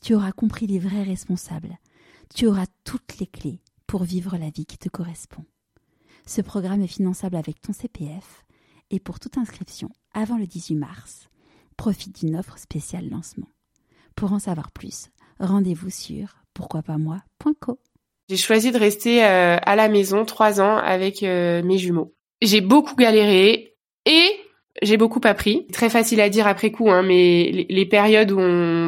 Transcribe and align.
tu 0.00 0.14
auras 0.14 0.32
compris 0.32 0.66
les 0.66 0.78
vrais 0.78 1.02
responsables, 1.02 1.78
tu 2.34 2.46
auras 2.46 2.66
toutes 2.84 3.18
les 3.18 3.26
clés 3.26 3.60
pour 3.86 4.04
vivre 4.04 4.36
la 4.36 4.50
vie 4.50 4.66
qui 4.66 4.78
te 4.78 4.88
correspond. 4.88 5.44
Ce 6.26 6.40
programme 6.40 6.82
est 6.82 6.86
finançable 6.86 7.36
avec 7.36 7.60
ton 7.60 7.72
CPF 7.72 8.44
et 8.90 9.00
pour 9.00 9.20
toute 9.20 9.38
inscription 9.38 9.90
avant 10.12 10.38
le 10.38 10.46
18 10.46 10.76
mars, 10.76 11.28
profite 11.76 12.20
d'une 12.20 12.36
offre 12.36 12.58
spéciale 12.58 13.08
lancement. 13.08 13.48
Pour 14.14 14.32
en 14.32 14.38
savoir 14.38 14.70
plus, 14.70 15.08
rendez-vous 15.38 15.90
sur 15.90 16.36
pourquoipasmoi.co. 16.54 17.78
J'ai 18.28 18.36
choisi 18.36 18.70
de 18.70 18.78
rester 18.78 19.24
euh, 19.24 19.56
à 19.60 19.76
la 19.76 19.88
maison 19.88 20.24
trois 20.24 20.60
ans 20.60 20.76
avec 20.76 21.22
euh, 21.22 21.62
mes 21.62 21.78
jumeaux. 21.78 22.14
J'ai 22.42 22.60
beaucoup 22.60 22.94
galéré 22.94 23.76
et 24.06 24.39
j'ai 24.82 24.96
beaucoup 24.96 25.20
appris. 25.24 25.66
Très 25.72 25.90
facile 25.90 26.20
à 26.20 26.28
dire 26.28 26.46
après 26.46 26.70
coup, 26.70 26.90
hein, 26.90 27.02
mais 27.02 27.66
les, 27.68 27.86
périodes 27.86 28.30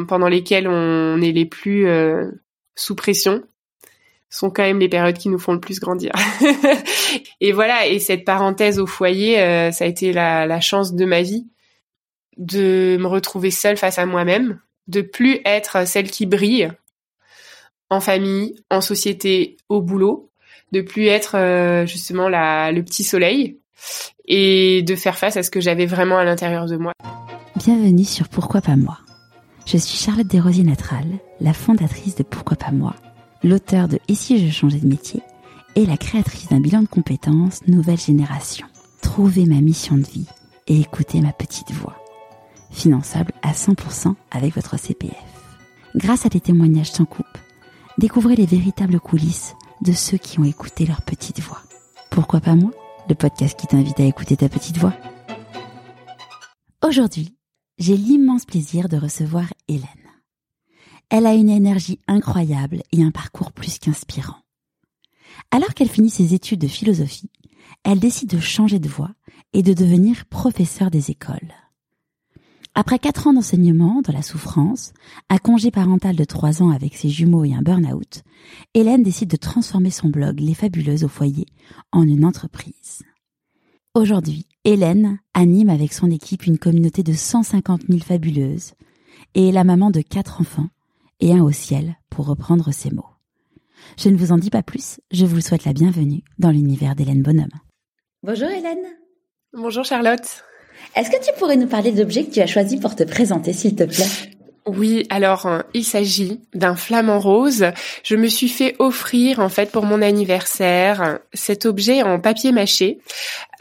pendant 0.06 0.28
lesquelles 0.28 0.68
on 0.68 1.20
est 1.20 1.32
les 1.32 1.46
plus 1.46 1.86
euh, 1.86 2.30
sous 2.74 2.94
pression 2.94 3.42
sont 4.30 4.50
quand 4.50 4.62
même 4.62 4.78
les 4.78 4.88
périodes 4.88 5.18
qui 5.18 5.28
nous 5.28 5.38
font 5.38 5.52
le 5.52 5.60
plus 5.60 5.78
grandir. 5.78 6.12
et 7.40 7.52
voilà, 7.52 7.86
et 7.86 7.98
cette 7.98 8.24
parenthèse 8.24 8.78
au 8.78 8.86
foyer, 8.86 9.36
ça 9.72 9.84
a 9.84 9.86
été 9.86 10.14
la, 10.14 10.46
la 10.46 10.60
chance 10.60 10.94
de 10.94 11.04
ma 11.04 11.20
vie 11.20 11.46
de 12.36 12.96
me 12.98 13.06
retrouver 13.06 13.50
seule 13.50 13.76
face 13.76 13.98
à 13.98 14.06
moi-même, 14.06 14.60
de 14.88 15.02
plus 15.02 15.40
être 15.44 15.86
celle 15.86 16.10
qui 16.10 16.26
brille 16.26 16.70
en 17.90 18.00
famille, 18.00 18.56
en 18.70 18.80
société, 18.80 19.58
au 19.68 19.82
boulot, 19.82 20.30
de 20.72 20.80
plus 20.80 21.06
être 21.06 21.36
euh, 21.36 21.84
justement 21.86 22.28
la, 22.28 22.72
le 22.72 22.82
petit 22.82 23.04
soleil 23.04 23.60
et 24.26 24.82
de 24.82 24.94
faire 24.94 25.18
face 25.18 25.36
à 25.36 25.42
ce 25.42 25.50
que 25.50 25.60
j'avais 25.60 25.86
vraiment 25.86 26.18
à 26.18 26.24
l'intérieur 26.24 26.66
de 26.66 26.76
moi. 26.76 26.92
Bienvenue 27.56 28.04
sur 28.04 28.28
Pourquoi 28.28 28.60
pas 28.60 28.76
moi. 28.76 28.98
Je 29.66 29.76
suis 29.76 29.98
Charlotte 29.98 30.26
Desrosiers-Natral, 30.26 31.06
la 31.40 31.52
fondatrice 31.52 32.16
de 32.16 32.22
Pourquoi 32.22 32.56
pas 32.56 32.72
moi, 32.72 32.94
l'auteur 33.42 33.88
de 33.88 33.98
Et 34.08 34.14
si 34.14 34.44
je 34.44 34.52
changeais 34.52 34.80
de 34.80 34.88
métier 34.88 35.22
et 35.76 35.86
la 35.86 35.96
créatrice 35.96 36.48
d'un 36.48 36.60
bilan 36.60 36.82
de 36.82 36.88
compétences 36.88 37.66
Nouvelle 37.66 37.98
Génération. 37.98 38.66
Trouvez 39.00 39.46
ma 39.46 39.60
mission 39.60 39.96
de 39.96 40.06
vie 40.06 40.26
et 40.66 40.80
écoutez 40.80 41.20
ma 41.20 41.32
petite 41.32 41.72
voix. 41.72 41.96
Finançable 42.70 43.32
à 43.42 43.52
100% 43.52 44.14
avec 44.30 44.54
votre 44.54 44.78
CPF. 44.78 45.14
Grâce 45.94 46.26
à 46.26 46.28
des 46.28 46.40
témoignages 46.40 46.92
sans 46.92 47.04
coupe, 47.04 47.26
découvrez 47.98 48.34
les 48.34 48.46
véritables 48.46 49.00
coulisses 49.00 49.54
de 49.82 49.92
ceux 49.92 50.16
qui 50.16 50.40
ont 50.40 50.44
écouté 50.44 50.86
leur 50.86 51.02
petite 51.02 51.40
voix. 51.40 51.60
Pourquoi 52.10 52.40
pas 52.40 52.54
moi? 52.54 52.70
Le 53.08 53.14
podcast 53.14 53.58
qui 53.58 53.66
t'invite 53.66 53.98
à 53.98 54.04
écouter 54.04 54.36
ta 54.36 54.48
petite 54.48 54.78
voix. 54.78 54.94
Aujourd'hui, 56.86 57.36
j'ai 57.78 57.96
l'immense 57.96 58.44
plaisir 58.44 58.88
de 58.88 58.96
recevoir 58.96 59.52
Hélène. 59.68 59.88
Elle 61.10 61.26
a 61.26 61.34
une 61.34 61.50
énergie 61.50 62.00
incroyable 62.06 62.82
et 62.92 63.02
un 63.02 63.10
parcours 63.10 63.52
plus 63.52 63.78
qu'inspirant. 63.78 64.38
Alors 65.50 65.74
qu'elle 65.74 65.88
finit 65.88 66.10
ses 66.10 66.32
études 66.34 66.60
de 66.60 66.68
philosophie, 66.68 67.30
elle 67.84 67.98
décide 67.98 68.30
de 68.30 68.40
changer 68.40 68.78
de 68.78 68.88
voie 68.88 69.14
et 69.52 69.62
de 69.62 69.72
devenir 69.72 70.24
professeure 70.26 70.90
des 70.90 71.10
écoles. 71.10 71.52
Après 72.74 72.98
quatre 72.98 73.26
ans 73.26 73.34
d'enseignement 73.34 74.00
dans 74.00 74.14
la 74.14 74.22
souffrance, 74.22 74.94
un 75.28 75.36
congé 75.36 75.70
parental 75.70 76.16
de 76.16 76.24
trois 76.24 76.62
ans 76.62 76.70
avec 76.70 76.94
ses 76.94 77.10
jumeaux 77.10 77.44
et 77.44 77.52
un 77.52 77.60
burn-out, 77.60 78.22
Hélène 78.72 79.02
décide 79.02 79.28
de 79.28 79.36
transformer 79.36 79.90
son 79.90 80.08
blog 80.08 80.40
Les 80.40 80.54
Fabuleuses 80.54 81.04
au 81.04 81.08
foyer 81.08 81.46
en 81.92 82.04
une 82.08 82.24
entreprise. 82.24 83.02
Aujourd'hui, 83.94 84.46
Hélène 84.64 85.18
anime 85.34 85.68
avec 85.68 85.92
son 85.92 86.10
équipe 86.10 86.46
une 86.46 86.56
communauté 86.56 87.02
de 87.02 87.12
150 87.12 87.82
000 87.88 88.00
fabuleuses 88.00 88.72
et 89.34 89.50
est 89.50 89.52
la 89.52 89.64
maman 89.64 89.90
de 89.90 90.00
quatre 90.00 90.40
enfants 90.40 90.68
et 91.20 91.34
un 91.34 91.42
au 91.42 91.52
ciel, 91.52 91.96
pour 92.08 92.26
reprendre 92.26 92.72
ses 92.72 92.90
mots. 92.90 93.06
Je 93.98 94.08
ne 94.08 94.16
vous 94.16 94.32
en 94.32 94.38
dis 94.38 94.50
pas 94.50 94.62
plus, 94.62 94.98
je 95.10 95.26
vous 95.26 95.40
souhaite 95.40 95.64
la 95.64 95.74
bienvenue 95.74 96.24
dans 96.38 96.50
l'univers 96.50 96.94
d'Hélène 96.94 97.22
Bonhomme. 97.22 97.48
Bonjour 98.22 98.48
Hélène. 98.48 98.86
Bonjour 99.52 99.84
Charlotte. 99.84 100.42
Est-ce 100.94 101.10
que 101.10 101.24
tu 101.24 101.32
pourrais 101.38 101.56
nous 101.56 101.66
parler 101.66 101.92
d'objets 101.92 102.24
que 102.24 102.32
tu 102.32 102.40
as 102.40 102.46
choisis 102.46 102.78
pour 102.78 102.94
te 102.94 103.02
présenter, 103.02 103.52
s'il 103.52 103.74
te 103.74 103.84
plaît? 103.84 104.06
Oui, 104.64 105.06
alors 105.10 105.46
euh, 105.46 105.60
il 105.74 105.82
s'agit 105.82 106.40
d'un 106.54 106.76
flamant 106.76 107.18
rose. 107.18 107.66
Je 108.04 108.14
me 108.14 108.28
suis 108.28 108.48
fait 108.48 108.76
offrir 108.78 109.40
en 109.40 109.48
fait 109.48 109.72
pour 109.72 109.84
mon 109.84 110.00
anniversaire 110.00 111.18
cet 111.32 111.66
objet 111.66 112.02
en 112.02 112.20
papier 112.20 112.52
mâché 112.52 113.00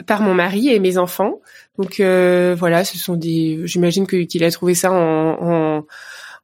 par 0.06 0.22
mon 0.22 0.32
mari 0.32 0.68
et 0.68 0.78
mes 0.78 0.98
enfants. 0.98 1.40
Donc 1.76 1.98
euh, 1.98 2.54
voilà, 2.56 2.84
ce 2.84 2.98
sont 2.98 3.16
des. 3.16 3.62
J'imagine 3.64 4.06
qu'il 4.06 4.44
a 4.44 4.50
trouvé 4.52 4.74
ça 4.74 4.92
en, 4.92 5.38
en 5.40 5.86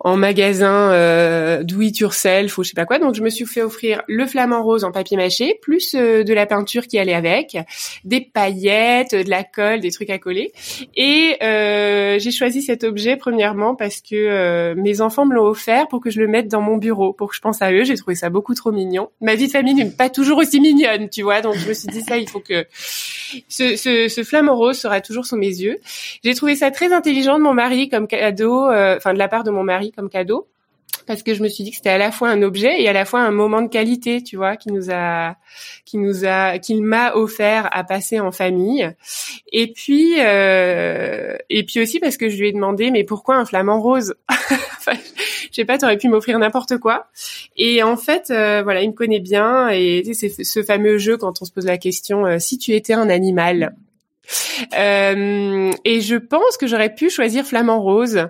en 0.00 0.16
magasin 0.16 0.92
euh, 0.92 1.64
do 1.64 1.81
it 1.81 1.98
yourself 1.98 2.56
ou 2.56 2.62
je 2.62 2.69
sais 2.69 2.75
pas 2.75 2.84
quoi. 2.84 2.98
Donc 2.98 3.14
je 3.14 3.22
me 3.22 3.31
suis 3.31 3.47
fait 3.47 3.62
offrir 3.62 4.03
le 4.06 4.26
flamant 4.26 4.62
rose 4.62 4.84
en 4.84 4.92
papier 4.92 5.16
mâché, 5.16 5.59
plus 5.60 5.94
euh, 5.94 6.22
de 6.22 6.32
la 6.32 6.47
peinture 6.47 6.86
qui 6.86 6.98
allait 6.98 7.14
avec, 7.14 7.56
des 8.04 8.20
paillettes, 8.20 9.14
de 9.14 9.28
la 9.28 9.42
colle, 9.42 9.81
des 9.81 9.91
trucs 9.91 10.10
à 10.10 10.19
coller. 10.19 10.53
Et 10.97 11.36
euh, 11.42 12.19
j'ai 12.19 12.31
choisi 12.31 12.62
cet 12.62 12.84
objet 12.84 13.16
premièrement 13.16 13.75
parce 13.75 14.00
que 14.00 14.14
euh, 14.14 14.75
mes 14.76 15.00
enfants 15.00 15.26
me 15.26 15.34
l'ont 15.34 15.47
offert 15.47 15.88
pour 15.88 16.00
que 16.00 16.10
je 16.10 16.20
le 16.20 16.28
mette 16.28 16.47
dans 16.48 16.60
mon 16.60 16.76
bureau, 16.76 17.12
pour 17.12 17.30
que 17.30 17.34
je 17.34 17.41
pense 17.41 17.60
à 17.60 17.72
eux. 17.72 17.82
J'ai 17.82 17.97
trouvé 17.97 18.15
ça 18.15 18.30
beaucoup 18.30 18.54
trop 18.54 18.70
mignon. 18.70 19.10
Ma 19.20 19.34
vie 19.34 19.48
de 19.48 19.53
famille 19.53 19.75
n'est 19.75 19.91
pas 19.91 20.10
toujours 20.10 20.38
aussi 20.38 20.60
mignonne, 20.60 21.09
tu 21.09 21.22
vois. 21.22 21.41
Donc 21.41 21.56
je 21.56 21.69
me 21.69 21.75
suis 21.75 21.88
dit 21.88 22.03
ça, 22.03 22.19
il 22.19 22.28
faut 22.28 22.41
que 22.41 22.66
ce, 23.48 23.76
ce, 23.76 24.09
ce 24.09 24.22
flamant 24.22 24.56
rose 24.56 24.78
sera 24.78 25.00
toujours 25.00 25.26
sous 25.26 25.36
mes 25.36 25.48
yeux. 25.48 25.78
J'ai 26.22 26.34
trouvé 26.34 26.54
ça 26.54 26.70
très 26.70 26.92
intelligent 26.92 27.36
de 27.36 27.42
mon 27.42 27.54
mari 27.54 27.88
comme 27.88 28.06
cadeau, 28.06 28.69
euh, 28.70 28.97
enfin 28.97 29.12
de 29.12 29.19
la 29.19 29.26
part 29.26 29.42
de 29.42 29.50
mon 29.50 29.65
mari 29.65 29.88
comme 29.93 30.09
cadeau 30.09 30.49
parce 31.09 31.22
que 31.22 31.34
je 31.34 31.43
me 31.43 31.49
suis 31.49 31.65
dit 31.65 31.71
que 31.71 31.76
c'était 31.76 31.88
à 31.91 31.99
la 31.99 32.12
fois 32.12 32.28
un 32.28 32.43
objet 32.43 32.82
et 32.82 32.88
à 32.88 32.93
la 32.93 33.06
fois 33.06 33.21
un 33.21 33.31
moment 33.31 33.62
de 33.62 33.69
qualité, 33.69 34.22
tu 34.22 34.37
vois, 34.37 34.56
qui 34.56 34.71
nous 34.71 34.91
a, 34.91 35.37
qui 35.87 35.97
nous 35.97 36.26
a, 36.26 36.59
qu'il 36.59 36.82
m'a 36.82 37.15
offert 37.15 37.69
à 37.72 37.82
passer 37.82 38.21
en 38.21 38.31
famille. 38.31 38.91
Et 39.50 39.72
puis, 39.72 40.16
euh, 40.19 41.37
et 41.48 41.65
puis 41.65 41.81
aussi 41.81 41.98
parce 41.98 42.19
que 42.19 42.28
je 42.28 42.37
lui 42.37 42.48
ai 42.48 42.53
demandé, 42.53 42.91
mais 42.91 43.04
pourquoi 43.04 43.37
un 43.37 43.47
flamant 43.47 43.81
rose 43.81 44.15
enfin, 44.28 44.93
Je 45.50 45.54
sais 45.54 45.65
pas, 45.65 45.78
t'aurais 45.78 45.97
pu 45.97 46.09
m'offrir 46.09 46.38
n'importe 46.38 46.77
quoi. 46.77 47.06
Et 47.56 47.82
en 47.82 47.97
fait, 47.97 48.31
euh, 48.31 48.62
voilà, 48.62 48.82
il 48.82 48.88
me 48.88 48.94
connaît 48.94 49.21
bien 49.21 49.71
et 49.71 50.03
c'est 50.12 50.28
ce 50.44 50.62
fameux 50.62 50.98
jeu 50.98 51.16
quand 51.16 51.41
on 51.41 51.44
se 51.47 51.53
pose 51.53 51.65
la 51.65 51.78
question, 51.78 52.27
euh, 52.27 52.38
si 52.38 52.59
tu 52.59 52.72
étais 52.72 52.93
un 52.94 53.09
animal. 53.09 53.75
Euh, 54.78 55.71
et 55.84 56.00
je 56.00 56.16
pense 56.16 56.56
que 56.59 56.66
j'aurais 56.66 56.94
pu 56.94 57.09
choisir 57.09 57.47
flamant 57.47 57.81
rose 57.81 58.28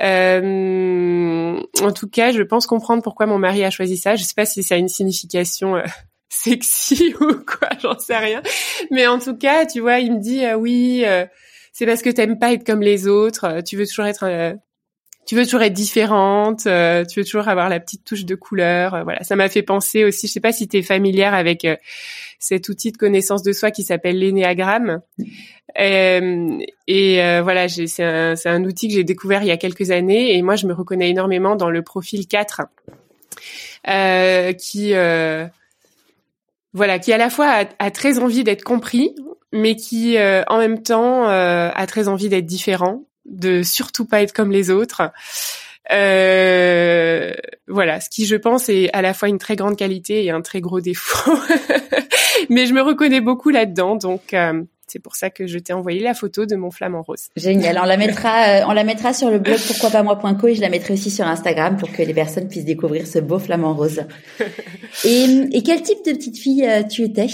euh, 0.00 1.60
en 1.82 1.92
tout 1.92 2.08
cas, 2.08 2.32
je 2.32 2.42
pense 2.42 2.66
comprendre 2.66 3.02
pourquoi 3.02 3.26
mon 3.26 3.38
mari 3.38 3.64
a 3.64 3.70
choisi 3.70 3.96
ça. 3.96 4.16
Je 4.16 4.24
sais 4.24 4.34
pas 4.34 4.46
si 4.46 4.62
ça 4.62 4.74
a 4.74 4.78
une 4.78 4.88
signification 4.88 5.76
euh, 5.76 5.84
sexy 6.28 7.14
ou 7.20 7.34
quoi, 7.34 7.68
j'en 7.80 7.98
sais 7.98 8.16
rien. 8.16 8.42
Mais 8.90 9.06
en 9.06 9.18
tout 9.18 9.36
cas, 9.36 9.66
tu 9.66 9.80
vois, 9.80 9.98
il 10.00 10.14
me 10.14 10.20
dit 10.20 10.44
euh, 10.44 10.56
oui, 10.56 11.04
c'est 11.72 11.86
parce 11.86 12.02
que 12.02 12.10
t'aimes 12.10 12.38
pas 12.38 12.52
être 12.52 12.66
comme 12.66 12.82
les 12.82 13.08
autres. 13.08 13.60
Tu 13.62 13.76
veux 13.76 13.86
toujours 13.86 14.06
être 14.06 14.56
tu 15.26 15.36
veux 15.36 15.44
toujours 15.44 15.62
être 15.62 15.72
différente, 15.72 16.66
euh, 16.66 17.04
tu 17.04 17.20
veux 17.20 17.24
toujours 17.24 17.48
avoir 17.48 17.68
la 17.68 17.80
petite 17.80 18.04
touche 18.04 18.24
de 18.24 18.34
couleur. 18.34 18.94
Euh, 18.94 19.02
voilà, 19.04 19.22
ça 19.24 19.36
m'a 19.36 19.48
fait 19.48 19.62
penser 19.62 20.04
aussi. 20.04 20.26
Je 20.26 20.32
sais 20.32 20.40
pas 20.40 20.52
si 20.52 20.68
tu 20.68 20.78
es 20.78 20.82
familière 20.82 21.34
avec 21.34 21.64
euh, 21.64 21.76
cet 22.38 22.68
outil 22.68 22.92
de 22.92 22.96
connaissance 22.98 23.42
de 23.42 23.52
soi 23.52 23.70
qui 23.70 23.82
s'appelle 23.84 24.18
l'énéagramme. 24.18 25.00
et 25.76 27.40
voilà, 27.42 27.68
c'est 27.68 28.02
un, 28.02 28.34
un, 28.44 28.64
outil 28.64 28.88
que 28.88 28.94
j'ai 28.94 29.04
découvert 29.04 29.42
il 29.42 29.48
y 29.48 29.50
a 29.50 29.56
quelques 29.56 29.90
années 29.90 30.36
et 30.36 30.42
moi 30.42 30.56
je 30.56 30.66
me 30.66 30.74
reconnais 30.74 31.08
énormément 31.08 31.56
dans 31.56 31.70
le 31.70 31.82
profil 31.82 32.26
4 32.28 32.62
qui 34.58 34.92
voilà, 36.76 36.98
qui 36.98 37.12
à 37.12 37.18
la 37.18 37.30
fois 37.30 37.46
a, 37.46 37.64
a 37.78 37.90
très 37.90 38.18
envie 38.18 38.44
d'être 38.44 38.64
compris, 38.64 39.14
mais 39.52 39.74
qui 39.74 40.16
en 40.18 40.58
même 40.58 40.82
temps 40.82 41.24
a 41.26 41.86
très 41.86 42.08
envie 42.08 42.28
d'être 42.28 42.46
différent 42.46 43.04
de 43.26 43.62
surtout 43.62 44.04
pas 44.04 44.22
être 44.22 44.32
comme 44.32 44.50
les 44.50 44.70
autres. 44.70 45.02
Euh, 45.92 47.32
voilà, 47.68 48.00
ce 48.00 48.08
qui 48.08 48.26
je 48.26 48.36
pense 48.36 48.68
est 48.68 48.90
à 48.92 49.02
la 49.02 49.12
fois 49.12 49.28
une 49.28 49.38
très 49.38 49.56
grande 49.56 49.76
qualité 49.76 50.24
et 50.24 50.30
un 50.30 50.40
très 50.40 50.60
gros 50.60 50.80
défaut. 50.80 51.38
Mais 52.48 52.66
je 52.66 52.72
me 52.72 52.82
reconnais 52.82 53.20
beaucoup 53.20 53.50
là-dedans, 53.50 53.96
donc 53.96 54.34
euh, 54.34 54.62
C'est 54.86 54.98
pour 54.98 55.16
ça 55.16 55.30
que 55.30 55.46
je 55.46 55.58
t'ai 55.58 55.72
envoyé 55.72 56.00
la 56.00 56.14
photo 56.14 56.46
de 56.46 56.56
mon 56.56 56.70
flamant 56.70 57.02
rose. 57.02 57.28
Génial. 57.36 57.78
On 57.82 57.86
la 57.86 57.96
mettra, 57.96 58.44
euh, 58.48 58.64
on 58.66 58.72
la 58.72 58.84
mettra 58.84 59.12
sur 59.12 59.30
le 59.30 59.38
blog 59.38 59.58
pourquoi 59.66 59.90
pas 59.90 60.02
moi.co 60.02 60.46
et 60.46 60.54
je 60.54 60.60
la 60.60 60.70
mettrai 60.70 60.94
aussi 60.94 61.10
sur 61.10 61.26
Instagram 61.26 61.76
pour 61.76 61.92
que 61.92 62.02
les 62.02 62.14
personnes 62.14 62.48
puissent 62.48 62.64
découvrir 62.64 63.06
ce 63.06 63.18
beau 63.18 63.38
flamant 63.38 63.74
rose. 63.74 64.02
et, 65.04 65.24
et 65.52 65.62
quel 65.62 65.82
type 65.82 66.04
de 66.06 66.12
petite 66.12 66.38
fille 66.38 66.66
euh, 66.66 66.82
tu 66.82 67.02
étais? 67.02 67.26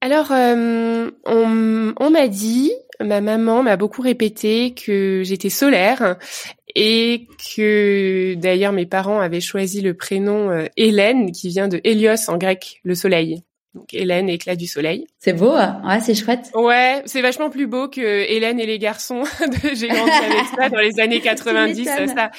Alors, 0.00 0.30
euh, 0.30 1.10
on, 1.26 1.94
on 1.98 2.10
m'a 2.10 2.28
dit, 2.28 2.70
ma 3.00 3.20
maman 3.20 3.62
m'a 3.62 3.76
beaucoup 3.76 4.02
répété 4.02 4.74
que 4.74 5.22
j'étais 5.24 5.50
solaire 5.50 6.16
et 6.74 7.26
que 7.54 8.34
d'ailleurs 8.34 8.72
mes 8.72 8.86
parents 8.86 9.20
avaient 9.20 9.40
choisi 9.40 9.80
le 9.80 9.94
prénom 9.94 10.66
Hélène 10.76 11.32
qui 11.32 11.48
vient 11.48 11.68
de 11.68 11.80
Hélios 11.84 12.28
en 12.28 12.36
grec, 12.36 12.80
le 12.84 12.94
soleil. 12.94 13.42
Donc 13.74 13.92
Hélène, 13.92 14.28
éclat 14.28 14.56
du 14.56 14.66
soleil. 14.66 15.06
C'est 15.18 15.34
beau, 15.34 15.52
hein 15.52 15.80
ouais, 15.86 16.00
c'est 16.00 16.14
chouette. 16.14 16.50
Ouais, 16.54 17.02
c'est 17.04 17.20
vachement 17.20 17.50
plus 17.50 17.66
beau 17.66 17.88
que 17.88 18.00
Hélène 18.00 18.58
et 18.58 18.66
les 18.66 18.78
garçons. 18.78 19.22
J'ai 19.74 19.88
grandi 19.88 20.10
avec 20.10 20.46
ça 20.56 20.68
dans 20.70 20.78
les 20.78 20.98
années 21.00 21.20
90. 21.20 21.84
ça, 21.84 22.06
ça 22.06 22.30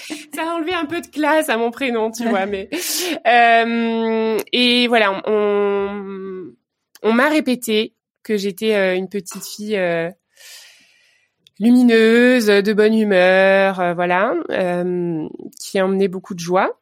a 0.41 0.55
enlevé 0.55 0.73
un 0.73 0.85
peu 0.85 1.01
de 1.01 1.07
classe 1.07 1.49
à 1.49 1.57
mon 1.57 1.69
prénom, 1.69 2.11
tu 2.11 2.27
vois. 2.27 2.45
Mais 2.47 2.69
euh, 3.27 4.37
et 4.51 4.87
voilà, 4.87 5.21
on, 5.27 6.51
on 7.03 7.13
m'a 7.13 7.29
répété 7.29 7.93
que 8.23 8.35
j'étais 8.35 8.73
euh, 8.73 8.95
une 8.95 9.07
petite 9.07 9.45
fille. 9.45 9.79
Lumineuse, 11.59 12.45
de 12.45 12.73
bonne 12.73 12.97
humeur, 12.97 13.81
euh, 13.81 13.93
voilà, 13.93 14.33
euh, 14.49 15.27
qui 15.59 15.81
emmenait 15.81 16.07
beaucoup 16.07 16.33
de 16.33 16.39
joie. 16.39 16.79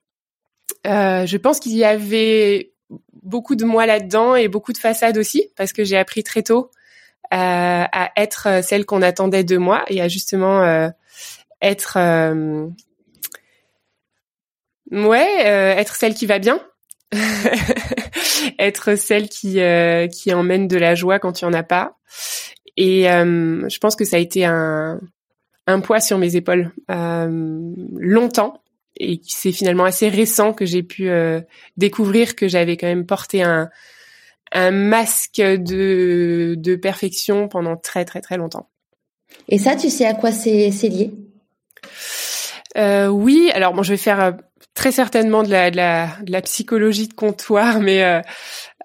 Euh, 0.86 1.26
je 1.26 1.38
pense 1.38 1.60
qu'il 1.60 1.76
y 1.76 1.84
avait 1.84 2.74
beaucoup 3.24 3.56
de 3.56 3.66
moi 3.66 3.88
là-dedans 3.88 4.36
et 4.36 4.48
beaucoup 4.48 4.74
de 4.74 4.78
façade 4.78 5.18
aussi 5.18 5.50
parce 5.58 5.74
que 5.74 5.84
j'ai 5.84 5.98
appris 5.98 6.24
très 6.24 6.44
tôt 6.44 6.70
à 7.30 8.12
être 8.16 8.64
celle 8.64 8.86
qu'on 8.86 9.02
attendait 9.02 9.44
de 9.44 9.58
moi 9.58 9.84
et 9.90 10.00
à 10.00 10.08
justement 10.08 10.90
être 11.62 11.98
ouais 14.92 15.44
être 15.44 15.96
celle 15.98 16.14
qui 16.14 16.26
va 16.26 16.40
bien 16.40 16.62
être 18.60 18.96
celle 18.96 19.28
qui 19.28 19.60
qui 20.14 20.34
emmène 20.34 20.70
de 20.70 20.78
la 20.78 20.96
joie 20.96 21.20
quand 21.20 21.42
il 21.42 21.44
y 21.44 21.48
en 21.50 21.54
a 21.54 21.64
pas 21.64 21.98
et 22.78 23.04
je 23.04 23.78
pense 23.80 23.96
que 23.96 24.06
ça 24.06 24.18
a 24.18 24.20
été 24.20 24.46
un 24.46 25.00
un 25.70 25.82
poids 25.82 26.00
sur 26.00 26.18
mes 26.18 26.36
épaules 26.38 26.72
longtemps 26.88 28.62
et 29.00 29.22
c'est 29.28 29.52
finalement 29.52 29.86
assez 29.86 30.10
récent 30.10 30.54
que 30.54 30.66
j'ai 30.66 30.84
pu 30.84 31.10
euh, 31.10 31.42
découvrir 31.78 32.36
que 32.36 32.48
j'avais 32.48 32.78
quand 32.78 32.88
même 32.88 33.06
porté 33.06 33.44
un, 33.44 33.70
un 34.52 34.72
masque 34.72 35.42
de, 35.42 36.56
de 36.58 36.76
perfection 36.76 37.48
pendant 37.48 37.78
très 37.78 38.06
très 38.06 38.22
très 38.22 38.38
longtemps. 38.38 38.70
Et 39.50 39.60
ça, 39.60 39.76
tu 39.76 39.90
sais 39.90 40.06
à 40.06 40.14
quoi 40.14 40.32
c'est 40.32 40.70
lié? 40.84 41.12
Euh, 42.78 43.08
Oui, 43.08 43.52
alors 43.54 43.74
bon, 43.74 43.84
je 43.84 43.92
vais 43.92 43.98
faire 43.98 44.22
euh, 44.22 44.32
très 44.74 44.92
certainement 44.92 45.44
de 45.44 45.50
la, 45.50 45.70
de 45.72 45.78
la, 45.78 46.10
de 46.24 46.32
la 46.32 46.42
psychologie 46.42 47.08
de 47.08 47.14
comptoir, 47.14 47.80
mais 47.80 48.22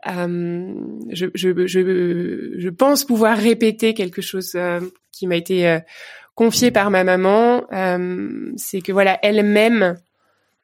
euh, 0.06 0.74
euh, 1.10 1.30
je, 1.32 2.68
pense 2.68 3.04
pouvoir 3.04 3.38
répéter 3.38 3.94
quelque 3.94 4.22
chose 4.22 4.56
qui 5.12 5.26
m'a 5.26 5.36
été 5.36 5.80
confiée 6.34 6.70
par 6.70 6.90
ma 6.90 7.04
maman, 7.04 7.64
euh, 7.72 8.52
c'est 8.56 8.80
que 8.80 8.92
voilà, 8.92 9.18
elle-même 9.22 9.96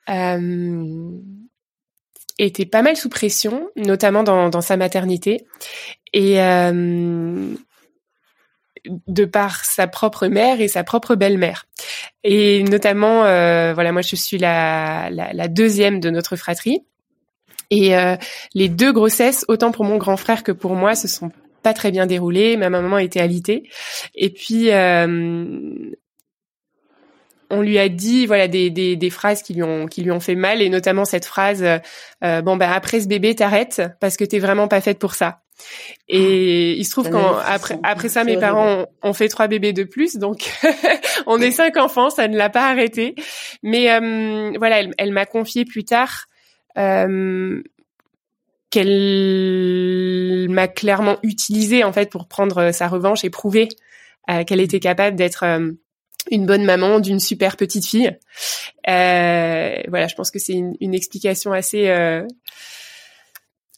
euh, 0.08 1.10
était 2.38 2.66
pas 2.66 2.82
mal 2.82 2.96
sous 2.96 3.08
pression, 3.08 3.68
notamment 3.76 4.22
dans, 4.22 4.60
sa 4.60 4.76
maternité, 4.76 5.44
et 6.12 6.40
euh, 6.40 7.54
de 8.86 9.24
par 9.24 9.64
sa 9.64 9.88
propre 9.88 10.28
mère 10.28 10.60
et 10.60 10.68
sa 10.68 10.84
propre 10.84 11.14
belle-mère. 11.14 11.66
Et 12.24 12.62
notamment, 12.62 13.24
euh, 13.24 13.74
voilà, 13.74 13.92
moi 13.92 14.02
je 14.02 14.16
suis 14.16 14.38
la, 14.38 15.10
deuxième 15.48 16.00
de 16.00 16.10
notre 16.10 16.36
fratrie. 16.36 16.84
Et 17.70 17.96
euh, 17.96 18.16
les 18.54 18.68
deux 18.68 18.92
grossesses, 18.92 19.44
autant 19.48 19.72
pour 19.72 19.84
mon 19.84 19.96
grand 19.96 20.16
frère 20.16 20.42
que 20.42 20.52
pour 20.52 20.74
moi, 20.74 20.94
se 20.94 21.08
sont 21.08 21.30
pas 21.62 21.74
très 21.74 21.90
bien 21.90 22.06
déroulé. 22.06 22.56
Ma 22.56 22.70
maman 22.70 22.98
était 22.98 23.20
alitée. 23.20 23.68
Et 24.14 24.30
puis, 24.30 24.70
euh, 24.70 25.92
on 27.50 27.62
lui 27.62 27.78
a 27.78 27.88
dit 27.88 28.26
voilà 28.26 28.48
des, 28.48 28.70
des, 28.70 28.96
des, 28.96 29.10
phrases 29.10 29.42
qui 29.42 29.54
lui 29.54 29.62
ont 29.62 29.86
qui 29.86 30.02
lui 30.02 30.10
ont 30.10 30.20
fait 30.20 30.34
mal. 30.34 30.62
Et 30.62 30.68
notamment 30.68 31.04
cette 31.04 31.24
phrase 31.24 31.64
euh, 32.24 32.42
bon 32.42 32.56
ben 32.56 32.70
après 32.70 33.00
ce 33.00 33.08
bébé 33.08 33.34
t'arrêtes 33.34 33.82
parce 34.00 34.16
que 34.16 34.24
t'es 34.24 34.38
vraiment 34.38 34.68
pas 34.68 34.80
faite 34.80 34.98
pour 34.98 35.14
ça 35.14 35.40
et 36.08 36.74
il 36.74 36.84
se 36.84 36.90
trouve 36.90 37.10
qu'après 37.10 37.78
après 37.82 38.08
ça 38.08 38.22
mes 38.22 38.36
parents 38.36 38.86
ont, 39.02 39.12
fait 39.12 39.28
trois 39.28 39.48
bébés 39.48 39.72
de 39.72 39.82
plus. 39.84 40.16
Donc 40.16 40.50
on 41.26 41.40
est 41.40 41.50
cinq 41.50 41.76
enfants 41.76 42.10
ça 42.10 42.28
ne 42.28 42.36
l'a 42.36 42.48
pas 42.48 42.68
arrêté. 42.68 43.14
Mais 43.62 43.90
euh, 43.90 44.52
voilà 44.58 44.80
elle, 44.80 44.94
elle 44.98 45.12
m'a 45.12 45.26
confié 45.26 45.64
plus 45.64 45.84
tard 45.84 46.26
qu'elle 48.70 50.46
m'a 50.50 50.68
clairement 50.68 51.18
utilisé 51.22 51.84
en 51.84 51.92
fait 51.92 52.10
pour 52.10 52.28
prendre 52.28 52.58
euh, 52.58 52.72
sa 52.72 52.88
revanche 52.88 53.24
et 53.24 53.30
prouver 53.30 53.68
euh, 54.30 54.44
qu'elle 54.44 54.60
était 54.60 54.80
capable 54.80 55.16
d'être 55.16 55.44
euh, 55.44 55.72
une 56.30 56.44
bonne 56.44 56.64
maman 56.64 57.00
d'une 57.00 57.20
super 57.20 57.56
petite 57.56 57.86
fille. 57.86 58.14
voilà, 58.86 60.06
je 60.08 60.14
pense 60.14 60.30
que 60.30 60.38
c'est 60.38 60.52
une, 60.52 60.94
explication 60.94 61.52
assez 61.52 61.88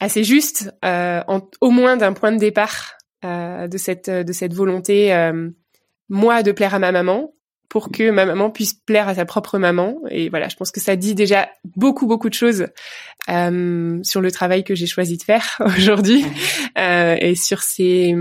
assez 0.00 0.25
juste, 0.25 0.73
au 0.82 1.70
moins 1.70 1.97
d'un 1.97 2.12
point 2.12 2.32
de 2.32 2.38
départ 2.38 2.94
de 3.23 3.76
cette 3.76 4.11
de 4.11 4.32
cette 4.32 4.52
volonté 4.52 5.14
moi 6.08 6.43
de 6.43 6.50
plaire 6.50 6.75
à 6.75 6.81
ma 6.81 6.91
maman 6.91 7.32
pour 7.70 7.90
que 7.90 8.11
ma 8.11 8.26
maman 8.26 8.50
puisse 8.50 8.75
plaire 8.75 9.08
à 9.08 9.14
sa 9.14 9.25
propre 9.25 9.56
maman. 9.56 9.96
Et 10.11 10.28
voilà, 10.28 10.49
je 10.49 10.56
pense 10.56 10.72
que 10.72 10.81
ça 10.81 10.96
dit 10.96 11.14
déjà 11.14 11.49
beaucoup, 11.76 12.06
beaucoup 12.06 12.28
de 12.28 12.34
choses 12.34 12.67
euh, 13.31 14.00
sur 14.02 14.20
le 14.20 14.31
travail 14.31 14.64
que 14.64 14.75
j'ai 14.75 14.88
choisi 14.88 15.17
de 15.17 15.22
faire 15.22 15.62
aujourd'hui 15.64 16.26
euh, 16.76 17.17
et 17.19 17.34
sur 17.34 17.62
ces 17.62 18.14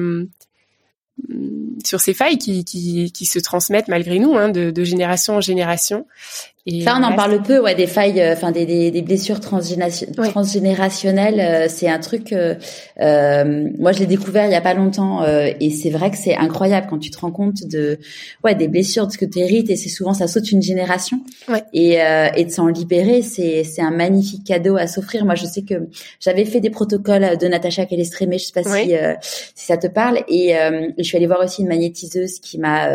sur 1.83 1.99
ces 1.99 2.13
failles 2.13 2.37
qui, 2.37 2.63
qui, 2.63 3.11
qui, 3.11 3.25
se 3.25 3.39
transmettent 3.39 3.89
malgré 3.89 4.19
nous, 4.19 4.37
hein, 4.37 4.47
de, 4.47 4.71
de, 4.71 4.83
génération 4.85 5.35
en 5.35 5.41
génération. 5.41 6.07
Et 6.71 6.81
ça, 6.81 6.97
on 6.99 7.03
en 7.03 7.15
parle 7.15 7.41
peu, 7.41 7.59
ouais, 7.59 7.75
des 7.75 7.87
failles, 7.87 8.21
euh, 8.21 8.33
enfin 8.33 8.51
des, 8.51 8.65
des, 8.65 8.91
des, 8.91 9.01
blessures 9.01 9.39
transgénérationnelles. 9.39 11.39
Euh, 11.39 11.65
c'est 11.67 11.89
un 11.89 11.99
truc. 11.99 12.31
Euh, 12.31 12.55
euh, 12.99 13.69
moi, 13.77 13.91
je 13.91 13.99
l'ai 13.99 14.05
découvert 14.05 14.45
il 14.45 14.51
y 14.51 14.55
a 14.55 14.61
pas 14.61 14.73
longtemps, 14.73 15.23
euh, 15.23 15.49
et 15.59 15.71
c'est 15.71 15.89
vrai 15.89 16.11
que 16.11 16.17
c'est 16.17 16.35
incroyable 16.35 16.87
quand 16.89 16.99
tu 16.99 17.09
te 17.09 17.19
rends 17.19 17.31
compte 17.31 17.65
de, 17.65 17.99
ouais, 18.43 18.55
des 18.55 18.67
blessures 18.67 19.07
de 19.07 19.11
ce 19.11 19.17
que 19.17 19.25
tu 19.25 19.39
hérites, 19.39 19.69
et 19.69 19.75
c'est 19.75 19.89
souvent 19.89 20.13
ça 20.13 20.27
saute 20.27 20.51
une 20.51 20.61
génération. 20.61 21.19
Ouais. 21.47 21.63
Et, 21.73 21.97
et 22.35 22.45
de 22.45 22.51
s'en 22.51 22.67
libérer, 22.67 23.21
c'est 23.21 23.63
c'est 23.63 23.81
un 23.81 23.91
magnifique 23.91 24.45
cadeau 24.45 24.77
à 24.77 24.87
s'offrir. 24.87 25.25
Moi, 25.25 25.35
je 25.35 25.45
sais 25.45 25.63
que 25.63 25.87
j'avais 26.19 26.45
fait 26.45 26.59
des 26.59 26.69
protocoles 26.69 27.37
de 27.37 27.47
Natacha 27.47 27.85
Calestrémé, 27.85 28.37
je 28.37 28.45
sais 28.45 28.53
pas 28.53 28.63
si 28.63 28.93
si 29.55 29.65
ça 29.65 29.77
te 29.77 29.87
parle, 29.87 30.19
et 30.27 30.53
je 30.97 31.03
suis 31.03 31.17
allée 31.17 31.27
voir 31.27 31.43
aussi 31.43 31.61
une 31.61 31.67
magnétiseuse 31.67 32.39
qui 32.39 32.59
m'a 32.59 32.89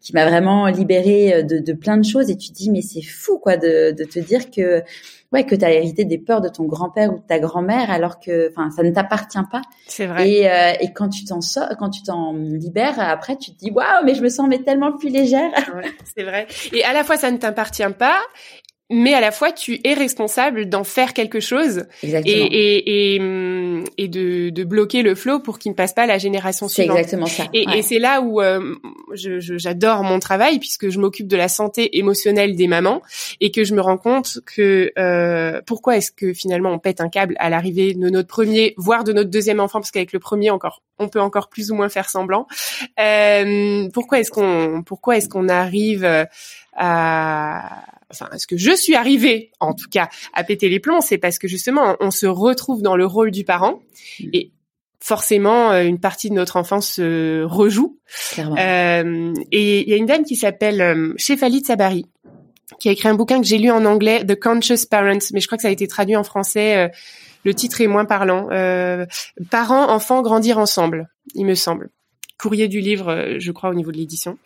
qui 0.00 0.12
m'a 0.14 0.26
vraiment 0.26 0.66
libérée 0.66 1.42
de, 1.42 1.58
de 1.58 1.72
plein 1.72 1.96
de 1.96 2.04
choses. 2.04 2.30
Et 2.30 2.36
tu 2.36 2.50
te 2.50 2.54
dis, 2.54 2.70
mais 2.70 2.82
c'est 2.82 3.02
fou 3.08 3.38
quoi 3.38 3.56
de, 3.56 3.92
de 3.92 4.04
te 4.04 4.18
dire 4.18 4.50
que 4.50 4.82
ouais 5.32 5.44
que 5.44 5.54
tu 5.54 5.64
as 5.64 5.72
hérité 5.72 6.04
des 6.04 6.18
peurs 6.18 6.40
de 6.40 6.48
ton 6.48 6.64
grand-père 6.64 7.12
ou 7.12 7.18
de 7.18 7.26
ta 7.26 7.38
grand-mère 7.38 7.90
alors 7.90 8.20
que 8.20 8.50
enfin 8.50 8.70
ça 8.70 8.82
ne 8.82 8.90
t'appartient 8.90 9.38
pas. 9.50 9.62
C'est 9.86 10.06
vrai. 10.06 10.28
Et, 10.30 10.50
euh, 10.50 10.72
et 10.80 10.92
quand 10.92 11.08
tu 11.08 11.24
t'en 11.24 11.40
sors, 11.40 11.68
quand 11.78 11.90
tu 11.90 12.02
t'en 12.02 12.32
libères, 12.34 13.00
après 13.00 13.36
tu 13.36 13.52
te 13.52 13.58
dis 13.58 13.70
waouh 13.70 14.04
mais 14.04 14.14
je 14.14 14.22
me 14.22 14.28
sens 14.28 14.48
mais 14.48 14.58
tellement 14.58 14.92
plus 14.96 15.10
légère. 15.10 15.50
Ouais, 15.74 15.90
c'est 16.16 16.24
vrai. 16.24 16.46
Et 16.72 16.84
à 16.84 16.92
la 16.92 17.04
fois 17.04 17.16
ça 17.16 17.30
ne 17.30 17.36
t'appartient 17.36 17.82
pas 17.98 18.18
mais 18.90 19.14
à 19.14 19.20
la 19.20 19.30
fois 19.30 19.52
tu 19.52 19.80
es 19.84 19.94
responsable 19.94 20.68
d'en 20.68 20.84
faire 20.84 21.12
quelque 21.12 21.40
chose 21.40 21.84
exactement. 22.02 22.36
et 22.36 22.40
et 22.40 23.14
et, 23.14 23.20
et 23.98 24.08
de, 24.08 24.50
de 24.50 24.64
bloquer 24.64 25.02
le 25.02 25.14
flot 25.14 25.40
pour 25.40 25.58
qu'il 25.58 25.72
ne 25.72 25.76
passe 25.76 25.92
pas 25.92 26.02
à 26.02 26.06
la 26.06 26.18
génération 26.18 26.68
suivante. 26.68 26.96
C'est 26.96 27.02
exactement 27.02 27.26
ça. 27.26 27.44
Et, 27.52 27.66
ouais. 27.66 27.78
et 27.78 27.82
c'est 27.82 27.98
là 27.98 28.20
où 28.20 28.40
euh, 28.40 28.74
je, 29.12 29.40
j'adore 29.40 30.02
mon 30.04 30.18
travail 30.18 30.58
puisque 30.58 30.88
je 30.88 30.98
m'occupe 30.98 31.28
de 31.28 31.36
la 31.36 31.48
santé 31.48 31.98
émotionnelle 31.98 32.56
des 32.56 32.66
mamans 32.66 33.02
et 33.40 33.50
que 33.50 33.64
je 33.64 33.74
me 33.74 33.80
rends 33.80 33.98
compte 33.98 34.40
que 34.46 34.92
euh, 34.98 35.60
pourquoi 35.66 35.96
est-ce 35.96 36.10
que 36.10 36.32
finalement 36.32 36.70
on 36.70 36.78
pète 36.78 37.00
un 37.00 37.08
câble 37.08 37.34
à 37.38 37.50
l'arrivée 37.50 37.94
de 37.94 38.08
notre 38.08 38.28
premier, 38.28 38.74
voire 38.76 39.04
de 39.04 39.12
notre 39.12 39.30
deuxième 39.30 39.60
enfant 39.60 39.80
parce 39.80 39.90
qu'avec 39.90 40.12
le 40.12 40.18
premier 40.18 40.50
encore 40.50 40.82
on 40.98 41.08
peut 41.08 41.20
encore 41.20 41.48
plus 41.48 41.70
ou 41.70 41.76
moins 41.76 41.88
faire 41.88 42.10
semblant. 42.10 42.46
Euh, 42.98 43.88
pourquoi 43.92 44.18
est-ce 44.18 44.30
qu'on 44.30 44.82
pourquoi 44.84 45.16
est-ce 45.16 45.28
qu'on 45.28 45.48
arrive 45.48 46.04
à 46.78 47.84
enfin, 48.10 48.28
est-ce 48.32 48.46
que 48.46 48.56
je 48.56 48.74
suis 48.74 48.94
arrivée, 48.94 49.50
en 49.60 49.74
tout 49.74 49.88
cas, 49.90 50.08
à 50.32 50.44
péter 50.44 50.68
les 50.68 50.80
plombs, 50.80 51.00
c'est 51.00 51.18
parce 51.18 51.38
que 51.38 51.48
justement, 51.48 51.96
on 52.00 52.10
se 52.10 52.26
retrouve 52.26 52.82
dans 52.82 52.96
le 52.96 53.06
rôle 53.06 53.30
du 53.30 53.44
parent 53.44 53.80
et 54.32 54.52
forcément, 55.00 55.72
une 55.72 56.00
partie 56.00 56.28
de 56.28 56.34
notre 56.34 56.56
enfance 56.56 56.94
se 56.94 57.42
rejoue. 57.44 57.98
Euh, 58.38 59.32
et 59.52 59.80
il 59.80 59.88
y 59.88 59.92
a 59.92 59.96
une 59.96 60.06
dame 60.06 60.24
qui 60.24 60.36
s'appelle 60.36 60.80
euh, 60.80 61.14
Shefali 61.16 61.60
Tsabari, 61.60 62.06
qui 62.80 62.88
a 62.88 62.92
écrit 62.92 63.08
un 63.08 63.14
bouquin 63.14 63.40
que 63.40 63.46
j'ai 63.46 63.58
lu 63.58 63.70
en 63.70 63.84
anglais, 63.84 64.24
The 64.26 64.38
Conscious 64.38 64.86
Parents, 64.90 65.18
mais 65.32 65.40
je 65.40 65.46
crois 65.46 65.56
que 65.56 65.62
ça 65.62 65.68
a 65.68 65.72
été 65.72 65.86
traduit 65.86 66.16
en 66.16 66.24
français. 66.24 66.76
Euh, 66.76 66.88
le 67.44 67.54
titre 67.54 67.80
est 67.80 67.86
moins 67.86 68.04
parlant. 68.04 68.48
Parents, 69.50 69.88
enfants, 69.88 70.22
grandir 70.22 70.58
ensemble, 70.58 71.08
il 71.34 71.46
me 71.46 71.54
semble 71.54 71.88
courrier 72.38 72.68
du 72.68 72.80
livre, 72.80 73.36
je 73.38 73.52
crois, 73.52 73.70
au 73.70 73.74
niveau 73.74 73.92
de 73.92 73.96
l'édition. 73.96 74.38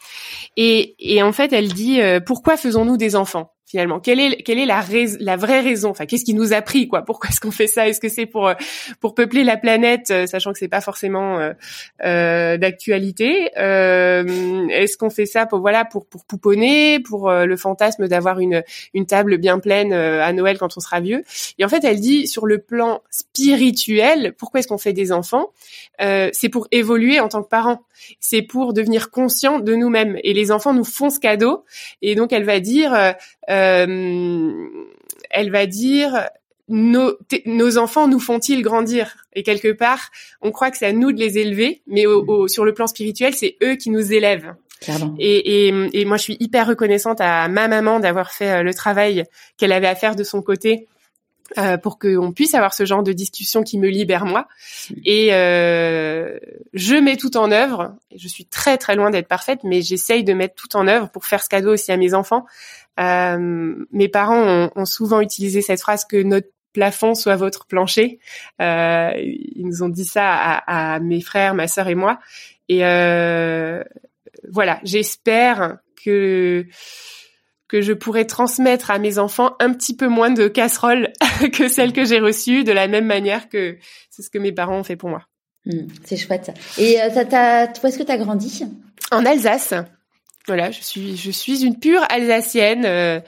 Et, 0.56 0.96
et 0.98 1.22
en 1.22 1.32
fait, 1.32 1.52
elle 1.52 1.72
dit 1.72 2.00
pourquoi 2.26 2.56
faisons-nous 2.56 2.96
des 2.96 3.16
enfants? 3.16 3.51
Finalement. 3.66 4.00
Quelle 4.00 4.20
est 4.20 4.42
quelle 4.42 4.58
est 4.58 4.66
la 4.66 4.84
la 5.20 5.36
vraie 5.36 5.60
raison? 5.60 5.90
Enfin, 5.90 6.06
qu'est-ce 6.06 6.24
qui 6.24 6.34
nous 6.34 6.52
a 6.52 6.62
pris 6.62 6.88
quoi? 6.88 7.02
Pourquoi 7.02 7.30
est-ce 7.30 7.40
qu'on 7.40 7.50
fait 7.50 7.66
ça? 7.66 7.88
Est-ce 7.88 8.00
que 8.00 8.08
c'est 8.08 8.26
pour 8.26 8.48
euh, 8.48 8.54
pour 9.00 9.14
peupler 9.14 9.44
la 9.44 9.56
planète, 9.56 10.10
euh, 10.10 10.26
sachant 10.26 10.52
que 10.52 10.58
c'est 10.58 10.68
pas 10.68 10.80
forcément 10.80 11.38
euh, 11.38 11.52
euh 12.04 12.56
d'actualité? 12.56 13.50
Euh, 13.58 14.68
Est-ce 14.68 14.96
qu'on 14.96 15.10
fait 15.10 15.26
ça 15.26 15.46
pour 15.46 15.60
voilà 15.60 15.84
pour 15.84 16.06
pour 16.06 16.24
pouponner, 16.24 17.00
pour 17.00 17.30
le 17.30 17.56
fantasme 17.56 18.08
d'avoir 18.08 18.40
une 18.40 18.62
une 18.94 19.06
table 19.06 19.38
bien 19.38 19.58
pleine 19.58 19.92
à 19.92 20.32
Noël 20.32 20.58
quand 20.58 20.76
on 20.76 20.80
sera 20.80 21.00
vieux? 21.00 21.24
Et 21.58 21.64
en 21.64 21.68
fait, 21.68 21.84
elle 21.84 22.00
dit 22.00 22.26
sur 22.26 22.46
le 22.46 22.58
plan 22.58 23.02
spirituel, 23.10 24.34
pourquoi 24.38 24.60
est-ce 24.60 24.68
qu'on 24.68 24.78
fait 24.78 24.92
des 24.92 25.12
enfants? 25.12 25.50
C'est 25.98 26.48
pour 26.50 26.68
évoluer 26.72 27.20
en 27.20 27.28
tant 27.28 27.42
que 27.42 27.48
parents. 27.48 27.84
C'est 28.20 28.42
pour 28.42 28.72
devenir 28.72 29.10
conscient 29.10 29.60
de 29.60 29.74
nous-mêmes. 29.74 30.18
Et 30.24 30.32
les 30.32 30.50
enfants 30.50 30.74
nous 30.74 30.84
font 30.84 31.10
ce 31.10 31.20
cadeau. 31.20 31.64
Et 32.00 32.14
donc, 32.14 32.32
elle 32.32 32.44
va 32.44 32.60
dire 32.60 32.92
euh, 32.94 33.12
elle 33.48 35.50
va 35.50 35.66
dire 35.66 36.28
nos, 36.68 37.16
nos 37.46 37.78
enfants 37.78 38.08
nous 38.08 38.20
font-ils 38.20 38.62
grandir? 38.62 39.16
Et 39.34 39.42
quelque 39.42 39.72
part, 39.72 40.10
on 40.40 40.50
croit 40.50 40.70
que 40.70 40.78
c'est 40.78 40.86
à 40.86 40.92
nous 40.92 41.12
de 41.12 41.18
les 41.18 41.38
élever, 41.38 41.82
mais 41.86 42.06
au, 42.06 42.48
sur 42.48 42.64
le 42.64 42.72
plan 42.72 42.86
spirituel, 42.86 43.34
c'est 43.34 43.56
eux 43.62 43.76
qui 43.76 43.90
nous 43.90 44.12
élèvent. 44.12 44.54
Et, 45.18 45.68
et, 45.68 45.74
et, 45.92 46.04
moi, 46.04 46.16
je 46.16 46.24
suis 46.24 46.36
hyper 46.40 46.66
reconnaissante 46.66 47.20
à 47.20 47.48
ma 47.48 47.68
maman 47.68 48.00
d'avoir 48.00 48.32
fait 48.32 48.50
euh, 48.50 48.62
le 48.64 48.74
travail 48.74 49.24
qu'elle 49.56 49.70
avait 49.70 49.86
à 49.86 49.94
faire 49.94 50.16
de 50.16 50.24
son 50.24 50.42
côté 50.42 50.88
euh, 51.58 51.76
pour 51.76 51.98
qu'on 51.98 52.32
puisse 52.32 52.54
avoir 52.54 52.72
ce 52.72 52.84
genre 52.84 53.02
de 53.02 53.12
discussion 53.12 53.62
qui 53.62 53.78
me 53.78 53.88
libère 53.88 54.24
moi. 54.24 54.48
Et 55.04 55.28
euh, 55.32 56.38
je 56.72 56.94
mets 56.94 57.16
tout 57.16 57.36
en 57.36 57.52
œuvre. 57.52 57.94
Je 58.16 58.26
suis 58.26 58.46
très 58.46 58.78
très 58.78 58.96
loin 58.96 59.10
d'être 59.10 59.28
parfaite, 59.28 59.60
mais 59.62 59.82
j'essaye 59.82 60.24
de 60.24 60.32
mettre 60.32 60.54
tout 60.54 60.76
en 60.76 60.88
œuvre 60.88 61.10
pour 61.10 61.26
faire 61.26 61.42
ce 61.42 61.48
cadeau 61.48 61.74
aussi 61.74 61.92
à 61.92 61.96
mes 61.96 62.14
enfants. 62.14 62.46
Euh, 63.00 63.74
mes 63.90 64.08
parents 64.08 64.70
ont, 64.74 64.84
souvent 64.84 65.20
utilisé 65.20 65.62
cette 65.62 65.80
phrase 65.80 66.04
que 66.04 66.22
notre 66.22 66.48
plafond 66.72 67.14
soit 67.14 67.36
votre 67.36 67.66
plancher. 67.66 68.18
Euh, 68.60 69.12
ils 69.16 69.66
nous 69.66 69.82
ont 69.82 69.88
dit 69.88 70.04
ça 70.04 70.30
à, 70.32 70.94
à, 70.94 71.00
mes 71.00 71.20
frères, 71.20 71.54
ma 71.54 71.68
sœur 71.68 71.88
et 71.88 71.94
moi. 71.94 72.18
Et 72.68 72.84
euh, 72.84 73.82
voilà, 74.48 74.80
j'espère 74.84 75.78
que 76.04 76.66
que 77.68 77.80
je 77.80 77.94
pourrais 77.94 78.26
transmettre 78.26 78.90
à 78.90 78.98
mes 78.98 79.18
enfants 79.18 79.56
un 79.58 79.72
petit 79.72 79.96
peu 79.96 80.06
moins 80.06 80.28
de 80.28 80.46
casseroles 80.46 81.10
que 81.54 81.68
celles 81.68 81.94
que 81.94 82.04
j'ai 82.04 82.18
reçues, 82.18 82.64
de 82.64 82.72
la 82.72 82.86
même 82.86 83.06
manière 83.06 83.48
que 83.48 83.78
c'est 84.10 84.20
ce 84.20 84.28
que 84.28 84.36
mes 84.36 84.52
parents 84.52 84.76
ont 84.76 84.84
fait 84.84 84.96
pour 84.96 85.08
moi. 85.08 85.22
Hmm, 85.64 85.86
c'est 86.04 86.18
chouette. 86.18 86.50
Et 86.76 87.00
euh, 87.00 87.08
où 87.08 87.86
est-ce 87.86 87.98
que 87.98 88.02
tu 88.02 88.12
as 88.12 88.18
grandi? 88.18 88.64
En 89.10 89.24
Alsace. 89.24 89.72
Voilà, 90.46 90.70
je 90.70 90.80
suis 90.80 91.16
je 91.16 91.30
suis 91.30 91.64
une 91.64 91.78
pure 91.78 92.02
Alsacienne. 92.08 92.84
Euh, 92.84 93.20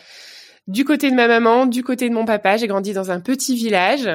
du 0.66 0.84
côté 0.84 1.10
de 1.10 1.14
ma 1.14 1.28
maman, 1.28 1.66
du 1.66 1.82
côté 1.82 2.08
de 2.08 2.14
mon 2.14 2.24
papa, 2.24 2.56
j'ai 2.56 2.66
grandi 2.66 2.92
dans 2.94 3.10
un 3.10 3.20
petit 3.20 3.54
village 3.54 4.08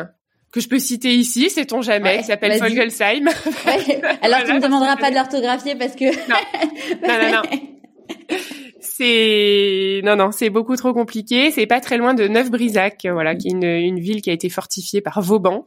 que 0.51 0.59
je 0.59 0.67
peux 0.67 0.79
citer 0.79 1.13
ici, 1.13 1.49
sait-on 1.49 1.81
jamais, 1.81 2.19
qui 2.19 2.23
s'appelle 2.23 2.57
Folgelsheim. 2.57 3.27
Alors 4.21 4.43
tu 4.43 4.51
ne 4.51 4.57
me 4.57 4.61
demanderas 4.61 4.97
pas 4.97 5.11
de 5.11 5.15
l'orthographier 5.15 5.75
parce 5.75 5.95
que... 5.95 6.05
non, 6.05 6.37
non, 7.07 7.41
non. 7.43 8.37
c'est 8.99 10.01
non 10.03 10.17
non, 10.17 10.31
c'est 10.31 10.49
beaucoup 10.49 10.75
trop 10.75 10.93
compliqué. 10.93 11.51
C'est 11.51 11.65
pas 11.67 11.79
très 11.79 11.97
loin 11.97 12.13
de 12.13 12.27
Neuf-Brisac, 12.27 13.07
voilà, 13.11 13.33
qui 13.35 13.47
est 13.47 13.51
une, 13.51 13.63
une, 13.63 13.99
ville 13.99 14.21
qui 14.21 14.29
a 14.29 14.33
été 14.33 14.49
fortifiée 14.49 14.99
par 14.99 15.21
Vauban. 15.21 15.65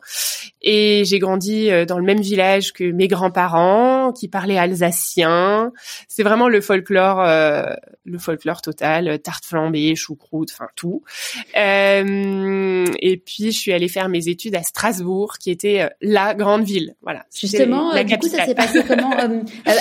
Et 0.61 1.05
j'ai 1.07 1.19
grandi 1.19 1.71
euh, 1.71 1.87
dans 1.87 1.99
le 1.99 2.05
même 2.05 2.21
village 2.21 2.73
que 2.73 2.85
mes 2.85 3.09
grands-parents, 3.09 4.12
qui 4.12 4.29
parlaient 4.29 4.59
alsacien. 4.59 5.73
C'est 6.09 6.23
vraiment 6.23 6.49
le 6.49 6.61
folklore, 6.61 7.21
euh, 7.21 7.75
le 8.05 8.19
folklore 8.19 8.61
total, 8.61 9.19
tarte 9.21 9.45
flambée, 9.47 9.95
choucroute, 9.95 10.51
enfin 10.53 10.69
tout. 10.77 11.03
Euh, 11.57 12.85
et 13.01 13.17
puis 13.17 13.53
je 13.53 13.59
suis 13.59 13.73
allée 13.73 13.89
faire 13.89 14.09
mes 14.09 14.29
études 14.29 14.55
à 14.55 14.62
Strasbourg, 14.62 15.39
qui 15.39 15.51
était 15.51 15.83
euh, 15.83 15.89
la 16.03 16.35
grande 16.35 16.65
ville. 16.65 16.95
Voilà. 17.03 17.25
Justement, 17.35 17.93
du 18.03 18.19
coup, 18.19 18.29
ça 18.29 18.45
s'est 18.45 18.55
passé 18.55 18.83
comment 18.87 19.11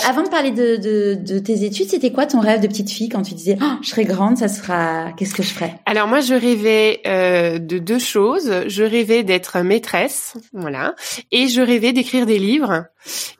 Avant 0.07 0.23
de 0.23 0.29
parler 0.29 0.51
de, 0.51 0.77
de, 0.77 1.15
de 1.15 1.39
tes 1.39 1.63
études, 1.65 1.89
c'était 1.89 2.11
quoi 2.11 2.25
ton 2.25 2.39
rêve 2.39 2.61
de 2.61 2.67
petite 2.67 2.89
fille 2.89 3.09
quand 3.09 3.23
tu 3.23 3.33
disais 3.43 3.57
oh, 3.61 3.77
je 3.81 3.89
serai 3.89 4.05
grande, 4.05 4.37
ça 4.37 4.47
sera 4.47 5.11
qu'est-ce 5.17 5.35
que 5.35 5.43
je 5.43 5.49
ferais 5.49 5.75
Alors 5.85 6.07
moi 6.07 6.21
je 6.21 6.33
rêvais 6.33 7.01
euh, 7.05 7.59
de 7.59 7.77
deux 7.77 7.99
choses. 7.99 8.51
Je 8.67 8.83
rêvais 8.83 9.23
d'être 9.23 9.59
maîtresse, 9.61 10.35
voilà, 10.53 10.95
et 11.31 11.47
je 11.47 11.61
rêvais 11.61 11.93
d'écrire 11.93 12.25
des 12.25 12.39
livres. 12.39 12.85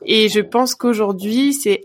Et 0.05 0.29
je 0.29 0.39
pense 0.39 0.75
qu'aujourd'hui 0.75 1.53
c'est 1.53 1.84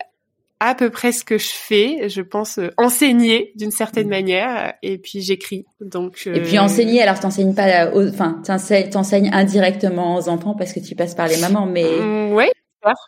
à 0.58 0.75
peu 0.75 0.88
près 0.90 1.12
ce 1.12 1.25
que 1.25 1.38
je 1.38 1.50
fais. 1.50 2.08
Je 2.08 2.23
pense 2.23 2.58
euh, 2.58 2.70
enseigner 2.78 3.52
d'une 3.56 3.70
certaine 3.70 4.06
mmh. 4.06 4.11
manière, 4.11 4.75
et 4.82 4.99
puis 4.99 5.20
j'écris. 5.20 5.66
Donc 5.80 6.26
et 6.26 6.40
puis 6.40 6.58
enseigner. 6.58 7.02
Alors 7.02 7.20
t'enseignes 7.20 7.54
pas, 7.54 7.90
enfin 7.94 8.42
t'enseignes 8.44 9.30
indirectement 9.32 10.16
aux 10.16 10.28
enfants 10.28 10.54
parce 10.54 10.73
que 10.73 10.80
tu 10.80 10.94
passes 10.94 11.14
par 11.14 11.28
les 11.28 11.37
mamans, 11.38 11.66
mais 11.66 11.85
mmh, 11.85 12.32
ouais. 12.32 12.50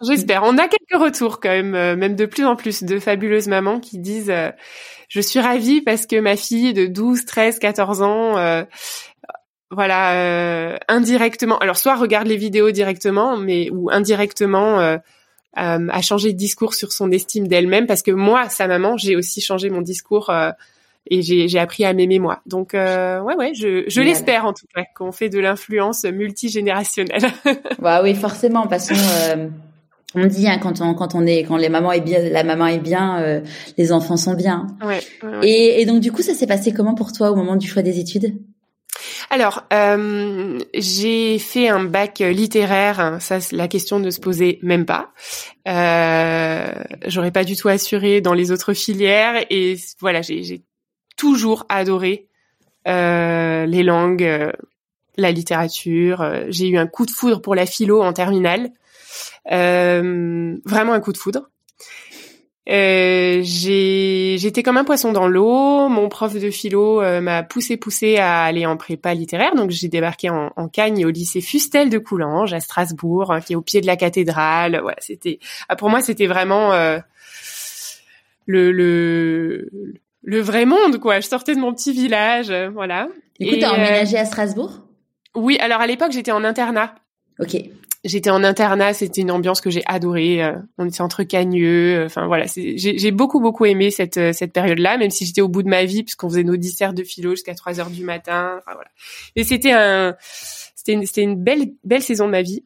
J'espère. 0.07 0.43
On 0.45 0.59
a 0.59 0.69
quelques 0.69 1.01
retours 1.01 1.41
quand 1.41 1.51
même, 1.51 1.75
euh, 1.75 1.97
même 1.97 2.17
de 2.17 2.27
plus 2.27 2.45
en 2.45 2.57
plus 2.57 2.83
de 2.83 2.99
fabuleuses 2.99 3.49
mamans 3.49 3.81
qui 3.81 3.99
disent 3.99 4.33
je 5.09 5.21
suis 5.21 5.41
ravie 5.41 5.81
parce 5.81 6.07
que 6.07 6.21
ma 6.21 6.37
fille 6.37 6.75
de 6.75 6.87
12, 6.87 7.25
13, 7.25 7.59
14 7.59 8.03
ans, 8.03 8.37
euh, 8.37 8.63
voilà, 9.71 10.13
euh, 10.15 10.77
indirectement, 10.87 11.59
alors 11.59 11.77
soit 11.77 11.97
regarde 11.97 12.27
les 12.27 12.37
vidéos 12.37 12.71
directement, 12.71 13.37
mais 13.37 13.71
ou 13.71 13.91
indirectement 13.91 14.81
euh, 14.81 14.97
euh 15.59 15.89
a 15.91 16.03
changé 16.03 16.33
de 16.33 16.39
discours 16.39 16.75
sur 16.75 16.93
son 16.93 17.11
estime 17.11 17.49
d'elle-même 17.49 17.87
parce 17.87 18.03
que 18.03 18.11
moi, 18.11 18.49
sa 18.51 18.69
maman, 18.69 18.97
j'ai 18.97 19.17
aussi 19.17 19.41
changé 19.41 19.71
mon 19.71 19.81
discours 19.81 20.31
et 21.11 21.23
j'ai 21.23 21.59
appris 21.59 21.87
à 21.87 21.95
m'aimer 21.95 22.19
moi. 22.19 22.43
Donc 22.45 22.75
ouais 22.75 23.35
ouais, 23.37 23.55
je, 23.55 23.85
je 23.89 24.01
l'espère 24.03 24.45
en 24.45 24.53
tout 24.53 24.67
cas 24.75 24.85
qu'on 24.95 25.11
fait 25.11 25.31
de 25.31 25.39
l'influence 25.39 26.05
multigénérationnelle. 26.05 27.27
bah 27.79 28.03
oui, 28.03 28.15
forcément 28.15 28.67
parce 28.67 28.89
que 28.89 29.49
on 30.15 30.27
dit 30.27 30.49
hein, 30.49 30.59
quand 30.59 30.81
on 30.81 30.95
quand 30.95 31.15
on 31.15 31.27
est 31.27 31.45
quand 31.45 31.57
les 31.57 31.69
mamans 31.69 31.93
est 31.93 32.01
bien 32.01 32.21
la 32.31 32.43
maman 32.43 32.67
est 32.67 32.79
bien 32.79 33.21
euh, 33.21 33.41
les 33.77 33.93
enfants 33.93 34.17
sont 34.17 34.35
bien. 34.35 34.67
Ouais, 34.83 35.01
Et, 35.43 35.83
et, 35.83 35.87
donc 35.87 36.01
du 36.01 36.13
coup 36.13 36.23
ça 36.23 36.35
s'est 36.35 36.47
passé 36.47 36.73
comment 36.73 36.95
pour 36.95 37.13
toi 37.13 37.31
au 37.31 37.37
moment 37.37 37.57
du 37.57 37.69
choix 37.69 37.83
des 37.83 37.99
études? 37.99 38.39
Alors 39.29 39.65
euh, 39.73 40.59
j'ai 40.75 41.39
fait 41.39 41.69
un 41.69 41.85
bac 41.85 42.21
littéraire 42.21 43.19
ça 43.21 43.39
la 43.53 43.69
question 43.69 43.99
ne 43.99 44.11
se 44.11 44.19
posait 44.19 44.59
même 44.63 44.87
pas. 44.87 45.13
Euh, 45.69 46.73
j'aurais 47.07 47.31
pas 47.31 47.45
du 47.45 47.55
tout 47.55 47.69
assuré 47.69 48.23
dans 48.23 48.35
les 48.35 48.51
autres 48.51 48.73
filières 48.73 49.45
et 49.51 49.77
voilà 50.01 50.23
j'ai 50.23 50.63
toujours 51.19 51.67
adoré 51.69 52.29
euh, 52.87 53.67
les 53.67 53.83
langues 53.83 54.53
la 55.19 55.33
littérature 55.33 56.27
j'ai 56.49 56.69
eu 56.69 56.79
un 56.79 56.87
coup 56.87 57.05
de 57.05 57.11
foudre 57.11 57.43
pour 57.43 57.55
la 57.55 57.67
philo 57.67 58.03
en 58.03 58.15
terminale. 58.15 58.71
euh, 58.71 58.88
vraiment 59.51 60.93
un 60.93 61.01
coup 61.01 61.13
de 61.13 61.19
foudre. 61.19 61.51
Euh, 62.71 63.41
j'étais 63.43 64.63
comme 64.63 64.77
un 64.77 64.85
poisson 64.85 65.11
dans 65.11 65.27
l'eau. 65.27 65.89
Mon 65.89 66.11
prof 66.11 66.35
de 66.35 66.51
philo 66.51 67.01
euh, 67.01 67.23
m'a 67.23 67.43
poussé 67.43 67.79
poussé 67.79 68.19
à 68.19 68.43
aller 68.43 68.67
en 68.67 68.77
prépa 68.77 69.15
littéraire, 69.15 69.55
donc 69.55 69.71
j'ai 69.71 69.89
débarqué 69.89 70.29
en, 70.29 70.53
en 70.55 70.69
Cagne 70.69 71.07
au 71.07 71.09
lycée 71.09 71.41
Fustel 71.41 71.89
de 71.89 71.97
Coulanges 71.97 72.53
à 72.53 72.61
Strasbourg, 72.61 73.33
hein, 73.33 73.41
qui 73.41 73.55
est 73.55 73.57
au 73.57 73.63
pied 73.63 73.81
de 73.81 73.87
la 73.87 73.97
cathédrale. 73.97 74.81
Voilà, 74.83 74.99
c'était 75.01 75.39
ah, 75.71 75.77
pour 75.77 75.89
moi 75.89 76.03
c'était 76.03 76.27
vraiment 76.27 76.75
euh, 76.75 76.99
le, 78.45 78.71
le 78.71 79.71
le 80.23 80.41
vrai 80.41 80.67
monde 80.67 80.99
quoi. 80.99 81.21
Je 81.21 81.27
sortais 81.27 81.55
de 81.55 81.61
mon 81.61 81.73
petit 81.73 81.95
village, 81.95 82.51
euh, 82.51 82.69
voilà. 82.69 83.09
Du 83.41 83.49
coup, 83.49 83.57
t'as 83.59 83.71
emménagé 83.71 84.19
à 84.19 84.27
Strasbourg? 84.27 84.83
Oui, 85.35 85.57
alors 85.59 85.81
à 85.81 85.87
l'époque 85.87 86.13
j'étais 86.13 86.33
en 86.33 86.45
internat. 86.45 86.97
Ok. 87.41 87.57
J'étais 88.05 88.31
en 88.31 88.45
internat, 88.45 88.95
c'était 88.95 89.23
une 89.23 89.31
ambiance 89.33 89.61
que 89.61 89.71
j'ai 89.71 89.83
adorée. 89.87 90.43
Euh, 90.43 90.53
on 90.79 90.87
était 90.87 91.01
entre 91.01 91.25
cagneux, 91.25 91.99
euh, 91.99 92.07
enfin 92.07 92.27
voilà, 92.29 92.47
j'ai 92.55 93.11
beaucoup 93.11 93.41
beaucoup 93.41 93.65
aimé 93.67 93.91
cette 93.91 94.19
euh, 94.19 94.33
cette 94.33 94.53
période-là, 94.53 94.99
même 94.99 95.11
si 95.11 95.27
j'étais 95.27 95.41
au 95.41 95.49
bout 95.49 95.65
de 95.65 95.69
ma 95.69 95.85
vie 95.85 96.05
puisqu'on 96.05 96.29
faisait 96.29 96.45
nos 96.45 96.57
disserts 96.57 96.95
de 96.95 97.03
philo 97.03 97.31
jusqu'à 97.31 97.55
3 97.55 97.81
heures 97.81 97.91
du 97.91 98.05
matin. 98.05 98.57
Enfin 98.59 98.75
voilà. 98.75 98.91
Mais 99.37 99.43
c'était 99.43 99.73
un, 99.73 100.15
c'était 100.21 100.93
une, 100.93 101.07
c'était 101.07 101.23
une 101.23 101.43
belle 101.43 101.73
belle 101.83 102.03
saison 102.03 102.27
de 102.27 102.31
ma 102.31 102.43
vie. 102.43 102.65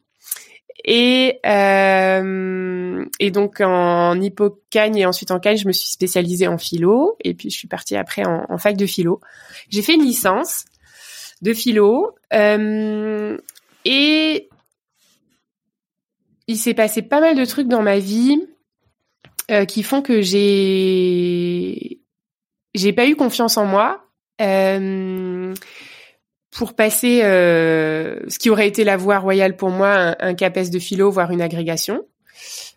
Et 0.85 1.39
euh, 1.45 3.05
et 3.19 3.31
donc 3.31 3.61
en 3.61 4.19
hippocagne 4.21 4.97
et 4.97 5.05
ensuite 5.05 5.31
en 5.31 5.39
cagne, 5.39 5.57
je 5.57 5.67
me 5.67 5.71
suis 5.71 5.89
spécialisée 5.89 6.47
en 6.47 6.57
philo 6.57 7.15
et 7.23 7.33
puis 7.33 7.49
je 7.49 7.57
suis 7.57 7.67
partie 7.67 7.95
après 7.95 8.25
en, 8.25 8.45
en 8.49 8.57
fac 8.57 8.75
de 8.77 8.85
philo. 8.85 9.19
J'ai 9.69 9.81
fait 9.81 9.95
une 9.95 10.03
licence 10.03 10.65
de 11.41 11.53
philo 11.53 12.15
euh, 12.33 13.37
et 13.85 14.49
il 16.47 16.57
s'est 16.57 16.73
passé 16.73 17.01
pas 17.01 17.19
mal 17.19 17.35
de 17.35 17.45
trucs 17.45 17.67
dans 17.67 17.81
ma 17.81 17.99
vie 17.99 18.41
euh, 19.51 19.65
qui 19.65 19.83
font 19.83 20.01
que 20.01 20.21
j'ai 20.21 21.99
j'ai 22.73 22.93
pas 22.93 23.07
eu 23.07 23.15
confiance 23.15 23.57
en 23.57 23.65
moi. 23.65 24.05
Euh, 24.41 25.53
pour 26.51 26.75
passer 26.75 27.21
ce 27.21 28.37
qui 28.37 28.51
aurait 28.51 28.67
été 28.67 28.83
la 28.83 28.95
voie 28.95 29.17
royale 29.17 29.55
pour 29.55 29.71
moi, 29.71 29.89
un, 29.89 30.15
un 30.19 30.33
CAPES 30.35 30.69
de 30.69 30.77
philo, 30.77 31.09
voire 31.09 31.31
une 31.31 31.41
agrégation. 31.41 32.05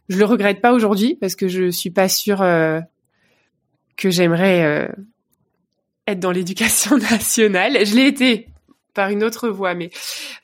Je 0.09 0.19
le 0.19 0.25
regrette 0.25 0.63
pas 0.63 0.73
aujourd'hui 0.73 1.17
parce 1.21 1.37
que 1.37 1.47
je 1.47 1.71
suis 1.71 1.91
pas 1.91 2.09
sûre 2.09 2.39
que 2.39 4.11
j'aimerais 4.11 4.89
être 6.07 6.21
dans 6.21 6.31
l'éducation 6.31 6.97
nationale. 7.11 7.85
Je 7.85 7.95
l'ai 7.95 8.07
été 8.07 8.49
par 8.97 9.11
une 9.11 9.23
autre 9.23 9.49
voie, 9.49 9.75
mais 9.75 9.91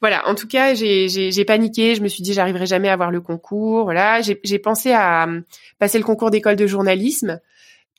voilà. 0.01 0.29
En 0.29 0.37
tout 0.37 0.47
cas, 0.47 0.75
j'ai 0.75 1.45
paniqué. 1.45 1.97
Je 1.97 2.03
me 2.03 2.09
suis 2.09 2.23
dit, 2.23 2.33
j'arriverai 2.35 2.67
jamais 2.67 2.89
à 2.89 2.93
avoir 2.93 3.11
le 3.11 3.21
concours. 3.21 3.85
Voilà, 3.85 4.21
j'ai 4.21 4.59
pensé 4.61 4.93
à 4.93 5.27
euh, 5.27 5.41
passer 5.81 5.99
le 5.99 6.05
concours 6.05 6.31
d'école 6.31 6.55
de 6.55 6.69
journalisme 6.69 7.41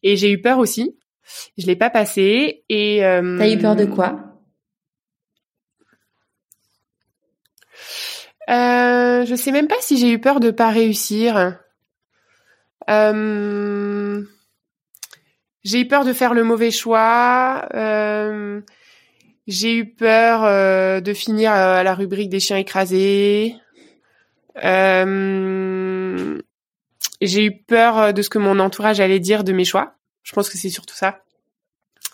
et 0.03 0.15
j'ai 0.15 0.31
eu 0.31 0.39
peur 0.39 0.59
aussi. 0.59 0.95
Je 1.57 1.65
l'ai 1.65 1.75
pas 1.75 1.89
passé 1.89 2.63
et. 2.69 3.03
Euh, 3.03 3.37
T'as 3.37 3.49
eu 3.49 3.57
peur 3.57 3.75
de 3.75 3.85
quoi? 3.85 4.19
Euh, 8.49 9.25
Je 9.25 9.35
sais 9.35 9.51
même 9.51 9.67
pas 9.67 9.79
si 9.81 9.97
j'ai 9.97 10.11
eu 10.11 10.19
peur 10.19 10.39
de 10.39 10.51
pas 10.51 10.69
réussir. 10.69 11.57
Euh, 12.89 14.21
j'ai 15.63 15.79
eu 15.79 15.87
peur 15.87 16.03
de 16.03 16.11
faire 16.11 16.33
le 16.33 16.43
mauvais 16.43 16.71
choix. 16.71 17.67
Euh, 17.73 18.59
j'ai 19.47 19.75
eu 19.75 19.93
peur 19.93 20.43
euh, 20.43 21.01
de 21.01 21.13
finir 21.13 21.51
euh, 21.51 21.79
à 21.79 21.83
la 21.83 21.95
rubrique 21.95 22.29
des 22.29 22.39
chiens 22.39 22.57
écrasés. 22.57 23.55
Euh, 24.63 26.39
j'ai 27.21 27.45
eu 27.45 27.63
peur 27.63 28.13
de 28.13 28.21
ce 28.21 28.29
que 28.29 28.39
mon 28.39 28.59
entourage 28.59 28.99
allait 28.99 29.19
dire 29.19 29.43
de 29.43 29.53
mes 29.53 29.65
choix. 29.65 29.95
Je 30.23 30.33
pense 30.33 30.49
que 30.49 30.57
c'est 30.57 30.69
surtout 30.69 30.95
ça. 30.95 31.19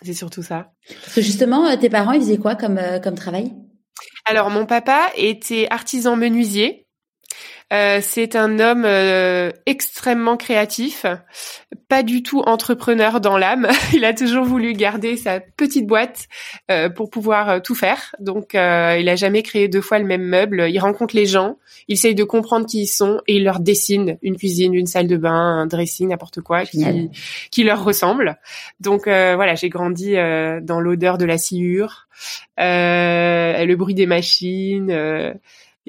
C'est 0.02 0.14
surtout 0.14 0.44
ça. 0.44 0.72
Parce 1.02 1.16
que 1.16 1.22
justement, 1.22 1.76
tes 1.78 1.90
parents, 1.90 2.14
ils 2.14 2.22
faisaient 2.22 2.38
quoi 2.38 2.56
comme, 2.56 2.80
comme 3.04 3.16
travail? 3.16 3.54
Alors, 4.26 4.50
mon 4.50 4.66
papa 4.66 5.12
était 5.16 5.68
artisan 5.70 6.16
menuisier. 6.16 6.88
Euh, 7.72 8.00
c'est 8.02 8.36
un 8.36 8.60
homme 8.60 8.84
euh, 8.86 9.52
extrêmement 9.68 10.38
créatif, 10.38 11.06
pas 11.88 12.02
du 12.02 12.24
tout 12.24 12.40
entrepreneur 12.42 13.22
dans 13.22 13.38
l'âme. 13.38 13.68
il 13.94 14.06
a 14.06 14.14
toujours 14.14 14.44
voulu 14.44 14.74
garder 14.74 15.18
sa 15.18 15.40
petite 15.40 15.86
boîte 15.86 16.28
euh, 16.72 16.90
pour 16.90 17.12
pouvoir 17.12 17.62
tout 17.62 17.76
faire. 17.76 18.16
Donc, 18.20 18.54
il 18.54 18.60
a 19.10 19.16
jamais 19.16 19.44
créé 19.44 19.68
deux 19.68 19.82
fois 19.82 20.00
le 20.00 20.06
même 20.06 20.24
meuble. 20.24 20.68
Il 20.70 20.80
rencontre 20.80 21.16
les 21.16 21.26
gens, 21.26 21.58
il 21.88 21.94
essaye 21.94 22.16
de 22.16 22.24
comprendre 22.24 22.66
qui 22.66 22.82
ils 22.82 22.88
sont 22.88 23.22
et 23.28 23.36
il 23.36 23.44
leur 23.44 23.60
dessine 23.60 24.18
une 24.24 24.36
cuisine, 24.36 24.74
une 24.74 24.88
salle 24.88 25.08
de 25.08 25.18
bain, 25.18 25.32
un 25.32 25.68
dressing, 25.68 26.10
n'importe 26.10 26.42
quoi 26.42 26.66
qui, 26.66 27.10
qui, 27.52 27.64
leur 27.64 27.84
ressemble. 27.84 28.40
Donc 28.80 29.04
voilà, 29.04 29.56
j'ai 29.56 29.70
grandi 29.70 30.14
dans 30.14 30.80
l'odeur 30.80 31.18
de 31.18 31.26
la 31.26 31.38
sciure, 31.38 32.08
le 32.58 33.76
bruit 33.76 33.94
des 33.94 34.08
machines. 34.08 35.40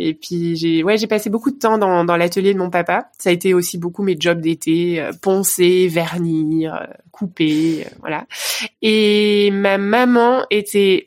Et 0.03 0.15
puis 0.15 0.57
j'ai 0.57 0.83
ouais 0.83 0.97
j'ai 0.97 1.07
passé 1.07 1.29
beaucoup 1.29 1.51
de 1.51 1.59
temps 1.59 1.77
dans, 1.77 2.07
dans 2.07 2.17
l'atelier 2.17 2.55
de 2.55 2.59
mon 2.59 2.71
papa. 2.71 3.11
Ça 3.19 3.29
a 3.29 3.35
été 3.35 3.53
aussi 3.53 3.77
beaucoup 3.77 4.03
mes 4.03 4.17
jobs 4.19 4.41
d'été, 4.41 4.99
euh, 4.99 5.13
poncer, 5.21 5.89
vernir, 5.89 6.75
euh, 6.75 6.87
couper, 7.11 7.85
euh, 7.85 7.91
voilà. 8.01 8.25
Et 8.81 9.51
ma 9.53 9.77
maman 9.77 10.47
était 10.49 11.07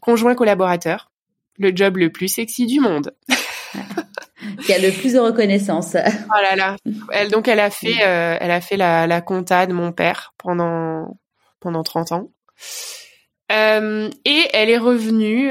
conjoint 0.00 0.34
collaborateur, 0.34 1.10
le 1.58 1.76
job 1.76 1.98
le 1.98 2.10
plus 2.10 2.28
sexy 2.28 2.64
du 2.64 2.80
monde. 2.80 3.12
qui 4.64 4.72
a 4.72 4.78
le 4.78 4.90
plus 4.90 5.12
de 5.12 5.18
reconnaissance. 5.18 5.94
Oh 5.94 6.42
là 6.42 6.56
là. 6.56 6.76
Elle 7.12 7.30
donc 7.30 7.48
elle 7.48 7.60
a 7.60 7.68
fait 7.68 7.98
elle 8.00 8.50
a 8.50 8.62
fait 8.62 8.78
la, 8.78 9.06
la 9.06 9.20
compta 9.20 9.66
de 9.66 9.74
mon 9.74 9.92
père 9.92 10.32
pendant 10.38 11.18
pendant 11.60 11.82
30 11.82 12.12
ans. 12.12 12.30
et 13.50 14.48
elle 14.54 14.70
est 14.70 14.78
revenue 14.78 15.50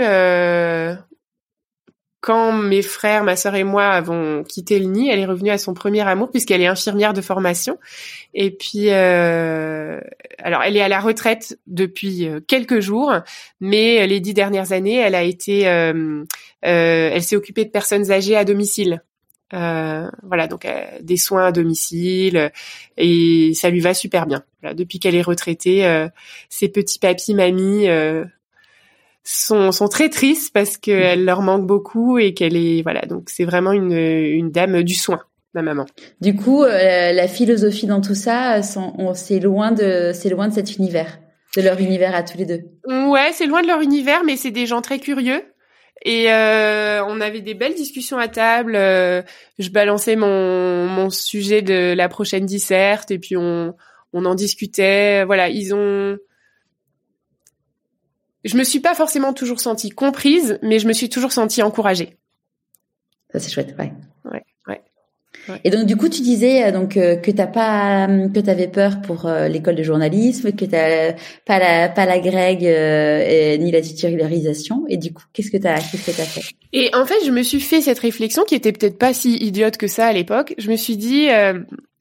quand 2.27 2.51
mes 2.51 2.81
frères, 2.81 3.24
ma 3.24 3.38
sœur 3.38 3.55
et 3.55 3.63
moi 3.63 3.86
avons 3.88 4.43
quitté 4.43 4.79
le 4.79 4.86
nid, 4.88 5.10
elle 5.10 5.19
est 5.19 5.25
revenue 5.25 5.50
à 5.50 5.57
son 5.57 5.74
premier 5.74 6.01
amour 6.01 6.29
puisqu'elle 6.29 6.62
est 6.62 6.67
infirmière 6.67 7.13
de 7.13 7.22
formation. 7.22 7.79
Et 8.34 8.51
puis, 8.51 8.89
euh, 8.89 10.01
alors 10.39 10.62
elle 10.62 10.75
est 10.75 10.81
à 10.81 10.89
la 10.89 11.00
retraite 11.00 11.57
depuis 11.67 12.27
euh, 12.27 12.41
quelques 12.46 12.81
jours, 12.81 13.13
mais 13.62 14.05
les 14.07 14.19
dix 14.19 14.34
dernières 14.34 14.74
années, 14.74 14.98
elle 14.98 15.15
a 15.15 15.24
été, 15.24 15.69
euh, 15.69 16.25
elle 16.60 17.24
s'est 17.24 17.38
occupée 17.38 17.63
de 17.63 17.69
personnes 17.69 18.11
âgées 18.11 18.35
à 18.35 18.44
domicile. 18.44 19.01
voilà, 19.53 20.48
donc 20.50 20.68
des 21.00 21.16
soins 21.16 21.46
à 21.46 21.51
domicile 21.53 22.51
et 22.98 23.53
ça 23.53 23.70
lui 23.70 23.79
va 23.79 23.94
super 23.94 24.25
bien. 24.25 24.44
depuis 24.74 25.00
qu'elle 25.00 25.16
est 25.16 25.22
retraitée, 25.22 26.07
ses 26.50 26.68
petits 26.68 27.00
papis, 27.00 27.33
mamies 27.33 27.87
sont, 29.27 29.72
sont 29.72 29.87
très 29.87 30.09
tristes 30.09 30.53
parce 30.53 30.77
qu'elle 30.77 31.25
leur 31.25 31.42
manque 31.42 31.66
beaucoup 31.66 32.18
et 32.18 32.33
qu'elle 32.33 32.55
est 32.55 32.81
voilà 32.81 33.01
donc 33.01 33.29
c'est 33.29 33.46
vraiment 33.46 33.74
une, 33.74 33.92
une 33.92 34.51
dame 34.51 34.83
du 34.83 34.94
soin 34.94 35.20
ma 35.53 35.61
maman. 35.61 35.85
Du 36.22 36.35
coup, 36.35 36.63
euh, 36.63 37.13
la 37.13 37.27
philosophie 37.27 37.87
dans 37.87 38.01
tout 38.01 38.16
ça, 38.16 38.61
c'est 38.61 39.40
loin 39.40 39.72
de 39.72 40.11
c'est 40.13 40.29
loin 40.29 40.48
de 40.48 40.53
cet 40.53 40.77
univers, 40.77 41.20
de 41.55 41.61
leur 41.61 41.79
univers 41.79 42.16
à 42.16 42.24
tous 42.24 42.37
les 42.37 42.46
deux. 42.46 42.61
Ouais, 42.85 43.31
c'est 43.33 43.46
loin 43.46 43.61
de 43.61 43.68
leur 43.68 43.81
univers, 43.81 44.24
mais 44.24 44.37
c'est 44.37 44.51
des 44.51 44.66
gens 44.66 44.81
très 44.81 45.00
curieux. 45.00 45.42
Et 46.05 46.31
euh, 46.31 47.03
on 47.05 47.20
avait 47.22 47.42
des 47.42 47.55
belles 47.55 47.74
discussions 47.74 48.20
à 48.20 48.27
table. 48.27 48.75
Euh, 48.75 49.24
je 49.57 49.70
balançais 49.70 50.16
mon, 50.16 50.85
mon 50.85 51.09
sujet 51.09 51.63
de 51.63 51.94
la 51.94 52.07
prochaine 52.07 52.46
disserte 52.46 53.09
et 53.09 53.18
puis 53.18 53.35
on, 53.35 53.74
on 54.13 54.25
en 54.25 54.35
discutait. 54.35 55.24
Voilà, 55.25 55.50
ils 55.50 55.74
ont 55.74 56.18
je 58.43 58.57
me 58.57 58.63
suis 58.63 58.79
pas 58.79 58.93
forcément 58.93 59.33
toujours 59.33 59.59
sentie 59.59 59.89
comprise, 59.89 60.59
mais 60.61 60.79
je 60.79 60.87
me 60.87 60.93
suis 60.93 61.09
toujours 61.09 61.31
sentie 61.31 61.61
encouragée. 61.61 62.17
Ça 63.31 63.39
c'est 63.39 63.51
chouette, 63.51 63.75
ouais. 63.77 63.91
Ouais, 64.25 64.43
ouais. 64.67 64.81
Et 65.63 65.69
donc 65.69 65.85
du 65.85 65.95
coup, 65.95 66.09
tu 66.09 66.21
disais 66.21 66.65
euh, 66.65 66.71
donc 66.71 66.97
euh, 66.97 67.15
que 67.15 67.31
t'as 67.31 67.47
pas 67.47 68.07
euh, 68.07 68.29
que 68.29 68.39
t'avais 68.39 68.67
peur 68.67 69.01
pour 69.01 69.29
l'école 69.50 69.75
de 69.75 69.83
journalisme, 69.83 70.51
que 70.51 70.65
t'as 70.65 71.13
pas 71.45 71.59
la 71.59 71.89
pas 71.89 72.05
la 72.05 72.19
grègue 72.19 72.63
ni 73.59 73.71
la 73.71 73.81
titularisation. 73.81 74.85
Et 74.87 74.97
du 74.97 75.13
coup, 75.13 75.23
qu'est-ce 75.33 75.51
que 75.51 75.57
t'as 75.57 75.75
qu'est-ce 75.75 76.11
que 76.11 76.15
t'as 76.15 76.23
fait? 76.23 76.55
Et 76.73 76.93
en 76.93 77.05
fait, 77.05 77.25
je 77.25 77.31
me 77.31 77.43
suis 77.43 77.59
fait 77.59 77.81
cette 77.81 78.00
réflexion 78.00 78.43
qui 78.43 78.55
était 78.55 78.71
peut-être 78.71 78.97
pas 78.97 79.13
si 79.13 79.35
idiote 79.37 79.77
que 79.77 79.87
ça 79.87 80.07
à 80.07 80.13
l'époque. 80.13 80.53
Je 80.57 80.69
me 80.69 80.75
suis 80.75 80.97
dit. 80.97 81.27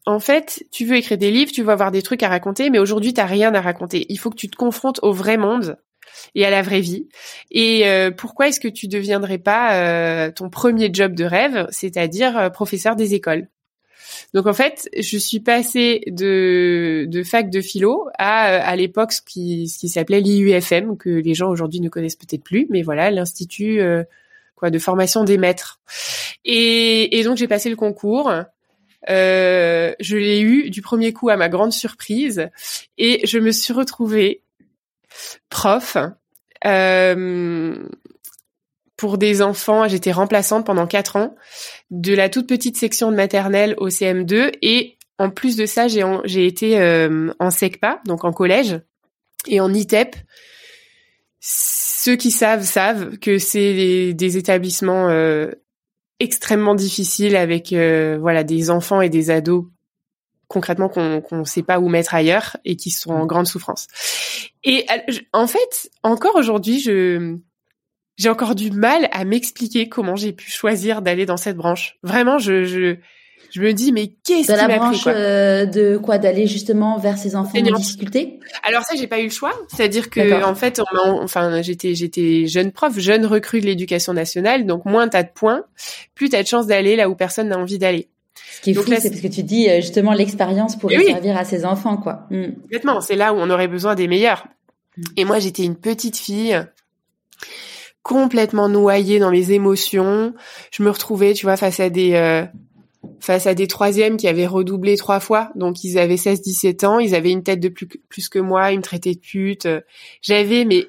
en 0.08 0.20
fait, 0.20 0.62
tu 0.70 0.84
veux 0.84 0.96
écrire 0.96 1.18
des 1.18 1.32
livres, 1.32 1.50
tu 1.50 1.62
veux 1.62 1.72
avoir 1.72 1.90
des 1.90 2.02
trucs 2.02 2.22
à 2.22 2.28
raconter, 2.28 2.70
mais 2.70 2.78
aujourd'hui, 2.78 3.12
t'as 3.12 3.26
rien 3.26 3.52
à 3.54 3.60
raconter. 3.60 4.06
Il 4.08 4.18
faut 4.18 4.30
que 4.30 4.36
tu 4.36 4.48
te 4.48 4.56
confrontes 4.56 5.00
au 5.02 5.12
vrai 5.12 5.36
monde 5.36 5.76
et 6.34 6.44
à 6.44 6.50
la 6.50 6.62
vraie 6.62 6.80
vie. 6.80 7.08
Et 7.50 7.88
euh, 7.88 8.10
pourquoi 8.10 8.48
est-ce 8.48 8.60
que 8.60 8.68
tu 8.68 8.88
deviendrais 8.88 9.38
pas 9.38 9.74
euh, 9.74 10.30
ton 10.30 10.50
premier 10.50 10.90
job 10.92 11.14
de 11.14 11.24
rêve, 11.24 11.66
c'est-à-dire 11.70 12.36
euh, 12.36 12.50
professeur 12.50 12.96
des 12.96 13.14
écoles? 13.14 13.48
Donc 14.34 14.46
en 14.46 14.52
fait, 14.52 14.88
je 14.96 15.18
suis 15.18 15.40
passée 15.40 16.02
de, 16.06 17.06
de 17.08 17.22
fac 17.22 17.50
de 17.50 17.60
philo 17.60 18.08
à 18.18 18.44
à 18.44 18.76
l'époque 18.76 19.12
ce 19.12 19.20
qui, 19.20 19.68
ce 19.68 19.78
qui 19.78 19.88
s'appelait 19.88 20.20
l'IUFM 20.20 20.96
que 20.96 21.10
les 21.10 21.34
gens 21.34 21.48
aujourd'hui 21.48 21.80
ne 21.80 21.88
connaissent 21.88 22.16
peut-être 22.16 22.42
plus, 22.42 22.66
mais 22.70 22.82
voilà 22.82 23.10
l'institut 23.10 23.80
quoi 24.54 24.70
de 24.70 24.78
formation 24.78 25.24
des 25.24 25.38
maîtres. 25.38 25.80
Et, 26.44 27.18
et 27.18 27.24
donc 27.24 27.36
j'ai 27.36 27.48
passé 27.48 27.68
le 27.68 27.76
concours. 27.76 28.32
je 29.08 30.16
l'ai 30.16 30.40
eu 30.40 30.70
du 30.70 30.82
premier 30.82 31.12
coup 31.12 31.28
à 31.28 31.36
ma 31.36 31.48
grande 31.48 31.72
surprise 31.72 32.48
et 32.98 33.26
je 33.26 33.38
me 33.38 33.50
suis 33.50 33.72
retrouvée 33.72 34.42
prof. 35.50 35.96
Euh, 36.64 37.88
pour 38.96 39.18
des 39.18 39.42
enfants, 39.42 39.86
j'étais 39.88 40.12
remplaçante 40.12 40.64
pendant 40.64 40.86
quatre 40.86 41.16
ans, 41.16 41.36
de 41.90 42.14
la 42.14 42.28
toute 42.28 42.48
petite 42.48 42.78
section 42.78 43.10
de 43.10 43.16
maternelle 43.16 43.74
au 43.78 43.88
CM2, 43.88 44.52
et 44.62 44.96
en 45.18 45.30
plus 45.30 45.56
de 45.56 45.66
ça, 45.66 45.86
j'ai 45.88 46.46
été 46.46 46.80
euh, 46.80 47.30
en 47.38 47.50
SECPA, 47.50 48.00
donc 48.06 48.24
en 48.24 48.32
collège, 48.32 48.80
et 49.46 49.60
en 49.60 49.72
ITEP. 49.72 50.16
Ceux 51.40 52.16
qui 52.16 52.30
savent 52.30 52.64
savent 52.64 53.18
que 53.18 53.38
c'est 53.38 54.14
des, 54.14 54.36
établissements 54.38 55.08
euh, 55.10 55.50
extrêmement 56.18 56.74
difficiles 56.74 57.36
avec 57.36 57.72
voilà 57.72 58.44
des 58.44 58.70
enfants 58.70 59.02
et 59.02 59.10
des 59.10 59.30
ados 59.30 59.66
concrètement 60.48 60.88
qu'on 60.88 61.22
ne 61.32 61.44
sait 61.44 61.62
pas 61.62 61.78
où 61.78 61.88
mettre 61.88 62.14
ailleurs 62.14 62.56
et 62.64 62.76
qui 62.76 62.90
sont 62.90 63.10
en 63.10 63.24
mm. 63.24 63.28
grande 63.28 63.46
souffrance. 63.46 63.88
Et 64.64 64.86
en 65.32 65.46
fait, 65.46 65.90
encore 66.02 66.36
aujourd'hui, 66.36 66.80
je 66.80 67.36
j'ai 68.16 68.30
encore 68.30 68.54
du 68.54 68.70
mal 68.70 69.08
à 69.12 69.24
m'expliquer 69.24 69.88
comment 69.88 70.16
j'ai 70.16 70.32
pu 70.32 70.50
choisir 70.50 71.02
d'aller 71.02 71.26
dans 71.26 71.36
cette 71.36 71.56
branche. 71.56 71.98
Vraiment, 72.02 72.38
je 72.38 72.64
je, 72.64 72.96
je 73.50 73.60
me 73.60 73.72
dis 73.72 73.92
mais 73.92 74.14
qu'est-ce 74.24 74.52
qui 74.52 74.66
m'a 74.66 74.88
pris 74.88 75.00
quoi 75.00 75.12
euh, 75.12 75.66
De 75.66 75.98
quoi 75.98 76.18
d'aller 76.18 76.46
justement 76.46 76.98
vers 76.98 77.18
ces 77.18 77.36
enfants 77.36 77.58
en 77.58 77.78
difficulté? 77.78 78.40
Alors 78.62 78.84
ça, 78.84 78.96
j'ai 78.96 79.06
pas 79.06 79.20
eu 79.20 79.24
le 79.24 79.30
choix. 79.30 79.52
C'est-à-dire 79.68 80.08
que 80.08 80.44
en 80.44 80.54
fait, 80.54 80.80
enfin, 80.94 81.60
j'étais 81.62 81.94
j'étais 81.94 82.46
jeune 82.46 82.72
prof, 82.72 82.98
jeune 82.98 83.26
recrue 83.26 83.60
de 83.60 83.66
l'éducation 83.66 84.14
nationale, 84.14 84.64
donc 84.64 84.84
moins 84.86 85.08
t'as 85.08 85.24
de 85.24 85.30
points, 85.34 85.64
plus 86.14 86.30
t'as 86.30 86.42
de 86.42 86.48
chances 86.48 86.66
d'aller 86.66 86.96
là 86.96 87.10
où 87.10 87.14
personne 87.14 87.48
n'a 87.48 87.58
envie 87.58 87.78
d'aller. 87.78 88.08
Ce 88.52 88.60
qui 88.60 88.70
est 88.70 88.74
fou, 88.74 88.82
c'est 88.86 89.10
parce 89.10 89.20
que 89.20 89.28
tu 89.28 89.42
dis 89.42 89.68
euh, 89.68 89.76
justement 89.76 90.12
l'expérience 90.12 90.76
pourrait 90.76 91.02
servir 91.02 91.36
à 91.36 91.44
ses 91.44 91.64
enfants, 91.64 91.96
quoi. 91.96 92.26
Mm. 92.30 92.52
Complètement, 92.62 93.00
c'est 93.00 93.16
là 93.16 93.32
où 93.32 93.36
on 93.38 93.50
aurait 93.50 93.68
besoin 93.68 93.94
des 93.94 94.08
meilleurs. 94.08 94.46
Mm. 94.96 95.02
Et 95.16 95.24
moi, 95.24 95.38
j'étais 95.38 95.64
une 95.64 95.76
petite 95.76 96.16
fille 96.16 96.58
complètement 98.02 98.68
noyée 98.68 99.18
dans 99.18 99.30
mes 99.30 99.50
émotions. 99.50 100.32
Je 100.70 100.82
me 100.82 100.90
retrouvais, 100.90 101.34
tu 101.34 101.46
vois, 101.46 101.56
face 101.56 101.80
à 101.80 101.90
des 101.90 102.14
euh, 102.14 102.44
face 103.20 103.46
à 103.46 103.54
des 103.54 103.66
troisièmes 103.66 104.16
qui 104.16 104.28
avaient 104.28 104.46
redoublé 104.46 104.96
trois 104.96 105.20
fois. 105.20 105.50
Donc 105.54 105.82
ils 105.84 105.98
avaient 105.98 106.16
16-17 106.16 106.86
ans, 106.86 106.98
ils 106.98 107.14
avaient 107.14 107.32
une 107.32 107.42
tête 107.42 107.60
de 107.60 107.68
plus, 107.68 107.88
plus 108.08 108.28
que 108.28 108.38
moi, 108.38 108.72
ils 108.72 108.78
me 108.78 108.82
traitaient 108.82 109.14
de 109.14 109.20
pute. 109.20 109.68
J'avais 110.22 110.64
mais 110.64 110.86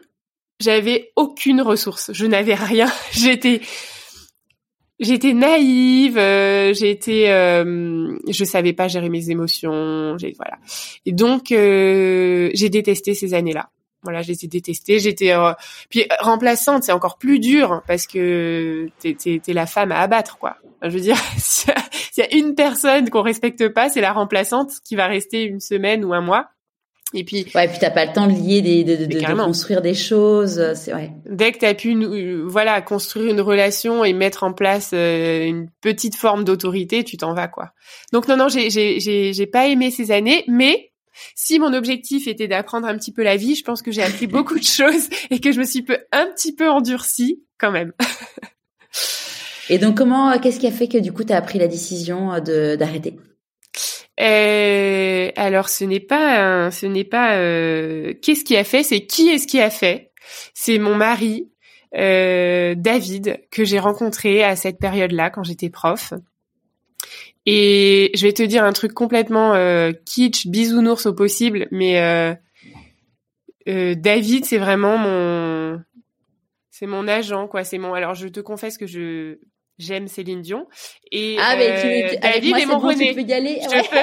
j'avais 0.60 1.12
aucune 1.16 1.62
ressource. 1.62 2.12
Je 2.14 2.26
n'avais 2.26 2.56
rien. 2.56 2.92
J'étais 3.12 3.62
j'étais 5.00 5.34
naïve, 5.34 6.18
euh, 6.18 6.74
j'étais 6.74 7.30
euh, 7.30 8.18
je 8.28 8.44
savais 8.44 8.74
pas 8.74 8.88
gérer 8.88 9.10
mes 9.10 9.30
émotions, 9.30 10.18
j'ai 10.18 10.34
voilà. 10.34 10.58
Et 11.06 11.12
donc 11.12 11.52
euh, 11.52 12.50
j'ai 12.54 12.70
détesté 12.70 13.14
ces 13.14 13.34
années-là. 13.34 13.70
Voilà, 14.04 14.22
je 14.22 14.30
les 14.30 14.46
ai 14.46 14.48
détestées. 14.48 15.00
J'étais 15.00 15.34
euh, 15.34 15.54
puis 15.90 16.08
remplaçante, 16.20 16.84
c'est 16.84 16.92
encore 16.92 17.18
plus 17.18 17.40
dur 17.40 17.82
parce 17.88 18.08
que 18.08 18.88
t'es 19.00 19.18
es, 19.26 19.54
la 19.54 19.66
femme 19.66 19.92
à 19.92 20.00
abattre, 20.00 20.38
quoi. 20.38 20.58
je 20.82 20.90
veux 20.90 21.00
dire, 21.00 21.18
s'il 21.38 21.74
y, 22.18 22.22
a 22.22 22.36
une 22.36 22.56
personne 22.56 23.10
qu'on 23.10 23.22
respecte 23.24 23.68
pas, 23.70 23.90
c'est 23.90 24.02
la 24.02 24.14
remplaçante 24.14 24.72
qui 24.84 24.96
va 24.96 25.08
rester 25.08 25.44
une 25.44 25.60
semaine 25.60 26.06
ou 26.06 26.14
un 26.14 26.22
mois. 26.22 26.50
Et 27.14 27.24
puis, 27.24 27.46
ouais, 27.56 27.68
puis 27.68 27.78
t'as 27.80 27.90
pas 27.90 28.06
le 28.06 28.12
temps 28.12 28.28
de 28.28 28.34
lier, 28.34 28.62
des, 28.62 28.84
de, 28.84 29.06
de, 29.06 29.06
de 29.06 29.44
construire 29.44 29.82
des 29.82 29.94
choses. 29.94 30.74
C'est 30.76 30.94
ouais. 30.94 31.12
Dès 31.26 31.54
que 31.54 31.60
t'as 31.60 31.74
pu, 31.74 31.96
euh, 31.96 32.44
voilà, 32.46 32.82
construire 32.82 33.32
une 33.32 33.40
relation 33.40 34.04
et 34.04 34.12
mettre 34.12 34.44
en 34.44 34.52
place 34.52 34.92
euh, 34.94 35.46
une 35.46 35.70
petite 35.82 36.16
forme 36.16 36.44
d'autorité, 36.44 37.04
tu 37.04 37.16
t'en 37.16 37.34
vas, 37.34 37.48
quoi. 37.48 37.72
Donc 38.12 38.28
non, 38.28 38.36
non, 38.36 38.50
j'ai, 38.50 38.70
j'ai, 38.70 39.00
j'ai, 39.00 39.32
j'ai 39.32 39.48
pas 39.48 39.68
aimé 39.68 39.90
ces 39.90 40.12
années, 40.12 40.44
mais 40.48 40.92
si 41.34 41.60
mon 41.60 41.74
objectif 41.74 42.28
était 42.28 42.48
d'apprendre 42.48 42.88
un 42.88 42.98
petit 42.98 43.14
peu 43.14 43.24
la 43.24 43.38
vie, 43.38 43.56
je 43.56 43.64
pense 43.64 43.82
que 43.82 43.92
j'ai 43.92 44.04
appris 44.04 44.28
beaucoup 44.28 44.60
de 44.60 44.66
choses 44.66 45.08
et 45.30 45.40
que 45.40 45.54
je 45.54 45.60
me 45.60 45.66
suis 45.66 45.84
peu, 45.84 45.98
un 46.12 46.26
petit 46.28 46.54
peu 46.54 46.70
endurcie 46.70 47.42
quand 47.58 47.72
même. 47.72 47.94
et 49.70 49.78
donc, 49.78 49.96
comment, 49.96 50.38
qu'est-ce 50.40 50.60
qui 50.60 50.68
a 50.68 50.72
fait 50.72 50.90
que 50.90 50.98
du 50.98 51.14
coup, 51.14 51.24
tu 51.24 51.32
as 51.32 51.42
pris 51.42 51.58
la 51.58 51.68
décision 51.68 52.40
de 52.42 52.76
d'arrêter? 52.76 53.18
Euh, 54.20 55.32
alors 55.36 55.70
ce 55.70 55.84
n'est 55.84 56.00
pas 56.00 56.72
ce 56.72 56.86
n'est 56.86 57.04
pas 57.04 57.36
euh, 57.36 58.14
qu'est-ce 58.22 58.44
qui 58.44 58.58
a 58.58 58.64
fait, 58.64 58.84
c'est 58.84 59.06
qui 59.06 59.30
est-ce 59.30 59.48
qui 59.48 59.60
a 59.60 59.70
fait? 59.70 60.12
C'est 60.54 60.80
mon 60.80 60.96
mari 60.96 61.50
euh, 61.96 62.76
David 62.76 63.42
que 63.52 63.64
j'ai 63.64 63.80
rencontré 63.80 64.44
à 64.44 64.56
cette 64.56 64.80
période-là 64.80 65.30
quand 65.30 65.44
j'étais 65.44 65.70
prof. 65.70 66.14
Et 67.46 68.12
je 68.14 68.24
vais 68.28 68.34
te 68.34 68.44
dire 68.44 68.66
un 68.66 68.74
truc 68.74 68.94
complètement 68.94 69.54
euh, 69.54 69.94
kitsch, 70.06 70.48
bisounours 70.48 71.06
au 71.06 71.14
possible, 71.14 71.68
mais 71.72 72.02
euh, 72.02 72.34
euh, 73.70 73.96
David 73.96 74.44
c'est 74.44 74.58
vraiment 74.58 74.98
mon 74.98 75.82
c'est 76.72 76.88
mon 76.88 77.08
agent 77.08 77.48
quoi. 77.48 77.64
C'est 77.64 77.78
mon 77.78 77.94
alors 77.94 78.16
je 78.16 78.28
te 78.28 78.42
confesse 78.42 78.78
que 78.78 78.86
je 78.86 79.40
j'aime 79.78 80.08
Céline 80.08 80.42
Dion. 80.42 80.68
Et 81.12 81.38
ah, 81.40 81.56
mais 81.58 81.82
tu, 81.82 82.16
euh, 82.16 82.20
David 82.20 82.50
moi, 82.50 82.60
est 82.60 82.66
mon 82.66 82.78
bon, 82.78 82.88
René. 82.88 83.10
Tu 83.10 83.16
peux 83.16 83.30
y 83.30 83.34
aller. 83.34 83.60
Je 83.62 83.90
peux. 83.90 83.98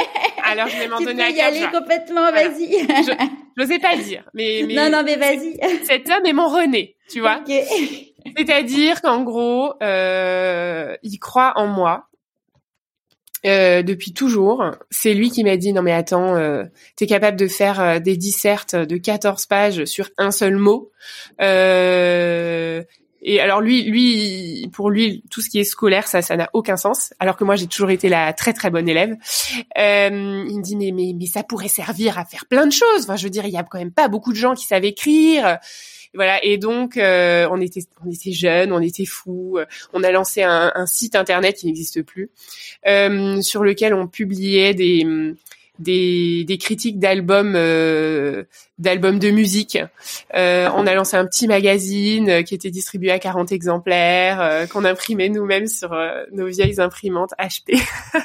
Alors, 0.44 0.68
je 0.68 0.76
vais 0.78 0.88
m'en 0.88 1.00
donner 1.00 1.22
à 1.22 1.26
Tu 1.26 1.32
peux 1.32 1.38
y 1.38 1.42
aller 1.42 1.66
complètement, 1.72 2.30
vas-y. 2.32 2.86
Je 2.86 3.12
n'osais 3.56 3.78
pas 3.78 3.96
dire, 3.96 4.24
mais, 4.34 4.64
mais 4.66 4.74
non, 4.74 4.90
non, 4.90 5.02
mais 5.04 5.16
vas-y. 5.16 5.58
Cet 5.84 6.08
homme 6.10 6.26
est 6.26 6.32
mon 6.32 6.48
René, 6.48 6.96
tu 7.08 7.20
vois. 7.20 7.40
Okay. 7.40 8.14
C'est-à-dire 8.36 9.02
qu'en 9.02 9.22
gros, 9.22 9.74
euh, 9.82 10.96
il 11.02 11.18
croit 11.18 11.52
en 11.56 11.66
moi. 11.66 12.08
Euh, 13.46 13.82
depuis 13.82 14.14
toujours, 14.14 14.64
c'est 14.90 15.12
lui 15.12 15.30
qui 15.30 15.44
m'a 15.44 15.58
dit 15.58 15.74
non 15.74 15.82
mais 15.82 15.92
attends, 15.92 16.34
euh, 16.34 16.64
t'es 16.96 17.06
capable 17.06 17.36
de 17.36 17.46
faire 17.46 17.78
euh, 17.78 17.98
des 17.98 18.16
dissertes 18.16 18.74
de 18.74 18.96
14 18.96 19.44
pages 19.44 19.84
sur 19.84 20.08
un 20.16 20.30
seul 20.30 20.56
mot. 20.56 20.90
Euh, 21.42 22.82
et 23.26 23.40
alors 23.40 23.62
lui, 23.62 23.82
lui, 23.84 24.68
pour 24.72 24.90
lui, 24.90 25.24
tout 25.30 25.40
ce 25.40 25.48
qui 25.48 25.58
est 25.58 25.64
scolaire, 25.64 26.06
ça, 26.06 26.20
ça 26.20 26.36
n'a 26.36 26.50
aucun 26.52 26.76
sens. 26.76 27.14
Alors 27.18 27.36
que 27.36 27.44
moi, 27.44 27.56
j'ai 27.56 27.66
toujours 27.66 27.90
été 27.90 28.10
la 28.10 28.34
très 28.34 28.52
très 28.52 28.68
bonne 28.70 28.86
élève. 28.86 29.16
Euh, 29.78 30.44
il 30.48 30.58
me 30.58 30.62
dit 30.62 30.76
mais, 30.76 30.92
mais 30.92 31.14
mais 31.18 31.24
ça 31.24 31.42
pourrait 31.42 31.68
servir 31.68 32.18
à 32.18 32.26
faire 32.26 32.44
plein 32.44 32.66
de 32.66 32.72
choses. 32.72 33.04
Enfin, 33.04 33.16
je 33.16 33.24
veux 33.24 33.30
dire, 33.30 33.46
il 33.46 33.52
y 33.52 33.56
a 33.56 33.62
quand 33.62 33.78
même 33.78 33.92
pas 33.92 34.08
beaucoup 34.08 34.32
de 34.32 34.38
gens 34.38 34.54
qui 34.54 34.66
savent 34.66 34.84
écrire. 34.84 35.58
Voilà. 36.12 36.44
Et 36.44 36.58
donc, 36.58 36.98
euh, 36.98 37.48
on 37.50 37.60
était 37.62 37.80
on 38.04 38.10
était 38.10 38.32
jeunes, 38.32 38.72
on 38.72 38.80
était 38.80 39.06
fous. 39.06 39.58
On 39.94 40.04
a 40.04 40.10
lancé 40.10 40.42
un, 40.42 40.70
un 40.74 40.86
site 40.86 41.16
internet 41.16 41.56
qui 41.56 41.66
n'existe 41.66 42.02
plus, 42.02 42.30
euh, 42.86 43.40
sur 43.40 43.64
lequel 43.64 43.94
on 43.94 44.06
publiait 44.06 44.74
des 44.74 45.34
des, 45.78 46.44
des 46.44 46.58
critiques 46.58 46.98
d'albums 46.98 47.54
euh, 47.56 48.44
d'albums 48.78 49.18
de 49.18 49.30
musique. 49.30 49.78
Euh, 50.34 50.68
on 50.74 50.86
a 50.86 50.94
lancé 50.94 51.16
un 51.16 51.26
petit 51.26 51.48
magazine 51.48 52.44
qui 52.44 52.54
était 52.54 52.70
distribué 52.70 53.10
à 53.10 53.18
40 53.18 53.52
exemplaires, 53.52 54.40
euh, 54.40 54.66
qu'on 54.66 54.84
imprimait 54.84 55.28
nous-mêmes 55.28 55.66
sur 55.66 55.92
euh, 55.92 56.24
nos 56.32 56.46
vieilles 56.46 56.80
imprimantes 56.80 57.32
HP. 57.38 57.80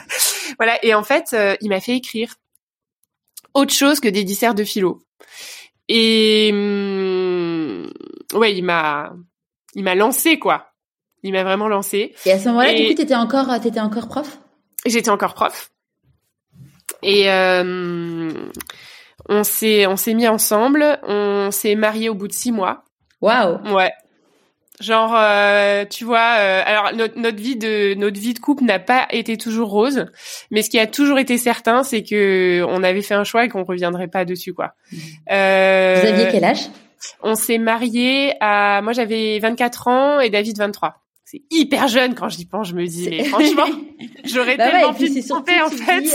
voilà. 0.57 0.83
Et 0.83 0.93
en 0.93 1.03
fait, 1.03 1.29
euh, 1.33 1.55
il 1.61 1.69
m'a 1.69 1.79
fait 1.79 1.95
écrire 1.95 2.35
autre 3.53 3.73
chose 3.73 3.99
que 3.99 4.07
des 4.07 4.23
disserts 4.23 4.55
de 4.55 4.63
philo. 4.63 5.01
Et 5.87 6.49
hum, 6.53 7.91
ouais, 8.33 8.55
il 8.55 8.63
m'a 8.63 9.13
il 9.73 9.83
m'a 9.83 9.95
lancé 9.95 10.37
quoi. 10.37 10.67
Il 11.23 11.33
m'a 11.33 11.43
vraiment 11.43 11.67
lancé. 11.67 12.13
Et 12.25 12.31
à 12.31 12.39
ce 12.39 12.47
moment-là, 12.49 12.73
du 12.73 12.87
coup, 12.87 12.93
t'étais 12.93 13.15
encore 13.15 13.59
t'étais 13.59 13.79
encore 13.79 14.07
prof? 14.07 14.39
J'étais 14.85 15.09
encore 15.09 15.33
prof. 15.33 15.71
Et 17.03 17.31
euh, 17.31 18.31
on 19.27 19.43
s'est 19.43 19.85
on 19.87 19.95
s'est 19.95 20.13
mis 20.13 20.27
ensemble, 20.27 20.99
on 21.03 21.51
s'est 21.51 21.75
marié 21.75 22.09
au 22.09 22.15
bout 22.15 22.27
de 22.27 22.33
six 22.33 22.51
mois. 22.51 22.83
Waouh. 23.21 23.59
Ouais. 23.73 23.91
Genre, 24.79 25.13
euh, 25.13 25.83
tu 25.89 26.05
vois, 26.05 26.35
euh, 26.39 26.61
alors 26.65 26.93
notre, 26.95 27.19
notre 27.19 27.37
vie 27.37 27.57
de 27.57 27.95
notre 27.95 28.17
vie 28.17 28.33
de 28.33 28.39
couple 28.39 28.63
n'a 28.63 28.79
pas 28.79 29.07
été 29.11 29.35
toujours 29.35 29.69
rose, 29.69 30.05
mais 30.51 30.61
ce 30.61 30.69
qui 30.69 30.79
a 30.79 30.87
toujours 30.87 31.19
été 31.19 31.37
certain, 31.37 31.83
c'est 31.83 32.01
que 32.01 32.63
on 32.65 32.81
avait 32.81 33.01
fait 33.01 33.13
un 33.13 33.25
choix 33.25 33.43
et 33.43 33.49
qu'on 33.49 33.65
reviendrait 33.65 34.07
pas 34.07 34.23
dessus, 34.23 34.53
quoi. 34.53 34.71
Euh, 35.31 35.99
Vous 36.01 36.07
aviez 36.07 36.27
quel 36.31 36.45
âge? 36.45 36.69
On 37.21 37.35
s'est 37.35 37.57
marié 37.57 38.35
à, 38.39 38.81
moi 38.81 38.93
j'avais 38.93 39.39
24 39.39 39.87
ans 39.89 40.19
et 40.21 40.29
David 40.29 40.57
23 40.57 40.95
c'est 41.29 41.43
hyper 41.51 41.87
jeune 41.87 42.15
quand 42.15 42.27
j'y 42.27 42.45
pense. 42.45 42.69
Je 42.69 42.73
me 42.73 42.87
dis, 42.87 43.07
mais 43.07 43.23
franchement, 43.25 43.67
j'aurais 44.23 44.57
bah 44.57 44.71
tellement 44.71 44.93
pu 44.95 45.05
en 45.31 45.69
fait. 45.69 46.01
Dis, 46.01 46.11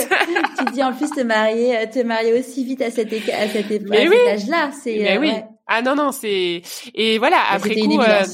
tu 0.59 0.73
dis 0.73 0.83
en 0.83 0.93
plus 0.93 1.09
te 1.11 1.21
marier, 1.21 1.89
te 1.89 2.01
marier 2.01 2.33
aussi 2.33 2.65
vite 2.65 2.83
à 2.83 2.91
cette 2.91 3.13
à 3.13 3.49
cet, 3.49 3.71
à 3.71 3.71
cet 3.71 3.93
âge-là, 3.93 4.73
c'est. 4.83 4.99
Mais 4.99 5.17
euh, 5.17 5.21
oui. 5.21 5.29
Ouais. 5.29 5.45
Ah 5.69 5.83
non 5.83 5.95
non, 5.95 6.11
c'est 6.11 6.63
et 6.95 7.19
voilà. 7.19 7.39
Après 7.49 7.77
coup, 7.77 8.01
euh, 8.01 8.25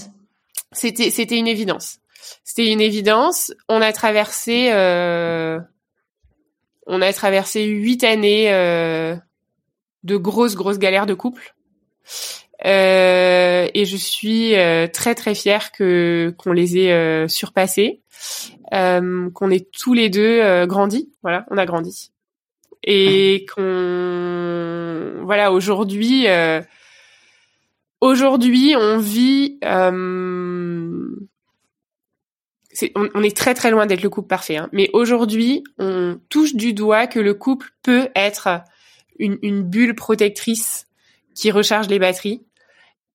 c'était 0.73 1.11
c'était 1.11 1.37
une 1.37 1.49
évidence. 1.49 1.99
C'était 2.45 2.73
une 2.73 2.81
évidence. 2.81 3.53
On 3.69 3.83
a 3.83 3.93
traversé, 3.93 4.71
euh, 4.73 5.61
on 6.87 7.03
a 7.03 7.13
traversé 7.13 7.65
huit 7.65 8.05
années 8.05 8.53
euh, 8.53 9.17
de 10.03 10.17
grosses 10.17 10.55
grosses 10.55 10.79
galères 10.79 11.07
de 11.07 11.15
couple. 11.15 11.55
Euh, 12.67 13.69
et 13.73 13.85
je 13.85 13.97
suis 13.97 14.55
euh, 14.55 14.87
très 14.87 15.15
très 15.15 15.35
fière 15.35 15.73
que 15.73 16.35
qu'on 16.37 16.53
les 16.53 16.77
ait 16.77 16.93
euh, 16.93 17.27
surpassés, 17.27 18.03
euh, 18.75 19.31
qu'on 19.31 19.51
ait 19.51 19.67
tous 19.73 19.95
les 19.95 20.11
deux 20.11 20.41
euh, 20.41 20.67
grandi. 20.67 21.11
Voilà, 21.23 21.47
on 21.51 21.57
a 21.57 21.65
grandi. 21.65 22.13
Et 22.83 23.47
qu'on 23.55 25.23
voilà 25.23 25.53
aujourd'hui 25.53 26.27
aujourd'hui 28.01 28.75
on 28.77 28.99
vit 28.99 29.59
c'est, 32.73 32.93
on, 32.95 33.09
on, 33.15 33.23
est 33.23 33.37
très 33.37 33.53
très 33.53 33.71
loin 33.71 33.85
d'être 33.85 34.03
le 34.03 34.09
couple 34.09 34.29
parfait, 34.29 34.57
hein, 34.57 34.71
mais 34.73 34.89
aujourd'hui 34.95 35.63
on 35.79 36.19
touche 36.31 36.55
du 36.55 36.73
doigt 36.73 37.07
que 37.07 37.21
le 37.21 37.35
couple 37.35 37.69
peut 37.83 38.09
être 38.15 38.63
une, 39.19 39.39
une 39.43 39.63
bulle 39.63 39.95
protectrice 39.95 40.87
qui 41.35 41.51
recharge 41.51 41.89
les 41.89 41.99
batteries 41.99 42.43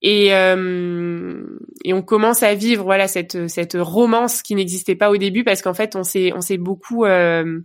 et, 0.01 0.33
euh, 0.33 1.43
et 1.83 1.93
on 1.93 2.01
commence 2.01 2.43
à 2.43 2.53
vivre 2.53 2.83
voilà 2.83 3.07
cette 3.07 3.47
cette 3.47 3.77
romance 3.79 4.41
qui 4.41 4.55
n'existait 4.55 4.95
pas 4.95 5.09
au 5.09 5.17
début 5.17 5.43
parce 5.43 5.61
qu'en 5.61 5.73
fait 5.73 5.95
on 5.95 6.03
s'est 6.03 6.31
on 6.33 6.41
s'est 6.41 6.57
beaucoup 6.57 7.05
euh, 7.05 7.61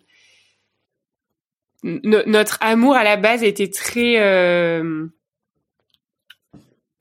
no, 1.82 2.18
notre 2.26 2.58
amour 2.60 2.94
à 2.94 3.04
la 3.04 3.16
base 3.16 3.42
était 3.42 3.68
très 3.68 4.20
euh, 4.20 5.06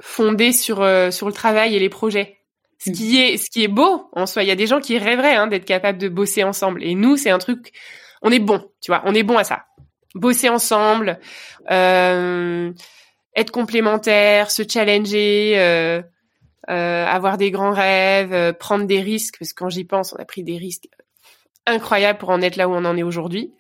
fondé 0.02 0.52
sur 0.52 0.78
sur 1.12 1.28
le 1.28 1.34
travail 1.34 1.76
et 1.76 1.80
les 1.80 1.89
projets. 1.89 2.38
Ce 2.80 2.92
qui 2.92 3.20
est 3.20 3.38
ce 3.38 3.50
qui 3.50 3.63
est 3.63 3.68
beau 3.68 4.10
en 4.13 4.26
soi 4.26 4.44
il 4.44 4.48
y 4.48 4.52
a 4.52 4.56
des 4.56 4.68
gens 4.68 4.80
qui 4.80 4.98
rêveraient 4.98 5.36
hein, 5.36 5.48
d'être 5.48 5.65
capables 5.65 6.00
de 6.00 6.10
bosser 6.10 6.44
ensemble. 6.44 6.84
Et 6.84 6.96
nous 6.96 7.18
c'est 7.18 7.30
un 7.30 7.39
truc 7.39 7.72
on 8.22 8.32
est 8.32 8.39
bon 8.39 8.70
tu 8.82 8.92
vois 8.92 9.04
on 9.06 9.13
est 9.13 9.24
bon 9.24 9.38
à 9.38 9.44
ça. 9.44 9.65
Bosser 10.15 10.50
ensemble 10.50 11.20
euh, 11.70 12.72
être 13.36 13.52
complémentaire, 13.52 14.52
se 14.52 14.63
challenger, 14.68 15.54
euh, 15.58 16.02
euh, 16.70 17.06
avoir 17.06 17.38
des 17.38 17.50
grands 17.50 17.72
rêves, 17.72 18.32
euh, 18.32 18.54
prendre 18.54 18.86
des 18.86 19.02
risques, 19.02 19.38
parce 19.39 19.54
que 19.54 19.63
quand 19.63 19.70
j'y 19.70 19.86
pense, 19.86 20.13
on 20.13 20.22
a 20.22 20.26
pris 20.26 20.44
des 20.44 20.58
risques 20.58 20.88
incroyables 21.65 22.20
pour 22.20 22.30
en 22.30 22.42
être 22.42 22.58
là 22.58 22.70
où 22.70 22.74
on 22.74 22.86
en 22.86 22.96
est 22.96 23.02
aujourd'hui. 23.02 23.54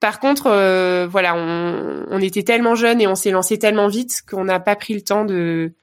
Par 0.00 0.18
contre, 0.18 0.46
euh, 0.46 1.06
voilà, 1.06 1.34
on, 1.34 2.06
on, 2.08 2.20
était 2.20 2.44
tellement 2.44 2.74
jeunes 2.74 3.02
et 3.02 3.06
on 3.06 3.14
s'est 3.14 3.30
lancé 3.30 3.58
tellement 3.58 3.88
vite 3.88 4.22
qu'on 4.26 4.44
n'a 4.44 4.58
pas 4.58 4.74
pris 4.74 4.94
le 4.94 5.02
temps 5.02 5.24
de 5.24 5.74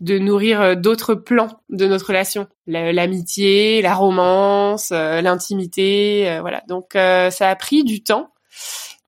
de 0.00 0.18
nourrir 0.18 0.76
d'autres 0.76 1.14
plans 1.14 1.60
de 1.68 1.86
notre 1.86 2.08
relation, 2.08 2.48
l'amitié, 2.66 3.82
la 3.82 3.94
romance, 3.94 4.90
l'intimité, 4.90 6.38
voilà. 6.40 6.64
Donc 6.66 6.94
ça 6.94 7.48
a 7.48 7.54
pris 7.54 7.84
du 7.84 8.02
temps, 8.02 8.32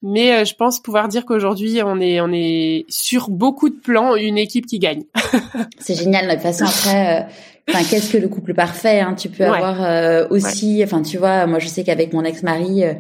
mais 0.05 0.45
je 0.45 0.55
pense 0.55 0.81
pouvoir 0.81 1.09
dire 1.09 1.25
qu'aujourd'hui 1.25 1.81
on 1.83 1.99
est 2.01 2.21
on 2.21 2.31
est 2.33 2.85
sur 2.89 3.31
beaucoup 3.31 3.71
de 3.71 3.75
plans 3.75 4.15
une 4.15 4.39
équipe 4.39 4.67
qui 4.67 4.79
gagne. 4.79 5.05
C'est 5.79 5.95
génial. 5.95 6.27
De 6.29 6.33
toute 6.33 6.43
façon 6.43 6.67
après 6.67 7.27
enfin 7.69 7.83
qu'est-ce 7.85 8.13
que 8.13 8.19
le 8.19 8.29
couple 8.29 8.55
parfait 8.55 9.01
hein 9.01 9.15
tu 9.15 9.29
peux 9.29 9.45
avoir 9.45 9.83
euh, 9.83 10.27
aussi 10.31 10.83
enfin 10.85 11.03
tu 11.03 11.17
vois 11.17 11.47
moi 11.47 11.59
je 11.59 11.69
sais 11.69 11.83
qu'avec 11.83 12.13
mon 12.13 12.23
ex-mari 12.23 12.85
euh, 12.85 12.95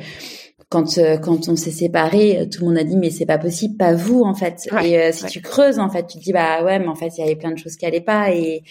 quand 0.70 0.98
euh, 0.98 1.18
quand 1.18 1.48
on 1.48 1.56
s'est 1.56 1.70
séparés 1.70 2.48
tout 2.50 2.60
le 2.60 2.68
monde 2.68 2.78
a 2.78 2.84
dit 2.84 2.96
mais 2.96 3.10
c'est 3.10 3.26
pas 3.26 3.38
possible 3.38 3.76
pas 3.76 3.92
vous 3.92 4.22
en 4.22 4.34
fait 4.34 4.66
et 4.82 5.12
si 5.12 5.26
tu 5.26 5.42
creuses 5.42 5.78
en 5.78 5.90
fait 5.90 6.06
tu 6.06 6.18
te 6.18 6.24
dis 6.24 6.32
bah 6.32 6.64
ouais 6.64 6.78
mais 6.78 6.88
en 6.88 6.94
fait 6.94 7.12
il 7.18 7.20
y 7.20 7.24
avait 7.24 7.36
plein 7.36 7.52
de 7.52 7.58
choses 7.58 7.76
qui 7.76 7.84
allaient 7.84 8.00
pas 8.00 8.32
et 8.32 8.62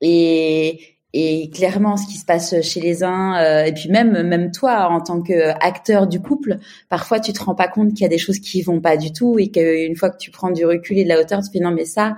et 0.00 0.78
et 1.12 1.50
clairement 1.50 1.96
ce 1.96 2.06
qui 2.06 2.18
se 2.18 2.24
passe 2.24 2.60
chez 2.62 2.80
les 2.80 3.02
uns 3.02 3.64
et 3.64 3.72
puis 3.72 3.88
même 3.90 4.22
même 4.22 4.52
toi 4.52 4.88
en 4.90 5.00
tant 5.00 5.22
que 5.22 5.50
acteur 5.60 6.06
du 6.06 6.20
couple 6.20 6.58
parfois 6.88 7.18
tu 7.18 7.32
te 7.32 7.42
rends 7.42 7.56
pas 7.56 7.66
compte 7.66 7.94
qu'il 7.94 8.02
y 8.02 8.04
a 8.04 8.08
des 8.08 8.18
choses 8.18 8.38
qui 8.38 8.62
vont 8.62 8.80
pas 8.80 8.96
du 8.96 9.12
tout 9.12 9.36
et 9.38 9.50
qu'une 9.50 9.96
fois 9.96 10.10
que 10.10 10.18
tu 10.18 10.30
prends 10.30 10.52
du 10.52 10.64
recul 10.64 10.98
et 10.98 11.04
de 11.04 11.08
la 11.08 11.20
hauteur 11.20 11.40
tu 11.40 11.48
te 11.48 11.52
fais 11.52 11.64
non 11.64 11.72
mais 11.72 11.84
ça 11.84 12.14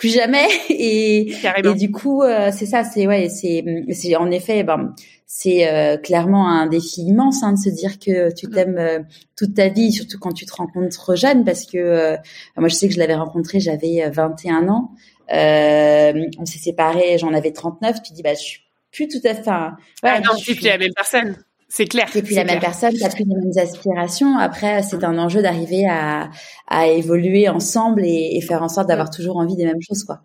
plus 0.00 0.08
jamais. 0.08 0.46
Et, 0.70 1.30
et 1.32 1.74
du 1.74 1.92
coup 1.92 2.22
euh, 2.22 2.50
c'est 2.52 2.66
ça 2.66 2.84
c'est 2.84 3.06
ouais 3.06 3.28
c'est 3.28 3.62
c'est 3.90 4.16
en 4.16 4.30
effet 4.30 4.64
ben 4.64 4.94
c'est 5.26 5.68
euh, 5.68 5.98
clairement 5.98 6.48
un 6.48 6.66
défi 6.66 7.02
immense 7.02 7.42
hein, 7.42 7.52
de 7.52 7.58
se 7.58 7.68
dire 7.68 7.98
que 7.98 8.32
tu 8.32 8.46
mm. 8.46 8.50
t'aimes 8.50 8.78
euh, 8.78 8.98
toute 9.36 9.54
ta 9.54 9.68
vie 9.68 9.92
surtout 9.92 10.18
quand 10.18 10.32
tu 10.32 10.46
te 10.46 10.54
rencontres 10.54 11.16
jeune 11.16 11.44
parce 11.44 11.66
que 11.66 12.16
moi 12.56 12.68
je 12.68 12.74
sais 12.74 12.88
que 12.88 12.94
je 12.94 12.98
l'avais 12.98 13.14
rencontré 13.14 13.60
j'avais 13.60 14.08
21 14.08 14.68
ans 14.68 14.92
on 15.32 16.46
s'est 16.46 16.58
séparés 16.58 17.18
j'en 17.18 17.32
avais 17.32 17.52
39 17.52 18.02
tu 18.02 18.12
dis 18.12 18.22
bah 18.22 18.34
je 18.34 18.40
suis 18.40 18.60
plus 18.90 19.08
tout 19.08 19.20
à 19.24 19.34
fait 19.34 19.40
enfin, 19.40 19.76
ah 20.02 20.20
non 20.20 20.34
tu 20.36 20.54
plus 20.54 20.64
la 20.64 20.78
même 20.78 20.92
personne 20.94 21.36
c'est 21.72 21.86
clair. 21.86 22.08
C'est 22.12 22.22
plus 22.22 22.34
la 22.34 22.42
même 22.42 22.58
personne, 22.58 22.92
t'as 22.98 23.10
plus 23.10 23.22
les 23.22 23.32
mêmes 23.36 23.56
aspirations. 23.56 24.36
Après, 24.38 24.82
c'est 24.82 25.04
un 25.04 25.16
enjeu 25.18 25.40
d'arriver 25.40 25.86
à, 25.88 26.28
à 26.66 26.88
évoluer 26.88 27.48
ensemble 27.48 28.04
et, 28.04 28.30
et 28.32 28.40
faire 28.40 28.64
en 28.64 28.68
sorte 28.68 28.88
d'avoir 28.88 29.08
toujours 29.08 29.36
envie 29.36 29.54
des 29.54 29.66
mêmes 29.66 29.80
choses, 29.80 30.02
quoi. 30.02 30.20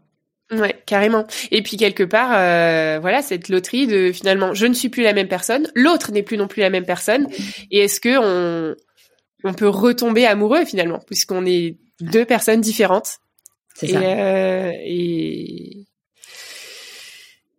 Ouais, 0.52 0.76
carrément. 0.86 1.26
Et 1.52 1.62
puis 1.62 1.78
quelque 1.78 2.04
part, 2.04 2.32
euh, 2.34 3.00
voilà, 3.00 3.22
cette 3.22 3.50
loterie 3.50 3.88
de 3.88 4.12
finalement, 4.12 4.54
je 4.54 4.65
ne 4.65 4.74
suis 4.74 4.89
plus 4.89 5.04
la 5.04 5.13
même 5.13 5.28
personne, 5.28 5.68
l'autre 5.76 6.12
n'est 6.12 6.24
plus 6.24 6.38
non 6.38 6.48
plus 6.48 6.62
la 6.62 6.70
même 6.70 6.86
personne. 6.86 7.28
Et 7.72 7.80
est-ce 7.80 8.00
que 8.00 8.18
on, 8.20 8.76
on 9.44 9.54
peut 9.54 9.70
retomber 9.70 10.26
amoureux 10.26 10.65
finalement, 10.65 11.00
puisqu'on 11.06 11.46
est 11.46 11.78
deux 12.00 12.26
personnes 12.26 12.62
différentes? 12.62 13.18
C'est 13.76 13.88
ça. 13.88 14.00
Euh, 14.00 14.72
et 14.84 15.86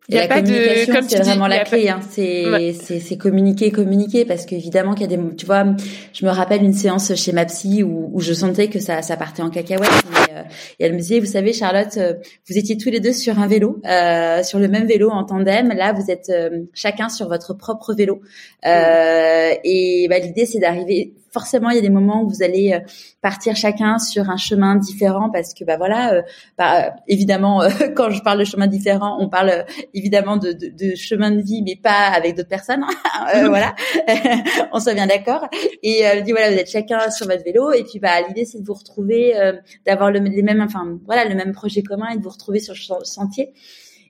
il 0.09 0.15
y 0.15 0.19
a 0.19 0.23
la 0.23 0.29
pas 0.29 0.41
communication, 0.41 1.01
de, 1.01 1.09
c'est 1.09 1.19
vraiment 1.19 1.49
la 1.49 1.65
clé. 1.65 1.89
Hein. 1.89 2.01
C'est, 2.09 2.73
c'est, 2.81 3.01
c'est 3.01 3.17
communiquer, 3.17 3.73
communiquer, 3.73 4.25
parce 4.25 4.47
qu'évidemment 4.47 4.95
qu'il 4.95 5.11
y 5.11 5.13
a 5.13 5.17
des, 5.17 5.37
tu 5.37 5.47
vois, 5.47 5.65
je 6.13 6.25
me 6.25 6.31
rappelle 6.31 6.63
une 6.63 6.75
séance 6.75 7.15
chez 7.17 7.33
ma 7.33 7.45
psy 7.45 7.83
où, 7.83 8.11
où 8.13 8.21
je 8.21 8.33
sentais 8.33 8.69
que 8.69 8.79
ça, 8.79 9.03
ça 9.03 9.17
partait 9.17 9.43
en 9.43 9.51
cacahuète. 9.51 9.89
Et, 10.29 10.33
euh, 10.33 10.43
et, 10.79 10.85
elle 10.85 10.93
me 10.93 10.99
disait, 10.99 11.19
vous 11.19 11.27
savez, 11.27 11.53
Charlotte, 11.53 11.97
euh, 11.97 12.15
vous 12.49 12.57
étiez 12.57 12.77
tous 12.77 12.91
les 12.91 13.01
deux 13.01 13.13
sur 13.13 13.41
un 13.41 13.49
vélo, 13.49 13.81
euh, 13.85 14.45
sur 14.45 14.61
le 14.61 14.69
même 14.69 14.87
vélo 14.87 15.11
en 15.11 15.25
tandem. 15.25 15.69
Là, 15.75 15.93
vous 15.93 16.09
êtes 16.09 16.31
euh, 16.31 16.63
chacun 16.73 17.09
sur 17.09 17.29
votre 17.29 17.55
propre 17.55 17.93
vélo. 17.93 18.21
et 18.65 20.07
bah, 20.09 20.19
l'idée, 20.21 20.47
c'est 20.47 20.61
d'arriver 20.61 21.15
forcément, 21.37 21.69
il 21.69 21.77
y 21.77 21.79
a 21.79 21.83
des 21.83 21.91
moments 21.91 22.23
où 22.23 22.29
vous 22.31 22.43
allez 22.43 22.73
euh, 22.73 22.81
partir 23.21 23.55
chacun 23.57 23.99
sur 23.99 24.31
un 24.31 24.39
chemin 24.39 24.75
différent 24.75 25.29
parce 25.31 25.53
que, 25.53 25.65
bah 25.65 25.77
voilà, 25.77 26.15
euh, 26.15 26.23
bah, 26.57 26.95
évidemment, 27.09 27.63
euh, 27.63 27.69
quand 27.95 28.09
je 28.09 28.23
parle 28.23 28.39
de 28.39 28.45
chemin 28.45 28.67
différent, 28.67 29.19
on 29.21 29.29
parle 29.29 29.67
évidemment 29.93 30.39
de, 30.39 30.53
de, 30.53 30.69
de, 30.69 30.95
chemin 30.95 31.31
de 31.31 31.43
vie, 31.43 31.63
mais 31.63 31.77
pas 31.77 32.07
avec 32.07 32.37
d'autres 32.37 32.49
personnes. 32.49 32.87
voilà, 33.49 33.75
on 34.73 34.81
soit 34.81 34.95
bien 34.95 35.07
d'accord. 35.07 35.47
Et 35.83 36.01
elle 36.01 36.23
dit 36.23 36.33
voilà, 36.33 36.51
vous 36.51 36.59
êtes 36.59 36.71
chacun 36.71 37.11
sur 37.11 37.27
votre 37.27 37.45
vélo 37.45 37.71
et 37.71 37.85
puis 37.85 37.99
bah 37.99 38.23
l'idée 38.27 38.47
c'est 38.47 38.61
de 38.61 38.65
vous 38.65 38.73
retrouver, 38.73 39.35
d'avoir 39.85 40.11
le, 40.11 40.21
les 40.21 40.43
mêmes, 40.43 40.63
enfin 40.63 40.99
voilà, 41.05 41.27
le 41.27 41.35
même 41.35 41.53
projet 41.53 41.83
commun 41.83 42.09
et 42.15 42.17
de 42.17 42.23
vous 42.23 42.31
retrouver 42.31 42.61
sur 42.61 42.75
le 42.75 43.05
sentier. 43.05 43.53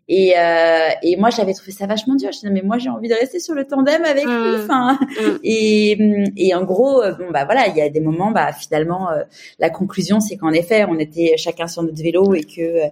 Et, 0.09 0.35
euh, 0.39 0.89
et 1.03 1.17
moi, 1.17 1.31
j'avais 1.31 1.53
trouvé 1.53 1.73
ça 1.73 1.87
vachement 1.87 2.15
dur. 2.15 2.31
Je 2.33 2.39
disais, 2.39 2.51
mais 2.51 2.63
moi, 2.63 2.79
j'ai 2.79 2.91
envie 2.91 3.09
de 3.09 3.15
rester 3.15 3.41
sur 3.41 3.55
le 3.55 3.67
tandem 3.67 4.05
avec 4.05 4.25
lui. 4.25 4.33
Mmh. 4.33 4.61
Enfin, 4.63 4.99
mmh. 5.03 5.39
et, 5.43 6.33
et 6.37 6.55
en 6.55 6.65
gros, 6.65 7.03
euh, 7.03 7.13
bon, 7.13 7.31
bah 7.33 7.45
voilà, 7.45 7.67
il 7.67 7.77
y 7.77 7.81
a 7.81 7.89
des 7.89 8.01
moments, 8.01 8.31
bah 8.31 8.53
finalement, 8.53 9.11
euh, 9.11 9.23
la 9.59 9.71
conclusion, 9.71 10.21
c'est 10.21 10.37
qu'en 10.37 10.53
effet, 10.53 10.85
on 10.89 10.99
était 10.99 11.35
chacun 11.37 11.67
sur 11.67 11.83
notre 11.83 12.01
vélo 12.03 12.35
et 12.35 12.45
que 12.45 12.83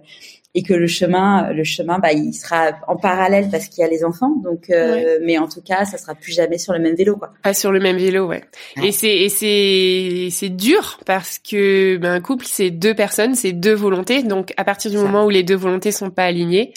et 0.55 0.63
que 0.63 0.73
le 0.73 0.87
chemin, 0.87 1.51
le 1.51 1.65
chemin, 1.65 1.99
bah, 1.99 2.13
il 2.13 2.33
sera 2.33 2.71
en 2.87 2.95
parallèle 2.95 3.49
parce 3.51 3.67
qu'il 3.67 3.81
y 3.81 3.83
a 3.83 3.89
les 3.89 4.05
enfants. 4.05 4.33
Donc, 4.41 4.69
euh, 4.69 5.19
mais 5.21 5.37
en 5.37 5.49
tout 5.49 5.61
cas, 5.61 5.83
ça 5.83 5.97
sera 5.97 6.15
plus 6.15 6.31
jamais 6.31 6.57
sur 6.57 6.71
le 6.71 6.79
même 6.79 6.95
vélo, 6.95 7.17
quoi. 7.17 7.33
Pas 7.43 7.53
sur 7.53 7.73
le 7.73 7.81
même 7.81 7.97
vélo, 7.97 8.25
ouais. 8.25 8.41
Et 8.81 8.93
c'est 8.93 9.13
et 9.13 9.29
c'est 9.29 10.29
c'est 10.31 10.49
dur 10.49 10.97
parce 11.05 11.39
que 11.39 11.97
ben, 11.97 12.13
un 12.13 12.21
couple, 12.21 12.45
c'est 12.47 12.71
deux 12.71 12.95
personnes, 12.95 13.35
c'est 13.35 13.51
deux 13.51 13.73
volontés. 13.73 14.23
Donc, 14.23 14.53
à 14.55 14.63
partir 14.63 14.89
du 14.89 14.97
moment 14.97 15.25
où 15.25 15.29
les 15.29 15.43
deux 15.43 15.57
volontés 15.57 15.91
sont 15.91 16.09
pas 16.09 16.23
alignées, 16.23 16.73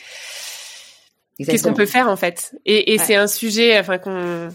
qu'est-ce 1.38 1.62
qu'on 1.62 1.72
peut 1.72 1.86
faire 1.86 2.08
en 2.08 2.16
fait? 2.16 2.56
Et, 2.66 2.94
et 2.94 2.98
c'est 2.98 3.14
un 3.14 3.28
sujet, 3.28 3.78
enfin 3.78 3.98
qu'on 3.98 4.48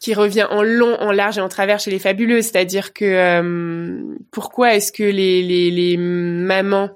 qui 0.00 0.14
revient 0.14 0.46
en 0.50 0.62
long, 0.62 0.96
en 1.00 1.10
large 1.12 1.38
et 1.38 1.40
en 1.40 1.48
travers 1.48 1.78
chez 1.78 1.90
les 1.90 1.98
fabuleux. 2.00 2.42
C'est-à-dire 2.42 2.92
que 2.92 3.04
euh, 3.04 4.02
pourquoi 4.30 4.74
est-ce 4.74 4.92
que 4.92 5.04
les, 5.04 5.42
les, 5.42 5.70
les 5.70 5.96
mamans 5.96 6.90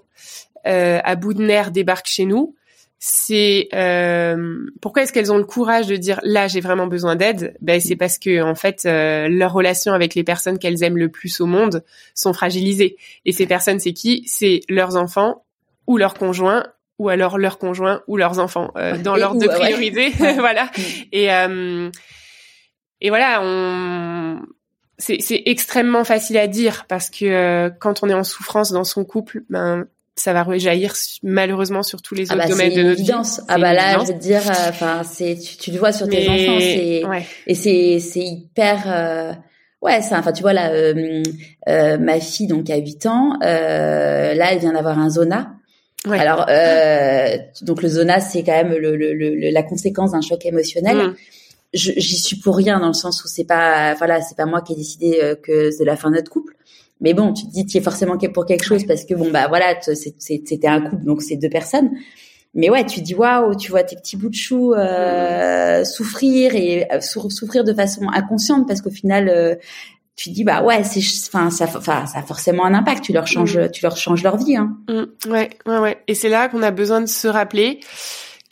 à 0.64 1.16
bout 1.16 1.34
de 1.34 1.42
nerfs 1.42 1.70
débarquent 1.70 2.08
chez 2.08 2.24
nous, 2.24 2.54
c'est 3.02 3.68
euh, 3.72 4.66
pourquoi 4.82 5.02
est-ce 5.02 5.12
qu'elles 5.14 5.32
ont 5.32 5.38
le 5.38 5.44
courage 5.44 5.86
de 5.86 5.96
dire 5.96 6.20
là 6.22 6.48
j'ai 6.48 6.60
vraiment 6.60 6.86
besoin 6.86 7.16
d'aide? 7.16 7.56
Ben 7.62 7.80
c'est 7.80 7.96
parce 7.96 8.18
que 8.18 8.42
en 8.42 8.54
fait 8.54 8.82
euh, 8.84 9.26
leurs 9.26 9.54
relations 9.54 9.94
avec 9.94 10.14
les 10.14 10.22
personnes 10.22 10.58
qu'elles 10.58 10.84
aiment 10.84 10.98
le 10.98 11.08
plus 11.08 11.40
au 11.40 11.46
monde 11.46 11.82
sont 12.14 12.34
fragilisées. 12.34 12.98
Et 13.24 13.32
ces 13.32 13.46
personnes 13.46 13.80
c'est 13.80 13.94
qui? 13.94 14.22
C'est 14.26 14.60
leurs 14.68 14.96
enfants 14.96 15.44
ou 15.86 15.96
leurs 15.96 16.12
conjoints 16.12 16.66
ou 16.98 17.08
alors 17.08 17.38
leurs 17.38 17.56
conjoints 17.58 18.02
ou 18.06 18.18
leurs 18.18 18.38
enfants 18.38 18.70
euh, 18.76 18.98
dans 18.98 19.16
l'ordre 19.16 19.40
de 19.40 19.48
priorité. 19.48 20.10
voilà. 20.36 20.64
Mm. 20.66 20.80
Et 21.12 21.32
euh, 21.32 21.90
et 23.00 23.08
voilà, 23.08 23.40
on 23.42 24.42
c'est 24.98 25.42
extrêmement 25.46 26.04
facile 26.04 26.36
à 26.36 26.46
dire 26.46 26.84
parce 26.86 27.08
que 27.08 27.24
euh, 27.24 27.70
quand 27.70 28.02
on 28.02 28.10
est 28.10 28.14
en 28.14 28.24
souffrance 28.24 28.72
dans 28.72 28.84
son 28.84 29.06
couple, 29.06 29.42
ben 29.48 29.86
ça 30.20 30.32
va 30.34 30.42
rejaillir 30.42 30.94
malheureusement 31.22 31.82
sur 31.82 32.02
tous 32.02 32.14
les 32.14 32.30
ah 32.30 32.34
autres 32.34 32.44
bah, 32.44 32.48
domaines 32.48 32.74
de 32.74 32.82
notre 32.82 33.02
vie. 33.02 33.10
Ah 33.48 33.58
bah 33.58 33.72
là, 33.72 33.98
je 34.00 34.12
veux 34.12 34.18
dire, 34.18 34.42
euh, 34.46 34.68
enfin, 34.68 35.02
c'est 35.02 35.36
tu, 35.36 35.70
le 35.70 35.78
vois 35.78 35.92
sur 35.92 36.08
tes 36.08 36.28
enfants, 36.28 36.58
c'est 36.60 37.02
et 37.46 37.54
c'est 37.54 38.00
c'est 38.00 38.20
hyper. 38.20 38.82
Euh, 38.86 39.32
ouais, 39.80 40.02
ça. 40.02 40.18
Enfin, 40.18 40.32
tu 40.32 40.42
vois 40.42 40.52
là, 40.52 40.72
euh, 40.72 41.22
euh, 41.68 41.96
ma 41.98 42.20
fille 42.20 42.46
donc 42.46 42.68
a 42.68 42.76
8 42.76 43.06
ans, 43.06 43.38
là, 43.40 44.52
elle 44.52 44.58
vient 44.58 44.74
d'avoir 44.74 44.98
un 44.98 45.08
zona. 45.08 45.54
Ouais. 46.06 46.18
Alors, 46.18 46.46
donc 47.62 47.82
le 47.82 47.88
zona, 47.88 48.20
c'est 48.20 48.42
quand 48.42 48.52
même 48.52 48.74
le, 48.74 48.96
le, 48.96 49.14
le, 49.14 49.50
la 49.50 49.62
conséquence 49.62 50.12
d'un 50.12 50.22
choc 50.22 50.44
émotionnel. 50.44 50.96
Mm. 50.96 51.14
J'y 51.72 52.16
suis 52.16 52.36
pour 52.36 52.56
rien 52.56 52.80
dans 52.80 52.88
le 52.88 52.94
sens 52.94 53.24
où 53.24 53.28
c'est 53.28 53.44
pas, 53.44 53.94
voilà, 53.94 54.20
c'est 54.20 54.36
pas 54.36 54.46
moi 54.46 54.60
qui 54.60 54.72
ai 54.72 54.76
décidé 54.76 55.34
que 55.42 55.70
c'est 55.70 55.84
la 55.84 55.96
fin 55.96 56.10
de 56.10 56.16
notre 56.16 56.30
couple. 56.30 56.54
Mais 57.00 57.14
bon, 57.14 57.32
tu 57.32 57.46
te 57.46 57.50
dis, 57.50 57.66
tu 57.66 57.78
es 57.78 57.80
forcément 57.80 58.18
pour 58.18 58.46
quelque 58.46 58.64
chose 58.64 58.84
parce 58.86 59.04
que 59.04 59.14
bon, 59.14 59.30
bah 59.30 59.48
voilà, 59.48 59.80
c'était 59.80 60.68
un 60.68 60.82
couple, 60.82 61.04
donc 61.04 61.22
c'est 61.22 61.36
deux 61.36 61.48
personnes. 61.48 61.90
Mais 62.54 62.68
ouais, 62.68 62.84
tu 62.84 63.00
te 63.00 63.04
dis 63.04 63.14
waouh, 63.14 63.54
tu 63.54 63.70
vois 63.70 63.84
tes 63.84 63.96
petits 63.96 64.16
bouts 64.16 64.28
de 64.28 64.34
chou 64.34 64.74
euh, 64.74 65.84
souffrir 65.84 66.54
et 66.54 66.86
euh, 66.92 67.00
souffrir 67.00 67.64
de 67.64 67.72
façon 67.72 68.08
inconsciente 68.12 68.66
parce 68.66 68.82
qu'au 68.82 68.90
final, 68.90 69.28
euh, 69.28 69.54
tu 70.16 70.30
te 70.30 70.34
dis 70.34 70.42
bah 70.42 70.62
ouais, 70.62 70.82
c'est, 70.82 71.00
enfin 71.28 71.50
ça, 71.50 71.66
enfin 71.66 72.06
ça 72.06 72.18
a 72.18 72.22
forcément 72.22 72.64
un 72.64 72.74
impact. 72.74 73.04
Tu 73.04 73.12
leur 73.12 73.28
changes, 73.28 73.56
mm. 73.56 73.70
tu 73.70 73.82
leur 73.84 73.96
changes 73.96 74.22
leur 74.24 74.36
vie. 74.36 74.56
Hein. 74.56 74.76
Mm. 74.88 75.30
Ouais, 75.30 75.50
ouais, 75.66 75.78
ouais. 75.78 76.02
Et 76.08 76.14
c'est 76.14 76.28
là 76.28 76.48
qu'on 76.48 76.62
a 76.62 76.72
besoin 76.72 77.00
de 77.00 77.06
se 77.06 77.28
rappeler 77.28 77.80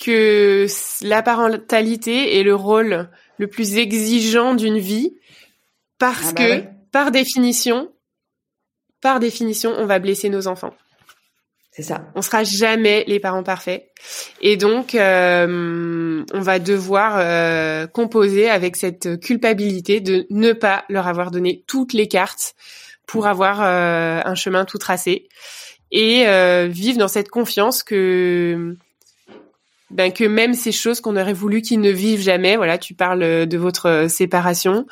que 0.02 0.66
la 1.02 1.22
parentalité 1.22 2.38
est 2.38 2.44
le 2.44 2.54
rôle 2.54 3.10
le 3.38 3.46
plus 3.48 3.78
exigeant 3.78 4.54
d'une 4.54 4.78
vie 4.78 5.16
parce 5.98 6.28
ah 6.30 6.32
bah 6.36 6.60
que 6.60 6.64
par 6.92 7.10
définition, 7.10 7.88
par 9.00 9.20
définition, 9.20 9.74
on 9.76 9.86
va 9.86 9.98
blesser 9.98 10.28
nos 10.28 10.48
enfants. 10.48 10.74
C'est 11.78 11.84
ça. 11.84 12.02
On 12.16 12.22
sera 12.22 12.42
jamais 12.42 13.04
les 13.06 13.20
parents 13.20 13.44
parfaits. 13.44 13.88
Et 14.40 14.56
donc, 14.56 14.96
euh, 14.96 16.24
on 16.34 16.40
va 16.40 16.58
devoir 16.58 17.18
euh, 17.18 17.86
composer 17.86 18.50
avec 18.50 18.74
cette 18.74 19.20
culpabilité 19.20 20.00
de 20.00 20.26
ne 20.30 20.52
pas 20.52 20.84
leur 20.88 21.06
avoir 21.06 21.30
donné 21.30 21.62
toutes 21.68 21.92
les 21.92 22.08
cartes 22.08 22.56
pour 23.06 23.28
avoir 23.28 23.62
euh, 23.62 24.20
un 24.24 24.34
chemin 24.34 24.64
tout 24.64 24.78
tracé 24.78 25.28
et 25.92 26.26
vivre 26.68 26.98
dans 26.98 27.08
cette 27.08 27.30
confiance 27.30 27.82
que 27.82 28.76
ben 29.90 30.12
que 30.12 30.24
même 30.24 30.52
ces 30.52 30.72
choses 30.72 31.00
qu'on 31.00 31.16
aurait 31.16 31.32
voulu 31.32 31.62
qu'ils 31.62 31.80
ne 31.80 31.90
vivent 31.90 32.20
jamais, 32.20 32.56
voilà, 32.56 32.76
tu 32.76 32.92
parles 32.92 33.46
de 33.46 33.56
votre 33.56 34.06
séparation, 34.10 34.84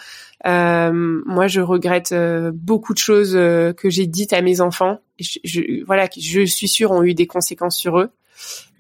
moi, 0.44 1.46
je 1.46 1.61
regrette 1.61 2.12
euh, 2.12 2.51
beaucoup 2.55 2.92
de 2.92 2.99
choses 2.99 3.35
euh, 3.35 3.72
que 3.72 3.90
j'ai 3.90 4.07
dites 4.07 4.33
à 4.33 4.42
mes 4.42 4.61
enfants. 4.61 5.01
Je, 5.18 5.38
je, 5.44 5.85
voilà, 5.85 6.09
je 6.16 6.44
suis 6.44 6.68
sûre 6.68 6.90
ont 6.90 7.03
eu 7.03 7.14
des 7.14 7.27
conséquences 7.27 7.77
sur 7.77 7.99
eux. 7.99 8.11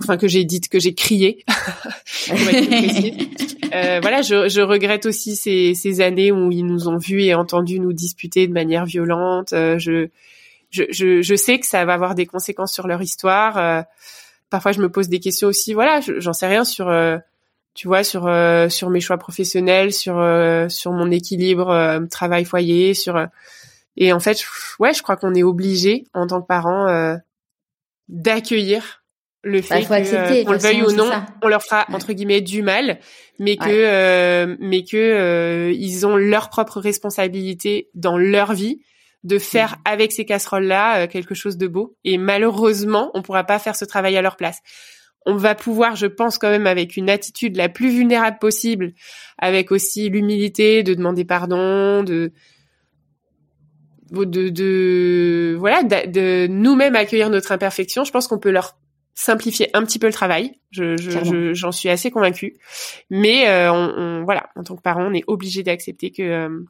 enfin 0.02 0.16
que 0.16 0.28
j'ai 0.28 0.44
dites, 0.44 0.68
que 0.68 0.78
j'ai 0.78 0.94
crié. 0.94 1.44
euh, 3.74 4.00
voilà, 4.00 4.22
je, 4.22 4.48
je, 4.48 4.60
regrette 4.60 5.06
aussi 5.06 5.36
ces, 5.36 5.74
ces, 5.74 6.00
années 6.00 6.30
où 6.32 6.52
ils 6.52 6.66
nous 6.66 6.88
ont 6.88 6.98
vus 6.98 7.22
et 7.22 7.34
entendus 7.34 7.80
nous 7.80 7.92
disputer 7.92 8.46
de 8.46 8.52
manière 8.52 8.84
violente. 8.84 9.52
Euh, 9.52 9.78
je, 9.78 10.08
je, 10.70 11.22
je, 11.22 11.34
sais 11.36 11.58
que 11.58 11.66
ça 11.66 11.84
va 11.84 11.94
avoir 11.94 12.14
des 12.14 12.26
conséquences 12.26 12.72
sur 12.72 12.86
leur 12.86 13.02
histoire. 13.02 13.56
Euh, 13.56 13.82
parfois, 14.50 14.72
je 14.72 14.80
me 14.80 14.90
pose 14.90 15.08
des 15.08 15.20
questions 15.20 15.48
aussi. 15.48 15.74
Voilà, 15.74 16.00
j'en 16.00 16.32
sais 16.32 16.46
rien 16.46 16.64
sur, 16.64 16.88
euh, 16.88 17.18
tu 17.76 17.86
vois, 17.86 18.02
sur 18.02 18.22
sur 18.68 18.90
mes 18.90 19.00
choix 19.00 19.18
professionnels, 19.18 19.92
sur 19.92 20.14
sur 20.68 20.92
mon 20.92 21.10
équilibre 21.10 22.00
travail 22.10 22.44
foyer, 22.44 22.94
sur 22.94 23.28
et 23.96 24.12
en 24.12 24.20
fait, 24.20 24.44
ouais, 24.78 24.92
je 24.92 25.02
crois 25.02 25.16
qu'on 25.16 25.34
est 25.34 25.42
obligé 25.42 26.04
en 26.12 26.26
tant 26.26 26.40
que 26.40 26.46
parent 26.46 27.18
d'accueillir 28.08 29.02
le 29.46 29.60
bah, 29.60 29.80
fait 29.80 29.88
bah, 29.88 30.44
qu'on 30.44 30.52
le 30.52 30.58
veuille 30.58 30.82
ou 30.82 30.92
non, 30.92 31.10
on 31.42 31.48
leur 31.48 31.62
fera 31.62 31.86
entre 31.92 32.12
guillemets 32.12 32.40
du 32.40 32.62
mal, 32.62 32.98
mais 33.38 33.56
que 33.56 33.64
euh, 33.68 34.56
mais 34.58 34.82
que 34.82 34.96
euh, 34.96 35.72
ils 35.72 36.04
ont 36.04 36.16
leur 36.16 36.50
propre 36.50 36.80
responsabilité 36.80 37.88
dans 37.94 38.18
leur 38.18 38.52
vie 38.52 38.80
de 39.22 39.38
faire 39.38 39.72
mm. 39.72 39.80
avec 39.84 40.12
ces 40.12 40.24
casseroles 40.24 40.64
là 40.64 41.02
euh, 41.02 41.06
quelque 41.06 41.34
chose 41.34 41.56
de 41.56 41.68
beau. 41.68 41.96
Et 42.04 42.18
malheureusement, 42.18 43.10
on 43.14 43.22
pourra 43.22 43.44
pas 43.44 43.60
faire 43.60 43.76
ce 43.76 43.84
travail 43.84 44.16
à 44.16 44.22
leur 44.22 44.36
place. 44.36 44.58
On 45.26 45.34
va 45.36 45.54
pouvoir, 45.54 45.96
je 45.96 46.06
pense 46.06 46.38
quand 46.38 46.50
même, 46.50 46.66
avec 46.66 46.96
une 46.96 47.10
attitude 47.10 47.56
la 47.56 47.68
plus 47.68 47.90
vulnérable 47.90 48.38
possible, 48.38 48.94
avec 49.38 49.72
aussi 49.72 50.08
l'humilité 50.08 50.82
de 50.82 50.94
demander 50.94 51.24
pardon, 51.24 52.02
de 52.02 52.32
de, 54.12 54.48
de 54.50 55.56
voilà 55.58 55.82
de, 55.82 56.08
de 56.08 56.46
nous-mêmes 56.46 56.94
accueillir 56.94 57.28
notre 57.28 57.50
imperfection 57.50 58.04
je 58.04 58.12
pense 58.12 58.28
qu'on 58.28 58.38
peut 58.38 58.52
leur 58.52 58.76
simplifier 59.16 59.70
un 59.74 59.82
petit 59.82 59.98
peu 59.98 60.06
le 60.06 60.12
travail. 60.12 60.60
Je, 60.70 60.96
je, 60.96 61.54
j'en 61.54 61.72
suis 61.72 61.88
assez 61.88 62.10
convaincue. 62.10 62.58
Mais 63.10 63.48
euh, 63.48 63.72
on, 63.72 64.22
voilà, 64.24 64.50
en 64.54 64.62
tant 64.62 64.76
que 64.76 64.82
parent, 64.82 65.04
on 65.04 65.14
est 65.14 65.24
obligé 65.26 65.62
d'accepter 65.62 66.12
que 66.12 66.22
euh, 66.22 66.64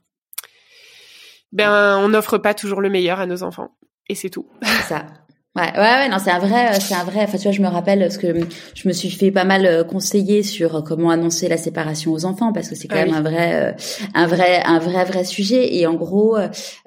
ben 1.52 1.98
on 1.98 2.08
n'offre 2.08 2.38
pas 2.38 2.54
toujours 2.54 2.80
le 2.80 2.88
meilleur 2.88 3.18
à 3.20 3.26
nos 3.26 3.42
enfants. 3.42 3.76
Et 4.08 4.14
c'est 4.14 4.30
tout. 4.30 4.48
ça. 4.88 5.06
Ouais, 5.56 5.72
ouais, 5.74 5.78
ouais, 5.78 6.08
non, 6.08 6.18
c'est 6.22 6.30
un 6.30 6.38
vrai, 6.38 6.78
c'est 6.80 6.94
un 6.94 7.04
vrai. 7.04 7.20
Enfin, 7.22 7.38
tu 7.38 7.44
vois, 7.44 7.52
je 7.52 7.62
me 7.62 7.68
rappelle 7.68 8.00
parce 8.00 8.18
que 8.18 8.28
je 8.74 8.88
me 8.88 8.92
suis 8.92 9.10
fait 9.10 9.30
pas 9.30 9.44
mal 9.44 9.66
euh, 9.66 9.84
conseiller 9.84 10.42
sur 10.42 10.84
comment 10.84 11.10
annoncer 11.10 11.48
la 11.48 11.56
séparation 11.56 12.12
aux 12.12 12.24
enfants 12.24 12.52
parce 12.52 12.68
que 12.68 12.74
c'est 12.74 12.88
quand 12.88 12.98
ah 12.98 13.06
même 13.06 13.14
un 13.14 13.22
vrai, 13.22 13.76
un 14.14 14.26
vrai, 14.26 14.62
un 14.64 14.78
vrai, 14.78 15.04
vrai 15.04 15.24
sujet. 15.24 15.74
Et 15.76 15.86
en 15.86 15.94
gros, 15.94 16.36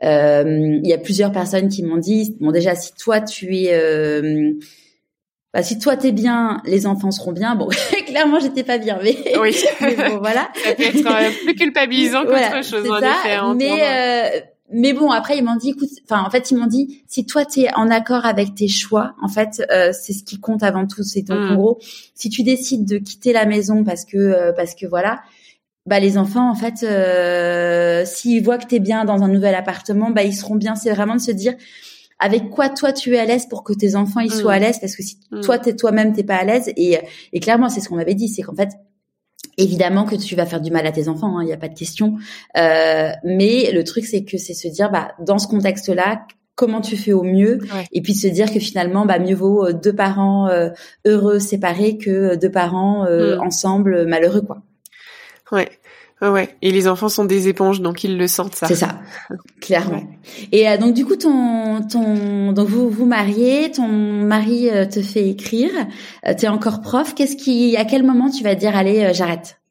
il 0.02 0.82
y 0.88 0.94
a 0.94 0.98
plusieurs 0.98 1.32
personnes 1.32 1.70
qui 1.70 1.84
m'ont 1.84 1.98
dit, 1.98 2.38
bon, 2.40 2.52
déjà, 2.52 2.76
si 2.76 2.94
toi 2.94 3.20
tu 3.22 3.56
es 3.56 3.74
bah, 5.52 5.64
si 5.64 5.80
toi 5.80 5.98
t'es 5.98 6.12
bien, 6.12 6.62
les 6.66 6.86
enfants 6.86 7.10
seront 7.10 7.32
bien. 7.32 7.56
Bon, 7.56 7.70
clairement 8.06 8.40
j'étais 8.40 8.64
pas 8.64 8.78
bien, 8.78 9.00
mais, 9.04 9.18
oui. 9.40 9.56
bon 9.82 10.20
voilà. 10.20 10.50
ça 10.64 10.76
peut 10.76 10.84
être 10.84 11.08
euh, 11.08 11.32
plus 11.44 11.56
culpabilisant 11.56 12.24
qu'autre 12.24 12.64
chose 12.64 12.90
en 12.90 13.00
ça. 13.00 13.12
effet. 13.12 13.34
Hein, 13.34 13.56
mais 13.58 13.82
euh, 13.82 14.40
mais 14.72 14.94
bon 14.94 15.10
après 15.12 15.38
ils 15.38 15.44
m'ont 15.44 15.56
dit, 15.56 15.72
écoute, 15.72 15.90
enfin 16.04 16.24
en 16.24 16.30
fait 16.30 16.52
ils 16.52 16.58
m'ont 16.58 16.68
dit, 16.68 17.04
si 17.08 17.26
toi 17.26 17.46
t'es 17.46 17.74
en 17.76 17.90
accord 17.90 18.26
avec 18.26 18.56
tes 18.56 18.68
choix, 18.68 19.16
en 19.22 19.28
fait 19.28 19.64
euh, 19.72 19.92
c'est 19.94 20.14
ce 20.14 20.24
qui 20.24 20.40
compte 20.40 20.64
avant 20.64 20.86
tout. 20.86 21.04
C'est 21.04 21.24
donc 21.24 21.40
en 21.40 21.54
mm. 21.54 21.56
gros, 21.56 21.80
si 22.14 22.30
tu 22.30 22.44
décides 22.44 22.86
de 22.86 22.98
quitter 22.98 23.34
la 23.34 23.46
maison 23.46 23.84
parce 23.84 24.06
que 24.06 24.18
euh, 24.18 24.54
parce 24.54 24.76
que 24.76 24.86
voilà, 24.86 25.22
bah 25.86 26.00
les 26.00 26.18
enfants 26.18 26.50
en 26.50 26.56
fait 26.56 26.84
euh, 26.84 28.06
s'ils 28.06 28.44
voient 28.44 28.58
que 28.58 28.68
t'es 28.68 28.80
bien 28.80 29.06
dans 29.06 29.24
un 29.24 29.28
nouvel 29.28 29.56
appartement, 29.56 30.12
bah 30.12 30.24
ils 30.24 30.36
seront 30.36 30.56
bien. 30.56 30.76
C'est 30.76 30.94
vraiment 30.94 31.16
de 31.16 31.22
se 31.22 31.32
dire 31.32 31.56
avec 32.20 32.50
quoi 32.50 32.70
toi 32.70 32.92
tu 32.92 33.16
es 33.16 33.20
à 33.20 33.26
l'aise 33.26 33.48
pour 33.48 33.64
que 33.64 33.74
tes 33.74 33.96
enfants 33.96 34.20
ils 34.20 34.32
soient 34.32 34.54
à 34.54 34.60
mm. 34.60 34.64
l'aise? 34.64 34.80
Parce 34.80 34.96
que 34.96 35.04
si 35.04 35.18
mm. 35.32 35.42
toi 35.42 35.58
t'es 35.58 35.76
toi-même 35.76 36.14
t'es 36.14 36.24
pas 36.24 36.36
à 36.36 36.44
l'aise 36.44 36.72
et, 36.78 37.00
et 37.34 37.40
clairement 37.40 37.70
c'est 37.70 37.82
ce 37.82 37.90
qu'on 37.90 37.96
m'avait 37.96 38.16
dit 38.16 38.28
c'est 38.28 38.44
qu'en 38.44 38.56
fait 38.56 38.70
Évidemment 39.60 40.06
que 40.06 40.16
tu 40.16 40.36
vas 40.36 40.46
faire 40.46 40.62
du 40.62 40.72
mal 40.72 40.88
à 40.88 40.92
tes 40.94 41.10
enfants, 41.10 41.40
il 41.40 41.44
hein, 41.44 41.46
n'y 41.48 41.54
a 41.54 41.58
pas 41.58 41.68
de 41.68 41.78
question. 41.78 42.16
Euh, 42.58 43.10
mais 43.26 43.72
le 43.74 43.84
truc, 43.84 44.06
c'est 44.06 44.24
que 44.24 44.38
c'est 44.38 44.54
se 44.54 44.70
dire, 44.70 44.90
bah, 44.90 45.12
dans 45.20 45.38
ce 45.38 45.48
contexte-là, 45.48 46.26
comment 46.56 46.80
tu 46.80 46.96
fais 46.96 47.12
au 47.12 47.24
mieux, 47.24 47.60
et 47.92 48.02
puis 48.02 48.14
se 48.14 48.28
dire 48.28 48.54
que 48.54 48.60
finalement, 48.60 49.06
bah, 49.06 49.20
mieux 49.20 49.36
vaut 49.36 49.66
euh, 49.66 49.74
deux 49.74 49.94
parents 49.94 50.48
euh, 50.48 50.70
heureux 51.06 51.40
séparés 51.40 51.98
que 51.98 52.36
deux 52.36 52.50
parents 52.50 53.04
mm. 53.04 53.42
ensemble 53.42 54.06
malheureux, 54.08 54.42
quoi. 54.42 54.62
Ouais. 55.52 55.68
Ouais. 56.22 56.58
Et 56.62 56.72
les 56.72 56.90
enfants 56.90 57.08
sont 57.08 57.24
des 57.24 57.48
éponges, 57.48 57.80
donc 57.80 58.04
ils 58.04 58.18
le 58.18 58.28
sentent 58.28 58.56
ça. 58.56 58.68
C'est 58.68 58.76
ça, 58.76 59.00
clairement. 59.62 60.04
Et 60.52 60.68
euh, 60.70 60.78
donc 60.78 60.94
du 60.94 61.06
coup, 61.06 61.16
ton, 61.16 61.82
ton, 61.88 62.52
donc 62.52 62.68
vous 62.68 62.90
vous 62.90 63.06
mariez, 63.06 63.72
ton 63.72 63.88
mari 63.88 64.70
euh, 64.70 64.86
te 64.86 65.02
fait 65.02 65.30
écrire, 65.30 65.72
euh, 66.28 66.34
tu 66.34 66.46
es 66.46 66.50
encore 66.50 66.82
prof. 66.82 67.16
Qu'est-ce 67.16 67.38
qui, 67.38 67.78
à 67.78 67.86
quel 67.86 68.04
moment 68.04 68.30
tu 68.30 68.44
vas 68.44 68.56
dire 68.56 68.76
allez, 68.76 69.14
j'arrête? 69.14 69.62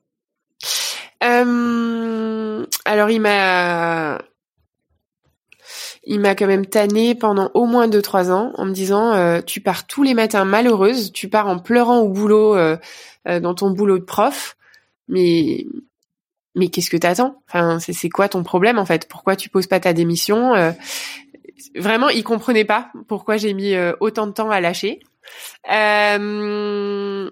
Alors 1.21 3.11
il 3.11 3.21
m'a, 3.21 4.19
il 6.05 6.21
m'a 6.21 6.35
quand 6.35 6.47
même 6.47 6.65
tanné 6.65 7.15
pendant 7.15 7.51
au 7.53 7.67
moins 7.67 7.89
deux 7.89 8.01
trois 8.01 8.31
ans 8.31 8.53
en 8.55 8.65
me 8.65 8.73
disant 8.73 9.43
tu 9.43 9.61
pars 9.61 9.87
tous 9.87 10.03
les 10.03 10.15
matins 10.15 10.47
malheureuse, 10.47 11.13
tu 11.13 11.29
pars 11.29 11.49
en 11.49 11.59
pleurant 11.59 11.99
au 11.99 12.09
boulot 12.09 12.57
dans 13.27 13.55
ton 13.55 13.71
boulot 13.71 13.99
de 13.99 14.05
prof, 14.05 14.57
mais 15.09 15.67
mais 16.55 16.69
qu'est-ce 16.69 16.91
que 16.91 16.97
t'attends? 16.97 17.43
Enfin, 17.49 17.79
c'est 17.79 18.09
quoi 18.09 18.29
ton 18.29 18.43
problème 18.43 18.79
en 18.79 18.85
fait? 18.85 19.09
Pourquoi 19.09 19.37
tu 19.37 19.49
poses 19.49 19.67
pas 19.67 19.81
ta 19.81 19.93
démission 19.93 20.55
euh, 20.55 20.73
Vraiment, 21.77 22.09
il 22.09 22.25
comprenait 22.25 22.65
pas 22.65 22.91
pourquoi 23.07 23.37
j'ai 23.37 23.55
mis 23.55 23.75
euh, 23.75 23.93
autant 24.01 24.27
de 24.27 24.33
temps 24.33 24.51
à 24.51 24.61
lâcher. 24.61 25.01
Euh, 25.71 27.31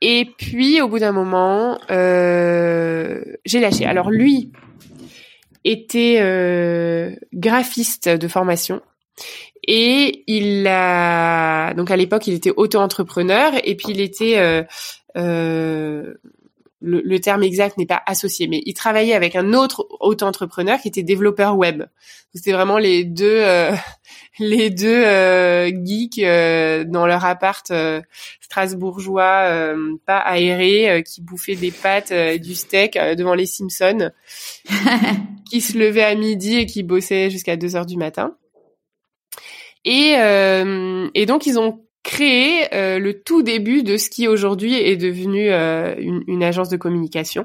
et 0.00 0.24
puis, 0.38 0.80
au 0.80 0.88
bout 0.88 0.98
d'un 0.98 1.12
moment, 1.12 1.78
j'ai 1.88 3.60
lâché. 3.60 3.84
Alors 3.84 4.10
lui 4.10 4.52
était 5.64 7.18
graphiste 7.34 8.08
de 8.08 8.28
formation. 8.28 8.80
Et 9.66 10.24
il 10.26 10.66
a 10.66 11.74
donc 11.74 11.90
à 11.90 11.96
l'époque 11.96 12.26
il 12.26 12.32
était 12.32 12.52
auto-entrepreneur 12.56 13.52
et 13.62 13.76
puis 13.76 13.88
il 13.90 14.00
était 14.00 14.64
le, 16.82 17.18
terme 17.18 17.42
exact 17.42 17.76
n'est 17.76 17.86
pas 17.86 18.02
associé, 18.06 18.46
mais 18.48 18.62
il 18.64 18.74
travaillait 18.74 19.14
avec 19.14 19.36
un 19.36 19.52
autre 19.52 19.86
auto-entrepreneur 20.00 20.80
qui 20.80 20.88
était 20.88 21.02
développeur 21.02 21.56
web. 21.56 21.84
C'était 22.34 22.52
vraiment 22.52 22.78
les 22.78 23.04
deux, 23.04 23.42
euh, 23.42 23.72
les 24.38 24.70
deux 24.70 25.04
euh, 25.04 25.70
geeks 25.84 26.20
euh, 26.20 26.84
dans 26.84 27.06
leur 27.06 27.24
appart 27.24 27.70
strasbourgeois, 28.40 29.74
pas 30.06 30.18
aéré, 30.18 31.04
qui 31.06 31.20
bouffaient 31.20 31.56
des 31.56 31.70
pâtes, 31.70 32.12
du 32.12 32.54
steak 32.54 32.98
devant 33.16 33.34
les 33.34 33.46
Simpsons, 33.46 34.10
qui 35.50 35.60
se 35.60 35.78
levaient 35.78 36.04
à 36.04 36.14
midi 36.14 36.56
et 36.56 36.66
qui 36.66 36.82
bossaient 36.82 37.30
jusqu'à 37.30 37.56
2 37.56 37.76
heures 37.76 37.86
du 37.86 37.96
matin. 37.96 38.36
Et, 39.84 40.14
et 41.14 41.26
donc 41.26 41.46
ils 41.46 41.58
ont 41.58 41.84
créé 42.02 42.74
euh, 42.74 42.98
le 42.98 43.22
tout 43.22 43.42
début 43.42 43.82
de 43.82 43.96
ce 43.96 44.10
qui 44.10 44.28
aujourd'hui 44.28 44.74
est 44.74 44.96
devenu 44.96 45.50
euh, 45.50 45.94
une, 45.98 46.22
une, 46.26 46.42
agence 46.42 46.68
de 46.68 46.76
communication. 46.76 47.44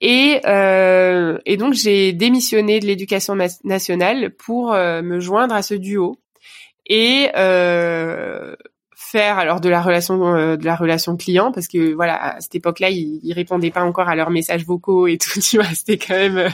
Et, 0.00 0.40
euh, 0.46 1.38
et 1.46 1.56
donc 1.56 1.74
j'ai 1.74 2.12
démissionné 2.12 2.80
de 2.80 2.86
l'éducation 2.86 3.34
nationale 3.64 4.30
pour 4.30 4.72
me 4.74 5.20
joindre 5.20 5.54
à 5.54 5.62
ce 5.62 5.72
duo 5.74 6.18
et 6.84 7.30
faire 8.94 9.38
alors 9.38 9.60
de 9.60 9.68
la 9.70 9.80
relation 9.80 10.18
de 10.18 10.64
la 10.64 10.76
relation 10.76 11.16
client 11.16 11.50
parce 11.50 11.66
que 11.68 11.94
voilà 11.94 12.34
à 12.34 12.40
cette 12.40 12.56
époque-là 12.56 12.90
ils, 12.90 13.20
ils 13.22 13.32
répondaient 13.32 13.70
pas 13.70 13.84
encore 13.84 14.08
à 14.08 14.16
leurs 14.16 14.30
messages 14.30 14.66
vocaux 14.66 15.06
et 15.06 15.16
tout 15.16 15.40
tu 15.40 15.56
vois 15.56 15.66
c'était 15.72 15.96
quand 15.96 16.14
même 16.14 16.50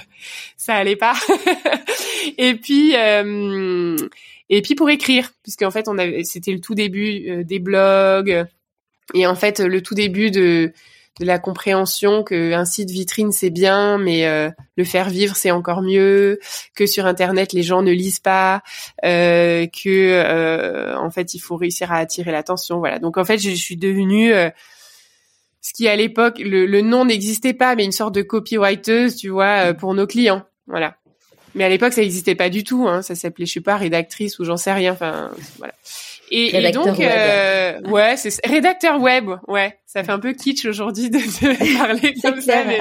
ça 0.57 0.75
allait 0.75 0.94
pas 0.94 1.14
et 2.38 2.55
puis 2.55 2.94
et 4.53 4.62
puis 4.62 4.75
pour 4.75 4.88
écrire, 4.91 5.33
puisqu'en 5.43 5.71
fait, 5.71 5.88
on 5.88 5.99
avait, 5.99 6.25
c'était 6.25 6.53
le 6.53 6.61
tout 6.61 6.75
début 6.75 7.29
euh, 7.29 7.45
des 7.45 7.59
blogs, 7.59 8.45
et 9.15 9.27
en 9.27 9.35
fait, 9.35 9.59
le 9.61 9.83
tout 9.83 9.95
début 9.95 10.31
de, 10.31 10.73
de 11.21 11.27
la 11.27 11.38
compréhension 11.38 12.25
qu'un 12.25 12.65
site 12.65 12.91
vitrine 12.91 13.33
c'est 13.33 13.51
bien, 13.51 13.99
mais 13.99 14.27
euh, 14.27 14.51
le 14.77 14.85
faire 14.85 15.11
vivre 15.11 15.37
c'est 15.37 15.51
encore 15.51 15.83
mieux, 15.83 16.38
que 16.75 16.87
sur 16.87 17.07
internet 17.07 17.53
les 17.53 17.63
gens 17.63 17.83
ne 17.83 17.92
lisent 17.92 18.21
pas, 18.21 18.63
euh, 19.05 19.67
que 19.67 19.88
euh, 19.88 20.96
en 20.96 21.11
fait 21.11 21.35
il 21.35 21.38
faut 21.38 21.57
réussir 21.57 21.92
à 21.92 21.96
attirer 21.96 22.33
l'attention. 22.33 22.79
Voilà. 22.79 22.98
Donc 22.98 23.19
en 23.19 23.25
fait 23.25 23.38
je 23.38 23.50
suis 23.50 23.77
devenue 23.77 24.33
ce 25.61 25.73
qui 25.75 25.87
à 25.87 25.96
l'époque 25.96 26.38
le, 26.38 26.65
le 26.67 26.81
nom 26.81 27.05
n'existait 27.05 27.55
pas, 27.55 27.75
mais 27.75 27.85
une 27.85 27.92
sorte 27.92 28.15
de 28.15 28.23
copywriter, 28.23 29.09
tu 29.13 29.29
vois, 29.29 29.75
pour 29.75 29.94
nos 29.94 30.07
clients. 30.07 30.42
Voilà. 30.67 30.96
Mais 31.55 31.65
à 31.65 31.69
l'époque, 31.69 31.92
ça 31.92 32.00
n'existait 32.00 32.35
pas 32.35 32.48
du 32.48 32.65
tout. 32.65 32.87
Hein. 32.88 33.03
Ça 33.03 33.15
s'appelait, 33.15 33.46
je 33.46 33.53
sais 33.53 33.61
pas, 33.61 33.77
rédactrice 33.77 34.38
ou 34.38 34.44
j'en 34.44 34.57
sais 34.57 34.73
rien. 34.73 34.92
Enfin, 34.92 35.31
voilà. 35.59 35.75
Et, 36.31 36.57
et 36.57 36.71
donc, 36.71 36.98
euh, 36.98 37.81
ouais, 37.83 38.17
c'est 38.17 38.35
rédacteur 38.46 39.00
web. 39.00 39.31
Ouais, 39.48 39.79
ça 39.85 40.03
fait 40.03 40.13
un 40.13 40.19
peu 40.19 40.33
kitsch 40.33 40.65
aujourd'hui 40.65 41.11
de, 41.11 41.19
de 41.19 41.79
parler 41.79 42.15
comme 42.23 42.40
ça, 42.40 42.65
mais 42.65 42.81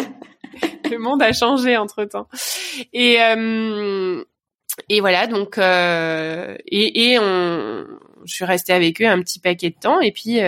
le 0.90 0.98
monde 0.98 1.22
a 1.22 1.34
changé 1.34 1.76
entre 1.76 2.06
temps. 2.06 2.30
Et 2.94 3.18
euh, 3.22 4.24
et 4.88 5.02
voilà, 5.02 5.28
donc 5.28 5.58
euh, 5.58 6.56
et, 6.66 7.12
et 7.12 7.20
on 7.20 7.86
je 8.24 8.34
suis 8.34 8.46
restée 8.46 8.72
avec 8.72 9.02
eux 9.02 9.08
un 9.08 9.20
petit 9.22 9.40
paquet 9.40 9.72
de 9.72 9.76
temps 9.76 10.00
et 10.00 10.14
puis 10.14 10.40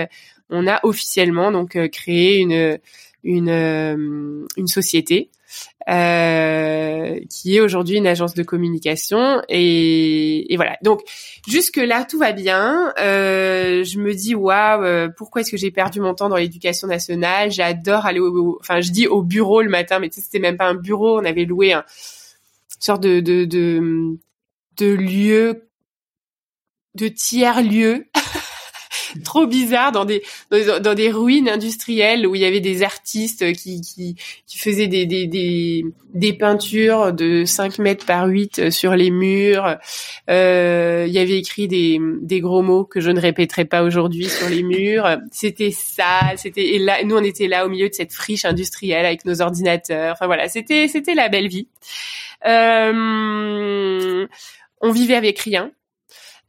on 0.49 0.65
a 0.67 0.79
officiellement 0.83 1.51
donc 1.51 1.77
créé 1.89 2.37
une 2.37 2.79
une 3.23 4.47
une 4.55 4.67
société 4.67 5.29
euh, 5.89 7.19
qui 7.29 7.55
est 7.55 7.59
aujourd'hui 7.59 7.97
une 7.97 8.07
agence 8.07 8.33
de 8.33 8.43
communication. 8.43 9.41
Et, 9.49 10.53
et 10.53 10.55
voilà. 10.55 10.77
Donc 10.81 11.01
jusque 11.47 11.77
là, 11.77 12.05
tout 12.05 12.19
va 12.19 12.31
bien. 12.31 12.93
Euh, 12.99 13.83
je 13.83 13.99
me 13.99 14.13
dis 14.13 14.35
waouh, 14.35 14.83
euh, 14.83 15.09
pourquoi 15.15 15.41
est-ce 15.41 15.51
que 15.51 15.57
j'ai 15.57 15.71
perdu 15.71 15.99
mon 15.99 16.13
temps 16.13 16.29
dans 16.29 16.37
l'éducation 16.37 16.87
nationale? 16.87 17.51
J'adore 17.51 18.05
aller 18.05 18.19
au, 18.19 18.57
enfin 18.59 18.79
je 18.81 18.91
dis 18.91 19.07
au 19.07 19.23
bureau 19.23 19.61
le 19.61 19.69
matin, 19.69 19.99
mais 19.99 20.09
c'était 20.11 20.39
même 20.39 20.57
pas 20.57 20.67
un 20.67 20.75
bureau. 20.75 21.19
On 21.19 21.25
avait 21.25 21.45
loué 21.45 21.73
un 21.73 21.83
sorte 22.79 23.03
de 23.03 23.19
de 23.19 23.45
de, 23.45 24.17
de 24.77 24.93
lieu 24.93 25.67
de 26.95 27.07
tiers 27.07 27.61
lieu 27.61 28.05
trop 29.23 29.47
bizarre 29.47 29.91
dans 29.91 30.05
des 30.05 30.23
dans, 30.51 30.93
des 30.93 31.11
ruines 31.11 31.49
industrielles 31.49 32.27
où 32.27 32.35
il 32.35 32.41
y 32.41 32.45
avait 32.45 32.59
des 32.59 32.83
artistes 32.83 33.53
qui 33.53 33.81
qui, 33.81 34.15
qui 34.47 34.57
faisaient 34.57 34.87
des, 34.87 35.05
des 35.05 35.27
des 35.27 35.85
des 36.13 36.33
peintures 36.33 37.11
de 37.11 37.43
5 37.43 37.79
mètres 37.79 38.05
par 38.05 38.27
8 38.27 38.69
sur 38.69 38.95
les 38.95 39.09
murs. 39.09 39.77
Euh, 40.29 41.05
il 41.07 41.13
y 41.13 41.19
avait 41.19 41.37
écrit 41.37 41.67
des 41.67 41.99
des 42.21 42.39
gros 42.39 42.61
mots 42.61 42.85
que 42.85 43.01
je 43.01 43.09
ne 43.09 43.19
répéterai 43.19 43.65
pas 43.65 43.83
aujourd'hui 43.83 44.29
sur 44.29 44.49
les 44.49 44.63
murs. 44.63 45.17
C'était 45.31 45.71
ça, 45.71 46.21
c'était 46.37 46.75
et 46.75 46.79
là 46.79 47.03
nous 47.03 47.15
on 47.15 47.23
était 47.23 47.47
là 47.47 47.65
au 47.65 47.69
milieu 47.69 47.89
de 47.89 47.93
cette 47.93 48.13
friche 48.13 48.45
industrielle 48.45 49.05
avec 49.05 49.25
nos 49.25 49.41
ordinateurs. 49.41 50.13
Enfin 50.13 50.27
voilà, 50.27 50.47
c'était 50.49 50.87
c'était 50.87 51.15
la 51.15 51.29
belle 51.29 51.47
vie. 51.47 51.67
Euh, 52.45 54.27
on 54.81 54.91
vivait 54.91 55.15
avec 55.15 55.39
rien. 55.39 55.71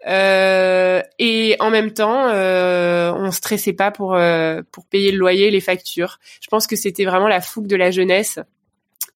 Euh, 0.07 1.02
et 1.18 1.57
en 1.61 1.70
même 1.70 1.92
temps, 1.92 2.28
euh, 2.28 3.12
on 3.12 3.30
stressait 3.30 3.72
pas 3.72 3.90
pour 3.90 4.14
euh, 4.14 4.62
pour 4.70 4.86
payer 4.86 5.12
le 5.12 5.18
loyer, 5.18 5.50
les 5.50 5.61
factures. 5.61 6.18
Je 6.40 6.48
pense 6.48 6.66
que 6.66 6.76
c'était 6.76 7.05
vraiment 7.05 7.28
la 7.28 7.40
fougue 7.40 7.66
de 7.66 7.76
la 7.76 7.90
jeunesse. 7.90 8.38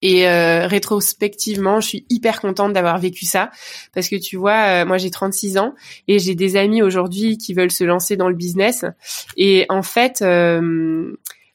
Et 0.01 0.29
euh, 0.29 0.65
rétrospectivement, 0.65 1.81
je 1.81 1.87
suis 1.87 2.05
hyper 2.09 2.39
contente 2.39 2.71
d'avoir 2.71 2.99
vécu 2.99 3.25
ça 3.25 3.51
parce 3.93 4.07
que 4.07 4.15
tu 4.15 4.37
vois, 4.37 4.85
moi 4.85 4.97
j'ai 4.97 5.11
36 5.11 5.57
ans 5.57 5.75
et 6.07 6.19
j'ai 6.19 6.35
des 6.35 6.55
amis 6.55 6.81
aujourd'hui 6.81 7.37
qui 7.37 7.53
veulent 7.53 7.71
se 7.71 7.83
lancer 7.83 8.15
dans 8.15 8.29
le 8.29 8.35
business. 8.35 8.85
Et 9.35 9.65
en 9.67 9.83
fait, 9.83 10.23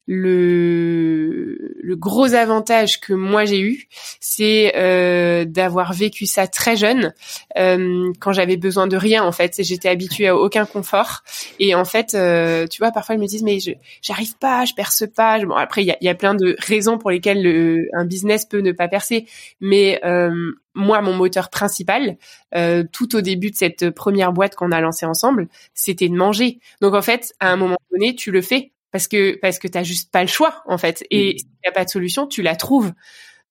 le, 0.07 1.75
le 1.83 1.97
gros 1.97 2.35
avantage 2.35 3.01
que 3.01 3.13
moi 3.13 3.45
j'ai 3.45 3.61
eu, 3.61 3.89
c'est 4.21 4.73
euh, 4.77 5.45
d'avoir 5.45 5.93
vécu 5.93 6.27
ça 6.27 6.47
très 6.47 6.77
jeune, 6.77 7.15
euh, 7.59 8.13
quand 8.21 8.33
j'avais 8.33 8.57
besoin 8.57 8.87
de 8.87 8.97
rien 8.97 9.25
en 9.25 9.33
fait. 9.33 9.55
J'étais 9.59 9.89
habituée 9.89 10.29
à 10.29 10.37
aucun 10.37 10.67
confort. 10.67 11.23
Et 11.59 11.75
en 11.75 11.85
fait, 11.85 12.15
euh, 12.15 12.67
tu 12.67 12.83
vois, 12.83 12.91
parfois 12.91 13.15
ils 13.15 13.21
me 13.21 13.27
disent 13.27 13.43
mais 13.43 13.61
je 13.61 13.73
j'arrive 14.03 14.37
pas, 14.39 14.65
je 14.65 14.75
perce 14.75 15.05
pas. 15.07 15.39
Bon 15.45 15.55
après 15.55 15.83
il 15.85 15.97
y 16.01 16.09
a, 16.09 16.15
plein 16.15 16.35
de 16.35 16.57
raisons 16.59 16.99
pour 16.99 17.11
lesquelles 17.11 17.43
le, 17.43 17.89
un 17.95 18.05
business 18.05 18.45
peut 18.45 18.61
ne 18.61 18.73
pas 18.73 18.89
percer, 18.89 19.27
mais 19.61 20.01
euh, 20.05 20.53
moi, 20.75 21.01
mon 21.01 21.15
moteur 21.15 21.51
principal, 21.51 22.17
euh, 22.55 22.85
tout 22.93 23.15
au 23.17 23.21
début 23.21 23.51
de 23.51 23.57
cette 23.57 23.91
première 23.91 24.33
boîte 24.33 24.57
qu'on 24.57 24.73
a 24.73 24.81
lancée 24.81 25.07
ensemble, 25.07 25.49
c'était 25.73 26.09
de 26.09 26.15
manger. 26.15 26.59
Donc 26.81 26.95
en 26.95 27.03
fait, 27.03 27.33
à 27.41 27.51
un 27.51 27.57
moment 27.57 27.79
donné, 27.93 28.15
tu 28.15 28.31
le 28.31 28.43
fais 28.43 28.73
parce 28.95 29.09
que 29.09 29.37
parce 29.41 29.59
que 29.59 29.67
t'as 29.67 29.83
juste 29.83 30.13
pas 30.13 30.23
le 30.23 30.29
choix 30.29 30.63
en 30.67 30.79
fait. 30.79 31.05
Et 31.11 31.37
s'il 31.37 31.49
n'y 31.65 31.69
a 31.69 31.73
pas 31.73 31.85
de 31.85 31.91
solution, 31.91 32.29
tu 32.29 32.43
la 32.43 32.55
trouves 32.55 32.93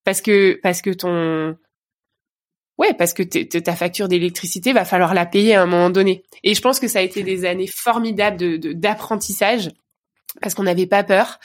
parce 0.05 0.21
que 0.21 0.57
parce 0.63 0.81
que 0.81 0.89
ton 0.89 1.57
ouais 2.77 2.93
parce 2.93 3.11
que 3.13 3.23
ta 3.23 3.75
facture 3.75 4.07
d'électricité 4.07 4.71
va 4.71 4.85
falloir 4.85 5.13
la 5.13 5.25
payer 5.25 5.55
à 5.55 5.61
un 5.61 5.65
moment 5.65 5.89
donné. 5.89 6.23
Et 6.43 6.53
je 6.55 6.61
pense 6.61 6.79
que 6.79 6.87
ça 6.87 6.99
a 6.99 7.01
été 7.01 7.23
des 7.23 7.43
années 7.43 7.67
formidables 7.67 8.37
de 8.37 8.71
d'apprentissage 8.71 9.69
parce 10.41 10.55
qu'on 10.55 10.63
n'avait 10.63 10.87
pas 10.87 11.03
peur. 11.03 11.41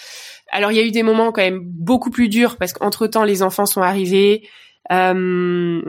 Alors 0.52 0.70
il 0.70 0.76
y 0.76 0.80
a 0.80 0.84
eu 0.84 0.92
des 0.92 1.02
moments 1.02 1.32
quand 1.32 1.42
même 1.42 1.64
beaucoup 1.64 2.10
plus 2.10 2.28
durs 2.28 2.56
parce 2.56 2.72
qu'entre 2.72 3.08
temps 3.08 3.24
les 3.24 3.42
enfants 3.42 3.66
sont 3.66 3.82
arrivés. 3.82 4.48
Euh, 4.90 5.82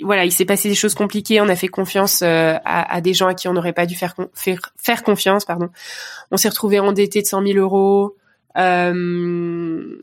voilà, 0.00 0.24
il 0.24 0.32
s'est 0.32 0.44
passé 0.44 0.68
des 0.68 0.74
choses 0.74 0.94
compliquées. 0.94 1.40
On 1.40 1.48
a 1.48 1.56
fait 1.56 1.68
confiance 1.68 2.22
euh, 2.22 2.54
à, 2.64 3.00
des 3.00 3.14
gens 3.14 3.26
à 3.26 3.34
qui 3.34 3.48
on 3.48 3.52
n'aurait 3.52 3.72
pas 3.72 3.86
dû 3.86 3.96
faire, 3.96 4.14
confiance. 5.04 5.44
Pardon. 5.44 5.68
On 6.30 6.36
s'est 6.36 6.48
retrouvé 6.48 6.80
endetté 6.80 7.22
de 7.22 7.26
100 7.26 7.46
000 7.46 7.58
euros. 7.58 8.16
Euh, 8.56 9.96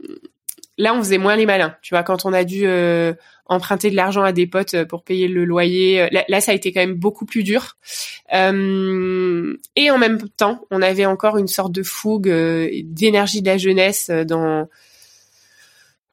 là, 0.78 0.94
on 0.94 1.00
faisait 1.00 1.18
moins 1.18 1.36
les 1.36 1.46
malins. 1.46 1.76
Tu 1.82 1.94
vois, 1.94 2.04
quand 2.04 2.26
on 2.26 2.34
a 2.34 2.44
dû 2.44 2.64
euh, 2.66 3.14
emprunter 3.48 3.90
de 3.90 3.96
l'argent 3.96 4.24
à 4.24 4.32
des 4.32 4.48
potes 4.48 4.84
pour 4.86 5.04
payer 5.04 5.28
le 5.28 5.46
loyer, 5.46 6.10
là, 6.12 6.24
là, 6.28 6.42
ça 6.42 6.52
a 6.52 6.56
été 6.56 6.72
quand 6.72 6.82
même 6.82 6.96
beaucoup 6.96 7.26
plus 7.26 7.44
dur. 7.44 7.78
et 8.32 8.36
en 8.36 9.98
même 9.98 10.30
temps, 10.38 10.66
on 10.72 10.82
avait 10.82 11.06
encore 11.06 11.38
une 11.38 11.48
sorte 11.48 11.72
de 11.72 11.84
fougue, 11.84 12.30
d'énergie 12.84 13.42
de 13.42 13.48
la 13.48 13.58
jeunesse 13.58 14.10
dans 14.10 14.68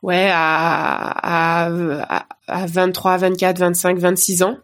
ouais, 0.03 0.29
à, 0.31 1.67
à, 1.67 2.27
à 2.49 2.67
23, 2.67 3.17
24, 3.19 3.59
25, 3.59 3.99
26 3.99 4.43
ans. 4.43 4.59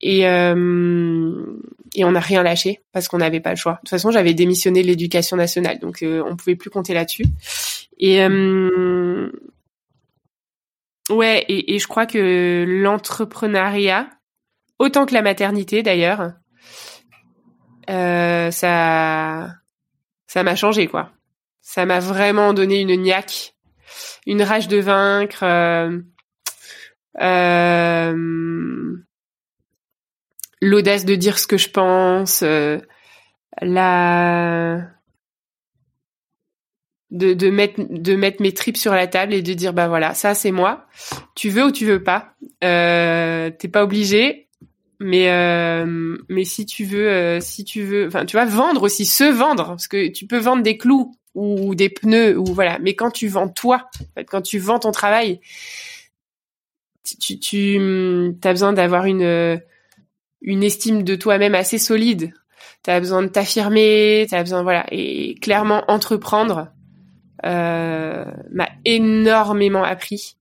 Et, 0.00 0.28
euh, 0.28 1.58
et 1.94 2.04
on 2.04 2.12
n'a 2.12 2.20
rien 2.20 2.42
lâché 2.42 2.82
parce 2.92 3.08
qu'on 3.08 3.18
n'avait 3.18 3.40
pas 3.40 3.50
le 3.50 3.56
choix. 3.56 3.72
De 3.74 3.78
toute 3.78 3.88
façon, 3.88 4.10
j'avais 4.10 4.34
démissionné 4.34 4.82
de 4.82 4.86
l'éducation 4.86 5.36
nationale, 5.36 5.78
donc 5.78 6.02
euh, 6.02 6.22
on 6.26 6.36
pouvait 6.36 6.56
plus 6.56 6.70
compter 6.70 6.92
là-dessus. 6.92 7.24
Et 7.98 8.22
euh, 8.22 9.32
ouais, 11.10 11.44
et, 11.48 11.78
je 11.78 11.86
crois 11.86 12.04
que 12.04 12.64
l'entrepreneuriat, 12.68 14.08
autant 14.78 15.06
que 15.06 15.14
la 15.14 15.22
maternité 15.22 15.82
d'ailleurs, 15.82 16.32
euh, 17.88 18.50
ça, 18.50 19.54
ça 20.26 20.42
m'a 20.42 20.56
changé 20.56 20.88
quoi. 20.88 21.10
Ça 21.62 21.86
m'a 21.86 21.98
vraiment 21.98 22.52
donné 22.52 22.80
une 22.80 23.00
niaque 23.00 23.55
une 24.26 24.42
rage 24.42 24.68
de 24.68 24.78
vaincre, 24.78 25.42
euh, 25.42 25.98
euh, 27.20 28.96
l'audace 30.60 31.04
de 31.04 31.14
dire 31.14 31.38
ce 31.38 31.46
que 31.46 31.56
je 31.56 31.70
pense, 31.70 32.42
euh, 32.42 32.78
la 33.60 34.90
de, 37.10 37.50
mettre 37.50 38.42
mes 38.42 38.52
tripes 38.52 38.76
sur 38.76 38.92
la 38.92 39.06
table 39.06 39.32
et 39.32 39.40
de 39.40 39.54
dire 39.54 39.72
bah 39.72 39.88
voilà 39.88 40.12
ça 40.14 40.34
c'est 40.34 40.50
moi. 40.50 40.86
Tu 41.34 41.48
veux 41.48 41.66
ou 41.66 41.72
tu 41.72 41.86
veux 41.86 42.02
pas? 42.02 42.34
T'es 42.60 43.68
pas 43.72 43.84
obligé 43.84 44.48
mais 44.98 46.44
si 46.44 46.66
tu 46.66 46.84
veux 46.84 47.38
si 47.40 47.64
tu 47.64 47.82
veux 47.82 48.08
tu 48.26 48.36
vas 48.36 48.44
vendre 48.44 48.82
aussi 48.82 49.06
se 49.06 49.24
vendre 49.24 49.68
parce 49.68 49.88
que 49.88 50.08
tu 50.08 50.26
peux 50.26 50.38
vendre 50.38 50.62
des 50.62 50.76
clous 50.76 51.14
ou 51.36 51.74
des 51.74 51.90
pneus 51.90 52.36
ou 52.36 52.46
voilà. 52.46 52.78
Mais 52.80 52.94
quand 52.94 53.10
tu 53.10 53.28
vends 53.28 53.48
toi, 53.48 53.88
quand 54.26 54.42
tu 54.42 54.58
vends 54.58 54.80
ton 54.80 54.90
travail, 54.90 55.40
tu, 57.20 57.38
tu 57.38 58.36
as 58.42 58.50
besoin 58.50 58.72
d'avoir 58.72 59.04
une 59.04 59.60
une 60.40 60.62
estime 60.62 61.02
de 61.02 61.14
toi-même 61.14 61.54
assez 61.54 61.78
solide. 61.78 62.32
Tu 62.82 62.90
as 62.90 63.00
besoin 63.00 63.22
de 63.22 63.28
t'affirmer, 63.28 64.26
tu 64.28 64.34
as 64.34 64.42
besoin 64.42 64.62
voilà 64.62 64.86
et 64.90 65.34
clairement 65.36 65.84
entreprendre 65.88 66.68
euh, 67.44 68.24
m'a 68.50 68.68
énormément 68.84 69.84
appris 69.84 70.38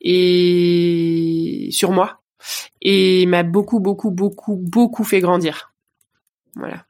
et 0.00 1.68
sur 1.72 1.92
moi 1.92 2.20
et 2.82 3.24
m'a 3.26 3.42
beaucoup 3.42 3.80
beaucoup 3.80 4.10
beaucoup 4.10 4.56
beaucoup 4.56 5.04
fait 5.04 5.20
grandir. 5.20 5.72
Voilà. 6.54 6.84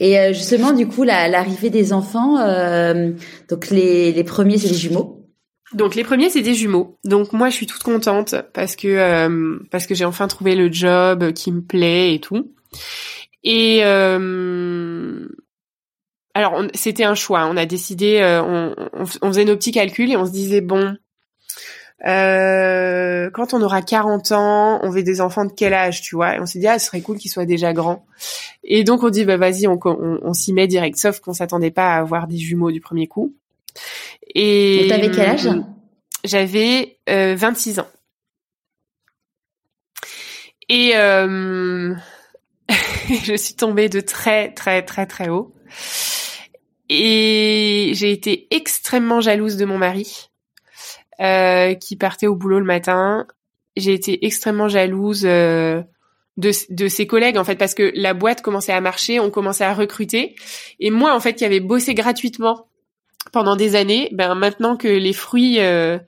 Et 0.00 0.18
euh, 0.18 0.32
justement, 0.32 0.72
du 0.72 0.86
coup, 0.86 1.02
l'arrivée 1.02 1.70
des 1.70 1.92
enfants, 1.92 2.38
euh, 2.38 3.12
donc 3.48 3.70
les, 3.70 4.12
les 4.12 4.24
premiers, 4.24 4.58
c'est 4.58 4.68
les 4.68 4.74
jumeaux. 4.74 5.20
Donc 5.72 5.96
les 5.96 6.04
premiers 6.04 6.30
c'est 6.30 6.42
des 6.42 6.54
jumeaux. 6.54 6.98
Donc 7.04 7.32
moi 7.32 7.48
je 7.48 7.54
suis 7.54 7.66
toute 7.66 7.82
contente 7.82 8.36
parce 8.52 8.76
que 8.76 8.86
euh, 8.86 9.58
parce 9.72 9.88
que 9.88 9.94
j'ai 9.96 10.04
enfin 10.04 10.28
trouvé 10.28 10.54
le 10.54 10.70
job 10.70 11.32
qui 11.32 11.50
me 11.50 11.62
plaît 11.62 12.14
et 12.14 12.20
tout. 12.20 12.54
Et 13.42 13.80
euh, 13.82 15.26
alors 16.32 16.62
c'était 16.74 17.02
un 17.02 17.16
choix. 17.16 17.46
On 17.46 17.56
a 17.56 17.66
décidé, 17.66 18.20
on, 18.46 18.72
on, 18.92 19.04
on, 19.22 19.28
faisait 19.28 19.44
nos 19.44 19.56
petits 19.56 19.72
calculs 19.72 20.12
et 20.12 20.16
on 20.16 20.26
se 20.26 20.30
disait 20.30 20.60
bon, 20.60 20.96
euh, 22.06 23.30
quand 23.30 23.54
on 23.54 23.62
aura 23.62 23.80
40 23.80 24.32
ans, 24.32 24.80
on 24.82 24.90
veut 24.90 25.02
des 25.02 25.20
enfants 25.20 25.44
de 25.46 25.52
quel 25.52 25.72
âge, 25.72 26.02
tu 26.02 26.16
vois? 26.16 26.36
Et 26.36 26.40
on 26.40 26.46
s'est 26.46 26.58
dit 26.58 26.66
ah, 26.66 26.78
ce 26.78 26.86
serait 26.86 27.00
cool 27.00 27.16
qu'ils 27.16 27.30
soient 27.30 27.46
déjà 27.46 27.72
grands. 27.72 28.04
Et 28.62 28.84
donc 28.84 29.02
on 29.02 29.08
dit 29.08 29.24
bah 29.24 29.38
vas-y, 29.38 29.66
on, 29.66 29.78
on, 29.84 30.32
s'y 30.34 30.52
met 30.52 30.66
direct. 30.66 30.98
Sauf 30.98 31.20
qu'on 31.20 31.32
s'attendait 31.32 31.70
pas 31.70 31.94
à 31.94 31.98
avoir 31.98 32.26
des 32.26 32.36
jumeaux 32.36 32.70
du 32.70 32.80
premier 32.80 33.06
coup. 33.06 33.34
Et 34.34 34.86
t'avais 34.88 35.10
quel 35.10 35.30
âge? 35.30 35.48
J'avais 36.24 36.98
euh, 37.08 37.34
26 37.36 37.80
ans. 37.80 37.88
Et 40.68 40.92
euh, 40.96 41.94
je 43.24 43.36
suis 43.36 43.54
tombée 43.54 43.88
de 43.88 44.00
très 44.00 44.52
très 44.52 44.82
très 44.82 45.06
très 45.06 45.30
haut. 45.30 45.54
Et 46.90 47.92
j'ai 47.94 48.12
été 48.12 48.46
extrêmement 48.50 49.22
jalouse 49.22 49.56
de 49.56 49.64
mon 49.64 49.78
mari 49.78 50.28
euh, 51.20 51.74
qui 51.74 51.96
partait 51.96 52.26
au 52.26 52.34
boulot 52.34 52.58
le 52.58 52.64
matin. 52.64 53.26
J'ai 53.76 53.92
été 53.92 54.24
extrêmement 54.26 54.68
jalouse 54.68 55.24
euh, 55.24 55.82
de, 56.36 56.50
de 56.70 56.88
ses 56.88 57.06
collègues 57.06 57.38
en 57.38 57.44
fait 57.44 57.56
parce 57.56 57.74
que 57.74 57.92
la 57.94 58.14
boîte 58.14 58.42
commençait 58.42 58.72
à 58.72 58.80
marcher, 58.80 59.20
on 59.20 59.30
commençait 59.30 59.64
à 59.64 59.74
recruter 59.74 60.34
et 60.80 60.90
moi 60.90 61.14
en 61.14 61.20
fait 61.20 61.34
qui 61.34 61.44
avait 61.44 61.60
bossé 61.60 61.94
gratuitement 61.94 62.66
pendant 63.32 63.56
des 63.56 63.76
années, 63.76 64.08
ben 64.12 64.34
maintenant 64.34 64.76
que 64.76 64.88
les 64.88 65.12
fruits 65.12 65.60
euh, 65.60 65.98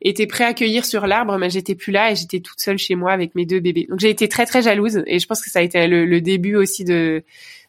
étaient 0.00 0.26
prêts 0.26 0.44
à 0.44 0.54
cueillir 0.54 0.84
sur 0.84 1.06
l'arbre, 1.06 1.38
ben 1.38 1.48
j'étais 1.48 1.74
plus 1.74 1.92
là 1.92 2.10
et 2.10 2.16
j'étais 2.16 2.40
toute 2.40 2.60
seule 2.60 2.78
chez 2.78 2.94
moi 2.94 3.12
avec 3.12 3.34
mes 3.34 3.46
deux 3.46 3.60
bébés. 3.60 3.86
Donc 3.88 4.00
j'ai 4.00 4.10
été 4.10 4.28
très 4.28 4.46
très 4.46 4.62
jalouse 4.62 5.02
et 5.06 5.18
je 5.18 5.26
pense 5.26 5.42
que 5.42 5.50
ça 5.50 5.60
a 5.60 5.62
été 5.62 5.86
le, 5.86 6.04
le 6.04 6.20
début 6.20 6.56
aussi 6.56 6.84
de 6.84 7.24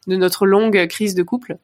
de 0.07 0.15
notre 0.15 0.45
longue 0.45 0.87
crise 0.87 1.15
de 1.15 1.23
couple. 1.23 1.57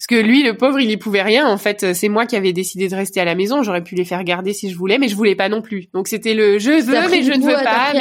Parce 0.00 0.06
que 0.18 0.26
lui, 0.26 0.42
le 0.42 0.56
pauvre, 0.56 0.80
il 0.80 0.90
y 0.90 0.96
pouvait 0.96 1.20
rien. 1.20 1.46
En 1.46 1.58
fait, 1.58 1.92
c'est 1.92 2.08
moi 2.08 2.24
qui 2.24 2.34
avais 2.34 2.54
décidé 2.54 2.88
de 2.88 2.96
rester 2.96 3.20
à 3.20 3.26
la 3.26 3.34
maison. 3.34 3.62
J'aurais 3.62 3.84
pu 3.84 3.94
les 3.96 4.06
faire 4.06 4.24
garder 4.24 4.54
si 4.54 4.70
je 4.70 4.76
voulais, 4.78 4.96
mais 4.96 5.08
je 5.08 5.14
voulais 5.14 5.34
pas 5.34 5.50
non 5.50 5.60
plus. 5.60 5.88
Donc 5.92 6.08
c'était 6.08 6.32
le 6.32 6.58
je 6.58 6.70
veux, 6.70 7.10
mais 7.10 7.22
je 7.22 7.32
ne 7.32 7.44
veux 7.44 7.52
pas. 7.52 7.92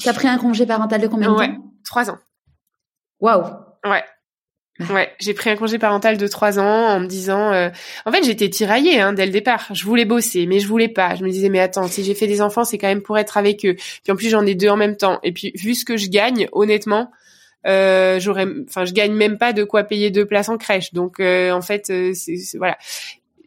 Tu 0.00 0.08
as 0.08 0.12
pris 0.12 0.28
un 0.28 0.38
congé 0.38 0.66
parental 0.66 1.00
de 1.00 1.08
combien 1.08 1.32
de 1.32 1.36
ouais, 1.36 1.50
trois 1.84 2.10
ans. 2.10 2.18
Waouh. 3.18 3.42
Ouais. 3.84 4.04
Ouais, 4.88 5.12
j'ai 5.20 5.34
pris 5.34 5.50
un 5.50 5.56
congé 5.56 5.78
parental 5.78 6.16
de 6.16 6.26
trois 6.28 6.58
ans 6.58 6.88
en 6.88 7.00
me 7.00 7.06
disant, 7.06 7.52
euh, 7.52 7.68
en 8.06 8.12
fait, 8.12 8.24
j'étais 8.24 8.48
tiraillée 8.48 9.00
hein, 9.00 9.12
dès 9.12 9.26
le 9.26 9.32
départ. 9.32 9.68
Je 9.72 9.84
voulais 9.84 10.04
bosser, 10.04 10.46
mais 10.46 10.60
je 10.60 10.66
voulais 10.66 10.88
pas. 10.88 11.14
Je 11.14 11.24
me 11.24 11.30
disais, 11.30 11.48
mais 11.48 11.60
attends, 11.60 11.88
si 11.88 12.04
j'ai 12.04 12.14
fait 12.14 12.26
des 12.26 12.40
enfants, 12.40 12.64
c'est 12.64 12.78
quand 12.78 12.88
même 12.88 13.02
pour 13.02 13.18
être 13.18 13.36
avec 13.36 13.64
eux. 13.66 13.74
Puis 13.74 14.12
en 14.12 14.16
plus, 14.16 14.30
j'en 14.30 14.46
ai 14.46 14.54
deux 14.54 14.68
en 14.68 14.76
même 14.76 14.96
temps. 14.96 15.18
Et 15.22 15.32
puis, 15.32 15.52
vu 15.56 15.74
ce 15.74 15.84
que 15.84 15.96
je 15.96 16.08
gagne, 16.08 16.48
honnêtement, 16.52 17.10
euh, 17.66 18.18
j'aurais, 18.20 18.46
enfin, 18.68 18.84
je 18.84 18.92
gagne 18.92 19.12
même 19.12 19.38
pas 19.38 19.52
de 19.52 19.64
quoi 19.64 19.84
payer 19.84 20.10
deux 20.10 20.26
places 20.26 20.48
en 20.48 20.58
crèche. 20.58 20.92
Donc, 20.92 21.20
euh, 21.20 21.52
en 21.52 21.62
fait, 21.62 21.90
euh, 21.90 22.12
c'est, 22.14 22.36
voilà. 22.56 22.76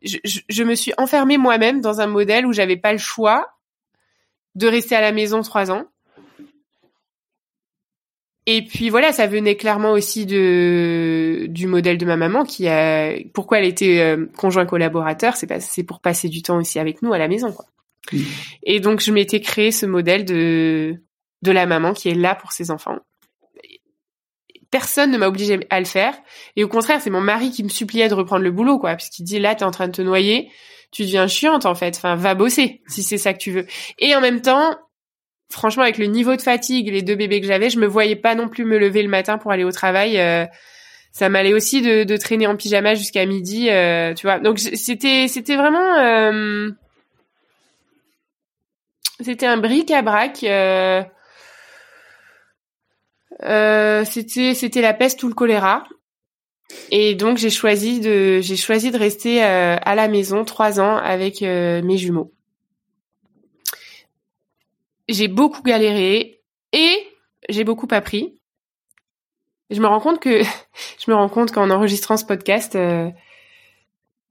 Je, 0.03 0.17
je, 0.23 0.39
je, 0.47 0.63
me 0.63 0.75
suis 0.75 0.93
enfermée 0.97 1.37
moi-même 1.37 1.81
dans 1.81 1.99
un 1.99 2.07
modèle 2.07 2.45
où 2.45 2.53
j'avais 2.53 2.77
pas 2.77 2.91
le 2.91 2.99
choix 2.99 3.47
de 4.53 4.67
rester 4.67 4.95
à 4.95 5.01
la 5.01 5.11
maison 5.11 5.41
trois 5.41 5.71
ans. 5.71 5.85
Et 8.47 8.63
puis 8.63 8.89
voilà, 8.89 9.11
ça 9.11 9.25
venait 9.25 9.55
clairement 9.55 9.91
aussi 9.91 10.27
de 10.27 11.47
du 11.49 11.65
modèle 11.65 11.97
de 11.97 12.05
ma 12.05 12.15
maman 12.15 12.43
qui 12.43 12.67
a 12.67 13.13
pourquoi 13.33 13.57
elle 13.57 13.65
était 13.65 13.99
euh, 13.99 14.27
conjoint 14.37 14.67
collaborateur, 14.67 15.35
c'est 15.35 15.47
pas 15.47 15.59
c'est 15.59 15.83
pour 15.83 15.99
passer 15.99 16.29
du 16.29 16.43
temps 16.43 16.57
aussi 16.57 16.77
avec 16.77 17.01
nous 17.01 17.11
à 17.11 17.17
la 17.17 17.27
maison 17.27 17.51
quoi. 17.51 17.65
Mmh. 18.13 18.19
Et 18.63 18.79
donc 18.79 18.99
je 18.99 19.11
m'étais 19.11 19.41
créé 19.41 19.71
ce 19.71 19.87
modèle 19.87 20.25
de 20.25 20.95
de 21.41 21.51
la 21.51 21.65
maman 21.65 21.93
qui 21.93 22.09
est 22.09 22.13
là 22.13 22.35
pour 22.35 22.51
ses 22.51 22.69
enfants 22.69 22.99
personne 24.75 25.09
ne 25.09 25.17
m'a 25.17 25.29
obligé 25.29 25.57
à 25.69 25.79
le 25.79 25.85
faire. 25.85 26.13
Et 26.57 26.65
au 26.65 26.67
contraire, 26.67 26.99
c'est 26.99 27.09
mon 27.09 27.21
mari 27.21 27.49
qui 27.49 27.63
me 27.63 27.69
suppliait 27.69 28.09
de 28.09 28.13
reprendre 28.13 28.43
le 28.43 28.51
boulot, 28.51 28.77
quoi, 28.77 28.97
puisqu'il 28.97 29.23
dit 29.23 29.39
là, 29.39 29.55
t'es 29.55 29.63
en 29.63 29.71
train 29.71 29.87
de 29.87 29.93
te 29.93 30.01
noyer, 30.01 30.51
tu 30.91 31.03
deviens 31.03 31.27
chiante 31.27 31.65
en 31.65 31.75
fait. 31.75 31.95
Enfin, 31.95 32.17
va 32.17 32.35
bosser 32.35 32.81
si 32.89 33.01
c'est 33.01 33.17
ça 33.17 33.31
que 33.31 33.37
tu 33.37 33.51
veux. 33.51 33.65
Et 33.99 34.13
en 34.17 34.19
même 34.19 34.41
temps, 34.41 34.75
franchement, 35.49 35.83
avec 35.83 35.97
le 35.97 36.07
niveau 36.07 36.35
de 36.35 36.41
fatigue, 36.41 36.89
les 36.89 37.03
deux 37.03 37.15
bébés 37.15 37.39
que 37.39 37.47
j'avais, 37.47 37.69
je 37.69 37.79
me 37.79 37.87
voyais 37.87 38.17
pas 38.17 38.35
non 38.35 38.49
plus 38.49 38.65
me 38.65 38.77
lever 38.77 39.01
le 39.01 39.07
matin 39.07 39.37
pour 39.37 39.53
aller 39.53 39.63
au 39.63 39.71
travail. 39.71 40.19
Euh, 40.19 40.45
ça 41.13 41.29
m'allait 41.29 41.53
aussi 41.53 41.81
de, 41.81 42.17
traîner 42.17 42.45
en 42.45 42.57
pyjama 42.57 42.95
jusqu'à 42.95 43.25
midi, 43.25 43.69
euh, 43.69 44.13
tu 44.13 44.27
vois. 44.27 44.39
Donc 44.39 44.59
c'était 44.59 45.55
vraiment 45.55 45.99
euh, 45.99 46.69
c'était 49.21 49.45
un 49.45 49.55
bric 49.55 49.89
à 49.91 50.01
brac. 50.01 50.43
Euh, 50.43 51.01
euh, 51.01 51.03
c'était 53.41 54.53
c'était 54.53 54.81
la 54.81 54.93
peste 54.93 55.23
ou 55.23 55.27
le 55.27 55.33
choléra. 55.33 55.83
Et 56.91 57.15
donc 57.15 57.37
j'ai 57.37 57.49
choisi 57.49 57.99
de 57.99 58.39
j'ai 58.41 58.55
choisi 58.55 58.91
de 58.91 58.97
rester 58.97 59.43
euh, 59.43 59.77
à 59.81 59.95
la 59.95 60.07
maison 60.07 60.45
trois 60.45 60.79
ans 60.79 60.97
avec 60.97 61.41
euh, 61.41 61.81
mes 61.83 61.97
jumeaux. 61.97 62.31
J'ai 65.07 65.27
beaucoup 65.27 65.61
galéré 65.61 66.41
et 66.73 67.07
j'ai 67.49 67.63
beaucoup 67.63 67.87
appris. 67.91 68.39
Je 69.69 69.79
me 69.79 69.87
rends 69.87 69.99
compte 69.99 70.19
que 70.19 70.41
je 71.05 71.11
me 71.11 71.15
rends 71.15 71.29
compte 71.29 71.51
qu'en 71.51 71.69
enregistrant 71.69 72.17
ce 72.17 72.25
podcast, 72.25 72.77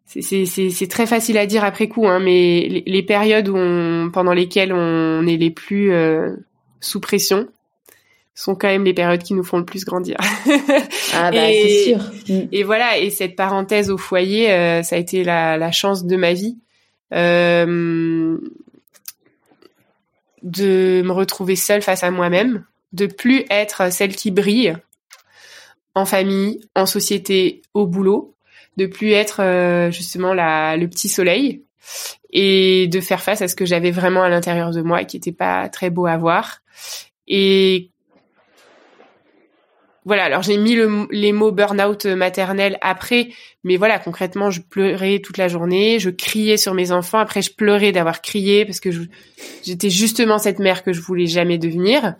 c'est 0.06 0.88
très 0.90 1.06
facile 1.06 1.38
à 1.38 1.46
dire 1.46 1.64
après 1.64 1.88
coup, 1.88 2.08
hein, 2.08 2.18
mais 2.18 2.66
les, 2.68 2.82
les, 2.86 3.02
périodes 3.02 3.48
où 3.48 3.56
on, 3.56 4.10
pendant 4.12 4.32
lesquelles 4.32 4.72
on 4.72 5.26
est 5.26 5.36
les 5.36 5.50
plus 5.50 5.92
sous 6.80 7.00
pression, 7.00 7.48
sont 8.34 8.54
quand 8.54 8.68
même 8.68 8.84
les 8.84 8.94
périodes 8.94 9.22
qui 9.22 9.34
nous 9.34 9.44
font 9.44 9.58
le 9.58 9.64
plus 9.64 9.84
grandir. 9.84 10.16
ah 11.14 11.30
bah 11.30 11.38
c'est 11.46 11.84
sûr. 11.84 11.98
Mm. 12.28 12.48
Et 12.52 12.62
voilà, 12.64 12.98
et 12.98 13.10
cette 13.10 13.36
parenthèse 13.36 13.90
au 13.90 13.98
foyer, 13.98 14.50
euh, 14.50 14.82
ça 14.82 14.96
a 14.96 14.98
été 14.98 15.24
la, 15.24 15.56
la, 15.56 15.70
chance 15.70 16.04
de 16.04 16.16
ma 16.16 16.32
vie. 16.32 16.58
Euh, 17.12 18.36
de 20.42 21.02
me 21.02 21.12
retrouver 21.12 21.56
seule 21.56 21.80
face 21.80 22.02
à 22.02 22.10
moi-même, 22.10 22.64
de 22.92 23.06
plus 23.06 23.44
être 23.50 23.90
celle 23.92 24.14
qui 24.14 24.30
brille 24.30 24.76
en 25.94 26.04
famille, 26.04 26.60
en 26.74 26.86
société, 26.86 27.62
au 27.72 27.86
boulot, 27.86 28.34
de 28.76 28.86
plus 28.86 29.12
être 29.12 29.40
euh, 29.40 29.90
justement 29.90 30.34
la, 30.34 30.76
le 30.76 30.88
petit 30.88 31.08
soleil 31.08 31.64
et 32.30 32.88
de 32.88 33.00
faire 33.00 33.22
face 33.22 33.42
à 33.42 33.48
ce 33.48 33.54
que 33.54 33.64
j'avais 33.64 33.92
vraiment 33.92 34.22
à 34.22 34.28
l'intérieur 34.28 34.72
de 34.72 34.82
moi 34.82 35.04
qui 35.04 35.16
était 35.16 35.32
pas 35.32 35.68
très 35.68 35.90
beau 35.90 36.06
à 36.06 36.16
voir. 36.16 36.60
Et 37.28 37.90
voilà, 40.04 40.24
alors 40.24 40.42
j'ai 40.42 40.58
mis 40.58 40.74
le, 40.74 41.06
les 41.10 41.32
mots 41.32 41.52
burn-out 41.52 42.04
maternel 42.06 42.78
après, 42.82 43.28
mais 43.62 43.76
voilà, 43.76 43.98
concrètement, 43.98 44.50
je 44.50 44.60
pleurais 44.60 45.20
toute 45.20 45.38
la 45.38 45.48
journée, 45.48 45.98
je 45.98 46.10
criais 46.10 46.56
sur 46.58 46.74
mes 46.74 46.92
enfants, 46.92 47.18
après 47.18 47.40
je 47.40 47.52
pleurais 47.52 47.92
d'avoir 47.92 48.20
crié 48.20 48.64
parce 48.66 48.80
que 48.80 48.90
j'étais 49.64 49.90
justement 49.90 50.38
cette 50.38 50.58
mère 50.58 50.82
que 50.84 50.92
je 50.92 51.00
voulais 51.00 51.26
jamais 51.26 51.58
devenir. 51.58 52.16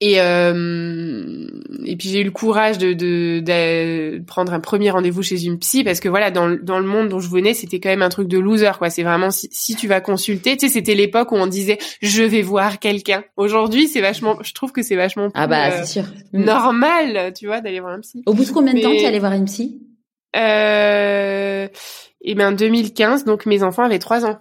Et 0.00 0.20
euh, 0.20 1.48
et 1.84 1.96
puis 1.96 2.08
j'ai 2.08 2.20
eu 2.20 2.24
le 2.24 2.30
courage 2.30 2.78
de, 2.78 2.92
de, 2.92 3.40
de 3.40 4.22
prendre 4.24 4.52
un 4.52 4.60
premier 4.60 4.90
rendez-vous 4.90 5.24
chez 5.24 5.44
une 5.44 5.58
psy 5.58 5.82
parce 5.82 5.98
que 5.98 6.08
voilà 6.08 6.30
dans 6.30 6.56
dans 6.62 6.78
le 6.78 6.86
monde 6.86 7.08
dont 7.08 7.18
je 7.18 7.28
venais 7.28 7.52
c'était 7.52 7.80
quand 7.80 7.88
même 7.88 8.02
un 8.02 8.08
truc 8.08 8.28
de 8.28 8.38
loser 8.38 8.70
quoi. 8.78 8.90
C'est 8.90 9.02
vraiment 9.02 9.32
si, 9.32 9.48
si 9.50 9.74
tu 9.74 9.88
vas 9.88 10.00
consulter 10.00 10.56
tu 10.56 10.68
sais 10.68 10.72
c'était 10.72 10.94
l'époque 10.94 11.32
où 11.32 11.34
on 11.34 11.48
disait 11.48 11.78
je 12.00 12.22
vais 12.22 12.42
voir 12.42 12.78
quelqu'un. 12.78 13.24
Aujourd'hui 13.36 13.88
c'est 13.88 14.00
vachement 14.00 14.36
je 14.42 14.52
trouve 14.54 14.70
que 14.70 14.82
c'est 14.82 14.94
vachement 14.94 15.30
ah 15.34 15.48
bah 15.48 15.72
c'est 15.72 16.00
sûr. 16.00 16.04
mm. 16.32 16.44
normal 16.44 17.32
tu 17.36 17.46
vois 17.46 17.60
d'aller 17.60 17.80
voir 17.80 17.94
un 17.94 18.00
psy. 18.00 18.22
Au 18.26 18.34
bout 18.34 18.44
de 18.44 18.50
combien 18.50 18.74
de 18.74 18.80
temps 18.80 18.94
tu 18.96 19.04
allais 19.04 19.18
voir 19.18 19.32
une 19.32 19.46
psy? 19.46 19.82
Euh, 20.36 21.66
et 22.20 22.34
ben 22.36 22.52
2015 22.52 23.24
donc 23.24 23.46
mes 23.46 23.64
enfants 23.64 23.82
avaient 23.82 23.98
trois 23.98 24.24
ans 24.24 24.38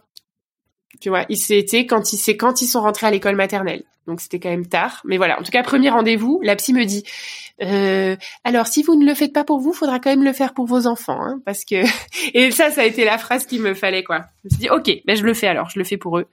tu 0.99 1.09
vois, 1.09 1.25
c'était 1.35 1.85
quand 1.85 2.13
ils 2.13 2.17
c'est 2.17 2.37
quand 2.37 2.61
ils 2.61 2.67
sont 2.67 2.81
rentrés 2.81 3.07
à 3.07 3.11
l'école 3.11 3.35
maternelle. 3.35 3.83
Donc 4.07 4.21
c'était 4.21 4.39
quand 4.39 4.49
même 4.49 4.65
tard, 4.65 5.01
mais 5.03 5.17
voilà. 5.17 5.37
En 5.37 5.43
tout 5.43 5.51
cas, 5.51 5.63
premier 5.63 5.89
rendez-vous, 5.89 6.39
la 6.41 6.55
psy 6.55 6.73
me 6.73 6.85
dit 6.85 7.03
euh, 7.61 8.15
alors 8.43 8.67
si 8.67 8.81
vous 8.81 8.95
ne 8.95 9.05
le 9.05 9.13
faites 9.13 9.33
pas 9.33 9.43
pour 9.43 9.59
vous, 9.59 9.73
faudra 9.73 9.99
quand 9.99 10.09
même 10.09 10.23
le 10.23 10.33
faire 10.33 10.53
pour 10.53 10.65
vos 10.65 10.87
enfants, 10.87 11.19
hein, 11.21 11.41
parce 11.45 11.65
que 11.65 11.83
et 12.33 12.51
ça, 12.51 12.71
ça 12.71 12.81
a 12.81 12.85
été 12.85 13.03
la 13.03 13.17
phrase 13.17 13.45
qu'il 13.45 13.61
me 13.61 13.73
fallait 13.73 14.03
quoi. 14.03 14.25
Je 14.43 14.45
me 14.45 14.49
suis 14.49 14.59
dit 14.59 14.69
ok, 14.69 15.03
ben 15.05 15.15
je 15.17 15.23
le 15.23 15.33
fais 15.33 15.47
alors, 15.47 15.69
je 15.69 15.77
le 15.77 15.85
fais 15.85 15.97
pour 15.97 16.17
eux. 16.19 16.27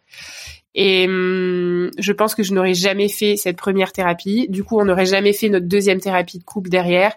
Et 0.77 1.07
hum, 1.07 1.91
je 1.99 2.13
pense 2.13 2.35
que 2.35 2.43
je 2.43 2.53
n'aurais 2.53 2.75
jamais 2.75 3.09
fait 3.09 3.37
cette 3.37 3.57
première 3.57 3.93
thérapie. 3.93 4.47
Du 4.49 4.65
coup, 4.65 4.79
on 4.79 4.85
n'aurait 4.85 5.07
jamais 5.07 5.33
fait 5.33 5.49
notre 5.49 5.67
deuxième 5.67 6.01
thérapie 6.01 6.39
de 6.39 6.45
couple 6.45 6.69
derrière 6.69 7.15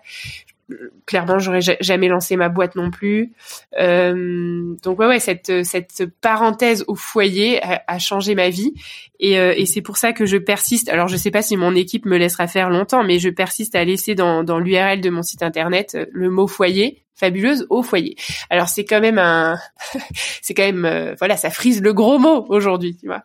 clairement 1.05 1.39
j'aurais 1.39 1.61
jamais 1.61 2.07
lancé 2.07 2.36
ma 2.36 2.49
boîte 2.49 2.76
non 2.76 2.91
plus. 2.91 3.34
Euh, 3.80 4.76
donc 4.84 4.99
ouais 4.99 5.07
ouais 5.07 5.20
cette 5.20 5.63
cette 5.63 6.05
parenthèse 6.22 6.84
au 6.88 6.95
foyer 6.95 7.61
a, 7.63 7.99
changé 7.99 8.36
ma 8.36 8.49
vie. 8.49 8.74
Et, 9.20 9.39
euh, 9.39 9.53
et 9.55 9.65
c'est 9.65 9.82
pour 9.82 9.97
ça 9.97 10.13
que 10.13 10.26
je 10.26 10.38
persiste. 10.38 10.89
Alors 10.89 11.07
je 11.07 11.18
sais 11.18 11.32
pas 11.32 11.41
si 11.41 11.57
mon 11.57 11.76
équipe 11.76 12.05
me 12.05 12.18
laissera 12.18 12.47
faire 12.47 12.70
longtemps 12.70 13.03
mais 13.03 13.20
je 13.20 13.30
persiste 13.30 13.76
à 13.76 13.84
laisser 13.84 14.15
dans 14.15 14.43
dans 14.43 14.59
l'URL 14.59 15.01
de 15.01 15.09
mon 15.09 15.24
site 15.24 15.43
internet 15.43 15.97
le 16.11 16.30
mot 16.30 16.47
foyer 16.47 17.03
fabuleuse 17.18 17.65
au 17.70 17.84
foyer. 17.84 18.15
Alors 18.49 18.70
c'est 18.70 18.86
quand 18.86 19.01
même 19.01 19.20
un 19.20 19.57
c'est 20.41 20.53
quand 20.53 20.65
même 20.65 20.86
euh, 20.86 21.15
voilà 21.20 21.36
ça 21.36 21.49
frise 21.49 21.82
le 21.82 21.93
gros 21.93 22.20
mot 22.20 22.45
aujourd'hui 22.49 22.95
tu 22.95 23.07
vois 23.07 23.24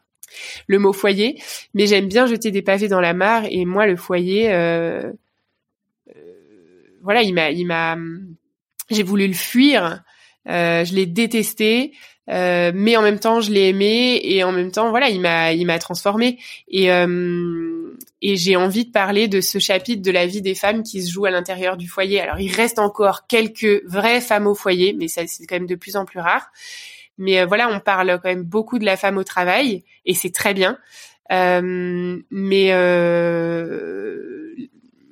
le 0.66 0.78
mot 0.78 0.93
foyer. 0.93 1.40
Mais 1.74 1.86
j'aime 1.86 2.09
bien 2.09 2.26
jeter 2.26 2.51
des 2.51 2.62
pavés 2.62 2.88
dans 2.88 3.01
la 3.01 3.12
mare 3.12 3.45
et 3.51 3.64
moi 3.64 3.86
le 3.86 3.97
foyer 3.97 4.51
euh, 4.51 5.12
voilà, 7.03 7.22
il 7.22 7.34
m'a, 7.34 7.50
il 7.50 7.66
m'a, 7.66 7.96
j'ai 8.90 9.03
voulu 9.03 9.26
le 9.26 9.34
fuir, 9.34 10.03
euh, 10.48 10.84
je 10.84 10.94
l'ai 10.94 11.07
détesté, 11.07 11.92
euh, 12.30 12.72
mais 12.74 12.96
en 12.96 13.03
même 13.03 13.18
temps 13.18 13.40
je 13.40 13.50
l'ai 13.50 13.68
aimé 13.68 14.20
et 14.22 14.44
en 14.44 14.53
même 14.53 14.70
temps 14.70 14.90
voilà, 14.90 15.09
il 15.09 15.20
m'a, 15.20 15.53
il 15.53 15.66
m'a 15.66 15.78
transformé 15.78 16.38
et 16.68 16.92
euh, 16.92 17.96
et 18.20 18.36
j'ai 18.36 18.55
envie 18.55 18.84
de 18.84 18.92
parler 18.92 19.26
de 19.26 19.40
ce 19.40 19.59
chapitre 19.59 20.03
de 20.03 20.11
la 20.12 20.26
vie 20.26 20.42
des 20.42 20.55
femmes 20.55 20.84
qui 20.84 21.03
se 21.03 21.11
jouent 21.11 21.24
à 21.24 21.30
l'intérieur 21.30 21.76
du 21.76 21.88
foyer. 21.88 22.20
Alors 22.20 22.38
il 22.38 22.53
reste 22.53 22.78
encore 22.78 23.26
quelques 23.26 23.82
vraies 23.84 24.20
femmes 24.20 24.46
au 24.46 24.55
foyer, 24.55 24.94
mais 24.96 25.09
ça 25.09 25.26
c'est 25.26 25.44
quand 25.46 25.57
même 25.57 25.66
de 25.66 25.74
plus 25.74 25.96
en 25.96 26.05
plus 26.05 26.20
rare. 26.20 26.50
Mais 27.18 27.44
voilà, 27.44 27.68
on 27.68 27.80
parle 27.80 28.20
quand 28.22 28.28
même 28.28 28.44
beaucoup 28.44 28.78
de 28.78 28.84
la 28.84 28.96
femme 28.96 29.18
au 29.18 29.24
travail 29.24 29.84
et 30.07 30.14
c'est 30.14 30.32
très 30.32 30.55
bien. 30.55 30.78
Mais 31.30 32.72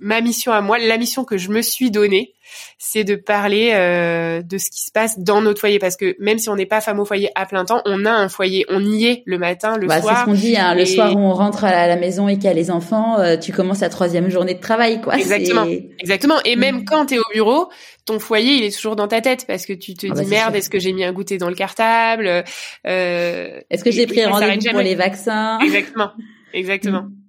ma 0.01 0.21
mission 0.21 0.53
à 0.53 0.61
moi, 0.61 0.79
la 0.79 0.99
mission 0.99 1.25
que 1.25 1.39
je 1.39 1.51
me 1.51 1.63
suis 1.63 1.91
donnée, 1.91 2.35
c'est 2.79 3.05
de 3.05 3.15
parler 3.15 3.73
euh, 3.75 4.43
de 4.43 4.59
ce 4.59 4.71
qui 4.71 4.83
se 4.85 4.91
passe 4.91 5.19
dans 5.19 5.41
notre 5.41 5.61
foyer 5.61 5.79
parce 5.79 5.97
que 5.97 6.17
même 6.19 6.39
si 6.39 6.49
on 6.49 6.57
n'est 6.57 6.67
pas 6.67 6.81
femme 6.81 6.99
au 6.99 7.05
foyer 7.05 7.31
à 7.35 7.47
plein 7.47 7.65
temps, 7.65 7.83
on 7.85 8.05
a 8.05 8.11
un 8.11 8.29
foyer, 8.29 8.65
on 8.69 8.83
y 8.83 9.07
est 9.07 9.23
le 9.27 9.39
matin, 9.39 9.77
le 9.77 9.87
bah, 9.87 10.01
soir. 10.01 10.15
C'est 10.15 10.21
ce 10.21 10.25
qu'on 10.27 10.35
dit, 10.35 10.57
hein, 10.57 10.75
le 10.75 10.87
soir 10.87 11.15
où 11.15 11.19
on 11.19 11.33
rentre 11.33 11.65
à 11.65 11.87
la 11.87 11.97
maison 11.97 12.29
et 12.29 12.35
qu'il 12.35 12.45
y 12.45 12.49
a 12.49 12.55
les 12.55 12.71
enfants, 12.71 13.19
euh, 13.19 13.37
tu 13.37 13.53
commences 13.53 13.81
la 13.81 13.91
troisième 13.91 14.31
journée 14.31 14.55
de 14.55 14.61
travail, 14.61 15.01
quoi. 15.01 15.17
Exactement, 15.17 15.67
exactement. 15.99 16.41
Et 16.45 16.57
même 16.57 16.79
mm. 16.79 16.85
quand 16.85 17.07
tu 17.07 17.15
es 17.15 17.19
au 17.19 17.33
bureau, 17.33 17.69
ton 18.07 18.19
foyer 18.19 18.55
il 18.55 18.65
est 18.65 18.75
toujours 18.75 18.97
dans 18.97 19.09
ta 19.09 19.21
tête 19.21 19.47
parce 19.47 19.67
que 19.67 19.73
tu 19.73 19.95
te 19.95 20.07
ah 20.11 20.15
dis 20.15 20.23
bah, 20.23 20.29
merde, 20.29 20.57
est-ce 20.57 20.71
que 20.71 20.79
j'ai 20.79 20.93
mis 20.93 21.05
un 21.05 21.13
goûter 21.13 21.39
dans 21.39 21.49
le 21.49 21.55
cartable 21.55 22.45
euh, 22.87 23.61
Est-ce 23.71 23.85
que 23.85 23.91
j'ai 23.91 24.07
pris 24.07 24.25
rendez-vous 24.25 24.71
pour 24.71 24.81
les 24.81 24.95
vaccins? 24.95 25.59
Exactement, 25.61 26.11
exactement. 26.53 27.03
Mm. 27.03 27.20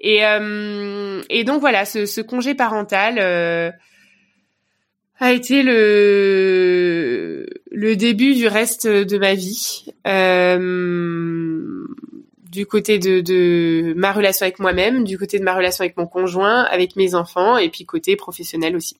Et, 0.00 0.24
euh, 0.24 1.22
et 1.28 1.44
donc 1.44 1.60
voilà, 1.60 1.84
ce, 1.84 2.20
congé 2.20 2.54
parental 2.54 3.18
euh, 3.18 3.70
a 5.18 5.32
été 5.32 5.62
le 5.62 7.46
le 7.70 7.96
début 7.96 8.34
du 8.34 8.48
reste 8.48 8.86
de 8.86 9.18
ma 9.18 9.34
vie. 9.34 9.84
Euh, 10.06 11.86
du 12.50 12.66
côté 12.66 12.98
de, 12.98 13.20
de 13.20 13.94
ma 13.96 14.12
relation 14.12 14.44
avec 14.44 14.58
moi-même, 14.58 15.04
du 15.04 15.16
côté 15.16 15.38
de 15.38 15.44
ma 15.44 15.54
relation 15.54 15.84
avec 15.84 15.96
mon 15.96 16.06
conjoint, 16.06 16.64
avec 16.64 16.96
mes 16.96 17.14
enfants, 17.14 17.56
et 17.58 17.68
puis 17.68 17.86
côté 17.86 18.16
professionnel 18.16 18.74
aussi. 18.74 18.96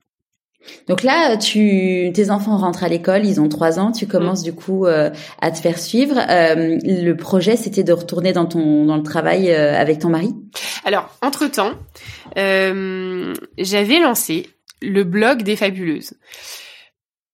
Donc 0.88 1.02
là, 1.02 1.36
tu, 1.36 2.11
tes 2.14 2.30
enfants 2.30 2.56
rentrent 2.56 2.84
à 2.84 2.88
l'école, 2.88 3.24
ils 3.24 3.40
ont 3.40 3.48
trois 3.48 3.78
ans, 3.78 3.92
tu 3.92 4.06
commences 4.06 4.42
du 4.42 4.52
coup 4.52 4.86
euh, 4.86 5.11
à 5.40 5.50
te 5.50 5.58
faire 5.58 5.78
suivre. 5.78 6.18
Euh, 6.18 6.78
le 6.82 7.12
projet, 7.12 7.56
c'était 7.56 7.84
de 7.84 7.92
retourner 7.92 8.32
dans 8.32 8.46
ton 8.46 8.84
dans 8.84 8.96
le 8.96 9.02
travail 9.02 9.50
euh, 9.50 9.78
avec 9.78 10.00
ton 10.00 10.08
mari? 10.08 10.34
Alors, 10.84 11.16
entre 11.22 11.46
temps, 11.46 11.72
j'avais 12.36 13.98
lancé 14.00 14.48
le 14.82 15.04
blog 15.04 15.42
des 15.42 15.56
fabuleuses 15.56 16.14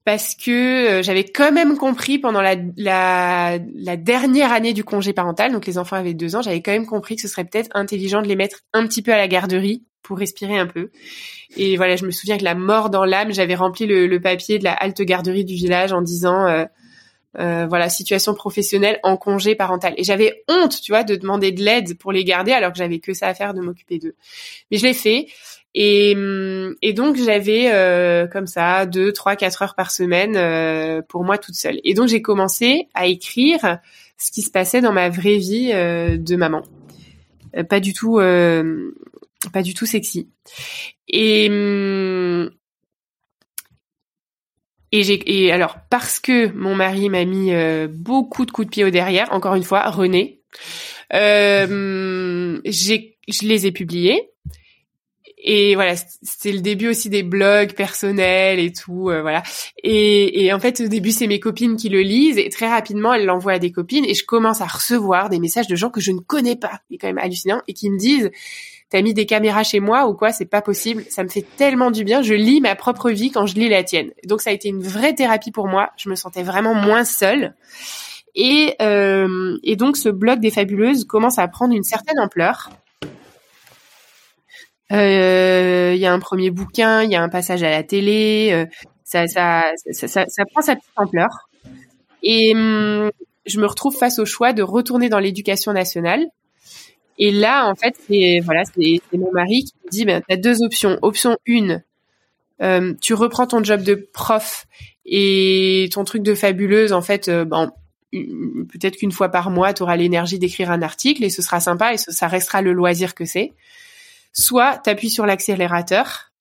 parce 0.05 0.37
que 0.37 1.01
j'avais 1.03 1.25
quand 1.25 1.51
même 1.51 1.77
compris 1.77 2.21
pendant 2.21 2.41
la, 2.41 2.55
la, 2.77 3.59
la, 3.75 3.97
dernière 3.97 4.53
année 4.53 4.73
du 4.73 4.85
congé 4.85 5.13
parental, 5.13 5.51
donc 5.51 5.67
les 5.67 5.79
enfants 5.79 5.97
avaient 5.97 6.15
deux 6.15 6.37
ans, 6.37 6.43
j'avais 6.43 6.63
quand 6.63 6.71
même 6.71 6.87
compris 6.87 7.17
que 7.17 7.23
ce 7.23 7.29
serait 7.29 7.45
peut-être 7.45 7.71
intelligent 7.75 8.23
de 8.23 8.29
les 8.29 8.37
mettre 8.37 8.61
un 8.73 8.87
petit 8.87 9.03
peu 9.03 9.13
à 9.13 9.17
la 9.17 9.27
garderie 9.27 9.83
pour 10.07 10.19
respirer 10.19 10.57
un 10.57 10.67
peu. 10.67 10.91
Et 11.57 11.77
voilà, 11.77 11.97
je 11.97 12.05
me 12.05 12.11
souviens 12.11 12.39
que 12.39 12.45
la 12.45 12.55
mort 12.55 12.91
dans 12.91 13.05
l'âme, 13.05 13.33
j'avais 13.33 13.57
rempli 13.57 13.87
le, 13.87 14.21
papier 14.21 14.59
de 14.59 14.65
la 14.65 14.73
halte 14.73 15.03
garderie 15.03 15.45
du 15.45 15.55
village 15.55 15.93
en 15.93 16.01
disant 16.01 16.47
euh, 16.47 16.65
euh, 17.39 17.67
voilà 17.67 17.89
situation 17.89 18.35
professionnelle 18.35 19.01
en 19.03 19.17
congé 19.17 19.57
parental. 19.57 19.95
Et 19.97 20.05
j'avais 20.05 20.45
honte, 20.49 20.81
tu 20.81 20.93
vois, 20.93 21.03
de 21.03 21.17
demander 21.17 21.51
de 21.51 21.63
l'aide 21.63 21.99
pour 21.99 22.13
les 22.13 22.25
garder 22.25 22.53
alors 22.53 22.73
que 22.73 22.79
j'avais 22.79 23.01
que 23.01 23.15
ça 23.15 23.27
à 23.27 23.35
faire 23.35 23.53
de 23.53 23.61
m'occuper 23.61 23.99
d'eux. 23.99 24.15
Mais 24.71 24.79
je 24.79 24.85
l'ai 24.85 24.95
fait. 24.95 25.27
Et, 25.75 26.17
et 26.81 26.93
donc 26.95 27.17
j'avais 27.17 27.71
euh, 27.71 28.27
comme 28.27 28.47
ça 28.47 28.87
deux, 28.87 29.13
trois, 29.13 29.37
quatre 29.37 29.61
heures 29.61 29.75
par 29.75 29.91
semaine 29.91 31.03
pour 31.09 31.25
moi 31.25 31.37
toute 31.37 31.57
seule. 31.57 31.81
Et 31.85 31.95
donc 31.95 32.09
j'ai 32.09 32.23
commencé 32.23 32.89
à 32.95 33.07
écrire 33.07 33.79
ce 34.17 34.31
qui 34.31 34.43
se 34.43 34.51
passait 34.51 34.81
dans 34.81 34.93
ma 34.93 35.11
vraie 35.11 35.37
vie 35.37 35.73
de 35.73 36.37
maman. 36.37 36.63
pas 37.69 37.81
du 37.81 37.93
tout 37.93 38.19
pas 39.53 39.63
du 39.63 39.75
tout 39.75 39.87
sexy. 39.87 40.31
Et 41.09 41.49
hum, 41.49 42.51
et 44.93 45.03
j'ai 45.03 45.45
et 45.45 45.53
alors 45.53 45.77
parce 45.91 46.21
que 46.21 46.53
mon 46.53 46.75
mari 46.75 47.09
m'a 47.09 47.25
mis 47.25 47.53
euh, 47.53 47.89
beaucoup 47.91 48.47
de 48.47 48.51
coups 48.51 48.67
de 48.67 48.71
pied 48.71 48.85
au 48.85 48.91
derrière, 48.91 49.33
encore 49.33 49.55
une 49.55 49.65
fois, 49.65 49.89
René, 49.91 50.41
euh, 51.13 52.61
j'ai 52.65 53.19
je 53.29 53.47
les 53.47 53.67
ai 53.67 53.73
publiés. 53.73 54.31
Et 55.49 55.77
voilà, 55.77 55.95
c'est 56.23 56.51
le 56.51 56.61
début 56.61 56.89
aussi 56.89 57.09
des 57.09 57.23
blogs 57.23 57.75
personnels 57.75 58.59
et 58.59 58.73
tout, 58.73 59.11
euh, 59.11 59.23
voilà. 59.23 59.45
Et, 59.85 60.45
et, 60.45 60.53
en 60.53 60.59
fait, 60.59 60.81
au 60.81 60.89
début, 60.89 61.13
c'est 61.13 61.29
mes 61.29 61.39
copines 61.39 61.77
qui 61.77 61.89
le 61.89 62.01
lisent 62.01 62.39
et 62.39 62.49
très 62.49 62.69
rapidement, 62.69 63.15
elles 63.15 63.27
l'envoient 63.27 63.53
à 63.53 63.59
des 63.61 63.71
copines 63.71 64.05
et 64.05 64.15
je 64.15 64.25
commence 64.25 64.61
à 64.61 64.67
recevoir 64.67 65.29
des 65.29 65.39
messages 65.39 65.69
de 65.69 65.77
gens 65.77 65.91
que 65.91 66.01
je 66.01 66.11
ne 66.11 66.19
connais 66.19 66.57
pas, 66.57 66.81
c'est 66.91 66.97
quand 66.97 67.07
même 67.07 67.19
hallucinant, 67.19 67.63
et 67.69 67.75
qui 67.75 67.91
me 67.91 67.99
disent 67.99 68.33
t'as 68.91 69.03
mis 69.03 69.15
des 69.15 69.27
caméras 69.27 69.65
chez 69.65 69.81
moi 69.81 70.07
ou 70.07 70.15
quoi 70.15 70.33
C'est 70.33 70.47
pas 70.47 70.63
possible. 70.63 71.05
Ça 71.11 71.23
me 71.25 71.29
fait 71.29 71.45
tellement 71.57 71.91
du 71.91 72.05
bien. 72.05 72.23
Je 72.23 72.35
lis 72.35 72.61
ma 72.61 72.75
propre 72.75 73.11
vie 73.11 73.31
quand 73.31 73.47
je 73.47 73.55
lis 73.55 73.69
la 73.69 73.83
tienne. 73.83 74.11
Donc 74.25 74.41
ça 74.41 74.51
a 74.51 74.53
été 74.53 74.69
une 74.69 74.83
vraie 74.83 75.15
thérapie 75.15 75.51
pour 75.51 75.69
moi. 75.69 75.91
Je 75.97 76.09
me 76.09 76.15
sentais 76.15 76.43
vraiment 76.43 76.75
moins 76.75 77.05
seule. 77.05 77.55
Et, 78.35 78.75
euh, 78.83 79.57
donc 79.77 79.97
ce 79.97 80.09
blog 80.09 80.41
des 80.41 80.51
fabuleuses 80.51 81.05
commence 81.05 81.39
à 81.39 81.49
prendre 81.49 81.75
une 81.75 81.85
certaine 81.85 82.19
ampleur. 82.21 82.71
Euh, 84.93 85.93
il 85.95 86.01
y 86.01 86.07
a 86.07 86.13
un 86.13 86.21
premier 86.21 86.51
bouquin, 86.51 87.03
il 87.03 87.11
y 87.11 87.17
a 87.17 87.23
un 87.23 87.29
passage 87.29 87.65
à 87.65 87.71
la 87.71 87.83
télé, 87.83 88.51
euh, 88.53 88.67
ça 89.05 89.25
prend 90.53 90.63
sa 90.63 90.77
petite 90.77 90.93
ampleur. 90.97 91.49
Et 92.23 92.53
hum, 92.55 93.11
je 93.47 93.59
me 93.59 93.67
retrouve 93.67 93.97
face 93.97 94.19
au 94.19 94.27
choix 94.27 94.53
de 94.53 94.63
retourner 94.63 95.09
dans 95.09 95.19
l'éducation 95.19 95.73
nationale 95.73 96.27
et 97.19 97.31
là, 97.31 97.69
en 97.69 97.75
fait, 97.75 97.95
c'est 98.09 98.41
voilà, 98.45 98.63
mon 99.13 99.33
mari 99.33 99.65
qui 99.65 99.75
me 99.85 99.91
dit, 99.91 100.05
ben, 100.05 100.23
tu 100.27 100.35
as 100.35 100.37
deux 100.37 100.63
options. 100.63 100.99
Option 101.03 101.39
une, 101.47 101.83
euh, 102.63 102.95
tu 103.01 103.15
reprends 103.15 103.47
ton 103.47 103.63
job 103.63 103.83
de 103.83 103.95
prof 103.95 104.67
et 105.05 105.89
ton 105.93 106.05
truc 106.05 106.23
de 106.23 106.35
fabuleuse, 106.35 106.93
en 106.93 107.03
fait, 107.03 107.29
euh, 107.29 107.45
ben, 107.45 107.73
peut-être 108.13 108.97
qu'une 108.97 109.13
fois 109.13 109.29
par 109.29 109.51
mois, 109.51 109.75
tu 109.75 109.83
auras 109.83 109.97
l'énergie 109.97 110.39
d'écrire 110.39 110.71
un 110.71 110.83
article 110.83 111.25
et 111.25 111.31
ce 111.31 111.43
sera 111.43 111.61
sympa 111.61 111.95
et 111.95 111.99
ça 111.99 112.29
restera 112.29 112.63
le 112.63 112.73
loisir 112.73 113.15
que 113.15 113.25
c'est. 113.25 113.53
Soit 114.33 114.81
tu 114.85 114.91
appuies 114.91 115.11
sur 115.11 115.27
l'accélérateur 115.27 116.33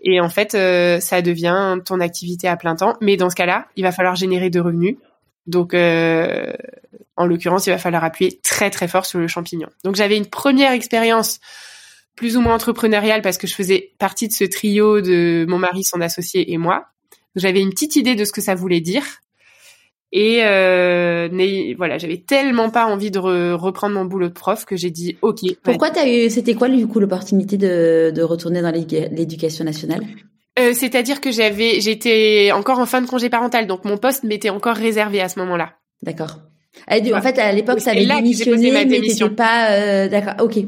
et 0.00 0.20
en 0.20 0.28
fait, 0.28 0.54
euh, 0.54 1.00
ça 1.00 1.22
devient 1.22 1.78
ton 1.84 2.00
activité 2.00 2.48
à 2.48 2.56
plein 2.56 2.76
temps. 2.76 2.94
Mais 3.00 3.16
dans 3.16 3.30
ce 3.30 3.36
cas-là, 3.36 3.66
il 3.76 3.82
va 3.82 3.92
falloir 3.92 4.14
générer 4.14 4.50
de 4.50 4.60
revenus. 4.60 4.96
Donc, 5.48 5.74
euh, 5.74 6.52
en 7.16 7.26
l'occurrence, 7.26 7.66
il 7.66 7.70
va 7.70 7.78
falloir 7.78 8.04
appuyer 8.04 8.38
très 8.42 8.70
très 8.70 8.86
fort 8.86 9.04
sur 9.04 9.18
le 9.18 9.26
champignon. 9.26 9.68
Donc 9.82 9.96
j'avais 9.96 10.16
une 10.16 10.26
première 10.26 10.72
expérience 10.72 11.40
plus 12.14 12.36
ou 12.36 12.40
moins 12.40 12.54
entrepreneuriale 12.54 13.22
parce 13.22 13.38
que 13.38 13.46
je 13.46 13.54
faisais 13.54 13.92
partie 13.98 14.28
de 14.28 14.32
ce 14.32 14.44
trio 14.44 15.00
de 15.00 15.44
mon 15.48 15.58
mari, 15.58 15.82
son 15.84 16.00
associé 16.00 16.52
et 16.52 16.58
moi. 16.58 16.86
J'avais 17.34 17.60
une 17.60 17.70
petite 17.70 17.96
idée 17.96 18.14
de 18.14 18.24
ce 18.24 18.32
que 18.32 18.40
ça 18.40 18.54
voulait 18.54 18.80
dire. 18.80 19.04
Et 20.12 20.40
euh, 20.42 21.28
voilà, 21.76 21.98
j'avais 21.98 22.18
tellement 22.18 22.70
pas 22.70 22.86
envie 22.86 23.10
de 23.10 23.18
reprendre 23.18 23.94
mon 23.94 24.04
boulot 24.04 24.28
de 24.28 24.32
prof 24.32 24.64
que 24.64 24.76
j'ai 24.76 24.90
dit 24.90 25.18
OK. 25.22 25.40
Pourquoi 25.62 25.90
t'as 25.90 26.08
eu 26.08 26.30
C'était 26.30 26.54
quoi 26.54 26.68
du 26.68 26.86
coup 26.86 27.00
l'opportunité 27.00 27.56
de, 27.56 28.12
de 28.14 28.22
retourner 28.22 28.62
dans 28.62 28.72
l'éducation 28.72 29.64
nationale? 29.64 30.02
Euh, 30.58 30.72
C'est-à-dire 30.74 31.20
que 31.20 31.30
j'avais, 31.30 31.80
j'étais 31.80 32.50
encore 32.52 32.78
en 32.78 32.86
fin 32.86 33.00
de 33.00 33.06
congé 33.06 33.28
parental, 33.28 33.66
donc 33.66 33.84
mon 33.84 33.96
poste 33.96 34.24
m'était 34.24 34.50
encore 34.50 34.76
réservé 34.76 35.20
à 35.20 35.28
ce 35.28 35.38
moment-là. 35.40 35.74
D'accord. 36.02 36.38
En 36.90 37.22
fait, 37.22 37.38
à 37.38 37.52
l'époque, 37.52 37.80
ça 37.80 37.90
avait 37.90 38.06
démissionné, 38.06 38.70
mais 38.70 38.86
t'étais 38.86 39.30
pas 39.30 39.70
euh, 39.72 40.08
d'accord. 40.08 40.34
Ok. 40.40 40.58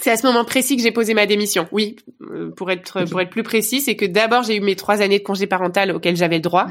C'est 0.00 0.10
à 0.10 0.16
ce 0.16 0.26
moment 0.26 0.44
précis 0.44 0.76
que 0.76 0.82
j'ai 0.82 0.92
posé 0.92 1.14
ma 1.14 1.24
démission. 1.24 1.66
Oui, 1.72 1.96
euh, 2.20 2.50
pour 2.50 2.70
être 2.70 3.04
pour 3.08 3.20
être 3.20 3.30
plus 3.30 3.42
précis, 3.42 3.80
c'est 3.80 3.96
que 3.96 4.04
d'abord 4.04 4.42
j'ai 4.42 4.56
eu 4.56 4.60
mes 4.60 4.76
trois 4.76 5.00
années 5.00 5.18
de 5.18 5.24
congé 5.24 5.46
parental 5.46 5.92
auxquelles 5.92 6.16
j'avais 6.16 6.36
le 6.36 6.42
droit, 6.42 6.66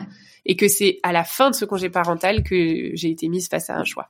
et 0.46 0.56
que 0.56 0.68
c'est 0.68 1.00
à 1.02 1.12
la 1.12 1.24
fin 1.24 1.50
de 1.50 1.56
ce 1.56 1.66
congé 1.66 1.90
parental 1.90 2.44
que 2.44 2.92
j'ai 2.94 3.10
été 3.10 3.28
mise 3.30 3.48
face 3.48 3.70
à 3.70 3.78
un 3.78 3.86
choix. 3.86 4.10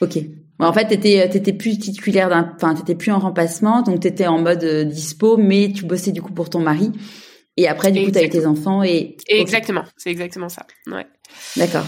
Ok. 0.00 0.18
En 0.60 0.72
fait, 0.72 0.86
t'étais 0.86 1.28
t'étais 1.28 1.52
plus 1.52 1.78
titulaire 1.78 2.28
d'un, 2.28 2.52
enfin 2.54 2.74
t'étais 2.74 2.94
plus 2.94 3.10
en 3.10 3.18
remplacement, 3.18 3.82
donc 3.82 4.00
t'étais 4.00 4.28
en 4.28 4.38
mode 4.38 4.62
euh, 4.62 4.84
dispo, 4.84 5.36
mais 5.36 5.72
tu 5.74 5.84
bossais 5.84 6.12
du 6.12 6.22
coup 6.22 6.32
pour 6.32 6.50
ton 6.50 6.60
mari. 6.60 6.92
Et 7.58 7.66
après, 7.66 7.90
du 7.90 8.04
coup, 8.04 8.12
t'as 8.12 8.22
eu 8.22 8.28
tes 8.28 8.46
enfants 8.46 8.84
et. 8.84 9.16
Exactement. 9.28 9.84
C'est 9.96 10.10
exactement 10.10 10.48
ça. 10.48 10.64
Ouais. 10.86 11.06
D'accord. 11.56 11.84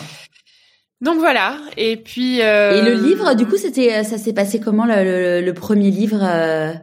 Donc 1.00 1.18
voilà, 1.18 1.58
et 1.76 1.96
puis. 1.96 2.42
Euh... 2.42 2.82
Et 2.82 2.82
le 2.82 2.94
livre, 2.94 3.34
du 3.34 3.46
coup, 3.46 3.56
c'était, 3.56 4.02
ça 4.02 4.18
s'est 4.18 4.32
passé 4.32 4.58
comment 4.58 4.84
le, 4.84 5.40
le, 5.40 5.54
premier 5.54 5.92
livre 5.92 6.18
euh? 6.22 6.74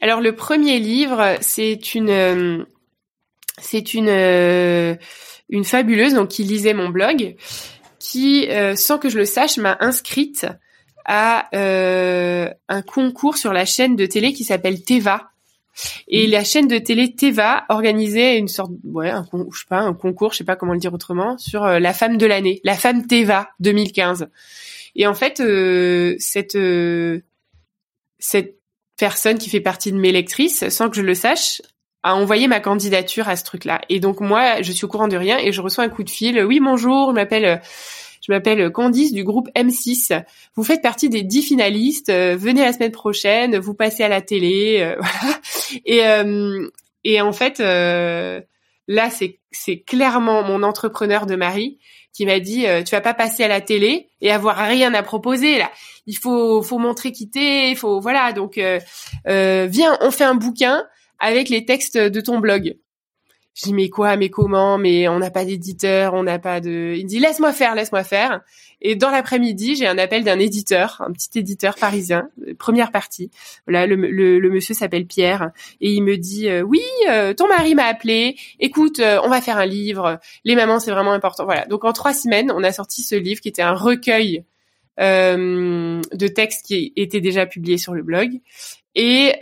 Alors 0.00 0.22
le 0.22 0.34
premier 0.34 0.78
livre, 0.78 1.36
c'est 1.42 1.94
une, 1.94 2.08
euh, 2.08 2.64
c'est 3.60 3.92
une, 3.92 4.08
euh, 4.08 4.96
une 5.50 5.64
fabuleuse 5.64 6.14
donc 6.14 6.28
qui 6.28 6.44
lisait 6.44 6.74
mon 6.74 6.88
blog, 6.88 7.36
qui, 7.98 8.48
sans 8.74 8.98
que 8.98 9.10
je 9.10 9.18
le 9.18 9.26
sache, 9.26 9.58
m'a 9.58 9.76
inscrite 9.80 10.46
à 11.04 11.48
un 11.52 12.82
concours 12.82 13.36
sur 13.36 13.52
la 13.52 13.66
chaîne 13.66 13.96
de 13.96 14.06
télé 14.06 14.32
qui 14.32 14.44
s'appelle 14.44 14.82
Teva. 14.82 15.30
Et 16.08 16.26
la 16.26 16.44
chaîne 16.44 16.68
de 16.68 16.78
télé 16.78 17.14
Teva 17.14 17.64
organisait 17.68 18.38
une 18.38 18.48
sorte, 18.48 18.72
ouais, 18.84 19.10
un, 19.10 19.26
je 19.52 19.58
sais 19.58 19.66
pas, 19.68 19.80
un 19.80 19.94
concours, 19.94 20.32
je 20.32 20.38
sais 20.38 20.44
pas 20.44 20.56
comment 20.56 20.72
le 20.72 20.78
dire 20.78 20.94
autrement, 20.94 21.38
sur 21.38 21.64
euh, 21.64 21.78
la 21.78 21.92
femme 21.92 22.16
de 22.16 22.26
l'année, 22.26 22.60
la 22.64 22.74
femme 22.74 23.06
Teva 23.06 23.50
2015. 23.60 24.28
Et 24.96 25.06
en 25.06 25.14
fait, 25.14 25.40
euh, 25.40 26.16
cette 26.18 26.56
euh, 26.56 27.20
cette 28.18 28.56
personne 28.96 29.38
qui 29.38 29.48
fait 29.48 29.60
partie 29.60 29.92
de 29.92 29.98
mes 29.98 30.12
lectrices, 30.12 30.68
sans 30.70 30.90
que 30.90 30.96
je 30.96 31.02
le 31.02 31.14
sache, 31.14 31.62
a 32.02 32.14
envoyé 32.16 32.48
ma 32.48 32.60
candidature 32.60 33.28
à 33.28 33.36
ce 33.36 33.44
truc-là. 33.44 33.80
Et 33.88 34.00
donc 34.00 34.20
moi, 34.20 34.62
je 34.62 34.72
suis 34.72 34.84
au 34.84 34.88
courant 34.88 35.08
de 35.08 35.16
rien 35.16 35.38
et 35.38 35.52
je 35.52 35.60
reçois 35.60 35.84
un 35.84 35.88
coup 35.88 36.02
de 36.02 36.10
fil. 36.10 36.42
Oui, 36.42 36.58
bonjour, 36.60 37.10
je 37.10 37.14
m'appelle 37.14 37.60
je 38.26 38.32
m'appelle 38.32 38.70
Candice 38.70 39.12
du 39.12 39.24
groupe 39.24 39.48
M6. 39.56 40.24
Vous 40.54 40.64
faites 40.64 40.82
partie 40.82 41.08
des 41.08 41.22
dix 41.22 41.42
finalistes. 41.42 42.10
venez 42.10 42.60
la 42.60 42.72
semaine 42.72 42.92
prochaine. 42.92 43.56
Vous 43.58 43.74
passez 43.74 44.02
à 44.02 44.08
la 44.08 44.20
télé. 44.20 44.94
voilà. 45.00 45.38
Et 45.84 46.02
et 47.04 47.20
en 47.20 47.32
fait, 47.32 47.58
là, 47.60 49.10
c'est 49.10 49.80
clairement 49.80 50.42
mon 50.42 50.62
entrepreneur 50.62 51.26
de 51.26 51.36
mari 51.36 51.78
qui 52.12 52.26
m'a 52.26 52.40
dit 52.40 52.66
tu 52.84 52.94
vas 52.94 53.00
pas 53.00 53.14
passer 53.14 53.44
à 53.44 53.48
la 53.48 53.60
télé 53.60 54.08
et 54.20 54.30
avoir 54.30 54.56
rien 54.56 54.92
à 54.94 55.02
proposer 55.02 55.58
là. 55.58 55.70
Il 56.06 56.16
faut 56.16 56.62
faut 56.62 56.78
montrer 56.78 57.12
qui 57.12 57.30
t'es, 57.30 57.70
il 57.70 57.76
faut 57.76 58.00
voilà 58.00 58.32
donc 58.32 58.60
viens 59.26 59.98
on 60.00 60.10
fait 60.10 60.24
un 60.24 60.34
bouquin 60.34 60.84
avec 61.18 61.48
les 61.48 61.64
textes 61.64 61.98
de 61.98 62.20
ton 62.20 62.38
blog. 62.38 62.76
Je 63.58 63.64
dis 63.64 63.74
mais 63.74 63.88
quoi, 63.88 64.16
mais 64.16 64.28
comment, 64.28 64.78
mais 64.78 65.08
on 65.08 65.18
n'a 65.18 65.32
pas 65.32 65.44
d'éditeur, 65.44 66.14
on 66.14 66.22
n'a 66.22 66.38
pas 66.38 66.60
de. 66.60 66.94
Il 66.96 67.06
dit 67.06 67.18
laisse-moi 67.18 67.52
faire, 67.52 67.74
laisse-moi 67.74 68.04
faire. 68.04 68.40
Et 68.80 68.94
dans 68.94 69.10
l'après-midi, 69.10 69.74
j'ai 69.74 69.88
un 69.88 69.98
appel 69.98 70.22
d'un 70.22 70.38
éditeur, 70.38 71.02
un 71.04 71.10
petit 71.10 71.40
éditeur 71.40 71.74
parisien, 71.74 72.30
euh, 72.46 72.54
première 72.56 72.92
partie. 72.92 73.32
Voilà, 73.66 73.88
le, 73.88 73.96
le, 73.96 74.50
monsieur 74.50 74.74
s'appelle 74.74 75.06
Pierre 75.06 75.50
et 75.80 75.90
il 75.90 76.04
me 76.04 76.16
dit 76.16 76.48
euh, 76.48 76.62
oui, 76.62 76.82
euh, 77.10 77.34
ton 77.34 77.48
mari 77.48 77.74
m'a 77.74 77.86
appelé. 77.86 78.36
Écoute, 78.60 79.00
on 79.00 79.28
va 79.28 79.40
faire 79.40 79.58
un 79.58 79.66
livre. 79.66 80.20
Les 80.44 80.54
mamans, 80.54 80.78
c'est 80.78 80.92
vraiment 80.92 81.12
important. 81.12 81.44
Voilà. 81.44 81.66
Donc 81.66 81.84
en 81.84 81.92
trois 81.92 82.14
semaines, 82.14 82.52
on 82.54 82.62
a 82.62 82.70
sorti 82.70 83.02
ce 83.02 83.16
livre 83.16 83.40
qui 83.40 83.48
était 83.48 83.62
un 83.62 83.74
recueil 83.74 84.44
de 84.98 86.28
textes 86.28 86.64
qui 86.64 86.92
étaient 86.94 87.20
déjà 87.20 87.46
publiés 87.46 87.78
sur 87.78 87.94
le 87.94 88.02
blog. 88.02 88.38
Et 88.94 89.34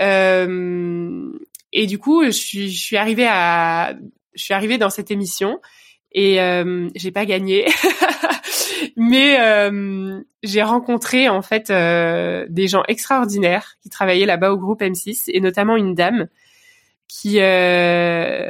et 1.72 1.86
du 1.86 1.98
coup, 1.98 2.24
je 2.24 2.30
suis, 2.30 2.96
arrivée 2.96 3.26
à, 3.28 3.94
je 4.34 4.42
suis 4.42 4.54
arrivée 4.54 4.78
dans 4.78 4.90
cette 4.90 5.10
émission 5.10 5.60
et 6.12 6.40
euh, 6.40 6.88
j'ai 6.94 7.10
pas 7.10 7.26
gagné, 7.26 7.66
mais 8.96 9.38
euh, 9.40 10.20
j'ai 10.42 10.62
rencontré 10.62 11.28
en 11.28 11.42
fait 11.42 11.70
euh, 11.70 12.46
des 12.48 12.68
gens 12.68 12.82
extraordinaires 12.88 13.76
qui 13.82 13.90
travaillaient 13.90 14.26
là-bas 14.26 14.52
au 14.52 14.56
groupe 14.56 14.80
M6 14.80 15.24
et 15.28 15.40
notamment 15.40 15.76
une 15.76 15.94
dame 15.94 16.28
qui 17.08 17.40
euh, 17.40 18.48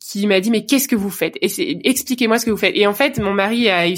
qui 0.00 0.26
m'a 0.26 0.40
dit 0.40 0.50
mais 0.50 0.66
qu'est-ce 0.66 0.88
que 0.88 0.96
vous 0.96 1.10
faites? 1.10 1.36
Et 1.40 1.88
expliquez-moi 1.88 2.38
ce 2.38 2.46
que 2.46 2.50
vous 2.50 2.56
faites. 2.56 2.76
Et 2.76 2.86
en 2.86 2.94
fait 2.94 3.18
mon 3.18 3.32
mari 3.32 3.70
a 3.70 3.88
eu 3.88 3.96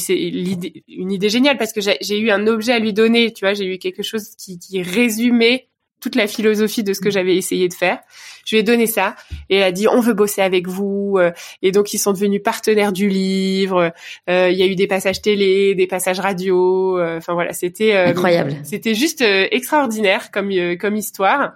une 0.88 1.10
idée 1.10 1.28
géniale 1.28 1.56
parce 1.56 1.72
que 1.72 1.80
j'ai 1.80 2.18
eu 2.18 2.30
un 2.30 2.46
objet 2.46 2.72
à 2.72 2.78
lui 2.78 2.92
donner 2.92 3.32
tu 3.32 3.44
vois 3.44 3.54
j'ai 3.54 3.64
eu 3.64 3.78
quelque 3.78 4.02
chose 4.02 4.28
qui 4.36 4.82
résumait 4.82 5.70
toute 6.00 6.14
la 6.14 6.26
philosophie 6.26 6.82
de 6.82 6.92
ce 6.92 7.00
que 7.00 7.08
mm. 7.08 7.12
j'avais 7.12 7.36
essayé 7.36 7.68
de 7.68 7.74
faire. 7.74 7.98
Je 8.46 8.56
lui 8.56 8.60
ai 8.60 8.62
donné 8.62 8.86
ça 8.86 9.16
et 9.48 9.56
elle 9.56 9.62
a 9.62 9.72
dit 9.72 9.86
on 9.88 10.00
veut 10.00 10.14
bosser 10.14 10.42
avec 10.42 10.66
vous 10.66 11.16
euh, 11.18 11.30
et 11.62 11.72
donc 11.72 11.92
ils 11.92 11.98
sont 11.98 12.12
devenus 12.12 12.42
partenaires 12.42 12.92
du 12.92 13.08
livre. 13.08 13.92
Euh, 14.28 14.50
il 14.50 14.58
y 14.58 14.62
a 14.62 14.66
eu 14.66 14.74
des 14.74 14.86
passages 14.86 15.22
télé, 15.22 15.74
des 15.74 15.86
passages 15.86 16.20
radio. 16.20 16.98
Euh, 16.98 17.18
enfin 17.18 17.34
voilà, 17.34 17.52
c'était 17.52 17.94
incroyable. 17.94 18.56
C'était 18.64 18.94
juste 18.94 19.22
extraordinaire 19.22 20.30
comme 20.30 20.50
comme 20.78 20.96
histoire 20.96 21.54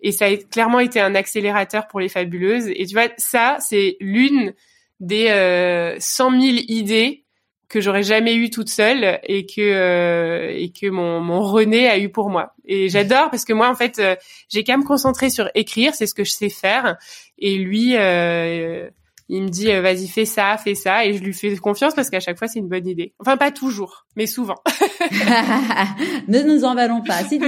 et 0.00 0.12
ça 0.12 0.26
a 0.26 0.36
clairement 0.36 0.80
été 0.80 1.00
un 1.00 1.14
accélérateur 1.14 1.88
pour 1.88 2.00
les 2.00 2.08
fabuleuses. 2.08 2.68
Et 2.68 2.86
tu 2.86 2.94
vois 2.94 3.08
ça 3.16 3.56
c'est 3.60 3.96
l'une 4.00 4.54
des 5.00 5.28
euh, 5.28 5.96
100 5.98 6.30
000 6.30 6.42
idées 6.68 7.24
que 7.68 7.80
j'aurais 7.80 8.02
jamais 8.02 8.34
eu 8.34 8.50
toute 8.50 8.68
seule 8.68 9.18
et 9.24 9.44
que 9.46 9.60
euh, 9.60 10.52
et 10.54 10.70
que 10.70 10.88
mon, 10.88 11.20
mon 11.20 11.40
René 11.40 11.88
a 11.88 11.98
eu 11.98 12.08
pour 12.10 12.30
moi. 12.30 12.54
Et 12.64 12.88
j'adore 12.88 13.30
parce 13.30 13.44
que 13.44 13.52
moi 13.52 13.68
en 13.68 13.74
fait 13.74 13.98
euh, 13.98 14.14
j'ai 14.48 14.62
qu'à 14.62 14.76
me 14.76 14.84
concentrer 14.84 15.30
sur 15.30 15.50
écrire, 15.54 15.94
c'est 15.94 16.06
ce 16.06 16.14
que 16.14 16.24
je 16.24 16.30
sais 16.30 16.48
faire 16.48 16.96
et 17.38 17.56
lui 17.56 17.96
euh, 17.96 18.88
il 19.28 19.42
me 19.42 19.48
dit 19.48 19.72
euh, 19.72 19.80
vas-y 19.80 20.06
fais 20.06 20.24
ça, 20.24 20.56
fais 20.56 20.76
ça 20.76 21.04
et 21.04 21.14
je 21.14 21.22
lui 21.22 21.32
fais 21.32 21.56
confiance 21.56 21.94
parce 21.94 22.10
qu'à 22.10 22.20
chaque 22.20 22.38
fois 22.38 22.46
c'est 22.46 22.60
une 22.60 22.68
bonne 22.68 22.86
idée. 22.86 23.12
Enfin 23.18 23.36
pas 23.36 23.50
toujours, 23.50 24.06
mais 24.14 24.26
souvent. 24.26 24.54
ne 26.28 26.42
nous 26.42 26.64
emballons 26.64 27.02
pas. 27.02 27.24
Si, 27.24 27.40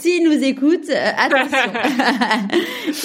si 0.00 0.20
nous 0.22 0.44
écoute, 0.44 0.88
euh, 0.90 1.10
attention. 1.16 1.72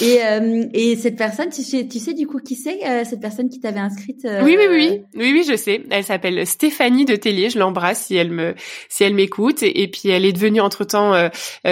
et, 0.00 0.24
euh, 0.24 0.64
et 0.72 0.96
cette 0.96 1.16
personne, 1.16 1.50
tu 1.50 1.62
sais, 1.62 1.88
tu 1.88 1.98
sais 1.98 2.14
du 2.14 2.26
coup 2.26 2.38
qui 2.38 2.54
c'est 2.54 3.04
cette 3.04 3.20
personne 3.20 3.48
qui 3.48 3.58
t'avait 3.58 3.80
inscrite 3.80 4.26
Oui 4.42 4.56
oui 4.56 4.66
oui 4.70 5.02
oui 5.16 5.32
oui 5.32 5.44
je 5.48 5.56
sais. 5.56 5.82
Elle 5.90 6.04
s'appelle 6.04 6.46
Stéphanie 6.46 7.04
de 7.06 7.16
Tellier. 7.16 7.50
Je 7.50 7.58
l'embrasse 7.58 8.06
si 8.06 8.16
elle 8.16 8.30
me 8.30 8.54
si 8.88 9.02
elle 9.02 9.14
m'écoute 9.14 9.62
et, 9.62 9.88
puis 9.88 10.08
elle 10.10 10.24
est 10.24 10.32
devenue 10.32 10.60
entre 10.60 10.84
temps 10.84 11.14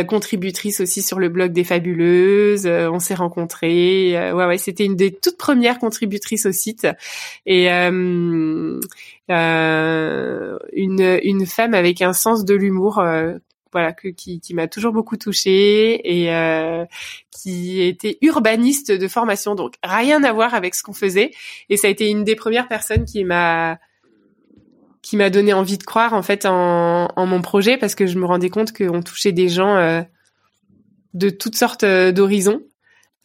contributrice 0.09 0.81
aussi 0.81 1.03
sur 1.03 1.21
le 1.21 1.29
blog 1.29 1.53
des 1.53 1.65
fabuleuses. 1.65 2.67
on 2.67 2.99
s'est 2.99 3.15
rencontrés. 3.15 4.13
ouais 4.33 4.47
ouais 4.47 4.59
c'était 4.59 4.85
une 4.85 4.97
des 4.97 5.13
toutes 5.13 5.37
premières 5.37 5.79
contributrices 5.79 6.48
site. 6.53 6.87
Et 7.47 7.71
euh, 7.71 8.81
euh, 9.31 10.59
une 10.73 11.19
une 11.23 11.47
femme 11.47 11.75
avec 11.75 12.03
un 12.03 12.13
sens 12.13 12.45
de 12.45 12.55
l'humour 12.55 12.99
euh, 12.99 13.35
voilà 13.73 13.93
qui, 13.93 14.41
qui 14.41 14.55
m'a 14.55 14.67
toujours 14.67 14.93
beaucoup 14.93 15.19
touchée 15.19 16.01
et 16.05 16.31
qui 17.31 17.83
était 17.83 18.17
urbaniste 18.23 18.91
de 18.91 19.09
formation. 19.09 19.55
Donc 19.55 19.75
rien 19.85 20.25
à 20.25 20.33
voir 20.33 20.55
avec 20.55 20.75
ce 20.75 20.83
qu'on 20.83 20.95
faisait. 20.95 21.33
Et 21.69 21.77
ça 21.77 21.89
a 21.89 21.91
été 21.91 22.09
une 22.09 22.25
des 22.25 22.35
premières 22.35 22.69
personnes 22.69 23.05
qui 23.05 23.25
m'a 23.25 23.79
qui 25.03 25.17
m'a 25.17 25.31
donné 25.31 25.53
envie 25.53 25.79
de 25.79 25.85
croire 25.85 26.15
en 26.15 26.23
fait 26.23 26.47
en, 26.47 27.09
mon 27.17 27.43
projet 27.43 27.77
parce 27.77 27.95
que 27.95 28.07
je 28.07 28.19
me 28.19 28.27
rendais 28.27 28.51
compte 28.51 28.73
qu'on 28.73 29.03
touchait 29.03 29.33
des 29.33 29.49
gens 29.51 30.05
de 31.13 31.31
toutes 31.31 31.57
sortes 31.57 31.85
d'horizons. 31.85 32.63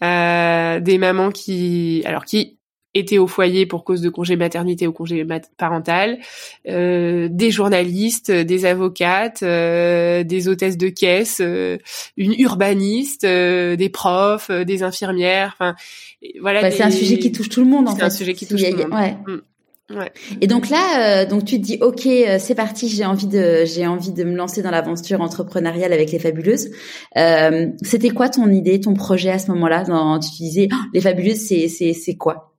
Des 0.01 0.97
mamans 0.97 1.32
qui 1.32 2.03
alors 2.05 2.26
qui 2.26 2.57
étaient 2.96 3.18
au 3.18 3.28
foyer 3.28 3.66
pour 3.66 3.84
cause 3.84 4.02
de 4.02 4.10
congé 4.10 4.36
maternité 4.36 4.88
ou 4.88 4.91
congé 4.91 5.26
parental, 5.58 6.20
euh, 6.68 7.28
des 7.32 7.52
journalistes, 7.52 8.32
des 8.32 8.66
avocates, 8.66 9.44
euh, 9.44 10.24
des 10.24 10.48
hôtesses 10.48 10.78
de 10.78 10.89
caisse, 10.89 11.39
euh, 11.41 11.78
une 12.18 12.34
urbaniste, 12.38 13.24
euh, 13.24 13.76
des 13.76 13.89
profs, 13.89 14.50
euh, 14.50 14.64
des 14.64 14.84
infirmières. 14.84 15.56
Enfin, 15.58 15.76
voilà. 16.39 16.62
Bah, 16.62 16.72
c'est 16.72 16.84
un 16.84 16.91
sujet 16.91 17.18
qui 17.18 17.32
touche 17.32 17.50
tout 17.50 17.62
le 17.62 17.68
monde. 17.68 17.88
C'est 17.96 18.04
un 18.04 18.10
sujet 18.10 18.34
qui 18.34 18.46
touche 18.46 18.62
tout 18.62 18.78
le 18.78 18.84
monde. 18.84 18.94
Ouais. 18.94 19.18
Mm. 19.28 19.41
Ouais. 19.89 20.12
Et 20.39 20.48
donc 20.48 20.70
là, 20.70 21.26
donc 21.26 21.44
tu 21.44 21.58
te 21.58 21.66
dis, 21.66 21.78
ok, 21.82 22.08
c'est 22.39 22.56
parti, 22.56 22.88
j'ai 22.88 23.06
envie 23.06 23.28
de, 23.28 23.64
j'ai 23.66 23.86
envie 23.86 24.14
de 24.14 24.24
me 24.24 24.36
lancer 24.36 24.62
dans 24.64 24.72
l'aventure 24.72 25.20
entrepreneuriale 25.22 25.91
avec 25.91 26.12
les 26.12 26.20
fabuleuses. 26.20 26.72
Euh, 27.18 27.68
C'était 27.82 28.10
quoi 28.10 28.30
ton 28.30 28.50
idée, 28.50 28.80
ton 28.80 28.94
projet 28.94 29.30
à 29.30 29.39
ce 29.39 29.52
moment-là 29.52 29.84
dans, 29.84 30.20
Tu 30.20 30.30
disais, 30.38 30.70
oh, 30.72 30.76
les 30.94 31.02
fabuleuses, 31.02 31.38
c'est, 31.38 31.68
c'est, 31.68 31.94
c'est 31.94 32.16
quoi? 32.16 32.53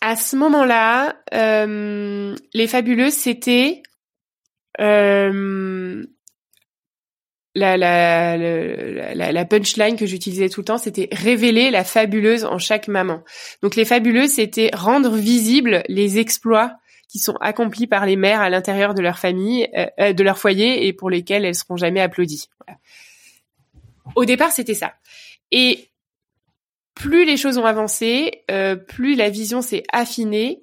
À 0.00 0.16
ce 0.16 0.36
moment-là, 0.36 1.16
euh, 1.34 2.36
les 2.54 2.66
fabuleuses, 2.66 3.14
c'était 3.14 3.82
euh, 4.80 6.04
la, 7.54 7.76
la, 7.76 8.36
la, 8.36 9.32
la, 9.32 9.44
punchline 9.44 9.96
que 9.96 10.06
j'utilisais 10.06 10.48
tout 10.48 10.60
le 10.60 10.66
temps, 10.66 10.78
c'était 10.78 11.08
révéler 11.10 11.70
la 11.70 11.82
fabuleuse 11.82 12.44
en 12.44 12.58
chaque 12.58 12.86
maman. 12.86 13.24
Donc 13.62 13.74
les 13.74 13.84
fabuleuses, 13.84 14.32
c'était 14.32 14.70
rendre 14.72 15.16
visibles 15.16 15.82
les 15.88 16.18
exploits 16.18 16.76
qui 17.08 17.18
sont 17.18 17.36
accomplis 17.40 17.86
par 17.86 18.06
les 18.06 18.16
mères 18.16 18.40
à 18.40 18.50
l'intérieur 18.50 18.94
de 18.94 19.02
leur 19.02 19.18
famille, 19.18 19.68
euh, 19.98 20.12
de 20.12 20.22
leur 20.22 20.38
foyer 20.38 20.86
et 20.86 20.92
pour 20.92 21.10
lesquels 21.10 21.44
elles 21.44 21.54
seront 21.54 21.76
jamais 21.76 22.00
applaudies. 22.00 22.48
Au 24.14 24.24
départ, 24.24 24.52
c'était 24.52 24.74
ça. 24.74 24.94
Et 25.50 25.88
plus 26.98 27.24
les 27.24 27.36
choses 27.36 27.58
ont 27.58 27.64
avancé, 27.64 28.42
euh, 28.50 28.74
plus 28.74 29.14
la 29.14 29.30
vision 29.30 29.62
s'est 29.62 29.84
affinée 29.92 30.62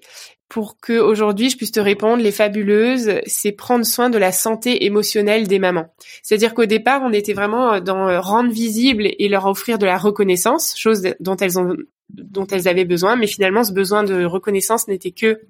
pour 0.49 0.77
que 0.79 0.99
aujourd'hui 0.99 1.49
je 1.49 1.55
puisse 1.55 1.71
te 1.71 1.79
répondre, 1.79 2.21
les 2.21 2.33
fabuleuses, 2.33 3.19
c'est 3.25 3.53
prendre 3.53 3.85
soin 3.85 4.09
de 4.09 4.17
la 4.17 4.33
santé 4.33 4.85
émotionnelle 4.85 5.47
des 5.47 5.59
mamans. 5.59 5.87
C'est-à-dire 6.21 6.53
qu'au 6.53 6.65
départ, 6.65 7.01
on 7.03 7.13
était 7.13 7.33
vraiment 7.33 7.79
dans 7.79 8.09
euh, 8.09 8.19
rendre 8.19 8.51
visible 8.51 9.07
et 9.07 9.29
leur 9.29 9.45
offrir 9.45 9.79
de 9.79 9.85
la 9.85 9.97
reconnaissance, 9.97 10.77
chose 10.77 11.01
dont 11.21 11.37
elles 11.37 11.57
ont 11.57 11.75
dont 12.09 12.45
elles 12.47 12.67
avaient 12.67 12.85
besoin, 12.85 13.15
mais 13.15 13.27
finalement 13.27 13.63
ce 13.63 13.71
besoin 13.71 14.03
de 14.03 14.25
reconnaissance 14.25 14.87
n'était 14.87 15.11
que 15.11 15.41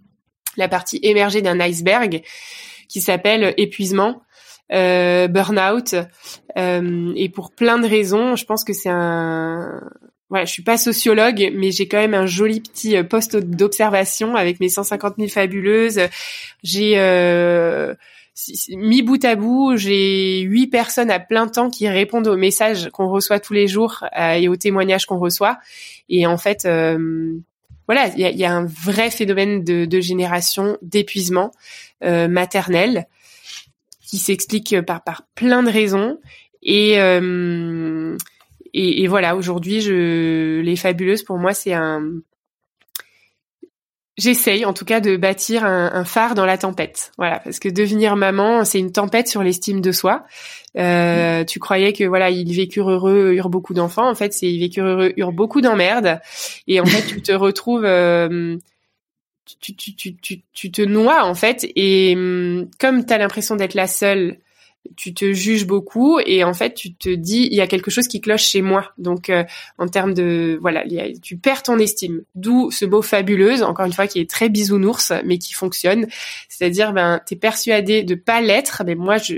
la 0.55 0.69
partie 0.69 0.99
émergée 1.01 1.41
d'un 1.41 1.59
iceberg 1.59 2.21
qui 2.87 3.01
s'appelle 3.01 3.53
épuisement, 3.57 4.21
euh, 4.71 5.27
burn-out, 5.27 5.95
euh, 6.57 7.11
et 7.15 7.27
pour 7.27 7.51
plein 7.51 7.79
de 7.79 7.87
raisons, 7.87 8.35
je 8.35 8.45
pense 8.45 8.63
que 8.63 8.71
c'est 8.71 8.89
un 8.89 9.81
voilà, 10.35 10.45
je 10.45 10.51
suis 10.51 10.63
pas 10.63 10.77
sociologue, 10.77 11.49
mais 11.55 11.71
j'ai 11.71 11.87
quand 11.87 11.95
même 11.97 12.13
un 12.13 12.25
joli 12.25 12.59
petit 12.59 12.97
euh, 12.97 13.03
poste 13.03 13.37
d'observation 13.37 14.35
avec 14.35 14.59
mes 14.59 14.67
150 14.67 15.15
000 15.17 15.29
fabuleuses. 15.29 16.01
J'ai 16.61 16.99
euh, 16.99 17.95
mis 18.71 19.01
bout 19.01 19.23
à 19.23 19.37
bout, 19.37 19.77
j'ai 19.77 20.41
huit 20.41 20.67
personnes 20.67 21.09
à 21.09 21.21
plein 21.21 21.47
temps 21.47 21.69
qui 21.69 21.87
répondent 21.87 22.27
aux 22.27 22.35
messages 22.35 22.89
qu'on 22.89 23.07
reçoit 23.07 23.39
tous 23.39 23.53
les 23.53 23.69
jours 23.69 24.03
euh, 24.19 24.33
et 24.33 24.49
aux 24.49 24.57
témoignages 24.57 25.05
qu'on 25.05 25.19
reçoit. 25.19 25.57
Et 26.09 26.27
en 26.27 26.37
fait, 26.37 26.65
euh, 26.65 27.37
voilà, 27.87 28.09
il 28.09 28.19
y 28.19 28.25
a, 28.25 28.31
y 28.31 28.43
a, 28.43 28.51
un 28.51 28.65
vrai 28.65 29.11
phénomène 29.11 29.63
de, 29.63 29.85
de 29.85 30.01
génération 30.01 30.77
d'épuisement 30.81 31.51
maternel 32.01 33.07
qui 34.01 34.17
s'explique 34.17 34.81
par, 34.81 35.01
par 35.01 35.21
plein 35.33 35.63
de 35.63 35.71
raisons. 35.71 36.19
Et 36.61 36.97
et, 38.77 39.03
et 39.03 39.07
voilà, 39.07 39.37
aujourd'hui, 39.37 39.79
je, 39.79 40.59
les 40.59 40.75
fabuleuses 40.75 41.23
pour 41.23 41.37
moi, 41.37 41.53
c'est 41.53 41.73
un, 41.73 42.03
j'essaye 44.17 44.65
en 44.65 44.73
tout 44.73 44.83
cas 44.83 44.99
de 44.99 45.15
bâtir 45.15 45.63
un, 45.63 45.91
un, 45.93 46.03
phare 46.03 46.35
dans 46.35 46.45
la 46.45 46.57
tempête. 46.57 47.13
Voilà, 47.17 47.39
parce 47.39 47.59
que 47.59 47.69
devenir 47.69 48.17
maman, 48.17 48.65
c'est 48.65 48.79
une 48.79 48.91
tempête 48.91 49.29
sur 49.29 49.43
l'estime 49.43 49.79
de 49.79 49.93
soi. 49.93 50.25
Euh, 50.77 51.45
Tu 51.45 51.59
croyais 51.59 51.93
que 51.93 52.03
voilà, 52.03 52.29
ils 52.29 52.53
vécurent 52.53 52.91
heureux, 52.91 53.33
eurent 53.33 53.49
beaucoup 53.49 53.73
d'enfants. 53.73 54.09
En 54.09 54.15
fait, 54.15 54.33
c'est 54.33 54.51
ils 54.51 54.59
vécurent 54.59 54.85
heureux, 54.85 55.13
eurent 55.15 55.31
beaucoup 55.31 55.61
d'emmerdes. 55.61 56.19
Et 56.67 56.81
en 56.81 56.85
fait, 56.85 57.07
tu 57.07 57.21
te 57.21 57.31
retrouves, 57.31 57.85
euh, 57.85 58.57
tu, 59.61 59.73
tu, 59.73 59.95
tu, 59.95 60.41
tu, 60.53 60.71
te 60.71 60.81
noies 60.81 61.23
en 61.23 61.33
fait. 61.33 61.65
Et 61.77 62.13
hum, 62.13 62.69
comme 62.77 63.05
tu 63.05 63.13
as 63.13 63.17
l'impression 63.17 63.55
d'être 63.55 63.73
la 63.73 63.87
seule 63.87 64.39
tu 64.95 65.13
te 65.13 65.33
juges 65.33 65.65
beaucoup 65.65 66.19
et 66.19 66.43
en 66.43 66.53
fait 66.53 66.73
tu 66.73 66.93
te 66.93 67.09
dis 67.09 67.47
il 67.51 67.55
y 67.55 67.61
a 67.61 67.67
quelque 67.67 67.91
chose 67.91 68.07
qui 68.07 68.21
cloche 68.21 68.43
chez 68.43 68.61
moi. 68.61 68.91
Donc 68.97 69.29
euh, 69.29 69.43
en 69.77 69.87
termes 69.87 70.13
de 70.13 70.57
voilà 70.61 70.83
tu 71.21 71.37
perds 71.37 71.63
ton 71.63 71.77
estime. 71.79 72.21
D'où 72.35 72.71
ce 72.71 72.85
beau 72.85 73.01
fabuleuse 73.01 73.63
encore 73.63 73.85
une 73.85 73.93
fois 73.93 74.07
qui 74.07 74.19
est 74.19 74.29
très 74.29 74.49
bisounours 74.49 75.11
mais 75.25 75.37
qui 75.37 75.53
fonctionne. 75.53 76.07
C'est-à-dire 76.49 76.93
ben 76.93 77.19
t'es 77.25 77.35
persuadé 77.35 78.03
de 78.03 78.15
pas 78.15 78.41
l'être 78.41 78.83
mais 78.85 78.95
moi 78.95 79.17
je 79.17 79.35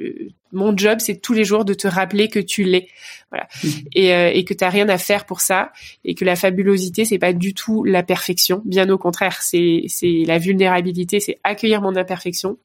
mon 0.54 0.76
job 0.78 1.00
c'est 1.00 1.22
tous 1.22 1.34
les 1.34 1.43
jours 1.43 1.66
de 1.66 1.74
te 1.74 1.88
rappeler 1.88 2.30
que 2.30 2.39
tu 2.39 2.64
l'es. 2.64 2.88
Voilà. 3.30 3.48
Mmh. 3.64 3.68
et, 3.93 4.14
euh, 4.14 4.32
et 4.34 4.45
que 4.45 4.54
t'as 4.54 4.70
rien 4.70 4.88
à 4.88 4.98
faire 4.98 5.26
pour 5.26 5.41
ça 5.41 5.74
et 6.06 6.16
que 6.16 6.24
la 6.24 6.36
fabulosité 6.36 7.04
c'est 7.06 7.20
pas 7.20 7.34
du 7.34 7.54
tout 7.54 7.84
la 7.84 8.04
perfection. 8.04 8.62
Bien 8.66 8.89
au 8.89 8.98
contraire 8.98 9.41
c'est 9.41 9.84
c'est 9.88 10.24
la 10.26 10.38
vulnérabilité 10.38 11.20
c'est 11.20 11.39
accueillir 11.43 11.82
mon 11.82 11.95
imperfection 11.95 12.58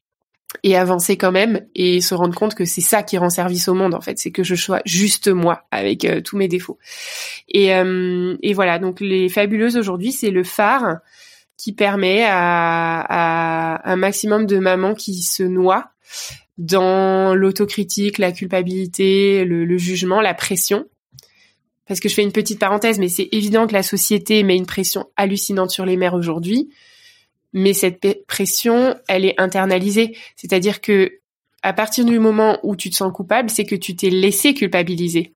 et 0.63 0.77
avancer 0.77 1.17
quand 1.17 1.33
même 1.33 1.67
et 1.75 2.01
se 2.01 2.15
rendre 2.15 2.35
compte 2.35 2.55
que 2.55 2.65
c'est 2.65 2.81
ça 2.81 3.03
qui 3.03 3.19
rend 3.19 3.31
service 3.31 3.69
au 3.69 3.75
monde 3.75 3.95
en 3.95 4.01
fait, 4.01 4.19
c'est 4.19 4.31
que 4.31 4.45
je 4.45 4.55
sois 4.55 4.81
juste 4.85 5.29
moi 5.29 5.65
avec 5.71 6.05
euh, 6.05 6.21
tous 6.21 6.37
mes 6.37 6.49
défauts. 6.49 6.79
Et, 7.49 7.75
euh, 7.75 8.37
et 8.43 8.55
voilà, 8.55 8.79
donc 8.79 9.01
les 9.01 9.29
fabuleuses 9.29 9.77
aujourd'hui, 9.77 10.13
c'est 10.13 10.31
le 10.31 10.45
phare 10.45 10.99
qui 11.57 11.73
permet 11.73 12.25
à, 12.25 13.01
à, 13.01 13.91
un 13.91 13.97
maximum 13.97 14.47
de 14.47 14.59
mamans 14.59 14.95
qui 14.95 15.23
se 15.23 15.43
noient 15.43 15.91
dans 16.59 17.35
l'autocritique, 17.35 18.19
la 18.19 18.33
culpabilité, 18.33 19.45
le, 19.45 19.65
le 19.65 19.79
jugement, 19.79 20.21
la 20.21 20.35
pression. 20.35 20.87
Parce 21.87 22.01
que 22.01 22.09
je 22.09 22.15
fais 22.15 22.23
une 22.23 22.33
petite 22.33 22.59
parenthèse, 22.59 22.99
mais 22.99 23.09
c'est 23.09 23.29
évident 23.33 23.67
que 23.67 23.73
la 23.73 23.83
société 23.83 24.43
met 24.43 24.57
une 24.57 24.67
pression 24.67 25.07
hallucinante 25.17 25.71
sur 25.71 25.85
les 25.85 25.97
mères 25.97 26.15
aujourd'hui 26.15 26.71
mais 27.53 27.75
cette 27.75 28.27
pression, 28.27 28.97
elle 29.09 29.25
est 29.25 29.39
internalisée. 29.41 30.17
C'est-à-dire 30.37 30.81
que 30.81 31.19
à 31.63 31.73
partir 31.73 32.05
du 32.05 32.19
moment 32.19 32.59
où 32.63 32.75
tu 32.77 32.91
te 32.91 32.97
sens 32.97 33.13
coupable, 33.13 33.49
c'est 33.49 33.65
que 33.65 33.77
tu 33.77 33.95
t'es 33.95 34.11
laissé 34.11 34.53
culpabiliser. 34.53 35.35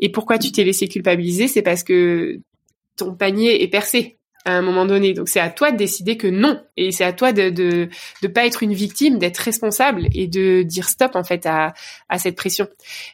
Et 0.00 0.10
pourquoi 0.10 0.38
tu 0.38 0.52
t'es 0.52 0.64
laissé 0.64 0.88
culpabiliser? 0.88 1.48
C'est 1.48 1.62
parce 1.62 1.82
que 1.82 2.40
ton 2.96 3.14
panier 3.14 3.62
est 3.62 3.68
percé 3.68 4.15
à 4.46 4.56
un 4.56 4.62
moment 4.62 4.86
donné. 4.86 5.12
Donc 5.12 5.28
c'est 5.28 5.40
à 5.40 5.50
toi 5.50 5.72
de 5.72 5.76
décider 5.76 6.16
que 6.16 6.28
non, 6.28 6.60
et 6.76 6.92
c'est 6.92 7.04
à 7.04 7.12
toi 7.12 7.32
de 7.32 7.50
de 7.50 7.88
de 8.22 8.28
pas 8.28 8.46
être 8.46 8.62
une 8.62 8.72
victime, 8.72 9.18
d'être 9.18 9.38
responsable 9.38 10.08
et 10.14 10.28
de 10.28 10.62
dire 10.62 10.88
stop 10.88 11.16
en 11.16 11.24
fait 11.24 11.44
à 11.46 11.74
à 12.08 12.18
cette 12.18 12.36
pression. 12.36 12.68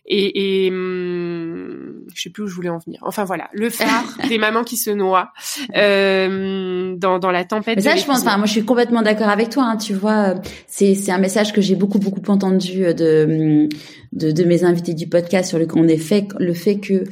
Et, 0.06 0.66
et 0.66 0.70
hum, 0.70 2.04
je 2.14 2.22
sais 2.22 2.30
plus 2.30 2.44
où 2.44 2.46
je 2.46 2.54
voulais 2.54 2.68
en 2.68 2.78
venir. 2.78 3.00
Enfin 3.02 3.24
voilà, 3.24 3.48
le 3.52 3.70
phare 3.70 4.18
des 4.28 4.36
mamans 4.36 4.62
qui 4.62 4.76
se 4.76 4.90
noient 4.90 5.32
euh, 5.74 6.94
dans 6.96 7.18
dans 7.18 7.30
la 7.30 7.44
tempête. 7.44 7.76
Mais 7.76 7.82
ça, 7.82 7.96
je 7.96 8.04
pense. 8.04 8.20
Enfin, 8.20 8.36
moi, 8.36 8.46
je 8.46 8.52
suis 8.52 8.64
complètement 8.64 9.02
d'accord 9.02 9.30
avec 9.30 9.48
toi. 9.48 9.64
Hein, 9.64 9.76
tu 9.78 9.94
vois, 9.94 10.34
c'est 10.66 10.94
c'est 10.94 11.12
un 11.12 11.18
message 11.18 11.54
que 11.54 11.62
j'ai 11.62 11.76
beaucoup 11.76 11.98
beaucoup 11.98 12.30
entendu 12.30 12.82
de 12.94 13.68
de, 14.12 14.30
de 14.30 14.44
mes 14.44 14.64
invités 14.64 14.92
du 14.92 15.08
podcast 15.08 15.48
sur 15.48 15.58
le 15.58 15.66
qu'on 15.66 15.88
est 15.88 15.96
fait 15.96 16.28
le 16.38 16.52
fait 16.52 16.78
que 16.78 17.04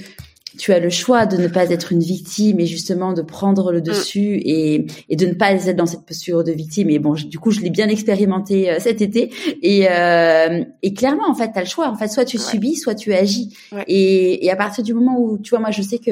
tu 0.60 0.74
as 0.74 0.78
le 0.78 0.90
choix 0.90 1.24
de 1.24 1.38
ne 1.38 1.48
pas 1.48 1.70
être 1.70 1.90
une 1.90 2.00
victime 2.00 2.60
et 2.60 2.66
justement 2.66 3.14
de 3.14 3.22
prendre 3.22 3.72
le 3.72 3.78
mm. 3.78 3.82
dessus 3.82 4.34
et, 4.44 4.86
et 5.08 5.16
de 5.16 5.26
ne 5.26 5.32
pas 5.32 5.52
être 5.52 5.74
dans 5.74 5.86
cette 5.86 6.04
posture 6.04 6.44
de 6.44 6.52
victime. 6.52 6.90
Et 6.90 6.98
bon, 6.98 7.14
du 7.14 7.38
coup, 7.38 7.50
je 7.50 7.60
l'ai 7.60 7.70
bien 7.70 7.88
expérimenté 7.88 8.70
euh, 8.70 8.78
cet 8.78 9.00
été. 9.00 9.32
Et, 9.62 9.86
euh, 9.90 10.62
et 10.82 10.92
clairement, 10.92 11.28
en 11.28 11.34
fait, 11.34 11.50
tu 11.52 11.58
as 11.58 11.62
le 11.62 11.68
choix. 11.68 11.88
En 11.88 11.96
fait, 11.96 12.08
soit 12.08 12.26
tu 12.26 12.36
subis, 12.36 12.76
soit 12.76 12.94
tu 12.94 13.14
agis. 13.14 13.56
Et, 13.86 14.44
et 14.44 14.50
à 14.50 14.56
partir 14.56 14.84
du 14.84 14.92
moment 14.92 15.18
où, 15.18 15.38
tu 15.38 15.50
vois, 15.50 15.60
moi, 15.60 15.70
je 15.70 15.80
sais 15.80 15.98
que 15.98 16.10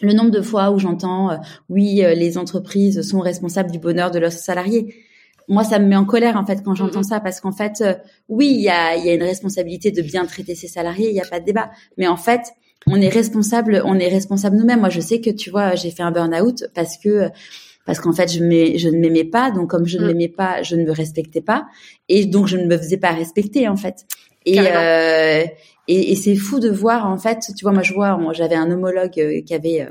le 0.00 0.12
nombre 0.12 0.30
de 0.30 0.42
fois 0.42 0.70
où 0.70 0.78
j'entends, 0.78 1.30
euh, 1.30 1.36
oui, 1.68 2.04
les 2.14 2.38
entreprises 2.38 3.02
sont 3.02 3.20
responsables 3.20 3.72
du 3.72 3.80
bonheur 3.80 4.10
de 4.12 4.18
leurs 4.18 4.32
salariés 4.32 4.94
moi, 5.48 5.62
ça 5.62 5.78
me 5.78 5.86
met 5.86 5.94
en 5.94 6.04
colère 6.04 6.36
en 6.36 6.44
fait 6.44 6.60
quand 6.64 6.74
j'entends 6.74 7.02
mm-hmm. 7.02 7.08
ça 7.08 7.20
parce 7.20 7.38
qu'en 7.40 7.52
fait, 7.52 7.80
oui, 8.28 8.48
il 8.48 8.62
y 8.62 8.68
a, 8.68 8.96
y 8.96 9.08
a 9.08 9.14
une 9.14 9.22
responsabilité 9.22 9.92
de 9.92 10.02
bien 10.02 10.26
traiter 10.26 10.56
ses 10.56 10.66
salariés, 10.66 11.10
il 11.10 11.12
n'y 11.12 11.20
a 11.20 11.24
pas 11.24 11.38
de 11.38 11.44
débat. 11.44 11.70
Mais 11.96 12.08
en 12.08 12.16
fait, 12.16 12.52
on 12.86 13.00
est 13.00 13.08
responsable, 13.08 13.82
on 13.84 13.98
est 13.98 14.08
responsable 14.08 14.56
nous-mêmes. 14.56 14.80
Moi, 14.80 14.90
je 14.90 15.00
sais 15.00 15.20
que 15.20 15.30
tu 15.30 15.50
vois, 15.50 15.74
j'ai 15.74 15.90
fait 15.90 16.02
un 16.02 16.12
burn-out 16.12 16.64
parce 16.74 16.96
que 16.98 17.28
parce 17.84 18.00
qu'en 18.00 18.12
fait, 18.12 18.32
je, 18.32 18.38
je 18.38 18.88
ne 18.88 18.98
m'aimais 18.98 19.24
pas. 19.24 19.52
Donc, 19.52 19.70
comme 19.70 19.86
je 19.86 19.98
ne 19.98 20.04
mm. 20.04 20.06
m'aimais 20.08 20.28
pas, 20.28 20.62
je 20.62 20.74
ne 20.76 20.84
me 20.84 20.90
respectais 20.90 21.40
pas, 21.40 21.66
et 22.08 22.26
donc 22.26 22.46
je 22.46 22.56
ne 22.56 22.66
me 22.66 22.76
faisais 22.76 22.96
pas 22.96 23.12
respecter 23.12 23.68
en 23.68 23.76
fait. 23.76 24.06
Et 24.44 24.58
euh, 24.60 25.44
et, 25.88 26.12
et 26.12 26.16
c'est 26.16 26.36
fou 26.36 26.58
de 26.60 26.68
voir 26.68 27.06
en 27.06 27.16
fait. 27.16 27.38
Tu 27.56 27.64
vois, 27.64 27.72
moi, 27.72 27.82
je 27.82 27.94
vois, 27.94 28.18
j'avais 28.32 28.56
un 28.56 28.70
homologue 28.70 29.18
euh, 29.18 29.40
qui 29.42 29.54
avait 29.54 29.82
euh, 29.82 29.90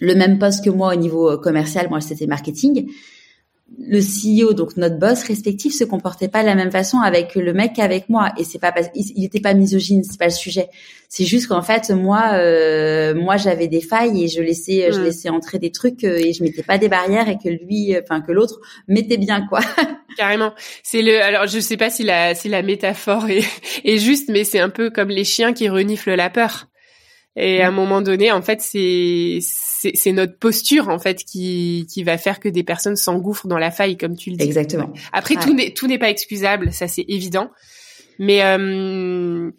le 0.00 0.14
même 0.14 0.38
poste 0.38 0.64
que 0.64 0.70
moi 0.70 0.94
au 0.94 0.96
niveau 0.96 1.30
euh, 1.30 1.36
commercial. 1.38 1.88
Moi, 1.88 2.00
c'était 2.00 2.26
marketing 2.26 2.90
le 3.76 4.00
CEO, 4.00 4.54
donc 4.54 4.76
notre 4.76 4.98
boss 4.98 5.22
respectif, 5.24 5.74
se 5.74 5.84
comportait 5.84 6.28
pas 6.28 6.42
de 6.42 6.46
la 6.46 6.54
même 6.54 6.70
façon 6.70 6.98
avec 6.98 7.34
le 7.34 7.52
mec 7.52 7.74
qu'avec 7.74 8.08
moi. 8.08 8.32
Et 8.38 8.44
c'est 8.44 8.58
pas 8.58 8.72
parce 8.72 8.88
il 8.94 9.24
était 9.24 9.40
pas 9.40 9.54
misogyne, 9.54 10.02
c'est 10.04 10.18
pas 10.18 10.26
le 10.26 10.30
sujet. 10.30 10.68
C'est 11.08 11.24
juste 11.24 11.48
qu'en 11.48 11.62
fait, 11.62 11.90
moi, 11.90 12.32
euh, 12.34 13.14
moi, 13.14 13.36
j'avais 13.36 13.68
des 13.68 13.80
failles 13.80 14.24
et 14.24 14.28
je 14.28 14.40
laissais, 14.42 14.90
je 14.92 15.00
mm. 15.00 15.04
laissais 15.04 15.28
entrer 15.28 15.58
des 15.58 15.70
trucs 15.70 16.04
euh, 16.04 16.18
et 16.18 16.32
je 16.32 16.42
mettais 16.42 16.62
pas 16.62 16.78
des 16.78 16.88
barrières 16.88 17.28
et 17.28 17.36
que 17.36 17.48
lui, 17.48 17.94
enfin 18.02 18.20
que 18.20 18.32
l'autre 18.32 18.60
mettait 18.88 19.18
bien 19.18 19.46
quoi. 19.46 19.60
Carrément. 20.16 20.54
C'est 20.82 21.02
le. 21.02 21.22
Alors, 21.22 21.46
je 21.46 21.60
sais 21.60 21.76
pas 21.76 21.90
si 21.90 22.02
la 22.02 22.34
si 22.34 22.48
la 22.48 22.62
métaphore 22.62 23.28
est, 23.28 23.44
est 23.84 23.98
juste, 23.98 24.28
mais 24.28 24.44
c'est 24.44 24.60
un 24.60 24.70
peu 24.70 24.90
comme 24.90 25.08
les 25.08 25.24
chiens 25.24 25.52
qui 25.52 25.68
reniflent 25.68 26.14
la 26.14 26.30
peur. 26.30 26.66
Et 27.36 27.62
à 27.62 27.68
un 27.68 27.70
mm. 27.70 27.74
moment 27.74 28.02
donné, 28.02 28.32
en 28.32 28.42
fait, 28.42 28.60
c'est 28.60 29.38
c'est 29.94 30.12
notre 30.12 30.38
posture 30.38 30.88
en 30.88 30.98
fait 30.98 31.24
qui 31.24 31.86
qui 31.92 32.02
va 32.02 32.18
faire 32.18 32.40
que 32.40 32.48
des 32.48 32.64
personnes 32.64 32.96
s'engouffrent 32.96 33.46
dans 33.46 33.58
la 33.58 33.70
faille, 33.70 33.96
comme 33.96 34.16
tu 34.16 34.30
le 34.30 34.36
dis. 34.36 34.44
Exactement. 34.44 34.92
Après, 35.12 35.36
tout 35.36 35.54
n'est 35.54 35.72
tout 35.72 35.86
n'est 35.86 35.98
pas 35.98 36.10
excusable, 36.10 36.72
ça 36.72 36.88
c'est 36.88 37.04
évident. 37.08 37.50
Mais 38.18 38.42
euh, 38.44 39.50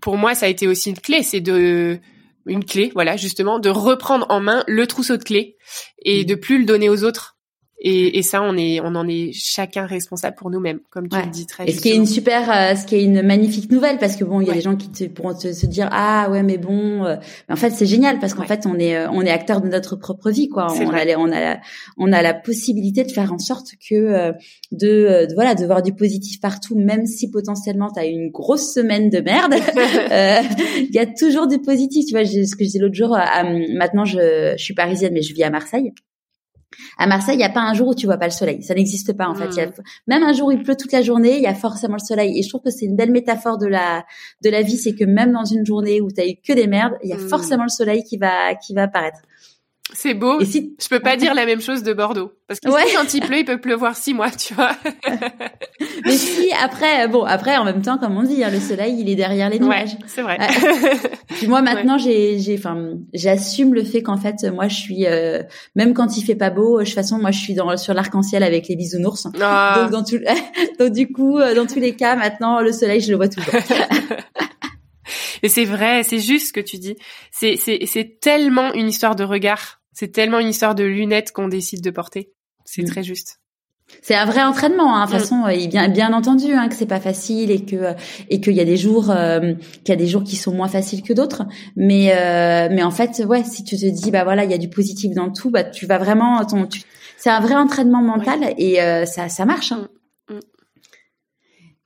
pour 0.00 0.16
moi, 0.16 0.34
ça 0.34 0.46
a 0.46 0.48
été 0.48 0.66
aussi 0.66 0.90
une 0.90 0.98
clé, 0.98 1.22
c'est 1.22 1.40
de 1.40 1.98
une 2.46 2.64
clé, 2.64 2.90
voilà, 2.94 3.16
justement, 3.16 3.58
de 3.58 3.70
reprendre 3.70 4.26
en 4.28 4.40
main 4.40 4.64
le 4.66 4.86
trousseau 4.86 5.16
de 5.16 5.22
clés 5.22 5.56
et 6.02 6.22
mm. 6.22 6.26
de 6.26 6.34
plus 6.34 6.58
le 6.58 6.64
donner 6.64 6.88
aux 6.88 7.04
autres 7.04 7.33
et, 7.86 8.16
et, 8.16 8.22
ça, 8.22 8.40
on 8.42 8.56
est, 8.56 8.80
on 8.80 8.94
en 8.94 9.06
est 9.06 9.30
chacun 9.34 9.84
responsable 9.84 10.36
pour 10.36 10.48
nous-mêmes, 10.48 10.80
comme 10.88 11.06
tu 11.06 11.18
le 11.18 11.30
dis 11.30 11.44
très. 11.44 11.68
Et 11.68 11.72
ce 11.72 11.82
qui 11.82 11.90
est 11.90 11.96
une 11.96 12.06
super, 12.06 12.50
euh, 12.50 12.74
ce 12.76 12.86
qui 12.86 12.96
est 12.96 13.04
une 13.04 13.20
magnifique 13.20 13.70
nouvelle, 13.70 13.98
parce 13.98 14.16
que 14.16 14.24
bon, 14.24 14.40
il 14.40 14.48
y 14.48 14.50
a 14.50 14.54
des 14.54 14.62
gens 14.62 14.74
qui 14.74 14.88
te, 14.88 15.04
pourront 15.04 15.38
se 15.38 15.66
dire 15.66 15.90
ah 15.92 16.28
ouais 16.30 16.42
mais 16.42 16.56
bon, 16.56 17.04
euh, 17.04 17.16
mais 17.46 17.52
en 17.52 17.56
fait 17.56 17.72
c'est 17.72 17.84
génial 17.84 18.18
parce 18.20 18.32
qu'en 18.32 18.44
fait 18.44 18.64
on 18.66 18.78
est, 18.78 18.96
euh, 18.96 19.10
on 19.12 19.20
est 19.20 19.30
acteur 19.30 19.60
de 19.60 19.68
notre 19.68 19.96
propre 19.96 20.30
vie 20.30 20.48
quoi. 20.48 20.68
On 20.72 20.94
a, 20.94 21.16
on 21.18 21.30
a, 21.30 21.40
la, 21.40 21.60
on 21.98 22.10
a 22.10 22.22
la 22.22 22.32
possibilité 22.32 23.04
de 23.04 23.12
faire 23.12 23.34
en 23.34 23.38
sorte 23.38 23.72
que 23.86 24.32
de, 24.72 25.26
de, 25.26 25.34
voilà, 25.34 25.54
de 25.54 25.66
voir 25.66 25.82
du 25.82 25.92
positif 25.92 26.40
partout, 26.40 26.78
même 26.78 27.04
si 27.04 27.30
potentiellement 27.30 27.90
tu 27.92 28.00
as 28.00 28.06
une 28.06 28.30
grosse 28.30 28.72
semaine 28.72 29.10
de 29.10 29.20
merde, 29.20 29.52
il 30.78 30.94
y 30.94 30.98
a 30.98 31.06
toujours 31.06 31.48
du 31.48 31.58
positif. 31.58 32.06
Tu 32.06 32.12
vois, 32.12 32.24
ce 32.24 32.56
que 32.56 32.64
je 32.64 32.70
disais 32.70 32.78
l'autre 32.78 32.94
jour. 32.94 33.10
maintenant, 33.74 34.06
je, 34.06 34.54
je 34.56 34.64
suis 34.64 34.74
parisienne, 34.74 35.12
mais 35.12 35.22
je 35.22 35.34
vis 35.34 35.42
à 35.42 35.50
Marseille. 35.50 35.92
À 36.98 37.06
Marseille, 37.06 37.34
il 37.34 37.38
n'y 37.38 37.44
a 37.44 37.50
pas 37.50 37.60
un 37.60 37.74
jour 37.74 37.88
où 37.88 37.94
tu 37.94 38.06
vois 38.06 38.16
pas 38.16 38.26
le 38.26 38.32
soleil. 38.32 38.62
Ça 38.62 38.74
n'existe 38.74 39.16
pas 39.16 39.28
en 39.28 39.34
fait. 39.34 39.54
Y 39.56 39.60
a, 39.60 39.66
hmm. 39.66 39.72
même 40.06 40.22
un 40.22 40.32
jour 40.32 40.48
où 40.48 40.52
il 40.52 40.62
pleut 40.62 40.76
toute 40.76 40.92
la 40.92 41.02
journée, 41.02 41.36
il 41.36 41.42
y 41.42 41.46
a 41.46 41.54
forcément 41.54 41.96
le 41.96 42.04
soleil. 42.04 42.38
Et 42.38 42.42
je 42.42 42.48
trouve 42.48 42.62
que 42.62 42.70
c'est 42.70 42.86
une 42.86 42.96
belle 42.96 43.10
métaphore 43.10 43.58
de 43.58 43.66
la 43.66 44.04
de 44.42 44.50
la 44.50 44.62
vie, 44.62 44.76
c'est 44.76 44.94
que 44.94 45.04
même 45.04 45.32
dans 45.32 45.44
une 45.44 45.64
journée 45.64 46.00
où 46.00 46.10
tu 46.10 46.20
as 46.20 46.28
eu 46.28 46.36
que 46.36 46.52
des 46.52 46.66
merdes, 46.66 46.94
il 47.02 47.10
y 47.10 47.12
a 47.12 47.16
hmm. 47.16 47.28
forcément 47.28 47.64
le 47.64 47.68
soleil 47.68 48.02
qui 48.04 48.16
va 48.16 48.54
qui 48.54 48.74
va 48.74 48.84
apparaître. 48.84 49.20
C'est 49.92 50.14
beau. 50.14 50.40
Et 50.40 50.44
si... 50.46 50.74
Je 50.80 50.88
peux 50.88 51.00
pas 51.00 51.16
dire 51.18 51.34
la 51.34 51.44
même 51.46 51.60
chose 51.60 51.82
de 51.82 51.92
Bordeaux. 51.92 52.32
Parce 52.48 52.60
que 52.60 52.68
quand 52.68 53.14
il 53.14 53.20
pleut, 53.20 53.38
il 53.38 53.44
peut 53.44 53.60
pleuvoir 53.60 53.96
six 53.96 54.14
mois, 54.14 54.30
tu 54.30 54.54
vois. 54.54 54.72
Mais 56.04 56.16
si, 56.16 56.50
après, 56.62 57.06
bon, 57.08 57.24
après, 57.24 57.56
en 57.56 57.64
même 57.64 57.82
temps, 57.82 57.98
comme 57.98 58.16
on 58.16 58.22
dit, 58.22 58.42
hein, 58.44 58.50
le 58.50 58.60
soleil, 58.60 58.96
il 58.98 59.08
est 59.08 59.14
derrière 59.14 59.48
les 59.50 59.58
nuages. 59.58 59.96
c'est 60.06 60.22
vrai. 60.22 60.38
Puis 61.28 61.46
moi, 61.46 61.62
maintenant, 61.62 61.98
j'ai, 61.98 62.38
j'ai, 62.38 62.56
enfin, 62.58 62.94
j'assume 63.12 63.74
le 63.74 63.84
fait 63.84 64.02
qu'en 64.02 64.16
fait, 64.16 64.44
moi, 64.52 64.68
je 64.68 64.74
suis, 64.74 65.06
euh, 65.06 65.42
même 65.74 65.94
quand 65.94 66.16
il 66.16 66.22
fait 66.22 66.34
pas 66.34 66.50
beau, 66.50 66.80
de 66.80 66.84
toute 66.84 66.94
façon, 66.94 67.18
moi, 67.18 67.30
je 67.30 67.38
suis 67.38 67.54
dans, 67.54 67.76
sur 67.76 67.94
l'arc-en-ciel 67.94 68.42
avec 68.42 68.68
les 68.68 68.76
bisounours. 68.76 69.26
Ah. 69.40 69.80
Donc, 69.82 69.90
dans 69.90 70.04
tout, 70.04 70.18
donc, 70.78 70.92
du 70.92 71.10
coup, 71.12 71.38
euh, 71.38 71.54
dans 71.54 71.66
tous 71.66 71.80
les 71.80 71.94
cas, 71.94 72.16
maintenant, 72.16 72.60
le 72.60 72.72
soleil, 72.72 73.00
je 73.00 73.10
le 73.10 73.16
vois 73.16 73.28
toujours. 73.28 73.54
Et 75.42 75.48
c'est 75.48 75.64
vrai, 75.64 76.02
c'est 76.02 76.20
juste 76.20 76.48
ce 76.48 76.52
que 76.52 76.60
tu 76.60 76.78
dis. 76.78 76.96
C'est, 77.30 77.56
c'est, 77.56 77.86
c'est 77.86 78.20
tellement 78.20 78.72
une 78.74 78.88
histoire 78.88 79.16
de 79.16 79.24
regard 79.24 79.80
c'est 79.94 80.08
tellement 80.08 80.40
une 80.40 80.48
histoire 80.48 80.74
de 80.74 80.84
lunettes 80.84 81.32
qu'on 81.32 81.48
décide 81.48 81.82
de 81.82 81.90
porter. 81.90 82.32
C'est 82.64 82.82
mm. 82.82 82.86
très 82.86 83.02
juste. 83.02 83.40
C'est 84.02 84.14
un 84.14 84.24
vrai 84.24 84.42
entraînement, 84.42 84.96
hein. 84.96 85.06
de 85.06 85.10
toute 85.10 85.16
mm. 85.16 85.20
façon, 85.20 85.48
et 85.48 85.68
bien 85.68 85.88
bien 85.88 86.12
entendu 86.12 86.52
hein, 86.52 86.68
que 86.68 86.74
c'est 86.74 86.86
pas 86.86 87.00
facile 87.00 87.50
et 87.50 87.64
que 87.64 87.94
et 88.28 88.40
qu'il 88.40 88.54
y 88.54 88.60
a 88.60 88.64
des 88.64 88.76
jours 88.76 89.10
euh, 89.10 89.54
qu'il 89.84 89.90
y 89.90 89.92
a 89.92 89.96
des 89.96 90.06
jours 90.06 90.24
qui 90.24 90.36
sont 90.36 90.52
moins 90.52 90.68
faciles 90.68 91.02
que 91.02 91.12
d'autres, 91.12 91.44
mais 91.76 92.12
euh, 92.12 92.68
mais 92.70 92.82
en 92.82 92.90
fait 92.90 93.22
ouais, 93.24 93.44
si 93.44 93.62
tu 93.62 93.76
te 93.76 93.86
dis 93.86 94.10
bah 94.10 94.24
voilà 94.24 94.44
il 94.44 94.50
y 94.50 94.54
a 94.54 94.58
du 94.58 94.70
positif 94.70 95.14
dans 95.14 95.30
tout, 95.30 95.50
bah 95.50 95.64
tu 95.64 95.86
vas 95.86 95.98
vraiment 95.98 96.44
ton 96.44 96.66
c'est 97.18 97.30
un 97.30 97.40
vrai 97.40 97.54
entraînement 97.54 98.02
mental 98.02 98.54
et 98.58 98.82
euh, 98.82 99.04
ça 99.04 99.28
ça 99.28 99.44
marche. 99.44 99.72
Hein. 99.72 99.88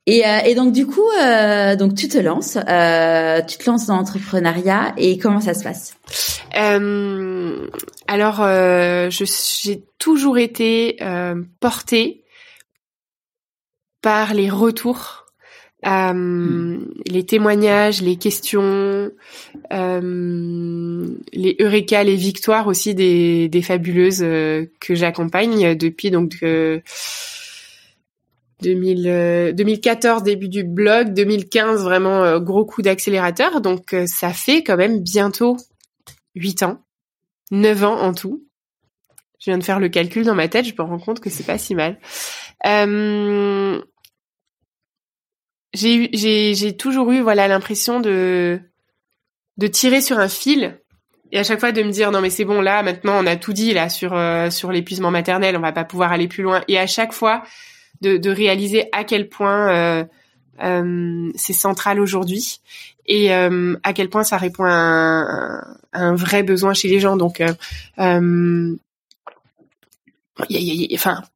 Et, 0.09 0.25
euh, 0.25 0.39
et 0.43 0.55
donc 0.55 0.73
du 0.73 0.87
coup, 0.87 1.07
euh, 1.21 1.75
donc 1.75 1.93
tu 1.93 2.07
te 2.07 2.17
lances, 2.17 2.57
euh, 2.67 3.43
tu 3.43 3.59
te 3.59 3.69
lances 3.69 3.85
dans 3.85 3.97
l'entrepreneuriat 3.97 4.95
et 4.97 5.19
comment 5.19 5.39
ça 5.39 5.53
se 5.53 5.63
passe? 5.63 5.95
Alors, 8.07 8.43
j'ai 9.11 9.83
toujours 9.99 10.39
été 10.39 10.97
portée 11.59 12.23
par 14.01 14.33
les 14.33 14.49
retours, 14.49 15.27
hmm. 15.85 16.79
les 17.05 17.25
témoignages, 17.27 18.01
les 18.01 18.15
questions, 18.15 19.11
les 19.71 21.55
eureka, 21.59 22.03
les 22.03 22.15
victoires 22.15 22.65
aussi 22.65 22.95
des, 22.95 23.47
des 23.47 23.61
fabuleuses 23.61 24.21
que 24.21 24.95
j'accompagne 24.95 25.75
depuis 25.75 26.09
donc 26.09 26.43
2000, 28.61 29.53
2014 29.55 30.21
euh, 30.21 30.23
début 30.23 30.49
du 30.49 30.63
blog, 30.63 31.13
2015 31.13 31.83
vraiment 31.83 32.23
euh, 32.23 32.39
gros 32.39 32.65
coup 32.65 32.81
d'accélérateur. 32.81 33.61
Donc 33.61 33.93
euh, 33.93 34.05
ça 34.07 34.33
fait 34.33 34.63
quand 34.63 34.77
même 34.77 34.99
bientôt 34.99 35.57
8 36.35 36.63
ans, 36.63 36.83
9 37.51 37.83
ans 37.83 37.99
en 37.99 38.13
tout. 38.13 38.45
Je 39.39 39.51
viens 39.51 39.57
de 39.57 39.63
faire 39.63 39.79
le 39.79 39.87
calcul 39.87 40.25
dans 40.25 40.35
ma 40.35 40.49
tête, 40.49 40.65
je 40.65 40.73
me 40.77 40.83
rends 40.83 40.99
compte 40.99 41.21
que 41.21 41.29
c'est 41.29 41.45
pas 41.45 41.57
si 41.57 41.73
mal. 41.73 41.97
J'ai 45.73 46.77
toujours 46.77 47.11
eu 47.11 47.21
voilà 47.21 47.47
l'impression 47.47 47.99
de 48.01 48.59
de 49.57 49.67
tirer 49.67 50.01
sur 50.01 50.19
un 50.19 50.27
fil 50.27 50.79
et 51.31 51.39
à 51.39 51.43
chaque 51.43 51.59
fois 51.59 51.71
de 51.71 51.83
me 51.83 51.91
dire 51.91 52.11
non 52.11 52.21
mais 52.21 52.29
c'est 52.29 52.45
bon 52.45 52.59
là 52.59 52.81
maintenant 52.81 53.21
on 53.21 53.25
a 53.27 53.35
tout 53.35 53.53
dit 53.53 53.73
là 53.73 53.87
sur 53.87 54.17
sur 54.51 54.71
l'épuisement 54.71 55.11
maternel 55.11 55.55
on 55.55 55.61
va 55.61 55.71
pas 55.71 55.83
pouvoir 55.85 56.11
aller 56.11 56.27
plus 56.27 56.43
loin 56.43 56.63
et 56.67 56.79
à 56.79 56.87
chaque 56.87 57.13
fois 57.13 57.43
de, 58.01 58.17
de 58.17 58.29
réaliser 58.29 58.87
à 58.91 59.03
quel 59.03 59.29
point 59.29 59.69
euh, 59.69 60.03
euh, 60.63 61.31
c'est 61.35 61.53
central 61.53 61.99
aujourd'hui 61.99 62.59
et 63.05 63.33
euh, 63.33 63.75
à 63.83 63.93
quel 63.93 64.09
point 64.09 64.23
ça 64.23 64.37
répond 64.37 64.65
à 64.65 64.71
un, 64.71 65.77
un, 65.93 66.15
vrai 66.15 66.43
besoin 66.43 66.73
chez 66.73 66.87
les 66.87 66.99
gens. 66.99 67.17
Donc, 67.17 67.41
enfin, 67.97 68.77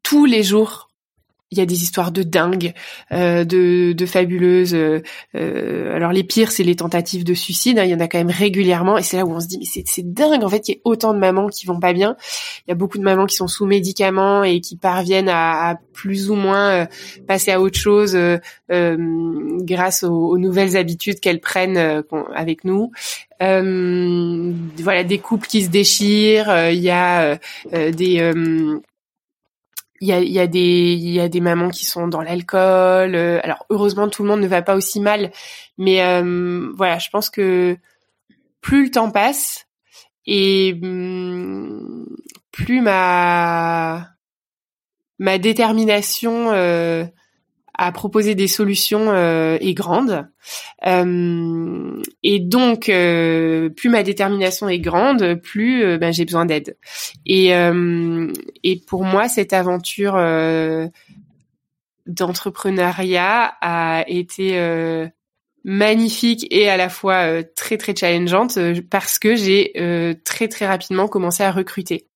tous 0.04 0.26
les 0.26 0.44
jours, 0.44 0.90
il 1.54 1.60
y 1.60 1.62
a 1.62 1.66
des 1.66 1.84
histoires 1.84 2.12
de 2.12 2.24
dingue, 2.24 2.74
euh, 3.12 3.44
de, 3.44 3.94
de 3.94 4.06
fabuleuses. 4.06 4.74
Euh, 4.74 5.02
euh, 5.36 5.96
alors 5.96 6.12
les 6.12 6.24
pires, 6.24 6.52
c'est 6.52 6.64
les 6.64 6.76
tentatives 6.76 7.24
de 7.24 7.34
suicide. 7.34 7.80
Hein, 7.80 7.86
il 7.86 7.92
y 7.92 7.96
en 7.96 8.00
a 8.00 8.08
quand 8.08 8.18
même 8.18 8.32
régulièrement, 8.32 8.98
et 8.98 9.04
c'est 9.04 9.18
là 9.18 9.26
où 9.26 9.32
on 9.32 9.40
se 9.40 9.48
dit 9.48 9.60
mais 9.60 9.66
c'est, 9.66 9.84
c'est 9.86 10.14
dingue 10.14 10.44
en 10.44 10.50
fait 10.50 10.60
qu'il 10.62 10.76
y 10.76 10.78
ait 10.78 10.82
autant 10.84 11.14
de 11.14 11.20
mamans 11.20 11.48
qui 11.48 11.66
vont 11.66 11.80
pas 11.80 11.94
bien. 11.94 12.16
Il 12.68 12.72
y 12.72 12.74
a 12.74 12.76
beaucoup 12.76 12.98
de 12.98 13.04
mamans 13.04 13.26
qui 13.26 13.36
sont 13.36 13.48
sous 13.48 13.66
médicaments 13.66 14.44
et 14.44 14.62
qui 14.62 14.76
parviennent 14.76 15.30
à, 15.30 15.70
à 15.70 15.76
plus 15.94 16.32
ou 16.32 16.36
moins 16.36 16.70
euh, 16.72 16.86
passer 17.28 17.52
à 17.52 17.62
autre 17.62 17.78
chose 17.78 18.16
euh, 18.16 18.38
grâce 19.62 20.04
aux, 20.04 20.30
aux, 20.30 20.38
nouvelles 20.38 20.76
habitudes 20.76 21.20
qu'elles 21.20 21.40
prennent 21.40 22.04
avec 22.34 22.66
nous. 22.66 22.92
voilà 23.40 25.04
des 25.04 25.20
couples 25.20 25.48
qui 25.48 25.64
se 25.64 25.70
déchirent. 25.70 26.70
Il 26.70 26.80
y 26.80 26.90
a 26.90 27.38
des 27.72 28.34
il 30.02 30.08
y 30.08 30.12
a, 30.14 30.20
y 30.20 30.40
a 30.40 30.48
des 30.48 30.96
y 30.96 31.20
a 31.20 31.30
des 31.30 31.42
mamans 31.42 31.70
qui 31.70 31.86
sont 31.86 32.08
dans 32.08 32.22
l'alcool. 32.22 33.16
Euh, 33.16 33.40
alors 33.44 33.66
heureusement 33.70 34.10
tout 34.10 34.24
le 34.24 34.30
monde 34.30 34.42
ne 34.42 34.48
va 34.48 34.62
pas 34.62 34.76
aussi 34.76 35.00
mal, 35.00 35.32
mais 35.78 36.04
euh, 36.04 36.72
voilà, 36.76 37.00
je 37.00 37.10
pense 37.10 37.30
que 37.30 37.78
plus 38.62 38.86
le 38.86 38.92
temps 38.92 39.12
passe 39.12 39.68
et 40.26 40.80
hum, 40.82 42.06
plus 42.52 42.82
ma 42.82 44.08
ma 45.20 45.38
détermination 45.38 46.52
euh, 46.52 47.06
à 47.76 47.92
proposer 47.92 48.36
des 48.36 48.48
solutions 48.48 49.12
euh, 49.12 49.58
est 49.60 49.74
grande. 49.74 50.28
Euh, 50.86 52.02
et 52.22 52.40
donc, 52.40 52.90
euh, 52.90 53.70
plus 53.70 53.90
ma 53.90 54.04
détermination 54.04 54.70
est 54.70 54.80
grande, 54.80 55.36
plus 55.42 55.84
euh, 55.84 55.98
ben, 55.98 56.14
j'ai 56.14 56.26
besoin 56.26 56.46
d'aide. 56.46 56.78
Et, 57.26 57.56
euh, 57.56 58.32
et 58.64 58.80
pour 58.88 59.04
moi, 59.04 59.28
cette 59.28 59.54
aventure 59.54 60.14
d'entrepreneuriat 62.06 63.54
a 63.62 64.04
été 64.08 65.10
magnifique 65.64 66.46
et 66.52 66.70
à 66.70 66.76
la 66.76 66.90
fois 66.90 67.42
très 67.44 67.78
très 67.78 67.96
challengeante 67.96 68.60
parce 68.90 69.18
que 69.18 69.36
j'ai 69.36 69.72
très 70.26 70.48
très 70.48 70.68
rapidement 70.68 71.08
commencé 71.08 71.44
à 71.44 71.52
recruter. 71.52 72.08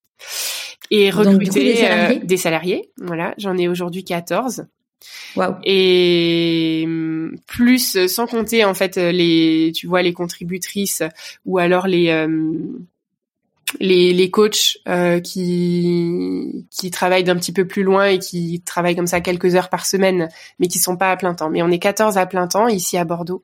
Et 0.89 1.09
recruter 1.09 1.63
des 1.63 1.75
salariés, 1.75 2.19
des 2.19 2.37
salariés 2.37 2.91
voilà, 2.97 3.33
j'en 3.37 3.57
ai 3.57 3.67
aujourd'hui 3.67 4.03
14. 4.03 4.67
Et 5.63 6.83
hum, 6.85 7.35
plus, 7.47 8.07
sans 8.07 8.27
compter 8.27 8.65
en 8.65 8.73
fait 8.73 8.97
les, 8.97 9.71
tu 9.75 9.87
vois, 9.87 10.01
les 10.01 10.13
contributrices 10.13 11.03
ou 11.45 11.57
alors 11.57 11.87
les 11.87 12.09
euh, 12.09 12.27
les, 13.79 14.13
les 14.13 14.29
coachs 14.31 14.77
euh, 14.87 15.19
qui 15.19 16.65
qui 16.71 16.89
travaillent 16.89 17.23
d'un 17.23 17.35
petit 17.35 17.51
peu 17.51 17.67
plus 17.67 17.83
loin 17.83 18.05
et 18.05 18.19
qui 18.19 18.61
travaillent 18.61 18.95
comme 18.95 19.07
ça 19.07 19.21
quelques 19.21 19.55
heures 19.55 19.69
par 19.69 19.85
semaine, 19.85 20.29
mais 20.59 20.67
qui 20.67 20.79
sont 20.79 20.97
pas 20.97 21.11
à 21.11 21.17
plein 21.17 21.33
temps. 21.33 21.49
Mais 21.49 21.61
on 21.61 21.69
est 21.69 21.79
14 21.79 22.17
à 22.17 22.25
plein 22.25 22.47
temps 22.47 22.67
ici 22.67 22.97
à 22.97 23.03
Bordeaux. 23.03 23.43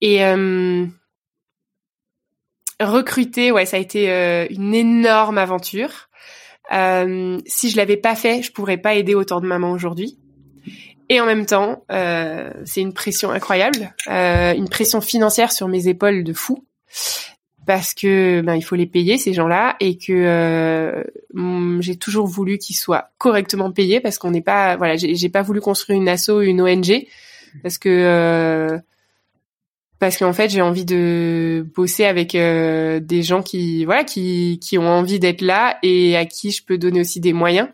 Et 0.00 0.24
euh, 0.24 0.86
recruter, 2.80 3.52
ouais, 3.52 3.66
ça 3.66 3.76
a 3.76 3.80
été 3.80 4.10
euh, 4.10 4.46
une 4.50 4.74
énorme 4.74 5.38
aventure. 5.38 6.08
Euh, 6.72 7.38
si 7.46 7.70
je 7.70 7.76
l'avais 7.76 7.96
pas 7.96 8.14
fait, 8.14 8.42
je 8.42 8.52
pourrais 8.52 8.78
pas 8.78 8.94
aider 8.94 9.14
autant 9.14 9.40
de 9.40 9.46
mamans 9.46 9.72
aujourd'hui. 9.72 10.18
Et 11.10 11.20
en 11.20 11.26
même 11.26 11.44
temps, 11.44 11.84
euh, 11.90 12.50
c'est 12.64 12.80
une 12.80 12.94
pression 12.94 13.30
incroyable, 13.30 13.94
euh, 14.08 14.54
une 14.54 14.68
pression 14.68 15.00
financière 15.00 15.52
sur 15.52 15.66
mes 15.66 15.88
épaules 15.88 16.22
de 16.22 16.32
fou, 16.32 16.64
parce 17.66 17.94
que 17.94 18.40
ben 18.40 18.54
il 18.54 18.62
faut 18.62 18.74
les 18.74 18.86
payer 18.86 19.18
ces 19.18 19.32
gens-là 19.32 19.76
et 19.80 19.98
que 19.98 20.12
euh, 20.12 21.04
j'ai 21.80 21.96
toujours 21.96 22.26
voulu 22.26 22.58
qu'ils 22.58 22.76
soient 22.76 23.10
correctement 23.18 23.70
payés 23.70 24.00
parce 24.00 24.18
qu'on 24.18 24.30
n'est 24.30 24.40
pas 24.40 24.76
voilà 24.76 24.96
j'ai 24.96 25.28
pas 25.28 25.42
voulu 25.42 25.60
construire 25.60 26.00
une 26.00 26.08
asso 26.08 26.40
une 26.40 26.62
ONG 26.62 27.06
parce 27.62 27.78
que 27.78 27.88
euh, 27.88 28.78
parce 29.98 30.16
qu'en 30.16 30.32
fait 30.32 30.48
j'ai 30.48 30.62
envie 30.62 30.84
de 30.84 31.64
bosser 31.76 32.06
avec 32.06 32.34
euh, 32.34 32.98
des 32.98 33.22
gens 33.22 33.42
qui 33.42 33.84
voilà 33.84 34.04
qui 34.04 34.58
qui 34.60 34.78
ont 34.78 34.88
envie 34.88 35.20
d'être 35.20 35.42
là 35.42 35.78
et 35.82 36.16
à 36.16 36.24
qui 36.24 36.50
je 36.50 36.64
peux 36.64 36.78
donner 36.78 37.00
aussi 37.00 37.20
des 37.20 37.32
moyens 37.32 37.68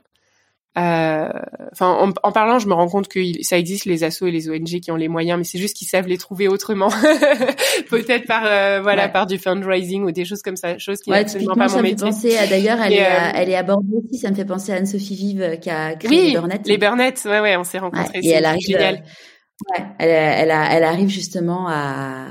enfin, 0.76 1.90
en, 1.92 2.12
en, 2.22 2.32
parlant, 2.32 2.58
je 2.58 2.68
me 2.68 2.74
rends 2.74 2.88
compte 2.88 3.08
que 3.08 3.20
ça 3.42 3.58
existe 3.58 3.86
les 3.86 4.04
assos 4.04 4.26
et 4.26 4.30
les 4.30 4.50
ONG 4.50 4.80
qui 4.80 4.90
ont 4.90 4.96
les 4.96 5.08
moyens, 5.08 5.38
mais 5.38 5.44
c'est 5.44 5.58
juste 5.58 5.76
qu'ils 5.76 5.88
savent 5.88 6.06
les 6.06 6.18
trouver 6.18 6.48
autrement, 6.48 6.90
peut-être 7.90 8.26
par 8.26 8.42
euh, 8.44 8.80
voilà 8.82 9.08
par 9.08 9.26
du 9.26 9.38
fundraising 9.38 10.04
ou 10.04 10.12
des 10.12 10.24
choses 10.24 10.42
comme 10.42 10.56
ça, 10.56 10.76
choses 10.78 11.00
qui 11.00 11.10
ouais, 11.10 11.20
absolument 11.20 11.54
pas 11.54 11.68
mon 11.68 11.82
métier. 11.82 12.06
Penser 12.06 12.36
à 12.36 12.46
d'ailleurs, 12.46 12.80
elle, 12.80 12.92
est 12.92 13.06
à, 13.06 13.36
elle 13.36 13.48
est 13.48 13.56
à 13.56 13.62
Bordeaux 13.62 14.02
aussi. 14.04 14.18
Ça 14.18 14.30
me 14.30 14.34
fait 14.36 14.44
penser 14.44 14.72
à 14.72 14.76
Anne-Sophie 14.76 15.16
Vive 15.16 15.58
qui 15.60 15.70
a 15.70 15.94
créé 15.94 16.10
oui, 16.10 16.26
les 16.28 16.32
Burnett. 16.32 16.66
Les 16.66 16.78
Burnett, 16.78 17.22
ouais 17.24 17.40
ouais, 17.40 17.56
on 17.56 17.64
s'est 17.64 17.78
rencontrés. 17.78 18.20
et 18.22 18.30
elle 18.30 18.44
arrive, 18.44 18.66
génial. 18.66 19.02
ouais, 19.70 19.84
elle, 19.98 20.50
elle 20.50 20.84
arrive 20.84 21.08
justement 21.08 21.66
à 21.68 22.26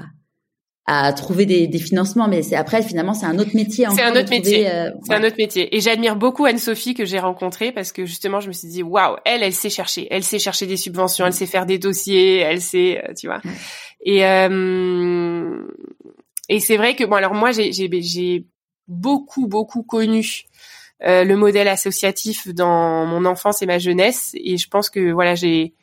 à 0.87 1.11
trouver 1.13 1.47
des, 1.47 1.67
des 1.67 1.79
financements, 1.79 2.27
mais 2.27 2.43
c'est 2.43 2.55
après 2.55 2.83
finalement 2.83 3.15
c'est 3.15 3.25
un 3.25 3.39
autre 3.39 3.55
métier. 3.55 3.87
C'est 3.95 4.03
un 4.03 4.15
autre 4.15 4.29
métier. 4.29 4.69
Euh, 4.69 4.91
c'est 5.03 5.15
un 5.15 5.23
autre 5.23 5.35
métier. 5.37 5.75
Et 5.75 5.81
j'admire 5.81 6.15
beaucoup 6.15 6.45
Anne-Sophie 6.45 6.93
que 6.93 7.05
j'ai 7.05 7.17
rencontrée 7.17 7.71
parce 7.71 7.91
que 7.91 8.05
justement 8.05 8.39
je 8.39 8.49
me 8.49 8.53
suis 8.53 8.67
dit 8.67 8.83
waouh, 8.83 9.15
elle, 9.25 9.41
elle 9.41 9.53
sait 9.53 9.71
chercher, 9.71 10.07
elle 10.11 10.23
sait 10.23 10.37
chercher 10.37 10.67
des 10.67 10.77
subventions, 10.77 11.25
elle 11.25 11.33
sait 11.33 11.47
faire 11.47 11.65
des 11.65 11.79
dossiers, 11.79 12.37
elle 12.37 12.61
sait, 12.61 13.03
euh, 13.03 13.13
tu 13.17 13.25
vois. 13.25 13.41
Et 14.01 14.25
euh, 14.25 15.65
et 16.49 16.59
c'est 16.59 16.77
vrai 16.77 16.95
que 16.95 17.03
bon 17.03 17.15
alors 17.15 17.33
moi 17.33 17.51
j'ai 17.51 17.71
j'ai 17.71 18.45
beaucoup 18.87 19.47
beaucoup 19.47 19.81
connu 19.81 20.43
euh, 21.03 21.23
le 21.23 21.35
modèle 21.35 21.67
associatif 21.67 22.47
dans 22.49 23.07
mon 23.07 23.25
enfance 23.25 23.63
et 23.63 23.65
ma 23.65 23.79
jeunesse 23.79 24.31
et 24.35 24.57
je 24.57 24.69
pense 24.69 24.91
que 24.91 25.11
voilà 25.11 25.33
j'ai 25.33 25.73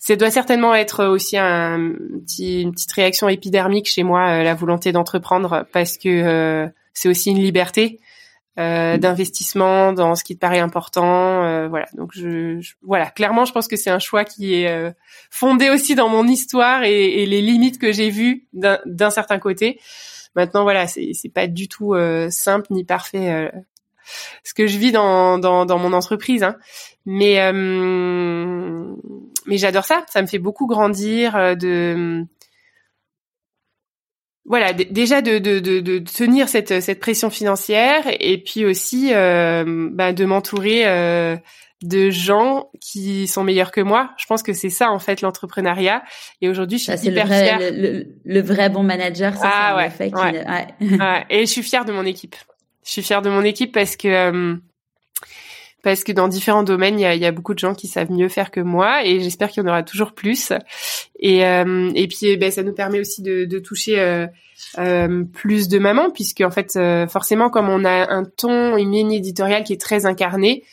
ça 0.00 0.16
doit 0.16 0.30
certainement 0.30 0.74
être 0.74 1.04
aussi 1.04 1.36
un 1.36 1.92
petit, 2.24 2.62
une 2.62 2.72
petite 2.72 2.90
réaction 2.92 3.28
épidermique 3.28 3.86
chez 3.86 4.02
moi, 4.02 4.28
euh, 4.30 4.42
la 4.42 4.54
volonté 4.54 4.92
d'entreprendre, 4.92 5.66
parce 5.74 5.98
que 5.98 6.08
euh, 6.08 6.66
c'est 6.94 7.10
aussi 7.10 7.30
une 7.30 7.38
liberté 7.38 8.00
euh, 8.58 8.96
d'investissement 8.96 9.92
dans 9.92 10.14
ce 10.14 10.24
qui 10.24 10.34
te 10.36 10.40
paraît 10.40 10.58
important. 10.58 11.44
Euh, 11.44 11.68
voilà, 11.68 11.86
donc 11.98 12.12
je, 12.14 12.58
voilà, 12.80 13.10
clairement, 13.10 13.44
je 13.44 13.52
pense 13.52 13.68
que 13.68 13.76
c'est 13.76 13.90
un 13.90 13.98
choix 13.98 14.24
qui 14.24 14.54
est 14.54 14.94
fondé 15.30 15.68
aussi 15.68 15.94
dans 15.94 16.08
mon 16.08 16.26
histoire 16.26 16.82
et, 16.82 17.22
et 17.22 17.26
les 17.26 17.42
limites 17.42 17.78
que 17.78 17.92
j'ai 17.92 18.08
vues 18.08 18.46
d'un 18.54 19.10
certain 19.10 19.38
côté. 19.38 19.80
Maintenant, 20.34 20.62
voilà, 20.62 20.86
c'est 20.86 21.10
c'est 21.12 21.28
pas 21.28 21.46
du 21.46 21.68
tout 21.68 21.94
simple 22.30 22.68
ni 22.70 22.84
parfait 22.84 23.50
ce 24.44 24.54
que 24.54 24.66
je 24.66 24.78
vis 24.78 24.92
dans 24.92 25.38
dans, 25.38 25.66
dans 25.66 25.78
mon 25.78 25.92
entreprise. 25.92 26.42
Hein. 26.42 26.56
Mais 27.06 27.40
euh, 27.40 28.84
mais 29.46 29.56
j'adore 29.56 29.84
ça. 29.84 30.04
Ça 30.08 30.22
me 30.22 30.26
fait 30.26 30.38
beaucoup 30.38 30.66
grandir 30.66 31.36
euh, 31.36 31.54
de 31.54 32.26
voilà 34.50 34.72
déjà 34.72 35.22
de, 35.22 35.38
de, 35.38 35.60
de, 35.60 35.80
de, 35.80 35.98
tenir 36.00 36.48
cette, 36.48 36.80
cette 36.80 36.98
pression 36.98 37.30
financière 37.30 38.02
et 38.18 38.42
puis 38.42 38.64
aussi 38.64 39.10
euh, 39.12 39.88
bah, 39.92 40.12
de 40.12 40.24
m'entourer 40.24 40.86
euh, 40.86 41.36
de 41.82 42.10
gens 42.10 42.68
qui 42.80 43.28
sont 43.28 43.44
meilleurs 43.44 43.70
que 43.70 43.80
moi. 43.80 44.10
Je 44.18 44.26
pense 44.26 44.42
que 44.42 44.52
c'est 44.52 44.70
ça 44.70 44.90
en 44.90 44.98
fait 44.98 45.20
l'entrepreneuriat. 45.20 46.02
Et 46.40 46.48
aujourd'hui, 46.48 46.78
je 46.78 46.96
suis 46.96 47.08
hyper 47.08 47.26
le 47.26 47.30
vrai, 47.30 47.44
fière. 47.44 47.58
Le, 47.60 48.06
le, 48.24 48.40
vrai 48.40 48.70
bon 48.70 48.82
manager, 48.82 49.34
c'est 49.34 49.44
ah, 49.44 49.68
ça, 49.70 49.76
ouais, 49.76 49.90
fait 49.90 50.12
ouais. 50.12 50.44
ouais. 50.80 51.26
Et 51.30 51.40
je 51.46 51.50
suis 51.50 51.62
fière 51.62 51.84
de 51.84 51.92
mon 51.92 52.04
équipe. 52.04 52.34
Je 52.90 52.94
suis 52.94 53.02
fière 53.02 53.22
de 53.22 53.30
mon 53.30 53.42
équipe 53.42 53.70
parce 53.70 53.94
que 53.94 54.08
euh, 54.08 54.56
parce 55.84 56.02
que 56.02 56.10
dans 56.10 56.26
différents 56.26 56.64
domaines, 56.64 56.98
il 56.98 57.02
y 57.02 57.06
a, 57.06 57.14
y 57.14 57.24
a, 57.24 57.30
beaucoup 57.30 57.54
de 57.54 57.60
gens 57.60 57.72
qui 57.72 57.86
savent 57.86 58.10
mieux 58.10 58.28
faire 58.28 58.50
que 58.50 58.58
moi, 58.58 59.06
et 59.06 59.20
j'espère 59.20 59.48
qu'il 59.48 59.62
y 59.62 59.66
en 59.66 59.68
aura 59.68 59.84
toujours 59.84 60.12
plus. 60.12 60.52
Et 61.20 61.46
euh, 61.46 61.92
et 61.94 62.08
puis, 62.08 62.36
ben, 62.36 62.50
ça 62.50 62.64
nous 62.64 62.72
permet 62.72 62.98
aussi 62.98 63.22
de, 63.22 63.44
de 63.44 63.58
toucher 63.60 64.00
euh, 64.00 64.26
euh, 64.78 65.22
plus 65.22 65.68
de 65.68 65.78
mamans, 65.78 66.10
puisque 66.10 66.40
en 66.40 66.50
fait, 66.50 66.74
euh, 66.74 67.06
forcément, 67.06 67.48
comme 67.48 67.68
on 67.68 67.84
a 67.84 68.12
un 68.12 68.24
ton, 68.24 68.76
une 68.76 68.90
ligne 68.90 69.12
éditoriale 69.12 69.62
qui 69.62 69.72
est 69.72 69.80
très 69.80 70.04
incarnée, 70.04 70.64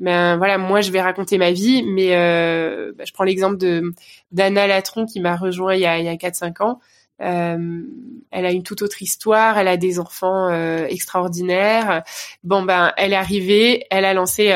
ben 0.00 0.38
voilà, 0.38 0.56
moi 0.56 0.80
je 0.80 0.90
vais 0.90 1.02
raconter 1.02 1.36
ma 1.36 1.50
vie, 1.50 1.82
mais 1.82 2.08
ben, 2.08 3.06
je 3.06 3.12
prends 3.12 3.24
l'exemple 3.24 3.58
de 3.58 3.92
d'Anna 4.32 4.66
Latron 4.66 5.04
qui 5.04 5.20
m'a 5.20 5.36
rejoint 5.36 5.74
il 5.74 5.82
y 5.82 5.86
a 5.86 5.98
il 5.98 6.06
y 6.06 6.08
a 6.08 6.16
quatre 6.16 6.36
cinq 6.36 6.62
ans. 6.62 6.80
Euh, 7.20 7.82
elle 8.30 8.46
a 8.46 8.52
une 8.52 8.62
toute 8.62 8.82
autre 8.82 9.02
histoire, 9.02 9.58
elle 9.58 9.68
a 9.68 9.76
des 9.76 9.98
enfants 9.98 10.48
euh, 10.50 10.86
extraordinaires. 10.86 12.02
Bon 12.44 12.62
ben, 12.62 12.92
elle 12.96 13.12
est 13.12 13.16
arrivée, 13.16 13.86
elle 13.90 14.04
a 14.04 14.14
lancé 14.14 14.52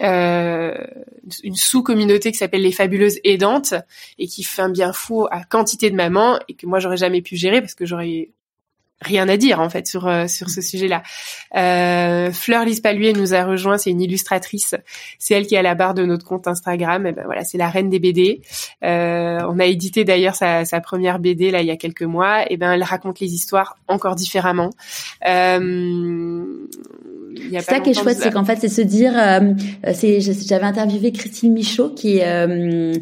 euh, 0.00 0.74
une 1.42 1.56
sous-communauté 1.56 2.32
qui 2.32 2.38
s'appelle 2.38 2.62
les 2.62 2.72
fabuleuses 2.72 3.18
aidantes 3.24 3.74
et 4.18 4.26
qui 4.26 4.42
fait 4.42 4.62
un 4.62 4.70
bien 4.70 4.92
fou 4.92 5.26
à 5.30 5.44
quantité 5.44 5.90
de 5.90 5.96
mamans 5.96 6.38
et 6.48 6.54
que 6.54 6.66
moi 6.66 6.78
j'aurais 6.78 6.96
jamais 6.96 7.22
pu 7.22 7.36
gérer 7.36 7.60
parce 7.60 7.74
que 7.74 7.86
j'aurais 7.86 8.30
rien 9.02 9.28
à 9.28 9.36
dire 9.36 9.60
en 9.60 9.68
fait 9.68 9.86
sur 9.86 10.06
euh, 10.06 10.26
sur 10.26 10.50
ce 10.50 10.60
sujet-là. 10.60 11.02
Euh, 11.56 12.32
Fleur 12.32 12.64
Lise 12.64 12.80
Paluet 12.80 13.12
nous 13.12 13.34
a 13.34 13.44
rejoint, 13.44 13.78
c'est 13.78 13.90
une 13.90 14.00
illustratrice, 14.00 14.74
c'est 15.18 15.34
elle 15.34 15.46
qui 15.46 15.54
est 15.54 15.58
à 15.58 15.62
la 15.62 15.74
barre 15.74 15.94
de 15.94 16.04
notre 16.04 16.24
compte 16.24 16.48
Instagram. 16.48 17.06
Et 17.06 17.12
ben 17.12 17.24
voilà, 17.24 17.44
c'est 17.44 17.58
la 17.58 17.68
reine 17.68 17.90
des 17.90 17.98
BD. 17.98 18.40
Euh, 18.82 19.40
on 19.48 19.58
a 19.58 19.66
édité 19.66 20.04
d'ailleurs 20.04 20.34
sa, 20.34 20.64
sa, 20.64 20.80
première 20.80 21.18
BD 21.18 21.50
là 21.50 21.60
il 21.60 21.66
y 21.66 21.70
a 21.70 21.76
quelques 21.76 22.02
mois. 22.02 22.50
Et 22.50 22.56
ben 22.56 22.72
elle 22.72 22.82
raconte 22.82 23.20
les 23.20 23.34
histoires 23.34 23.76
encore 23.88 24.14
différemment. 24.14 24.70
Euh, 25.26 26.44
c'est 27.52 27.60
ça 27.60 27.80
qui 27.80 27.90
est 27.90 27.94
chouette, 27.94 28.18
c'est 28.20 28.32
qu'en 28.32 28.44
fait, 28.44 28.56
c'est 28.60 28.68
se 28.68 28.82
dire, 28.82 29.12
euh, 29.16 29.54
c'est, 29.92 30.20
j'avais 30.20 30.64
interviewé 30.64 31.12
Christine 31.12 31.52
Michaud 31.52 31.90
qui 31.90 32.18
est 32.18 32.26
euh, 32.26 32.94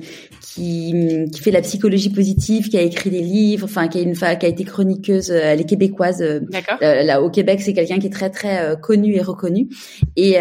qui, 0.54 0.94
qui 1.32 1.40
fait 1.40 1.50
la 1.50 1.62
psychologie 1.62 2.10
positive, 2.10 2.68
qui 2.68 2.76
a 2.76 2.82
écrit 2.82 3.10
des 3.10 3.20
livres, 3.20 3.64
enfin 3.64 3.88
qui 3.88 3.98
a 3.98 4.02
une 4.02 4.14
qui 4.14 4.24
a 4.24 4.48
été 4.48 4.64
chroniqueuse, 4.64 5.30
euh, 5.30 5.40
elle 5.42 5.60
est 5.60 5.68
québécoise. 5.68 6.22
Euh, 6.22 6.40
euh, 6.82 7.02
là 7.02 7.22
au 7.22 7.30
Québec, 7.30 7.60
c'est 7.60 7.72
quelqu'un 7.72 7.98
qui 7.98 8.08
est 8.08 8.12
très 8.12 8.30
très 8.30 8.76
connu 8.80 9.14
et 9.14 9.22
reconnu. 9.22 9.68
Et, 10.16 10.36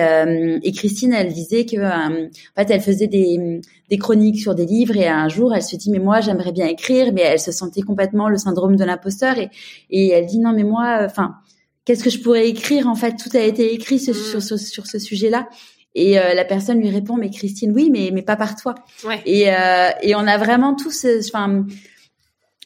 et 0.64 0.72
Christine, 0.72 1.14
elle 1.14 1.32
disait 1.32 1.66
que 1.66 1.78
en 1.78 2.30
fait, 2.56 2.72
elle 2.72 2.82
faisait 2.82 3.08
des 3.08 3.62
des 3.90 3.98
chroniques 3.98 4.40
sur 4.40 4.54
des 4.54 4.66
livres 4.66 4.96
et 4.98 5.08
un 5.08 5.30
jour, 5.30 5.54
elle 5.56 5.64
se 5.64 5.76
dit 5.76 5.90
mais 5.90 6.00
moi 6.00 6.22
j'aimerais 6.22 6.52
bien 6.52 6.68
écrire, 6.68 7.12
mais 7.14 7.22
elle 7.22 7.40
se 7.40 7.52
sentait 7.52 7.82
complètement 7.82 8.30
le 8.30 8.38
syndrome 8.38 8.76
de 8.76 8.84
l'imposteur 8.84 9.38
et 9.38 9.50
et 9.90 10.10
elle 10.10 10.26
dit 10.26 10.40
non 10.40 10.54
mais 10.54 10.64
moi, 10.64 11.00
enfin 11.04 11.36
qu'est-ce 11.90 12.04
que 12.04 12.12
je 12.12 12.20
pourrais 12.20 12.48
écrire 12.48 12.88
en 12.88 12.94
fait 12.94 13.16
tout 13.16 13.36
a 13.36 13.42
été 13.42 13.74
écrit 13.74 13.96
mm. 13.96 14.14
sur, 14.14 14.44
sur, 14.44 14.60
sur 14.60 14.86
ce 14.86 15.00
sujet-là 15.00 15.50
et 15.96 16.20
euh, 16.20 16.36
la 16.36 16.46
personne 16.46 16.80
lui 16.80 16.92
répond, 16.92 17.18
mais 17.18 17.32
Christine, 17.32 17.72
oui, 17.74 17.90
mais 17.92 18.12
mais 18.14 18.22
pas 18.22 18.36
par 18.36 18.56
toi. 18.56 18.76
Ouais. 19.04 19.20
Et 19.26 19.52
euh, 19.52 19.90
et 20.04 20.14
on 20.14 20.28
a 20.28 20.38
vraiment 20.38 20.76
tous, 20.76 21.08
enfin. 21.28 21.66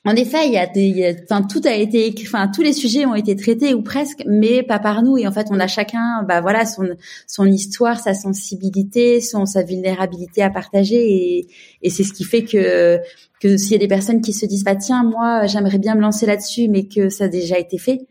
En 0.05 0.17
effet, 0.17 0.47
il 0.47 0.51
y 0.51 0.57
a 0.57 0.67
des, 0.67 1.15
enfin 1.23 1.43
tout 1.43 1.61
a 1.63 1.73
été 1.73 2.05
écrit, 2.07 2.27
enfin 2.27 2.51
tous 2.53 2.61
les 2.61 2.73
sujets 2.73 3.05
ont 3.05 3.15
été 3.15 3.37
traités 3.37 3.73
ou 3.73 3.81
presque, 3.81 4.21
mais 4.27 4.61
pas 4.61 4.77
par 4.77 5.01
nous. 5.01 5.17
Et 5.17 5.25
en 5.25 5.31
fait, 5.31 5.47
on 5.51 5.61
a 5.61 5.67
chacun, 5.67 6.23
bah 6.27 6.41
voilà, 6.41 6.65
son 6.65 6.83
son 7.25 7.45
histoire, 7.45 8.01
sa 8.01 8.13
sensibilité, 8.13 9.21
son 9.21 9.45
sa 9.45 9.63
vulnérabilité 9.63 10.41
à 10.41 10.49
partager, 10.49 10.97
et, 10.97 11.47
et 11.81 11.89
c'est 11.89 12.03
ce 12.03 12.11
qui 12.11 12.25
fait 12.25 12.43
que 12.43 12.99
que 13.39 13.55
s'il 13.55 13.71
y 13.71 13.75
a 13.75 13.77
des 13.77 13.87
personnes 13.87 14.19
qui 14.19 14.33
se 14.33 14.45
disent, 14.45 14.65
bah 14.65 14.75
tiens, 14.75 15.05
moi 15.05 15.47
j'aimerais 15.47 15.79
bien 15.79 15.95
me 15.95 16.01
lancer 16.01 16.25
là-dessus, 16.25 16.67
mais 16.67 16.83
que 16.89 17.07
ça 17.07 17.23
a 17.23 17.27
déjà 17.29 17.57
été 17.57 17.77
fait, 17.77 18.01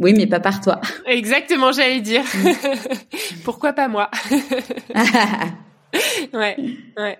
oui, 0.00 0.14
mais 0.16 0.26
pas 0.26 0.40
par 0.40 0.60
toi. 0.60 0.80
Exactement, 1.06 1.72
j'allais 1.72 2.00
dire. 2.00 2.24
Pourquoi 3.44 3.72
pas 3.72 3.88
moi? 3.88 4.10
Ouais, 6.32 6.56
ouais. 6.96 7.18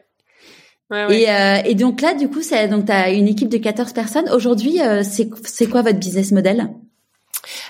Ouais, 0.93 1.07
ouais. 1.07 1.23
Et, 1.23 1.29
euh, 1.29 1.57
et, 1.65 1.75
donc 1.75 2.01
là, 2.01 2.15
du 2.15 2.29
coup, 2.29 2.41
donc 2.71 2.87
tu 2.87 2.93
as 2.93 3.11
une 3.11 3.27
équipe 3.27 3.49
de 3.49 3.59
14 3.59 3.93
personnes. 3.93 4.29
Aujourd'hui, 4.31 4.81
euh, 4.81 5.03
c'est 5.03 5.69
quoi 5.69 5.83
votre 5.83 5.99
business 5.99 6.31
model? 6.31 6.69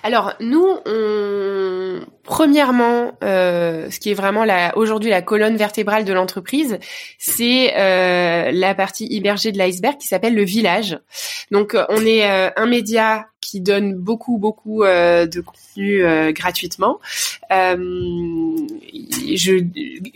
Alors 0.03 0.35
nous, 0.41 0.67
on... 0.87 2.01
premièrement, 2.25 3.13
euh, 3.23 3.91
ce 3.91 4.01
qui 4.01 4.11
est 4.11 4.15
vraiment 4.15 4.45
aujourd'hui 4.75 5.11
la 5.11 5.23
colonne 5.23 5.57
vertébrale 5.57 6.05
de 6.05 6.13
l'entreprise, 6.13 6.79
c'est 7.19 7.75
euh, 7.77 8.51
la 8.53 8.75
partie 8.75 9.07
immergée 9.07 9.53
de 9.53 9.59
l'iceberg 9.59 9.97
qui 9.99 10.07
s'appelle 10.07 10.35
le 10.35 10.45
village. 10.45 10.99
Donc 11.51 11.77
on 11.89 12.05
est 12.05 12.31
euh, 12.31 12.51
un 12.57 12.67
média 12.67 13.27
qui 13.41 13.61
donne 13.63 13.95
beaucoup 13.95 14.37
beaucoup 14.37 14.85
euh, 14.85 15.27
de 15.27 15.41
contenu 15.41 16.05
euh, 16.05 16.31
gratuitement. 16.31 17.01
Euh, 17.51 17.77
je, 19.35 19.65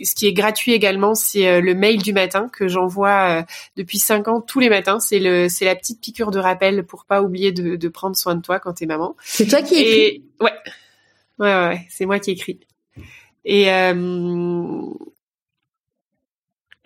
ce 0.03 0.15
qui 0.15 0.27
est 0.27 0.33
gratuit 0.33 0.73
également, 0.73 1.15
c'est 1.15 1.59
le 1.59 1.73
mail 1.73 2.01
du 2.01 2.13
matin 2.13 2.49
que 2.51 2.67
j'envoie 2.67 3.43
depuis 3.75 3.97
cinq 3.97 4.27
ans 4.27 4.41
tous 4.41 4.59
les 4.59 4.69
matins. 4.69 4.99
C'est 4.99 5.19
le 5.19 5.49
c'est 5.49 5.65
la 5.65 5.75
petite 5.75 5.99
piqûre 5.99 6.31
de 6.31 6.39
rappel 6.39 6.85
pour 6.85 7.05
pas 7.05 7.21
oublier 7.21 7.51
de, 7.51 7.75
de 7.75 7.87
prendre 7.89 8.15
soin 8.15 8.35
de 8.35 8.41
toi 8.41 8.59
quand 8.59 8.73
t'es 8.73 8.85
maman. 8.85 9.15
Toi 9.47 9.61
qui 9.61 9.75
écris? 9.75 10.23
ouais, 10.41 10.51
ouais, 11.39 11.53
ouais, 11.53 11.67
ouais 11.67 11.87
c'est 11.89 12.05
moi 12.05 12.19
qui 12.19 12.31
écris. 12.31 12.59
Et 13.43 13.69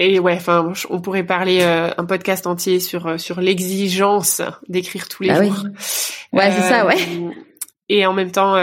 et 0.02 0.18
ouais, 0.18 0.36
enfin, 0.36 0.72
on 0.90 1.02
pourrait 1.02 1.26
parler 1.26 1.60
euh, 1.62 1.90
un 1.98 2.06
podcast 2.06 2.48
entier 2.48 2.80
sur 2.80 3.06
euh, 3.06 3.18
sur 3.18 3.42
l'exigence 3.42 4.42
d'écrire 4.70 5.10
tous 5.10 5.24
les 5.24 5.32
ah 5.32 5.44
jours. 5.44 5.62
Oui. 5.66 5.72
Ouais, 6.32 6.52
c'est 6.52 6.70
ça, 6.70 6.86
ouais. 6.86 6.96
Euh, 6.96 7.32
et 7.90 8.06
en 8.06 8.14
même 8.14 8.32
temps, 8.32 8.54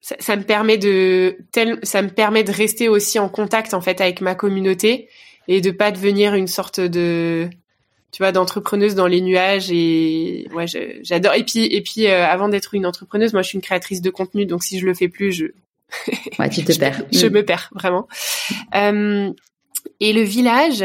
ça, 0.00 0.16
ça, 0.18 0.34
me 0.34 0.42
permet 0.42 0.78
de 0.78 1.38
tel, 1.52 1.78
ça 1.84 2.02
me 2.02 2.08
permet 2.08 2.42
de 2.42 2.50
rester 2.50 2.88
aussi 2.88 3.20
en 3.20 3.28
contact 3.28 3.72
en 3.72 3.80
fait 3.80 4.00
avec 4.00 4.20
ma 4.20 4.34
communauté 4.34 5.08
et 5.46 5.60
de 5.60 5.70
pas 5.70 5.92
devenir 5.92 6.34
une 6.34 6.48
sorte 6.48 6.80
de 6.80 7.48
tu 8.10 8.22
vois 8.22 8.32
d'entrepreneuse 8.32 8.94
dans 8.94 9.06
les 9.06 9.20
nuages 9.20 9.70
et 9.70 10.48
ouais 10.54 10.64
j'adore 11.02 11.34
et 11.34 11.44
puis 11.44 11.66
et 11.66 11.82
puis 11.82 12.06
avant 12.06 12.48
d'être 12.48 12.74
une 12.74 12.86
entrepreneuse 12.86 13.34
moi 13.34 13.42
je 13.42 13.48
suis 13.48 13.56
une 13.56 13.62
créatrice 13.62 14.00
de 14.00 14.10
contenu 14.10 14.46
donc 14.46 14.64
si 14.64 14.78
je 14.78 14.86
le 14.86 14.94
fais 14.94 15.08
plus 15.08 15.32
je 15.32 15.46
Ouais, 16.38 16.48
tu 16.48 16.64
te 16.64 16.72
perds. 16.78 17.02
je, 17.12 17.26
me 17.26 17.44
perds 17.44 17.70
vraiment. 17.74 18.08
Euh, 18.74 19.32
et 20.00 20.12
le 20.12 20.22
village, 20.22 20.84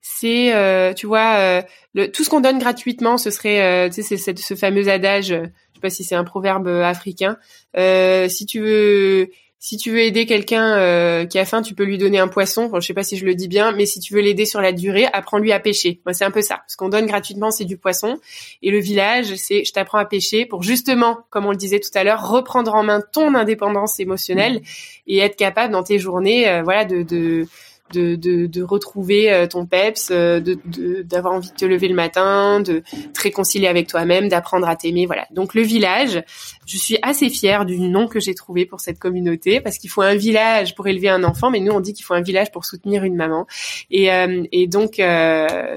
c'est, 0.00 0.54
euh, 0.54 0.92
tu 0.94 1.06
vois, 1.06 1.36
euh, 1.36 1.62
le, 1.94 2.10
tout 2.10 2.24
ce 2.24 2.30
qu'on 2.30 2.40
donne 2.40 2.58
gratuitement, 2.58 3.18
ce 3.18 3.30
serait, 3.30 3.62
euh, 3.62 3.88
tu 3.88 4.02
sais, 4.02 4.16
c'est 4.16 4.38
ce 4.38 4.54
fameux 4.54 4.88
adage, 4.88 5.28
je 5.28 5.44
sais 5.74 5.80
pas 5.80 5.90
si 5.90 6.04
c'est 6.04 6.14
un 6.14 6.24
proverbe 6.24 6.68
africain. 6.68 7.38
si 7.76 8.46
tu 8.46 8.60
veux 8.60 9.30
si 9.64 9.76
tu 9.76 9.92
veux 9.92 10.00
aider 10.00 10.26
quelqu'un 10.26 10.76
euh, 10.76 11.24
qui 11.24 11.38
a 11.38 11.44
faim, 11.44 11.62
tu 11.62 11.72
peux 11.72 11.84
lui 11.84 11.96
donner 11.96 12.18
un 12.18 12.26
poisson. 12.26 12.66
Bon, 12.66 12.80
je 12.80 12.86
sais 12.88 12.94
pas 12.94 13.04
si 13.04 13.16
je 13.16 13.24
le 13.24 13.36
dis 13.36 13.46
bien, 13.46 13.70
mais 13.70 13.86
si 13.86 14.00
tu 14.00 14.12
veux 14.12 14.20
l'aider 14.20 14.44
sur 14.44 14.60
la 14.60 14.72
durée, 14.72 15.06
apprends-lui 15.12 15.52
à 15.52 15.60
pêcher. 15.60 16.00
Moi, 16.04 16.14
c'est 16.14 16.24
un 16.24 16.32
peu 16.32 16.42
ça. 16.42 16.64
Ce 16.66 16.76
qu'on 16.76 16.88
donne 16.88 17.06
gratuitement, 17.06 17.52
c'est 17.52 17.64
du 17.64 17.76
poisson. 17.76 18.18
Et 18.62 18.72
le 18.72 18.80
village, 18.80 19.36
c'est 19.36 19.62
je 19.64 19.72
t'apprends 19.72 19.98
à 19.98 20.04
pêcher 20.04 20.46
pour 20.46 20.64
justement, 20.64 21.20
comme 21.30 21.46
on 21.46 21.52
le 21.52 21.56
disait 21.56 21.78
tout 21.78 21.96
à 21.96 22.02
l'heure, 22.02 22.28
reprendre 22.28 22.74
en 22.74 22.82
main 22.82 23.00
ton 23.12 23.36
indépendance 23.36 24.00
émotionnelle 24.00 24.62
et 25.06 25.18
être 25.18 25.36
capable 25.36 25.72
dans 25.72 25.84
tes 25.84 26.00
journées, 26.00 26.48
euh, 26.48 26.64
voilà, 26.64 26.84
de, 26.84 27.04
de 27.04 27.46
de, 27.92 28.16
de, 28.16 28.46
de 28.46 28.62
retrouver 28.62 29.32
euh, 29.32 29.46
ton 29.46 29.66
peps, 29.66 30.08
euh, 30.10 30.40
de 30.40 30.58
d'avoir 31.02 31.34
envie 31.34 31.50
de 31.50 31.54
te 31.54 31.64
lever 31.64 31.88
le 31.88 31.94
matin, 31.94 32.60
de 32.60 32.82
te 33.12 33.20
réconcilier 33.20 33.66
avec 33.66 33.86
toi-même, 33.86 34.28
d'apprendre 34.28 34.68
à 34.68 34.76
t'aimer. 34.76 35.06
Voilà. 35.06 35.26
Donc 35.30 35.54
le 35.54 35.62
village, 35.62 36.22
je 36.66 36.76
suis 36.76 36.98
assez 37.02 37.28
fière 37.28 37.64
du 37.64 37.78
nom 37.78 38.08
que 38.08 38.20
j'ai 38.20 38.34
trouvé 38.34 38.66
pour 38.66 38.80
cette 38.80 38.98
communauté 38.98 39.60
parce 39.60 39.78
qu'il 39.78 39.90
faut 39.90 40.02
un 40.02 40.14
village 40.14 40.74
pour 40.74 40.86
élever 40.86 41.08
un 41.08 41.24
enfant, 41.24 41.50
mais 41.50 41.60
nous 41.60 41.72
on 41.72 41.80
dit 41.80 41.92
qu'il 41.92 42.04
faut 42.04 42.14
un 42.14 42.22
village 42.22 42.50
pour 42.50 42.64
soutenir 42.64 43.04
une 43.04 43.16
maman. 43.16 43.46
Et, 43.90 44.12
euh, 44.12 44.44
et 44.52 44.66
donc 44.66 45.00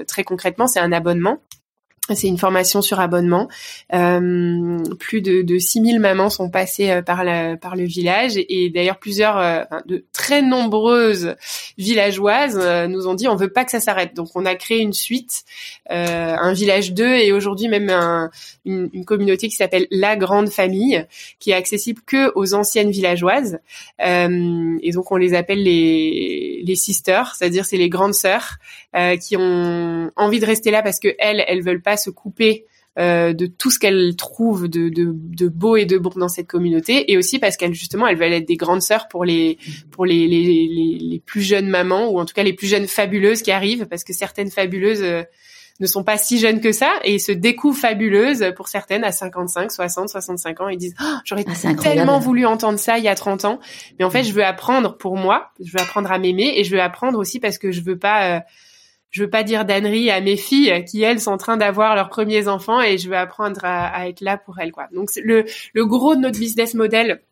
très 0.06 0.24
concrètement, 0.24 0.66
c'est 0.66 0.80
un 0.80 0.92
abonnement 0.92 1.40
C'est 2.14 2.28
une 2.28 2.38
formation 2.38 2.82
sur 2.82 3.00
abonnement. 3.00 3.48
Euh, 3.92 4.78
plus 5.00 5.22
de, 5.22 5.42
de 5.42 5.58
6000 5.58 5.98
mamans 5.98 6.30
sont 6.30 6.50
passées 6.50 6.90
euh, 6.90 7.02
par, 7.02 7.24
la, 7.24 7.56
par 7.56 7.74
le 7.74 7.84
village 7.84 8.34
et, 8.36 8.70
d'ailleurs 8.70 8.98
plusieurs, 8.98 9.38
euh, 9.38 9.62
de 9.86 10.04
très 10.12 10.40
nombreuses 10.42 11.34
villageoises 11.78 12.58
euh, 12.60 12.86
nous 12.86 13.08
ont 13.08 13.14
dit 13.14 13.26
on 13.26 13.34
veut 13.34 13.52
pas 13.52 13.64
que 13.64 13.72
ça 13.72 13.80
s'arrête. 13.80 14.14
Donc 14.14 14.28
on 14.36 14.46
a 14.46 14.54
créé 14.54 14.78
une 14.78 14.92
suite, 14.92 15.44
un 15.88 16.52
village 16.52 16.92
2 16.92 17.14
et 17.14 17.32
aujourd'hui 17.32 17.68
même 17.68 17.90
un, 17.90 18.30
une, 18.64 18.88
une, 18.92 19.04
communauté 19.04 19.48
qui 19.48 19.56
s'appelle 19.56 19.86
La 19.90 20.16
Grande 20.16 20.48
Famille 20.48 21.04
qui 21.38 21.50
est 21.50 21.54
accessible 21.54 22.00
que 22.06 22.32
aux 22.34 22.54
anciennes 22.54 22.90
villageoises. 22.90 23.58
et 23.98 24.90
donc 24.92 25.10
on 25.10 25.16
les 25.16 25.34
appelle 25.34 25.62
les, 25.62 26.62
les 26.64 26.74
sisters, 26.74 27.34
c'est-à-dire 27.34 27.64
c'est 27.64 27.76
les 27.76 27.88
grandes 27.88 28.14
sœurs 28.14 28.56
qui 29.20 29.36
ont 29.36 30.10
envie 30.16 30.40
de 30.40 30.46
rester 30.46 30.70
là 30.70 30.82
parce 30.82 30.98
que 30.98 31.08
elles, 31.18 31.44
elles 31.46 31.62
veulent 31.62 31.82
pas 31.82 31.95
se 31.96 32.10
couper 32.10 32.66
euh, 32.98 33.34
de 33.34 33.44
tout 33.44 33.70
ce 33.70 33.78
qu'elle 33.78 34.16
trouve 34.16 34.68
de, 34.68 34.88
de, 34.88 35.12
de, 35.12 35.48
beau 35.48 35.76
et 35.76 35.84
de 35.84 35.98
bon 35.98 36.12
dans 36.16 36.28
cette 36.28 36.46
communauté. 36.46 37.12
Et 37.12 37.18
aussi 37.18 37.38
parce 37.38 37.58
qu'elle 37.58 37.74
justement 37.74 38.06
elle 38.06 38.16
veulent 38.16 38.32
être 38.32 38.48
des 38.48 38.56
grandes 38.56 38.80
sœurs 38.80 39.06
pour 39.08 39.26
les 39.26 39.58
pour 39.90 40.06
les, 40.06 40.26
les, 40.26 40.42
les, 40.42 40.98
les, 40.98 41.20
plus 41.20 41.42
jeunes 41.42 41.68
mamans 41.68 42.08
ou 42.08 42.18
en 42.18 42.24
tout 42.24 42.32
cas 42.32 42.42
les 42.42 42.54
plus 42.54 42.68
jeunes 42.68 42.86
fabuleuses 42.86 43.42
qui 43.42 43.50
arrivent 43.50 43.84
parce 43.84 44.02
que 44.02 44.14
certaines 44.14 44.50
fabuleuses 44.50 45.02
euh, 45.02 45.24
ne 45.78 45.86
sont 45.86 46.04
pas 46.04 46.16
si 46.16 46.38
jeunes 46.38 46.62
que 46.62 46.72
ça 46.72 46.90
et 47.04 47.18
se 47.18 47.32
découvrent 47.32 47.78
fabuleuses 47.78 48.46
pour 48.56 48.68
certaines 48.68 49.04
à 49.04 49.12
55, 49.12 49.70
60, 49.70 50.08
65 50.08 50.60
ans 50.62 50.68
et 50.68 50.78
disent 50.78 50.94
oh, 50.98 51.16
j'aurais 51.26 51.44
ah, 51.46 51.74
tellement 51.74 52.18
voulu 52.18 52.46
entendre 52.46 52.78
ça 52.78 52.96
il 52.96 53.04
y 53.04 53.08
a 53.08 53.14
30 53.14 53.44
ans. 53.44 53.60
Mais 53.98 54.06
en 54.06 54.10
fait 54.10 54.24
je 54.24 54.32
veux 54.32 54.42
apprendre 54.42 54.96
pour 54.96 55.18
moi 55.18 55.50
je 55.62 55.70
veux 55.70 55.80
apprendre 55.80 56.10
à 56.10 56.18
m'aimer 56.18 56.54
et 56.56 56.64
je 56.64 56.70
veux 56.70 56.80
apprendre 56.80 57.18
aussi 57.18 57.40
parce 57.40 57.58
que 57.58 57.72
je 57.72 57.82
veux 57.82 57.98
pas 57.98 58.36
euh, 58.36 58.40
je 59.16 59.22
veux 59.22 59.30
pas 59.30 59.42
dire 59.42 59.64
d'annerie 59.64 60.10
à 60.10 60.20
mes 60.20 60.36
filles 60.36 60.84
qui 60.84 61.02
elles 61.02 61.20
sont 61.20 61.30
en 61.30 61.38
train 61.38 61.56
d'avoir 61.56 61.94
leurs 61.94 62.10
premiers 62.10 62.48
enfants 62.48 62.82
et 62.82 62.98
je 62.98 63.08
veux 63.08 63.16
apprendre 63.16 63.60
à, 63.62 64.08
être 64.08 64.20
là 64.20 64.36
pour 64.36 64.58
elles 64.58 64.72
quoi. 64.72 64.88
Donc 64.92 65.08
le 65.16 65.46
le 65.72 65.86
gros 65.86 66.14
de 66.14 66.20
notre 66.20 66.38
business 66.38 66.74
model 66.74 67.22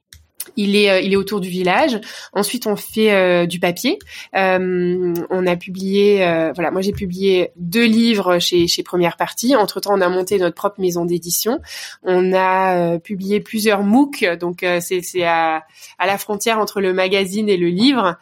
il 0.57 0.77
est, 0.77 0.91
euh, 0.91 1.01
il 1.01 1.13
est 1.13 1.17
autour 1.17 1.41
du 1.41 1.49
village. 1.49 1.99
Ensuite, 2.33 2.67
on 2.67 2.77
fait 2.77 3.13
euh, 3.13 3.47
du 3.47 3.59
papier. 3.61 3.99
Euh, 4.37 5.15
on 5.31 5.47
a 5.47 5.57
publié, 5.57 6.19
voilà, 6.55 6.71
moi 6.71 6.83
j'ai 6.83 6.93
publié 6.93 7.51
deux 7.57 7.87
livres 7.87 8.39
chez, 8.39 8.67
chez 8.67 8.83
Première 8.83 9.17
Partie. 9.17 9.57
Entre 9.57 9.81
temps, 9.81 9.95
on 9.95 10.01
a 10.01 10.09
monté 10.09 10.39
notre 10.39 10.55
propre 10.55 10.81
maison 10.81 11.05
d'édition. 11.05 11.61
On 12.03 12.33
a 12.35 12.99
publié 12.99 13.41
plusieurs 13.41 13.83
MOOC, 13.83 14.25
donc 14.39 14.65
c'est, 14.81 15.01
c'est 15.03 15.25
à, 15.25 15.65
à 15.99 16.07
la 16.07 16.19
frontière 16.19 16.59
entre 16.59 16.81
le 16.81 16.93
magazine 16.93 17.49
et 17.49 17.57
le 17.57 17.69
livre 17.69 18.19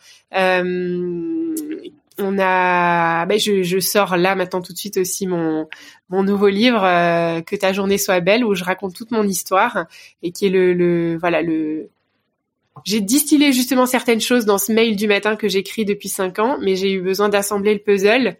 on 2.18 2.38
a, 2.38 3.26
ben 3.26 3.38
je, 3.38 3.62
je, 3.62 3.78
sors 3.78 4.16
là 4.16 4.34
maintenant 4.34 4.60
tout 4.60 4.72
de 4.72 4.78
suite 4.78 4.96
aussi 4.96 5.26
mon 5.26 5.68
mon 6.08 6.22
nouveau 6.22 6.48
livre 6.48 6.84
euh, 6.84 7.40
que 7.40 7.56
ta 7.56 7.72
journée 7.72 7.98
soit 7.98 8.20
belle 8.20 8.44
où 8.44 8.54
je 8.54 8.64
raconte 8.64 8.94
toute 8.94 9.10
mon 9.10 9.24
histoire 9.24 9.86
et 10.22 10.32
qui 10.32 10.46
est 10.46 10.50
le, 10.50 10.74
le 10.74 11.16
voilà 11.18 11.42
le 11.42 11.88
j'ai 12.84 13.00
distillé 13.00 13.52
justement 13.52 13.86
certaines 13.86 14.20
choses 14.20 14.44
dans 14.46 14.58
ce 14.58 14.72
mail 14.72 14.96
du 14.96 15.06
matin 15.06 15.36
que 15.36 15.48
j'écris 15.48 15.84
depuis 15.84 16.08
cinq 16.08 16.38
ans, 16.38 16.58
mais 16.60 16.74
j'ai 16.74 16.92
eu 16.92 17.02
besoin 17.02 17.28
d'assembler 17.28 17.74
le 17.74 17.80
puzzle, 17.80 18.36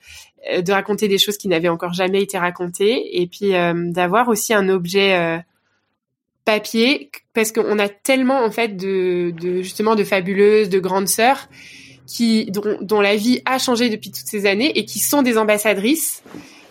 euh, 0.50 0.62
de 0.62 0.72
raconter 0.72 1.06
des 1.06 1.18
choses 1.18 1.36
qui 1.36 1.48
n'avaient 1.48 1.68
encore 1.68 1.92
jamais 1.92 2.22
été 2.22 2.38
racontées, 2.38 3.20
et 3.20 3.26
puis 3.26 3.54
euh, 3.54 3.74
d'avoir 3.90 4.28
aussi 4.28 4.54
un 4.54 4.68
objet 4.70 5.42
papier, 6.44 7.10
parce 7.34 7.52
qu'on 7.52 7.78
a 7.78 7.88
tellement 7.88 8.42
en 8.42 8.50
fait 8.50 8.76
de, 8.76 9.32
de 9.38 9.62
justement 9.62 9.94
de 9.94 10.04
fabuleuses, 10.04 10.70
de 10.70 10.78
grandes 10.78 11.08
sœurs, 11.08 11.48
qui 12.12 12.46
dont, 12.46 12.76
dont, 12.80 13.00
la 13.00 13.16
vie 13.16 13.40
a 13.44 13.58
changé 13.58 13.88
depuis 13.88 14.10
toutes 14.10 14.26
ces 14.26 14.46
années 14.46 14.78
et 14.78 14.84
qui 14.84 14.98
sont 14.98 15.22
des 15.22 15.38
ambassadrices 15.38 16.22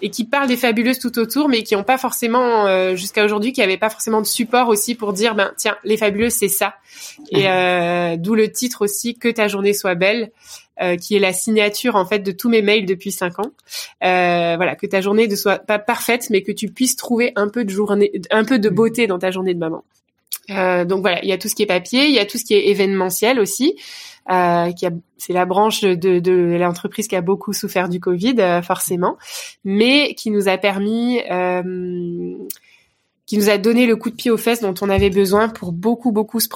et 0.03 0.09
qui 0.09 0.25
parlent 0.25 0.47
des 0.47 0.57
fabuleuses 0.57 0.99
tout 0.99 1.19
autour, 1.19 1.47
mais 1.47 1.63
qui 1.63 1.75
n'ont 1.75 1.83
pas 1.83 1.97
forcément 1.97 2.65
euh, 2.65 2.95
jusqu'à 2.95 3.23
aujourd'hui, 3.23 3.53
qui 3.53 3.59
n'avaient 3.59 3.77
pas 3.77 3.89
forcément 3.89 4.21
de 4.21 4.25
support 4.25 4.67
aussi 4.67 4.95
pour 4.95 5.13
dire 5.13 5.35
ben 5.35 5.51
tiens 5.57 5.77
les 5.83 5.97
fabuleuses 5.97 6.33
c'est 6.33 6.47
ça. 6.47 6.75
Et 7.31 7.47
euh, 7.47 8.17
d'où 8.17 8.35
le 8.35 8.51
titre 8.51 8.83
aussi 8.83 9.15
que 9.15 9.29
ta 9.29 9.47
journée 9.47 9.73
soit 9.73 9.95
belle, 9.95 10.31
euh, 10.81 10.95
qui 10.97 11.15
est 11.15 11.19
la 11.19 11.33
signature 11.33 11.95
en 11.95 12.05
fait 12.05 12.19
de 12.19 12.31
tous 12.31 12.49
mes 12.49 12.63
mails 12.63 12.87
depuis 12.87 13.11
cinq 13.11 13.37
ans. 13.37 13.51
Euh, 14.03 14.55
voilà 14.55 14.75
que 14.75 14.87
ta 14.87 14.99
journée 14.99 15.27
ne 15.27 15.35
soit 15.35 15.59
pas 15.59 15.77
parfaite, 15.77 16.29
mais 16.31 16.41
que 16.41 16.51
tu 16.51 16.69
puisses 16.69 16.95
trouver 16.95 17.33
un 17.35 17.49
peu 17.49 17.65
de 17.65 17.69
journée, 17.69 18.11
un 18.31 18.43
peu 18.43 18.57
de 18.57 18.69
beauté 18.69 19.05
dans 19.05 19.19
ta 19.19 19.29
journée 19.29 19.53
de 19.53 19.59
maman. 19.59 19.83
Euh, 20.49 20.83
donc 20.85 21.01
voilà, 21.01 21.23
il 21.23 21.29
y 21.29 21.33
a 21.33 21.37
tout 21.37 21.49
ce 21.49 21.55
qui 21.55 21.63
est 21.63 21.67
papier, 21.67 22.05
il 22.05 22.13
y 22.13 22.19
a 22.19 22.25
tout 22.25 22.37
ce 22.37 22.45
qui 22.45 22.55
est 22.55 22.69
événementiel 22.69 23.39
aussi. 23.39 23.75
Euh, 24.29 24.71
qui 24.71 24.85
a, 24.85 24.91
c'est 25.17 25.33
la 25.33 25.45
branche 25.45 25.81
de, 25.81 25.95
de 25.95 26.57
l'entreprise 26.59 27.07
qui 27.07 27.15
a 27.15 27.21
beaucoup 27.21 27.53
souffert 27.53 27.89
du 27.89 27.99
Covid, 27.99 28.35
euh, 28.37 28.61
forcément, 28.61 29.17
mais 29.63 30.13
qui 30.13 30.29
nous 30.29 30.47
a 30.47 30.57
permis 30.59 31.19
euh, 31.31 32.37
qui 33.25 33.37
nous 33.37 33.49
a 33.49 33.57
donné 33.57 33.87
le 33.87 33.95
coup 33.95 34.09
de 34.11 34.15
pied 34.15 34.29
aux 34.29 34.37
fesses 34.37 34.61
dont 34.61 34.75
on 34.81 34.89
avait 34.89 35.09
besoin 35.09 35.49
pour 35.49 35.71
beaucoup 35.71 36.11
beaucoup 36.11 36.39
se, 36.39 36.49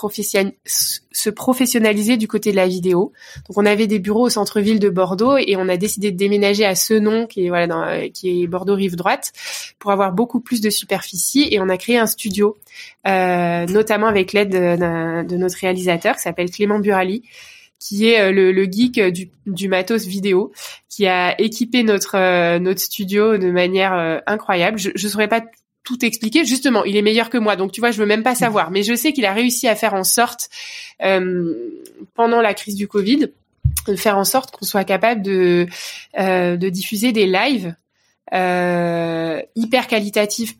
se 0.65 1.29
professionnaliser 1.29 2.17
du 2.17 2.27
côté 2.27 2.51
de 2.51 2.55
la 2.55 2.67
vidéo. 2.67 3.13
Donc 3.47 3.57
on 3.57 3.65
avait 3.65 3.87
des 3.87 3.97
bureaux 3.97 4.25
au 4.25 4.29
centre-ville 4.29 4.79
de 4.79 4.89
Bordeaux 4.89 5.37
et 5.37 5.55
on 5.57 5.67
a 5.67 5.77
décidé 5.77 6.11
de 6.11 6.17
déménager 6.17 6.65
à 6.65 6.75
Senon 6.75 7.25
qui 7.25 7.45
est 7.45 7.49
voilà 7.49 8.09
qui 8.09 8.43
est 8.43 8.47
Bordeaux 8.47 8.75
rive 8.75 8.95
droite 8.95 9.31
pour 9.79 9.91
avoir 9.91 10.11
beaucoup 10.11 10.39
plus 10.39 10.61
de 10.61 10.69
superficie 10.69 11.47
et 11.49 11.59
on 11.59 11.69
a 11.69 11.77
créé 11.77 11.97
un 11.97 12.07
studio 12.07 12.57
euh, 13.07 13.65
notamment 13.67 14.07
avec 14.07 14.33
l'aide 14.33 14.49
de, 14.49 15.23
de, 15.23 15.37
notre 15.37 15.57
réalisateur 15.57 16.15
qui 16.15 16.21
s'appelle 16.21 16.51
Clément 16.51 16.79
Burali 16.79 17.23
qui 17.80 18.10
est 18.10 18.19
euh, 18.19 18.31
le, 18.31 18.52
le 18.52 18.65
geek 18.65 18.99
du, 18.99 19.30
du, 19.45 19.68
matos 19.68 20.06
vidéo, 20.06 20.52
qui 20.89 21.07
a 21.07 21.39
équipé 21.39 21.84
notre 21.84 22.18
euh, 22.18 22.60
notre 22.60 22.80
studio 22.80 23.38
de 23.38 23.52
manière 23.52 23.93
euh, 23.93 24.19
incroyable. 24.27 24.77
Je 24.77 24.89
ne 24.89 25.10
saurais 25.10 25.27
pas 25.27 25.41
tout 25.85 26.03
expliquer. 26.03 26.43
Justement, 26.43 26.84
il 26.84 26.97
est 26.97 27.02
meilleur 27.02 27.30
que 27.30 27.38
moi, 27.38 27.56
donc 27.56 27.72
tu 27.72 27.80
vois, 27.80 27.91
je 27.91 27.99
veux 27.99 28.06
même 28.06 28.23
pas 28.23 28.35
savoir. 28.35 28.72
Mais 28.72 28.84
je 28.84 28.95
sais 28.95 29.14
qu'il 29.14 29.26
a 29.26 29.31
réussi 29.31 29.68
à 29.68 29.76
faire 29.76 29.93
en 29.93 30.03
sorte, 30.03 30.49
euh, 31.03 31.53
pendant 32.15 32.41
la 32.41 32.53
crise 32.53 32.76
du 32.76 32.88
Covid, 32.88 33.30
de 33.88 33.95
faire 33.95 34.18
en 34.18 34.26
sorte 34.26 34.52
qu'on 34.52 34.65
soit 34.65 34.84
capable 34.84 35.22
de 35.22 35.68
euh, 36.19 36.57
de 36.57 36.69
diffuser 36.69 37.11
des 37.11 37.27
lives 37.27 37.76
euh, 38.34 39.41
hyper 39.56 39.88
qualitatifs, 39.88 40.56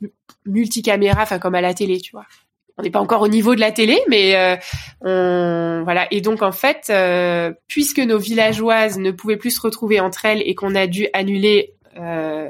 multicaméra, 0.46 1.24
enfin 1.24 1.40
comme 1.40 1.56
à 1.56 1.62
la 1.62 1.74
télé, 1.74 2.00
tu 2.00 2.12
vois. 2.12 2.26
On 2.78 2.84
n'est 2.84 2.90
pas 2.90 3.00
encore 3.00 3.22
au 3.22 3.30
niveau 3.30 3.56
de 3.56 3.62
la 3.62 3.72
télé, 3.72 4.02
mais 4.10 4.36
euh, 4.36 4.58
on 5.02 5.84
voilà. 5.86 6.08
Et 6.12 6.20
donc 6.20 6.42
en 6.42 6.52
fait, 6.52 6.88
euh, 6.90 7.54
puisque 7.68 8.00
nos 8.00 8.18
villageoises 8.18 8.98
ne 8.98 9.12
pouvaient 9.12 9.38
plus 9.38 9.52
se 9.52 9.62
retrouver 9.62 10.02
entre 10.02 10.26
elles 10.26 10.42
et 10.46 10.56
qu'on 10.56 10.76
a 10.76 10.86
dû 10.86 11.08
annuler 11.14 11.74
euh, 11.98 12.50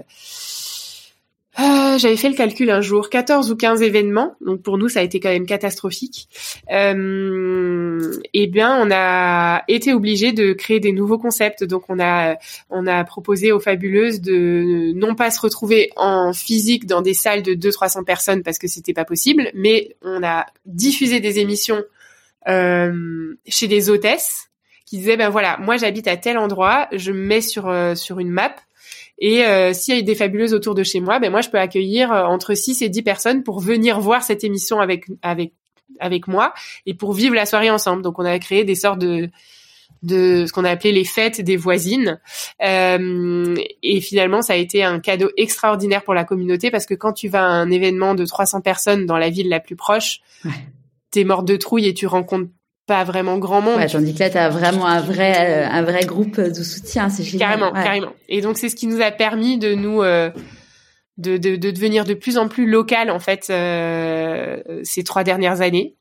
euh, 1.60 1.98
j'avais 1.98 2.18
fait 2.18 2.30
le 2.30 2.36
calcul 2.36 2.70
un 2.70 2.82
jour, 2.82 3.10
14 3.10 3.50
ou 3.50 3.56
15 3.56 3.82
événements, 3.82 4.36
donc 4.42 4.62
pour 4.62 4.78
nous 4.78 4.90
ça 4.90 5.00
a 5.00 5.04
été 5.04 5.20
quand 5.22 5.30
même 5.30 5.46
catastrophique. 5.46 6.28
Euh, 6.72 8.12
eh 8.34 8.48
bien, 8.48 8.78
on 8.82 8.90
a 8.92 9.64
été 9.70 9.94
obligé 9.94 10.34
de 10.34 10.52
créer 10.52 10.82
des 10.82 10.92
nouveaux 10.92 11.18
concepts. 11.18 11.64
Donc 11.64 11.84
on 11.90 12.00
a 12.00 12.36
on 12.70 12.88
a 12.88 13.04
proposé 13.06 13.54
aux 13.54 13.62
fabuleuses 13.62 14.20
de 14.20 14.92
non 14.96 15.16
pas 15.16 15.32
se 15.32 15.40
retrouver 15.40 15.92
en 15.96 16.34
physique 16.34 16.86
dans 16.86 17.02
des 17.02 17.14
salles 17.14 17.42
de 17.42 17.54
200-300 17.54 18.04
personnes 18.04 18.44
parce 18.44 18.60
que 18.60 18.68
c'était 18.68 18.94
pas 18.94 19.06
possible, 19.06 19.50
mais 19.54 19.96
on 20.02 20.24
a 20.24 20.46
diffusé 20.66 21.22
des 21.22 21.40
émissions 21.40 21.84
euh, 22.48 23.36
chez 23.48 23.68
des 23.68 23.90
hôtesses 23.90 24.50
qui 24.86 24.98
disaient 24.98 25.18
ben 25.18 25.30
voilà, 25.30 25.58
moi 25.60 25.78
j'habite 25.78 26.08
à 26.08 26.18
tel 26.18 26.38
endroit, 26.38 26.88
je 26.92 27.12
me 27.12 27.26
mets 27.26 27.42
sur 27.42 27.68
euh, 27.68 27.96
sur 27.96 28.20
une 28.20 28.30
map 28.30 28.56
et 29.18 29.46
euh, 29.46 29.74
s'il 29.74 29.96
y 29.96 30.00
a 30.00 30.02
des 30.02 30.16
fabuleuses 30.16 30.54
autour 30.54 30.76
de 30.76 30.84
chez 30.84 31.00
moi, 31.00 31.20
ben 31.20 31.32
moi 31.32 31.42
je 31.42 31.50
peux 31.50 31.60
accueillir 31.60 32.12
euh, 32.12 32.24
entre 32.24 32.54
6 32.54 32.82
et 32.82 32.90
10 32.90 33.02
personnes 33.04 33.44
pour 33.44 33.60
venir 33.60 34.00
voir 34.00 34.24
cette 34.24 34.44
émission 34.44 34.80
avec 34.80 35.06
avec 35.22 35.54
avec 36.00 36.28
moi 36.28 36.54
et 36.86 36.94
pour 36.94 37.14
vivre 37.14 37.36
la 37.36 37.46
soirée 37.46 37.70
ensemble. 37.70 38.02
Donc 38.02 38.20
on 38.20 38.26
a 38.26 38.38
créé 38.40 38.64
des 38.64 38.76
sortes 38.76 39.00
de 39.00 39.30
de 40.04 40.46
ce 40.46 40.52
qu'on 40.52 40.66
a 40.66 40.70
appelé 40.70 40.92
les 40.92 41.06
fêtes 41.06 41.42
des 41.42 41.58
voisines. 41.58 42.20
Euh, 42.64 43.56
et 43.82 44.02
finalement, 44.02 44.42
ça 44.42 44.54
a 44.54 44.56
été 44.56 44.84
un 44.84 45.00
cadeau 45.00 45.32
extraordinaire 45.36 46.04
pour 46.04 46.14
la 46.14 46.26
communauté 46.26 46.70
parce 46.70 46.86
que 46.86 46.94
quand 46.94 47.14
tu 47.14 47.28
vas 47.28 47.44
à 47.44 47.50
un 47.50 47.72
événement 47.72 48.14
de 48.14 48.26
300 48.26 48.62
personnes 48.62 49.06
dans 49.06 49.18
la 49.18 49.30
ville 49.30 49.50
la 49.50 49.60
plus 49.60 49.76
proche, 49.76 50.20
ouais. 50.44 50.52
t'es 51.10 51.24
morte 51.24 51.48
de 51.48 51.56
trouille 51.56 51.88
et 51.88 51.94
tu 51.94 52.06
rencontres 52.06 52.52
pas 52.88 53.04
vraiment 53.04 53.38
grand 53.38 53.62
monde. 53.62 53.78
Ouais, 53.78 53.88
j'en 53.88 54.00
dis 54.00 54.14
que 54.14 54.20
là, 54.20 54.30
t'as 54.30 54.50
vraiment 54.50 54.86
un 54.86 55.02
vrai, 55.02 55.66
euh, 55.66 55.68
un 55.68 55.82
vrai 55.82 56.06
groupe 56.06 56.40
de 56.40 56.64
soutien, 56.64 57.10
c'est 57.10 57.24
génial. 57.24 57.50
Carrément, 57.60 57.72
carrément. 57.72 58.14
Et 58.30 58.42
donc, 58.42 58.58
c'est 58.58 58.70
ce 58.70 58.76
qui 58.76 58.88
nous 58.88 59.02
a 59.02 59.12
permis 59.12 59.58
de 59.58 59.74
nous, 59.74 60.02
euh, 60.04 60.30
de, 61.18 61.38
de, 61.38 61.56
de, 61.56 61.72
devenir 61.72 62.06
de 62.06 62.14
plus 62.14 62.38
en 62.38 62.48
plus 62.48 62.70
local, 62.70 63.10
en 63.10 63.20
fait, 63.20 63.48
euh, 63.50 64.62
ces 64.84 65.04
trois 65.04 65.24
dernières 65.24 65.62
années. 65.62 65.96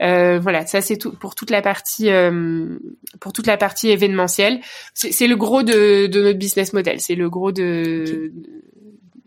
Euh, 0.00 0.38
voilà, 0.38 0.64
ça 0.64 0.80
c'est 0.80 0.96
tout 0.96 1.10
pour 1.10 1.34
toute 1.34 1.50
la 1.50 1.60
partie 1.60 2.08
euh, 2.08 2.78
pour 3.20 3.32
toute 3.32 3.48
la 3.48 3.56
partie 3.56 3.88
événementielle. 3.90 4.60
C'est 4.94 5.26
le 5.26 5.34
gros 5.34 5.64
de, 5.64 6.06
de 6.06 6.22
notre 6.22 6.38
business 6.38 6.72
model, 6.72 7.00
c'est 7.00 7.16
le 7.16 7.28
gros 7.28 7.50
de, 7.50 8.32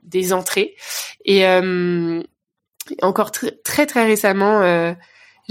des 0.04 0.32
entrées. 0.32 0.76
Et 1.26 1.44
encore 3.02 3.32
très 3.32 3.52
très 3.52 3.86
très 3.86 4.06
récemment, 4.06 4.62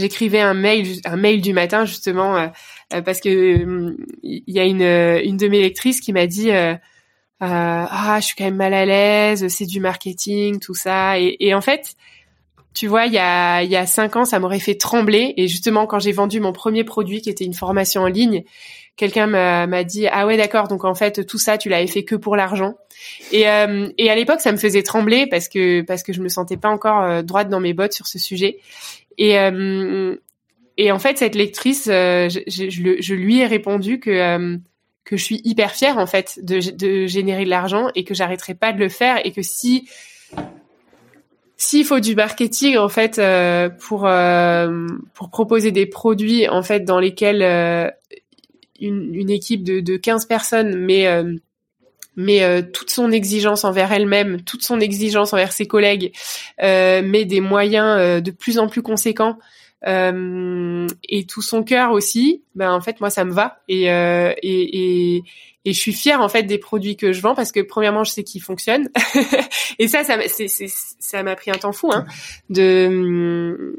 j'écrivais 0.00 0.40
un 0.40 0.54
mail 0.54 1.00
un 1.04 1.16
mail 1.16 1.40
du 1.40 1.52
matin 1.52 1.84
justement 1.84 2.36
euh, 2.36 2.46
euh, 2.92 3.02
parce 3.02 3.20
que 3.20 3.96
il 4.22 4.42
y 4.46 4.58
a 4.58 4.64
une 4.64 4.82
une 4.82 5.36
de 5.36 5.48
mes 5.48 5.60
lectrices 5.60 6.00
qui 6.00 6.12
m'a 6.12 6.26
dit 6.26 6.50
euh, 6.50 6.74
ah, 7.40 8.18
je 8.20 8.26
suis 8.26 8.36
quand 8.36 8.44
même 8.44 8.56
mal 8.56 8.74
à 8.74 8.84
l'aise, 8.84 9.48
c'est 9.48 9.64
du 9.64 9.80
marketing, 9.80 10.60
tout 10.60 10.74
ça. 10.74 11.18
Et, 11.18 11.54
en 11.54 11.62
fait, 11.62 11.94
tu 12.74 12.86
vois, 12.86 13.06
il 13.06 13.14
y 13.14 13.18
a, 13.18 13.62
y 13.62 13.76
a 13.76 13.86
cinq 13.86 14.16
ans, 14.16 14.26
ça 14.26 14.38
m'aurait 14.38 14.60
fait 14.60 14.74
trembler. 14.74 15.32
Et 15.38 15.48
justement, 15.48 15.86
quand 15.86 16.00
j'ai 16.00 16.12
vendu 16.12 16.38
mon 16.38 16.52
premier 16.52 16.84
produit, 16.84 17.22
qui 17.22 17.30
était 17.30 17.46
une 17.46 17.54
formation 17.54 18.02
en 18.02 18.08
ligne, 18.08 18.44
quelqu'un 19.00 19.26
m'a 19.26 19.84
dit 19.84 20.06
ah 20.08 20.26
ouais 20.26 20.36
d'accord 20.36 20.68
donc 20.68 20.84
en 20.84 20.94
fait 20.94 21.24
tout 21.24 21.38
ça 21.38 21.56
tu 21.56 21.70
l'avais 21.70 21.86
fait 21.86 22.04
que 22.04 22.14
pour 22.14 22.36
l'argent 22.36 22.74
et 23.32 23.48
euh, 23.48 23.88
et 23.96 24.10
à 24.10 24.14
l'époque 24.14 24.42
ça 24.42 24.52
me 24.52 24.58
faisait 24.58 24.82
trembler 24.82 25.26
parce 25.26 25.48
que 25.48 25.80
parce 25.80 26.02
que 26.02 26.12
je 26.12 26.20
me 26.20 26.28
sentais 26.28 26.58
pas 26.58 26.68
encore 26.68 27.02
euh, 27.02 27.22
droite 27.22 27.48
dans 27.48 27.60
mes 27.60 27.72
bottes 27.72 27.94
sur 27.94 28.06
ce 28.06 28.18
sujet 28.18 28.58
et 29.20 29.38
euh, 29.38 30.16
et 30.76 30.90
en 30.90 30.98
fait 30.98 31.18
cette 31.18 31.36
lectrice 31.36 31.84
je, 31.86 32.42
je, 32.48 32.96
je, 33.00 33.14
lui 33.14 33.38
ai 33.38 33.46
répondu 33.46 34.00
que 34.00 34.58
que 35.04 35.16
je 35.16 35.22
suis 35.22 35.40
hyper 35.44 35.72
fière 35.72 35.98
en 35.98 36.06
fait 36.06 36.40
de, 36.42 36.74
de 36.74 37.06
générer 37.06 37.44
de 37.44 37.50
l'argent 37.50 37.90
et 37.94 38.02
que 38.02 38.14
j'arrêterai 38.14 38.54
pas 38.54 38.72
de 38.72 38.78
le 38.78 38.88
faire 38.88 39.24
et 39.24 39.30
que 39.30 39.42
si 39.42 39.88
s'il 41.56 41.84
faut 41.84 42.00
du 42.00 42.16
marketing 42.16 42.76
en 42.78 42.88
fait 42.88 43.20
pour 43.78 44.08
pour 45.14 45.30
proposer 45.30 45.70
des 45.70 45.86
produits 45.86 46.48
en 46.48 46.62
fait 46.62 46.80
dans 46.80 46.98
lesquels 46.98 47.42
une, 48.80 49.14
une 49.14 49.30
équipe 49.30 49.62
de, 49.62 49.80
de 49.80 49.96
15 49.96 50.26
personnes, 50.26 50.90
euh, 50.90 51.36
mais 52.20 52.42
euh, 52.42 52.62
toute 52.62 52.90
son 52.90 53.10
exigence 53.10 53.64
envers 53.64 53.92
elle-même, 53.92 54.42
toute 54.42 54.62
son 54.62 54.80
exigence 54.80 55.32
envers 55.32 55.52
ses 55.52 55.66
collègues, 55.66 56.12
euh, 56.62 57.02
met 57.02 57.24
des 57.24 57.40
moyens 57.40 57.96
euh, 57.98 58.20
de 58.20 58.30
plus 58.30 58.58
en 58.58 58.68
plus 58.68 58.82
conséquents 58.82 59.38
et 59.82 61.24
tout 61.26 61.40
son 61.40 61.62
cœur 61.62 61.92
aussi. 61.92 62.42
Ben 62.54 62.70
en 62.70 62.82
fait 62.82 63.00
moi 63.00 63.08
ça 63.08 63.24
me 63.24 63.32
va 63.32 63.62
et, 63.66 63.84
et, 63.84 65.16
et 65.16 65.24
et 65.64 65.72
je 65.72 65.78
suis 65.78 65.92
fière 65.92 66.20
en 66.20 66.28
fait 66.28 66.42
des 66.44 66.58
produits 66.58 66.96
que 66.96 67.12
je 67.12 67.20
vends 67.20 67.34
parce 67.34 67.52
que 67.52 67.60
premièrement 67.60 68.04
je 68.04 68.12
sais 68.12 68.24
qu'ils 68.24 68.42
fonctionnent 68.42 68.88
et 69.78 69.88
ça 69.88 70.04
ça 70.04 70.16
c'est, 70.28 70.48
ça 70.48 71.22
m'a 71.22 71.36
pris 71.36 71.50
un 71.50 71.54
temps 71.54 71.72
fou 71.72 71.90
hein 71.92 72.06
de 72.48 73.78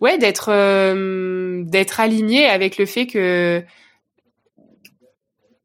ouais 0.00 0.18
d'être 0.18 0.50
euh, 0.50 1.62
d'être 1.64 2.00
aligné 2.00 2.46
avec 2.46 2.78
le 2.78 2.86
fait 2.86 3.06
que 3.06 3.62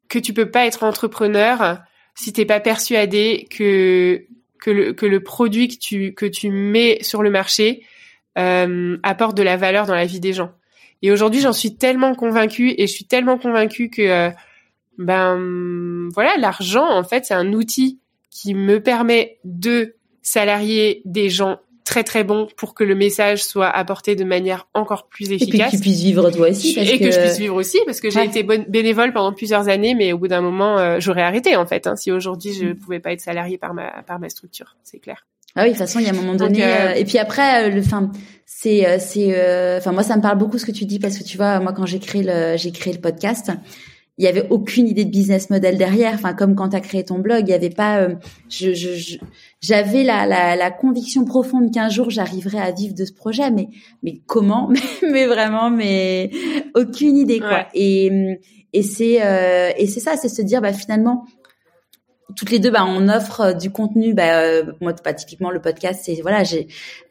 que 0.10 0.20
tu 0.20 0.34
peux 0.34 0.50
pas 0.50 0.66
être 0.66 0.84
entrepreneur 0.84 1.80
si 2.16 2.34
t'es 2.34 2.46
pas 2.46 2.60
persuadé 2.60 3.48
que 3.50 4.26
que 4.60 4.72
le 4.72 4.94
que 4.94 5.06
le 5.06 5.24
produit 5.24 5.70
que 5.70 5.78
tu 5.78 6.14
que 6.14 6.26
tu 6.26 6.50
mets 6.50 7.02
sur 7.02 7.24
le 7.24 7.30
marché 7.30 7.84
euh, 8.38 8.98
apporte 9.04 9.38
de 9.38 9.44
la 9.44 9.56
valeur 9.56 9.86
dans 9.86 9.96
la 9.96 10.06
vie 10.06 10.20
des 10.20 10.34
gens. 10.34 10.52
Et 11.02 11.12
aujourd'hui, 11.12 11.40
j'en 11.40 11.54
suis 11.54 11.78
tellement 11.78 12.14
convaincue 12.14 12.74
et 12.78 12.88
je 12.88 12.92
suis 12.92 13.06
tellement 13.06 13.38
convaincue 13.38 13.90
que 13.90 14.02
euh, 14.02 14.30
ben 14.98 16.10
voilà, 16.14 16.32
l'argent 16.38 16.88
en 16.90 17.04
fait, 17.04 17.26
c'est 17.26 17.34
un 17.34 17.54
outil 17.54 18.00
qui 18.30 18.54
me 18.54 18.82
permet 18.82 19.40
de 19.46 19.96
salarier 20.22 21.02
des 21.06 21.30
gens 21.30 21.60
très 21.90 22.04
très 22.04 22.24
bon 22.24 22.48
pour 22.56 22.76
que 22.76 22.84
le 22.84 22.94
message 22.94 23.44
soit 23.44 23.68
apporté 23.68 24.16
de 24.16 24.24
manière 24.24 24.68
encore 24.76 25.08
plus 25.08 25.32
efficace. 25.32 25.70
Et 25.70 25.72
que 25.72 25.78
tu 25.78 25.82
puisses 25.82 26.04
vivre 26.04 26.30
toi 26.30 26.50
aussi. 26.50 26.76
Parce 26.76 26.88
et 26.88 27.00
que... 27.00 27.10
je 27.10 27.20
puisse 27.20 27.40
vivre 27.40 27.56
aussi 27.56 27.80
parce 27.84 28.00
que 28.00 28.12
j'ai 28.12 28.24
été 28.24 28.44
bénévole 28.44 29.12
pendant 29.12 29.34
plusieurs 29.34 29.70
années, 29.70 29.96
mais 29.96 30.14
au 30.14 30.20
bout 30.20 30.28
d'un 30.28 30.42
moment, 30.42 30.78
euh, 30.78 30.98
j'aurais 31.00 31.24
arrêté 31.24 31.56
en 31.56 31.66
fait. 31.66 31.88
Hein, 31.88 31.96
si 31.96 32.12
aujourd'hui 32.12 32.54
je 32.54 32.68
mm. 32.68 32.76
pouvais 32.76 33.00
pas 33.00 33.12
être 33.12 33.22
salarié 33.22 33.58
par 33.58 33.74
ma 33.74 34.04
par 34.04 34.20
ma 34.20 34.30
structure, 34.30 34.76
c'est 34.84 35.00
clair. 35.00 35.26
Ah 35.56 35.64
oui, 35.64 35.70
de 35.70 35.72
toute 35.72 35.80
façon, 35.80 35.98
il 35.98 36.06
y 36.06 36.10
a 36.10 36.12
un 36.12 36.16
moment 36.16 36.36
donné. 36.36 36.64
Euh, 36.64 36.94
et 36.94 37.06
puis 37.06 37.18
après, 37.18 37.66
euh, 37.66 37.70
le, 37.74 37.82
fin, 37.82 38.12
c'est, 38.46 39.00
c'est, 39.00 39.78
enfin 39.78 39.92
moi, 39.92 40.04
ça 40.04 40.16
me 40.16 40.22
parle 40.22 40.38
beaucoup 40.38 40.60
ce 40.60 40.66
que 40.68 40.72
tu 40.72 40.86
dis 40.86 41.00
parce 41.00 41.18
que 41.18 41.24
tu 41.24 41.38
vois, 41.38 41.60
moi, 41.60 41.74
quand 41.74 41.88
j'ai 41.88 41.98
créé 41.98 42.22
le, 42.22 42.56
j'ai 42.56 42.72
créé 42.72 42.94
le 42.94 43.00
podcast, 43.00 43.52
il 44.20 44.26
y 44.26 44.28
avait 44.28 44.46
aucune 44.50 44.86
idée 44.86 45.06
de 45.06 45.10
business 45.10 45.50
model 45.50 45.78
derrière. 45.78 46.14
Enfin, 46.14 46.34
comme 46.34 46.54
quand 46.54 46.70
tu 46.70 46.76
as 46.76 46.82
créé 46.82 47.06
ton 47.06 47.20
blog, 47.20 47.46
il 47.48 47.52
y 47.52 47.54
avait 47.54 47.70
pas. 47.70 48.02
Euh, 48.02 48.16
je, 48.50 48.74
je, 48.74 49.18
j'avais 49.62 50.04
la, 50.04 50.26
la, 50.26 50.58
la, 50.58 50.72
conviction 50.72 51.24
profonde 51.24 51.74
qu'un 51.74 51.88
jour 51.88 52.10
j'arriverais 52.10 52.60
à 52.60 52.72
vivre 52.72 52.94
de 52.94 53.06
ce 53.06 53.14
projet, 53.14 53.50
mais 53.50 53.70
mais 54.04 54.22
comment? 54.28 54.70
Mais, 55.10 55.26
vraiment, 55.26 55.70
mais 55.70 56.30
aucune 56.76 57.18
idée 57.18 57.40
quoi. 57.40 57.68
Et 57.74 58.38
et 58.74 58.84
c'est 58.84 59.26
euh, 59.26 59.72
et 59.78 59.88
c'est 59.88 60.02
ça, 60.02 60.18
c'est 60.18 60.30
se 60.30 60.42
dire 60.42 60.62
bah 60.62 60.74
finalement 60.74 61.26
toutes 62.36 62.52
les 62.52 62.60
deux, 62.60 62.70
bah, 62.70 62.86
on 62.88 63.10
offre 63.10 63.58
du 63.58 63.72
contenu. 63.72 64.14
Bah, 64.14 64.42
euh, 64.42 64.74
moi, 64.82 64.94
pas 64.94 65.14
typiquement 65.14 65.50
le 65.50 65.62
podcast, 65.62 66.02
c'est 66.04 66.22
voilà, 66.22 66.44
j'ai 66.44 66.68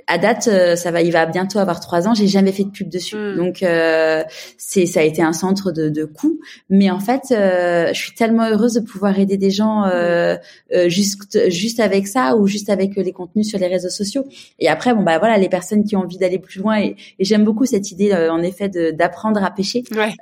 à 0.09 0.19
date, 0.19 0.49
euh, 0.49 0.75
ça 0.75 0.91
va, 0.91 1.03
il 1.03 1.13
va 1.13 1.27
bientôt 1.27 1.59
avoir 1.59 1.81
trois 1.81 2.09
ans. 2.09 2.15
J'ai 2.15 2.27
jamais 2.27 2.53
fait 2.53 2.65
de 2.65 2.71
pub 2.71 2.89
dessus, 2.89 3.17
hmm. 3.17 3.37
donc 3.37 3.63
euh, 3.63 4.25
c'est 4.57 4.87
ça 4.87 5.01
a 5.01 5.03
été 5.03 5.23
un 5.23 5.35
centre 5.35 5.71
de, 5.71 5.91
de 5.91 6.05
coût. 6.05 6.41
Mais 6.71 6.91
en 6.91 6.99
fait, 6.99 7.31
euh, 7.31 7.89
je 7.93 8.01
suis 8.01 8.15
tellement 8.15 8.49
heureuse 8.49 8.75
de 8.75 8.81
pouvoir 8.81 9.19
aider 9.19 9.37
des 9.37 9.51
gens 9.51 9.85
euh, 9.85 10.37
euh, 10.75 10.89
juste 10.89 11.51
juste 11.51 11.79
avec 11.79 12.09
ça 12.09 12.37
ou 12.37 12.47
juste 12.47 12.71
avec 12.71 12.97
les 12.97 13.13
contenus 13.13 13.49
sur 13.49 13.59
les 13.59 13.67
réseaux 13.67 13.91
sociaux. 13.91 14.25
Et 14.59 14.69
après, 14.69 14.95
bon 14.95 15.03
bah 15.03 15.19
voilà, 15.19 15.37
les 15.37 15.49
personnes 15.49 15.85
qui 15.85 15.95
ont 15.95 16.01
envie 16.01 16.19
d'aller 16.19 16.39
plus 16.39 16.61
loin 16.61 16.81
et, 16.81 16.97
et 17.19 17.25
j'aime 17.25 17.45
beaucoup 17.45 17.67
cette 17.67 17.91
idée 17.91 18.15
en 18.15 18.43
effet 18.43 18.69
d'apprendre 18.69 19.45
à 19.45 19.51
pêcher, 19.51 19.85
ouais. 19.95 20.15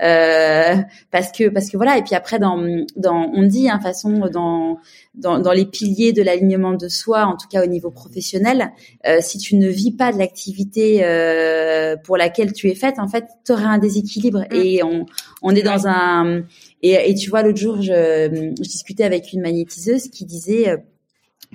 parce 1.11 1.31
que 1.33 1.49
parce 1.49 1.71
que 1.71 1.77
voilà. 1.77 1.97
Et 1.97 2.03
puis 2.03 2.17
après, 2.17 2.39
dans 2.39 2.59
dans 2.97 3.31
on 3.35 3.45
dit, 3.45 3.71
hein, 3.71 3.79
façon 3.81 4.29
dans 4.33 4.79
dans, 5.17 5.39
dans 5.39 5.53
les 5.53 5.67
piliers 5.67 6.13
de 6.13 6.23
l'alignement 6.23 6.75
de 6.75 6.89
soi, 6.89 7.25
en 7.25 7.37
tout 7.37 7.49
cas 7.49 7.65
au 7.65 7.67
niveau 7.67 7.91
professionnel, 7.91 8.73
si 9.21 9.39
tu 9.39 9.57
ne 9.57 9.69
vis 9.69 9.93
pas 9.93 10.13
de 10.13 10.19
l'activité 10.19 11.03
euh, 11.03 11.97
pour 11.97 12.17
laquelle 12.17 12.53
tu 12.53 12.69
es 12.69 12.75
faite, 12.75 12.99
en 12.99 13.09
fait, 13.09 13.25
tu 13.45 13.53
auras 13.53 13.67
un 13.67 13.79
déséquilibre. 13.79 14.41
Mm. 14.51 14.55
Et 14.55 14.83
on, 14.83 15.07
on 15.43 15.55
est 15.55 15.63
dans 15.63 15.87
un... 15.87 16.43
Et, 16.83 17.11
et 17.11 17.15
tu 17.15 17.31
vois, 17.31 17.43
l'autre 17.43 17.59
jour, 17.59 17.81
je, 17.81 18.55
je, 18.57 18.63
discutais 18.63 19.05
avec 19.05 19.33
une 19.33 19.41
magnétiseuse 19.41 20.09
qui 20.09 20.25
disait 20.25 20.69
euh, 20.69 20.77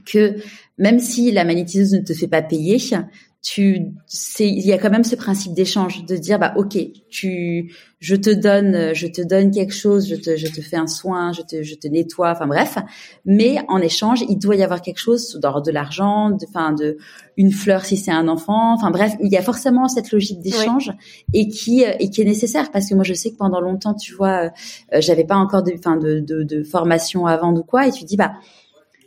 que 0.06 0.36
même 0.78 1.00
si 1.00 1.32
la 1.32 1.44
magnétiseuse 1.44 1.94
ne 1.94 2.00
te 2.00 2.14
fait 2.14 2.28
pas 2.28 2.42
payer, 2.42 2.78
tu 3.42 3.94
c'est 4.06 4.48
il 4.48 4.64
y 4.64 4.72
a 4.72 4.78
quand 4.78 4.92
même 4.92 5.04
ce 5.04 5.16
principe 5.16 5.54
d'échange 5.54 6.06
de 6.06 6.16
dire 6.16 6.38
bah 6.38 6.54
OK 6.58 6.78
tu 7.10 7.74
je 8.00 8.16
te 8.16 8.30
donne 8.30 8.94
je 8.94 9.08
te 9.08 9.22
donne 9.22 9.50
quelque 9.50 9.74
chose 9.74 10.08
je 10.08 10.16
te 10.16 10.36
je 10.36 10.46
te 10.46 10.62
fais 10.62 10.76
un 10.78 10.86
soin 10.86 11.32
je 11.34 11.42
te 11.42 11.64
je 11.64 11.74
te 11.74 11.88
nettoie 11.88 12.32
enfin 12.32 12.46
bref. 12.46 12.78
Mais 13.26 13.58
en 13.68 13.80
échange 13.80 14.24
il 14.30 14.38
doit 14.38 14.56
y 14.56 14.64
avoir 14.64 14.84
quelque 14.84 15.00
chose 15.00 15.40
d'ordre 15.42 15.64
de 15.64 15.72
l'argent 15.72 16.30
de 16.30 16.46
enfin 16.48 16.74
de 16.74 16.98
une 17.36 17.52
fleur 17.52 17.84
si 17.84 17.98
c'est 17.98 18.12
un 18.12 18.28
enfant 18.28 18.76
enfin 18.76 18.92
bref 18.92 19.14
il 19.24 19.32
y 19.32 19.38
a 19.38 19.42
forcément 19.42 19.88
cette 19.88 20.12
logique 20.12 20.40
d'échange 20.40 20.92
et 21.34 21.48
qui 21.48 21.82
et 21.82 22.12
qui 22.12 22.22
est 22.22 22.26
nécessaire. 22.26 22.70
Parce 22.72 22.88
que 22.88 22.94
moi 22.94 23.04
je 23.04 23.16
sais 23.16 23.32
que 23.32 23.38
pendant 23.38 23.60
longtemps 23.60 23.96
tu 23.96 24.14
vois 24.14 24.52
euh, 24.94 25.02
j'avais 25.02 25.26
pas 25.26 25.38
encore 25.38 25.64
de 25.64 25.74
enfin 25.74 25.98
de, 25.98 26.20
de 26.20 26.44
de 26.44 26.62
formation 26.64 27.26
avant 27.26 27.56
ou 27.56 27.64
quoi 27.64 27.88
et 27.88 27.92
tu 27.92 28.06
dis 28.06 28.18
bah 28.18 28.34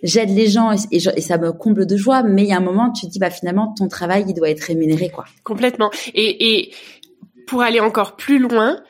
j'aide 0.05 0.31
les 0.31 0.47
gens 0.47 0.71
et, 0.93 1.01
ça 1.01 1.39
me 1.39 1.53
comble 1.53 1.87
de 1.87 1.97
joie. 1.97 2.23
Mais 2.23 2.43
il 2.43 2.49
y 2.49 2.53
a 2.53 2.59
un 2.59 2.61
moment, 2.61 2.93
tu 2.93 3.07
dis, 3.07 3.19
bah 3.19 3.31
finalement, 3.31 3.75
ton 3.77 3.89
travail, 3.89 4.25
il 4.29 4.35
doit 4.35 4.51
être 4.51 4.61
rémunéré, 4.61 5.09
quoi. 5.09 5.25
Complètement. 5.43 5.91
Et, 6.15 6.59
et 6.59 6.75
pour 7.47 7.63
aller 7.63 7.81
encore 7.81 8.15
plus 8.15 8.39
loin, 8.39 8.81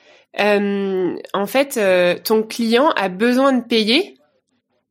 euh, 0.41 1.17
en 1.33 1.47
fait, 1.47 1.77
euh, 1.77 2.17
ton 2.23 2.43
client 2.43 2.91
a 2.91 3.09
besoin 3.09 3.53
de 3.53 3.63
payer 3.65 4.14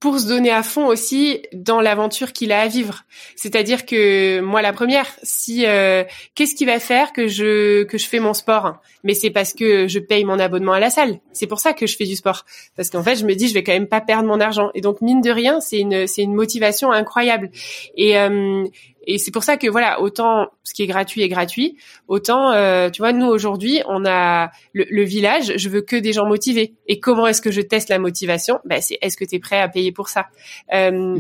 pour 0.04 0.20
se 0.20 0.28
donner 0.28 0.52
à 0.52 0.64
fond 0.64 0.88
aussi 0.88 1.44
dans 1.54 1.80
l'aventure 1.80 2.34
qu'il 2.34 2.52
a 2.52 2.60
à 2.60 2.68
vivre. 2.68 3.06
C'est-à-dire 3.38 3.86
que 3.86 4.42
moi 4.42 4.62
la 4.62 4.74
première, 4.74 5.08
si 5.24 5.66
euh, 5.66 6.04
qu'est-ce 6.36 6.56
qui 6.56 6.66
va 6.66 6.82
faire 6.82 7.14
que 7.14 7.30
je 7.30 7.84
que 7.84 7.98
je 7.98 8.06
fais 8.06 8.20
mon 8.20 8.34
sport? 8.34 8.82
Mais 9.06 9.14
c'est 9.14 9.30
parce 9.30 9.54
que 9.54 9.88
je 9.88 10.00
paye 10.00 10.26
mon 10.26 10.40
abonnement 10.40 10.74
à 10.74 10.82
la 10.82 10.90
salle. 10.90 11.22
C'est 11.32 11.48
pour 11.48 11.62
ça 11.62 11.72
que 11.72 11.88
je 11.88 11.96
fais 11.96 12.04
du 12.04 12.18
sport 12.18 12.44
parce 12.76 12.90
qu'en 12.90 13.02
fait, 13.02 13.16
je 13.16 13.26
me 13.26 13.34
dis 13.34 13.48
je 13.48 13.54
vais 13.54 13.64
quand 13.64 13.72
même 13.72 13.88
pas 13.88 14.02
perdre 14.02 14.28
mon 14.28 14.42
argent 14.42 14.72
et 14.76 14.82
donc 14.82 15.00
mine 15.00 15.22
de 15.22 15.32
rien, 15.32 15.62
c'est 15.62 15.80
une 15.80 16.06
c'est 16.06 16.24
une 16.24 16.36
motivation 16.36 16.92
incroyable. 16.92 17.50
Et 17.96 18.18
euh, 18.18 18.66
et 19.06 19.18
c'est 19.18 19.32
pour 19.32 19.44
ça 19.44 19.58
que 19.58 19.68
voilà, 19.68 20.02
autant 20.02 20.48
ce 20.64 20.74
qui 20.74 20.84
est 20.84 20.88
gratuit 20.88 21.22
est 21.22 21.30
gratuit, 21.30 21.78
autant 22.08 22.52
euh, 22.52 22.90
tu 22.90 23.02
vois, 23.02 23.14
nous 23.14 23.28
aujourd'hui, 23.28 23.82
on 23.88 24.06
a 24.06 24.52
le, 24.74 25.04
village, 25.04 25.54
je 25.56 25.70
veux 25.70 25.82
que 25.82 25.96
des 25.96 26.14
gens 26.14 26.26
motivés. 26.26 26.76
Et 26.88 27.00
comment 27.00 27.28
est-ce 27.28 27.42
que 27.42 27.52
je 27.52 27.62
teste 27.62 27.90
la 27.90 28.00
motivation? 28.00 28.60
Ben 28.66 28.82
c'est 28.82 28.98
est-ce 29.02 29.18
que 29.18 29.26
tu 29.26 29.36
es 29.36 29.40
prêt 29.40 29.60
à 29.60 29.68
payer 29.68 29.92
pour 29.92 30.10
ça? 30.10 30.28
Euh, 30.74 31.20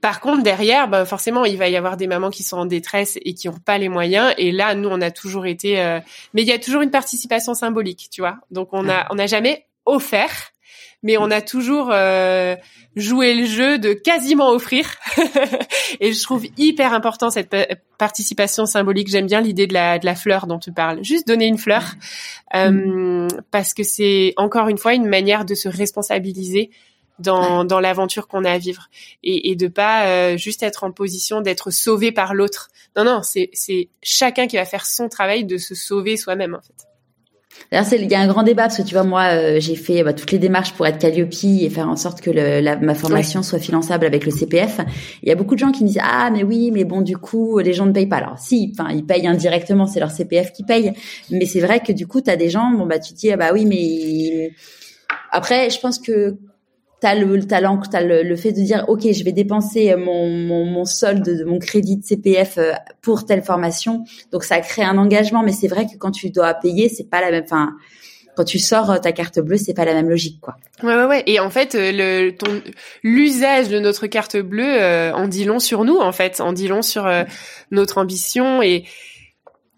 Par 0.00 0.20
contre, 0.20 0.42
derrière, 0.42 0.88
ben 0.88 1.04
forcément, 1.04 1.44
il 1.44 1.56
va 1.56 1.68
y 1.68 1.76
avoir 1.76 1.96
des 1.96 2.06
mamans 2.06 2.30
qui 2.30 2.42
sont 2.42 2.56
en 2.56 2.66
détresse 2.66 3.18
et 3.24 3.34
qui 3.34 3.48
n'ont 3.48 3.58
pas 3.58 3.78
les 3.78 3.88
moyens. 3.88 4.32
Et 4.38 4.52
là, 4.52 4.74
nous, 4.74 4.88
on 4.88 5.00
a 5.00 5.10
toujours 5.10 5.46
été, 5.46 5.80
euh, 5.80 5.98
mais 6.34 6.42
il 6.42 6.48
y 6.48 6.52
a 6.52 6.58
toujours 6.58 6.82
une 6.82 6.90
participation 6.90 7.54
symbolique, 7.54 8.08
tu 8.10 8.20
vois? 8.20 8.36
Donc 8.50 8.68
on 8.72 8.88
a, 8.88 9.06
on 9.10 9.16
n'a 9.16 9.26
jamais 9.26 9.66
offert 9.86 10.52
mais 11.02 11.16
on 11.16 11.30
a 11.30 11.40
toujours 11.40 11.90
euh, 11.92 12.56
joué 12.96 13.34
le 13.34 13.46
jeu 13.46 13.78
de 13.78 13.92
quasiment 13.92 14.50
offrir. 14.50 14.86
et 16.00 16.12
je 16.12 16.22
trouve 16.22 16.46
hyper 16.56 16.92
important 16.92 17.30
cette 17.30 17.54
participation 17.98 18.66
symbolique. 18.66 19.08
J'aime 19.08 19.26
bien 19.26 19.40
l'idée 19.40 19.66
de 19.66 19.74
la, 19.74 19.98
de 19.98 20.06
la 20.06 20.14
fleur 20.14 20.46
dont 20.46 20.58
tu 20.58 20.72
parles. 20.72 21.02
Juste 21.04 21.26
donner 21.26 21.46
une 21.46 21.58
fleur, 21.58 21.84
euh, 22.54 22.70
mm. 22.70 23.28
parce 23.50 23.74
que 23.74 23.82
c'est 23.82 24.34
encore 24.36 24.68
une 24.68 24.78
fois 24.78 24.94
une 24.94 25.06
manière 25.06 25.44
de 25.44 25.54
se 25.54 25.68
responsabiliser 25.68 26.70
dans, 27.18 27.64
dans 27.64 27.80
l'aventure 27.80 28.28
qu'on 28.28 28.44
a 28.44 28.52
à 28.52 28.58
vivre 28.58 28.88
et, 29.22 29.50
et 29.50 29.56
de 29.56 29.66
pas 29.68 30.06
euh, 30.06 30.36
juste 30.36 30.62
être 30.62 30.84
en 30.84 30.92
position 30.92 31.40
d'être 31.40 31.70
sauvé 31.70 32.12
par 32.12 32.34
l'autre. 32.34 32.70
Non, 32.96 33.04
non, 33.04 33.22
c'est, 33.22 33.50
c'est 33.52 33.88
chacun 34.02 34.46
qui 34.46 34.56
va 34.56 34.64
faire 34.64 34.86
son 34.86 35.08
travail 35.08 35.44
de 35.44 35.58
se 35.58 35.74
sauver 35.74 36.16
soi-même 36.16 36.54
en 36.54 36.60
fait. 36.60 36.87
D'ailleurs, 37.70 37.86
il 37.92 38.10
y 38.10 38.14
a 38.14 38.20
un 38.20 38.26
grand 38.26 38.42
débat 38.42 38.62
parce 38.62 38.78
que 38.78 38.82
tu 38.82 38.94
vois, 38.94 39.04
moi, 39.04 39.24
euh, 39.32 39.60
j'ai 39.60 39.76
fait 39.76 40.02
bah, 40.02 40.14
toutes 40.14 40.32
les 40.32 40.38
démarches 40.38 40.72
pour 40.72 40.86
être 40.86 40.98
Calliope 40.98 41.34
et 41.44 41.68
faire 41.68 41.88
en 41.88 41.96
sorte 41.96 42.20
que 42.20 42.30
le, 42.30 42.60
la, 42.60 42.76
ma 42.76 42.94
formation 42.94 43.42
soit 43.42 43.58
finançable 43.58 44.06
avec 44.06 44.24
le 44.24 44.30
CPF. 44.30 44.80
Il 45.22 45.28
y 45.28 45.32
a 45.32 45.34
beaucoup 45.34 45.54
de 45.54 45.60
gens 45.60 45.70
qui 45.70 45.82
me 45.84 45.88
disent 45.88 46.00
ah 46.02 46.30
mais 46.30 46.42
oui, 46.42 46.70
mais 46.72 46.84
bon 46.84 47.02
du 47.02 47.16
coup 47.18 47.58
les 47.58 47.74
gens 47.74 47.86
ne 47.86 47.92
payent 47.92 48.06
pas. 48.06 48.16
Alors 48.16 48.38
si, 48.38 48.72
enfin 48.72 48.90
ils 48.90 49.04
payent 49.04 49.26
indirectement, 49.26 49.86
c'est 49.86 50.00
leur 50.00 50.10
CPF 50.10 50.52
qui 50.52 50.64
paye. 50.64 50.92
Mais 51.30 51.44
c'est 51.44 51.60
vrai 51.60 51.80
que 51.80 51.92
du 51.92 52.06
coup, 52.06 52.20
tu 52.20 52.30
as 52.30 52.36
des 52.36 52.48
gens, 52.48 52.70
bon 52.70 52.86
bah 52.86 52.98
tu 52.98 53.12
te 53.12 53.18
dis 53.18 53.30
ah 53.30 53.36
bah 53.36 53.50
oui, 53.52 53.66
mais 53.66 54.52
après, 55.30 55.70
je 55.70 55.78
pense 55.78 55.98
que 55.98 56.36
t'as 57.00 57.14
le 57.14 57.46
talent, 57.46 57.80
t'as 57.90 58.00
le, 58.00 58.22
le 58.22 58.36
fait 58.36 58.52
de 58.52 58.60
dire 58.60 58.84
ok, 58.88 59.12
je 59.12 59.24
vais 59.24 59.32
dépenser 59.32 59.94
mon, 59.96 60.28
mon, 60.28 60.64
mon 60.64 60.84
solde 60.84 61.24
de 61.24 61.44
mon 61.44 61.58
crédit 61.58 61.96
de 61.96 62.04
CPF 62.04 62.58
euh, 62.58 62.72
pour 63.02 63.24
telle 63.24 63.42
formation. 63.42 64.04
Donc 64.32 64.44
ça 64.44 64.60
crée 64.60 64.82
un 64.82 64.98
engagement, 64.98 65.42
mais 65.42 65.52
c'est 65.52 65.68
vrai 65.68 65.86
que 65.86 65.96
quand 65.96 66.10
tu 66.10 66.30
dois 66.30 66.54
payer, 66.54 66.88
c'est 66.88 67.08
pas 67.08 67.20
la 67.20 67.30
même. 67.30 67.44
Enfin, 67.44 67.76
quand 68.36 68.44
tu 68.44 68.58
sors 68.58 68.90
euh, 68.90 68.98
ta 68.98 69.12
carte 69.12 69.38
bleue, 69.38 69.56
c'est 69.56 69.74
pas 69.74 69.84
la 69.84 69.94
même 69.94 70.08
logique, 70.08 70.40
quoi. 70.40 70.56
Ouais, 70.82 70.94
ouais, 70.94 71.04
ouais. 71.04 71.22
Et 71.26 71.40
en 71.40 71.50
fait, 71.50 71.74
euh, 71.74 71.92
le 71.92 72.30
ton 72.32 72.62
l'usage 73.02 73.68
de 73.68 73.78
notre 73.78 74.06
carte 74.06 74.36
bleue 74.36 75.12
en 75.14 75.28
dit 75.28 75.44
long 75.44 75.60
sur 75.60 75.84
nous, 75.84 75.98
en 75.98 76.12
fait, 76.12 76.40
en 76.40 76.52
dit 76.52 76.68
long 76.68 76.82
sur 76.82 77.08
notre 77.70 77.98
ambition. 77.98 78.60
Et 78.62 78.84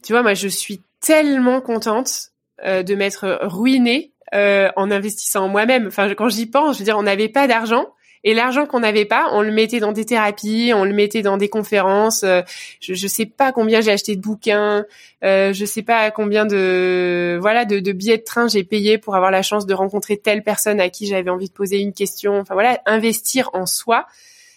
tu 0.03 0.13
vois, 0.13 0.23
moi, 0.23 0.35
je 0.35 0.49
suis 0.49 0.81
tellement 1.01 1.61
contente 1.61 2.31
de 2.65 2.95
m'être 2.95 3.39
ruinée 3.43 4.13
euh, 4.35 4.70
en 4.77 4.90
investissant 4.90 5.44
en 5.44 5.48
moi-même. 5.48 5.86
Enfin, 5.86 6.12
quand 6.15 6.28
j'y 6.28 6.47
pense, 6.47 6.74
je 6.74 6.81
veux 6.81 6.85
dire, 6.85 6.98
on 6.98 7.02
n'avait 7.02 7.28
pas 7.28 7.47
d'argent. 7.47 7.86
Et 8.23 8.35
l'argent 8.35 8.66
qu'on 8.66 8.81
n'avait 8.81 9.07
pas, 9.07 9.28
on 9.32 9.40
le 9.40 9.51
mettait 9.51 9.81
dans 9.81 9.93
des 9.93 10.05
thérapies, 10.05 10.73
on 10.74 10.85
le 10.85 10.93
mettait 10.93 11.23
dans 11.23 11.39
des 11.39 11.48
conférences. 11.48 12.23
Euh, 12.23 12.43
je, 12.81 12.93
je 12.93 13.07
sais 13.07 13.24
pas 13.24 13.51
combien 13.51 13.81
j'ai 13.81 13.93
acheté 13.93 14.15
de 14.15 14.20
bouquins, 14.20 14.85
euh, 15.24 15.55
je 15.55 15.65
sais 15.65 15.82
pas 15.82 16.11
combien 16.11 16.44
de 16.44 17.39
voilà 17.40 17.65
de, 17.65 17.81
de 17.81 17.93
billets 17.93 18.19
de 18.19 18.23
train 18.23 18.47
j'ai 18.47 18.62
payé 18.62 18.98
pour 18.98 19.16
avoir 19.16 19.31
la 19.31 19.40
chance 19.43 19.65
de 19.65 19.73
rencontrer 19.73 20.19
telle 20.19 20.43
personne 20.43 20.81
à 20.81 20.90
qui 20.90 21.07
j'avais 21.07 21.31
envie 21.31 21.48
de 21.48 21.55
poser 21.55 21.78
une 21.78 21.94
question. 21.94 22.39
Enfin 22.40 22.52
voilà, 22.52 22.81
investir 22.85 23.48
en 23.55 23.65
soi, 23.65 24.07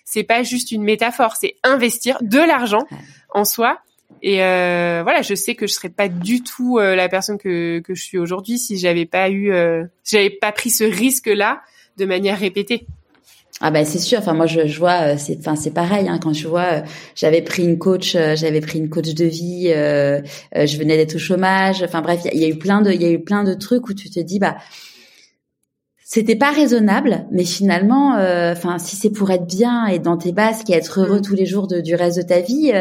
c'est 0.03 0.23
pas 0.23 0.43
juste 0.43 0.71
une 0.71 0.83
métaphore, 0.83 1.37
c'est 1.39 1.55
investir 1.63 2.17
de 2.21 2.39
l'argent 2.39 2.85
en 3.29 3.45
soi 3.45 3.79
et 4.21 4.43
euh, 4.43 5.01
voilà, 5.03 5.21
je 5.21 5.35
sais 5.35 5.55
que 5.55 5.67
je 5.67 5.73
serais 5.73 5.89
pas 5.89 6.07
du 6.07 6.43
tout 6.43 6.77
euh, 6.77 6.95
la 6.95 7.09
personne 7.09 7.37
que, 7.37 7.79
que 7.79 7.93
je 7.93 8.01
suis 8.01 8.17
aujourd'hui 8.17 8.57
si 8.57 8.77
j'avais 8.77 9.05
pas 9.05 9.29
eu, 9.29 9.51
euh, 9.51 9.83
j'avais 10.03 10.29
pas 10.29 10.51
pris 10.51 10.69
ce 10.69 10.83
risque-là 10.83 11.61
de 11.97 12.05
manière 12.05 12.39
répétée. 12.39 12.87
Ah 13.61 13.71
ben 13.71 13.85
c'est 13.85 13.99
sûr. 13.99 14.19
Enfin 14.19 14.33
moi 14.33 14.45
je, 14.45 14.67
je 14.67 14.79
vois, 14.79 15.17
c'est 15.17 15.37
enfin 15.39 15.55
c'est 15.55 15.71
pareil. 15.71 16.07
Hein, 16.07 16.19
quand 16.21 16.33
je 16.33 16.47
vois, 16.47 16.83
j'avais 17.15 17.41
pris 17.41 17.63
une 17.63 17.77
coach, 17.77 18.13
j'avais 18.13 18.61
pris 18.61 18.79
une 18.79 18.89
coach 18.89 19.13
de 19.13 19.25
vie, 19.25 19.67
je 19.69 20.77
venais 20.77 20.97
d'être 20.97 21.15
au 21.15 21.19
chômage. 21.19 21.83
Enfin 21.83 22.01
bref, 22.01 22.21
il 22.33 22.39
y, 22.39 22.45
a 22.45 22.47
eu 22.47 22.57
plein 22.57 22.81
de, 22.81 22.91
il 22.91 23.01
y 23.01 23.05
a 23.05 23.11
eu 23.11 23.23
plein 23.23 23.43
de 23.43 23.53
trucs 23.53 23.87
où 23.87 23.93
tu 23.93 24.09
te 24.09 24.19
dis 24.19 24.39
bah 24.39 24.57
c'était 26.03 26.35
pas 26.35 26.51
raisonnable, 26.51 27.25
mais 27.31 27.45
finalement, 27.45 28.15
enfin 28.51 28.79
si 28.79 28.95
c'est 28.95 29.11
pour 29.11 29.31
être 29.31 29.45
bien 29.45 29.85
et 29.85 29.99
dans 29.99 30.17
tes 30.17 30.31
bases 30.31 30.63
et 30.67 30.73
être 30.73 31.01
heureux 31.01 31.19
mm. 31.19 31.23
tous 31.23 31.35
les 31.35 31.45
jours 31.45 31.67
de, 31.67 31.79
du 31.79 31.95
reste 31.95 32.17
de 32.17 32.23
ta 32.23 32.39
vie 32.39 32.71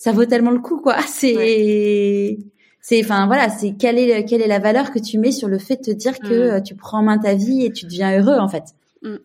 ça 0.00 0.12
vaut 0.12 0.24
tellement 0.24 0.50
le 0.50 0.60
coup, 0.60 0.80
quoi. 0.80 0.96
C'est, 1.06 2.38
c'est, 2.80 3.04
enfin 3.04 3.26
voilà, 3.26 3.50
c'est 3.50 3.74
quelle 3.78 3.98
est 3.98 4.24
quelle 4.24 4.40
est 4.40 4.48
la 4.48 4.58
valeur 4.58 4.90
que 4.90 4.98
tu 4.98 5.18
mets 5.18 5.32
sur 5.32 5.48
le 5.48 5.58
fait 5.58 5.76
de 5.76 5.82
te 5.82 5.90
dire 5.90 6.18
que 6.18 6.28
mm. 6.28 6.54
euh, 6.54 6.60
tu 6.62 6.74
prends 6.74 7.00
en 7.00 7.02
main 7.02 7.18
ta 7.18 7.34
vie 7.34 7.66
et 7.66 7.70
tu 7.70 7.84
deviens 7.84 8.18
heureux, 8.18 8.38
en 8.38 8.48
fait. 8.48 8.64
Mm. 9.02 9.16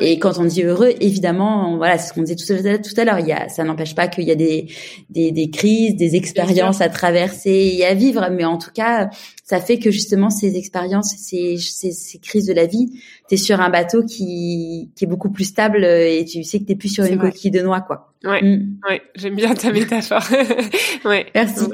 Et 0.00 0.18
quand 0.18 0.38
on 0.38 0.44
dit 0.44 0.62
heureux, 0.62 0.92
évidemment, 1.00 1.78
voilà, 1.78 1.96
c'est 1.96 2.08
ce 2.08 2.12
qu'on 2.12 2.22
disait 2.22 2.36
tout 2.36 3.00
à 3.00 3.04
l'heure. 3.04 3.18
Il 3.18 3.26
y 3.26 3.32
a, 3.32 3.48
ça 3.48 3.64
n'empêche 3.64 3.94
pas 3.94 4.08
qu'il 4.08 4.24
y 4.24 4.30
a 4.30 4.34
des, 4.34 4.66
des, 5.08 5.32
des 5.32 5.48
crises, 5.48 5.96
des 5.96 6.16
expériences 6.16 6.82
à 6.82 6.90
traverser 6.90 7.76
et 7.78 7.86
à 7.86 7.94
vivre, 7.94 8.28
mais 8.30 8.44
en 8.44 8.58
tout 8.58 8.70
cas, 8.74 9.08
ça 9.44 9.60
fait 9.60 9.78
que 9.78 9.90
justement 9.90 10.28
ces 10.28 10.56
expériences, 10.56 11.14
ces, 11.16 11.56
ces, 11.56 11.92
ces 11.92 12.18
crises 12.18 12.46
de 12.46 12.52
la 12.52 12.66
vie, 12.66 13.00
t'es 13.28 13.36
sur 13.36 13.60
un 13.60 13.70
bateau 13.70 14.04
qui, 14.04 14.90
qui 14.94 15.04
est 15.04 15.06
beaucoup 15.06 15.30
plus 15.30 15.44
stable 15.44 15.84
et 15.84 16.24
tu 16.24 16.44
sais 16.44 16.58
que 16.58 16.64
t'es 16.64 16.76
plus 16.76 16.88
sur 16.88 17.04
une 17.04 17.18
coquille 17.18 17.50
de 17.50 17.60
noix, 17.60 17.80
quoi. 17.80 18.12
Ouais, 18.24 18.42
mm. 18.42 18.80
ouais, 18.88 19.02
j'aime 19.14 19.36
bien 19.36 19.54
ta 19.54 19.72
métaphore. 19.72 20.22
ouais. 21.04 21.26
Merci. 21.34 21.66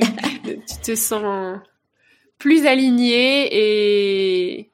tu 0.44 0.92
te 0.92 0.94
sens 0.94 1.58
plus 2.38 2.66
aligné 2.66 3.48
et 3.52 4.70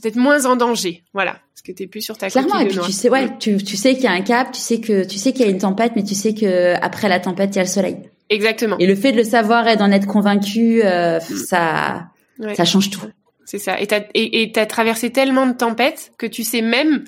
peut-être 0.00 0.16
moins 0.16 0.46
en 0.46 0.56
danger. 0.56 1.04
Voilà 1.14 1.36
que 1.66 1.72
t'es 1.72 1.86
plus 1.86 2.00
sur 2.00 2.16
ta 2.16 2.30
clairement 2.30 2.58
et 2.60 2.68
puis 2.68 2.78
tu 2.78 2.92
sais 2.92 3.10
ouais 3.10 3.28
tu, 3.38 3.56
tu 3.56 3.76
sais 3.76 3.94
qu'il 3.94 4.04
y 4.04 4.08
a 4.08 4.12
un 4.12 4.20
cap 4.20 4.52
tu 4.52 4.60
sais 4.60 4.80
que 4.80 5.04
tu 5.04 5.18
sais 5.18 5.32
qu'il 5.32 5.44
y 5.44 5.48
a 5.48 5.50
une 5.50 5.58
tempête 5.58 5.92
mais 5.96 6.04
tu 6.04 6.14
sais 6.14 6.32
que 6.32 6.74
après 6.80 7.08
la 7.08 7.18
tempête 7.18 7.50
il 7.54 7.56
y 7.56 7.58
a 7.58 7.64
le 7.64 7.68
soleil 7.68 7.96
exactement 8.30 8.78
et 8.78 8.86
le 8.86 8.94
fait 8.94 9.12
de 9.12 9.16
le 9.16 9.24
savoir 9.24 9.66
et 9.68 9.76
d'en 9.76 9.90
être 9.90 10.06
convaincu 10.06 10.82
euh, 10.84 11.18
mm. 11.18 11.36
ça 11.36 12.06
ça 12.54 12.64
change 12.64 12.90
tout 12.90 13.06
c'est 13.46 13.58
ça 13.58 13.80
et 13.80 13.86
t'as 13.86 14.02
et 14.14 14.52
traversé 14.68 15.10
tellement 15.10 15.46
de 15.46 15.54
tempêtes 15.54 16.12
que 16.18 16.26
tu 16.26 16.44
sais 16.44 16.60
même 16.60 17.04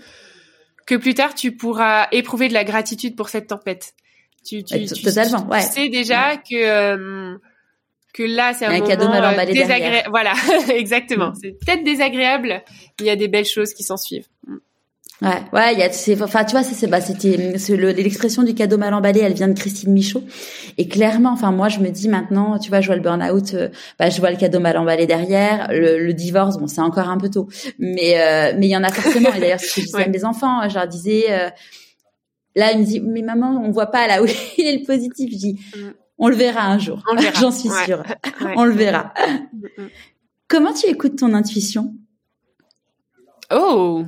que 0.87 0.95
plus 0.95 1.15
tard 1.15 1.35
tu 1.35 1.53
pourras 1.53 2.09
éprouver 2.13 2.49
de 2.49 2.55
la 2.55 2.65
gratitude 2.65 3.17
pour 3.17 3.29
cette 3.29 3.49
tempête 3.49 3.95
tu 4.47 4.65
tu, 4.65 4.87
tu, 4.87 5.03
totalement 5.03 5.47
ouais. 5.49 5.61
tu 5.61 5.73
sais 5.73 5.89
déjà 5.91 6.37
que 6.39 6.55
euh, 6.55 7.37
que 8.15 8.23
là 8.23 8.55
c'est 8.55 8.67
un, 8.67 8.73
un, 8.73 8.81
cadeau 8.81 9.09
mal 9.09 9.25
emballé 9.25 9.53
désagréable. 9.53 10.09
Voilà, 10.11 10.33
exactement. 10.71 11.33
C'est 11.41 11.53
peut-être 11.53 11.85
désagréable, 11.85 12.63
il 12.99 13.07
y 13.07 13.11
a 13.11 13.17
des 13.17 13.29
belles 13.29 13.47
choses 13.47 13.75
qui 13.75 13.83
s'en 13.83 13.97
suivent. 13.97 14.27
Ouais, 15.21 15.43
ouais, 15.53 15.73
il 15.73 15.81
y 15.81 15.83
a, 15.83 15.91
c'est, 15.91 16.21
enfin, 16.23 16.45
tu 16.45 16.53
vois, 16.53 16.63
c'est, 16.63 16.87
bah, 16.87 17.01
c'était, 17.01 17.37
l'expression 17.93 18.45
du 18.45 18.55
cadeau 18.55 18.79
mal 18.79 18.95
emballé, 18.95 19.19
elle 19.21 19.33
vient 19.33 19.49
de 19.49 19.59
Christine 19.59 19.93
Michaud. 19.93 20.23
Et 20.77 20.87
clairement, 20.87 21.33
enfin, 21.33 21.51
moi, 21.51 21.69
je 21.69 21.81
me 21.81 21.89
dis 21.89 22.09
maintenant, 22.09 22.57
tu 22.59 22.69
vois, 22.69 22.81
je 22.81 22.87
vois 22.87 22.95
le 22.95 23.03
burn-out, 23.03 23.55
euh, 23.55 23.69
bah, 23.99 24.11
je 24.11 24.21
vois 24.21 24.31
le 24.31 24.37
cadeau 24.37 24.61
mal 24.61 24.77
emballé 24.79 25.07
derrière, 25.07 25.69
le, 25.73 26.13
divorce, 26.13 26.57
bon, 26.59 26.69
c'est 26.69 26.81
encore 26.81 27.09
un 27.09 27.19
peu 27.19 27.31
tôt, 27.31 27.49
mais, 27.81 28.21
euh, 28.21 28.57
mais 28.57 28.69
il 28.69 28.71
y 28.71 28.77
en 28.77 28.85
a 28.85 28.91
forcément. 28.91 29.33
Et 29.35 29.41
d'ailleurs, 29.41 29.59
ce 29.59 29.75
que 29.75 29.81
je 29.81 29.87
disais 29.87 30.05
à 30.05 30.09
mes 30.09 30.25
enfants, 30.25 30.69
je 30.69 30.75
leur 30.75 30.87
disais, 30.87 31.25
euh, 31.31 31.51
là, 32.55 32.73
ils 32.73 32.79
me 32.79 32.85
disent, 32.85 33.03
mais 33.03 33.23
maman, 33.23 33.61
on 33.65 33.73
voit 33.73 33.87
pas 33.87 34.07
là 34.07 34.23
où 34.23 34.27
il 34.57 34.67
est 34.67 34.79
le 34.79 34.87
positif. 34.87 35.33
Je 35.33 35.37
dis, 35.37 35.61
mm. 35.77 35.91
On 36.19 36.29
le 36.29 36.37
verra 36.37 36.67
un 36.67 36.79
jour. 36.79 37.03
J'en 37.41 37.51
suis 37.51 37.71
sûre. 37.87 38.03
On 38.57 38.65
le 38.65 38.73
verra. 38.73 39.15
Mm, 39.53 39.83
mm. 39.83 39.89
Comment 40.49 40.73
tu 40.73 40.87
écoutes 40.87 41.17
ton 41.17 41.33
intuition? 41.33 41.95
Oh 43.53 44.05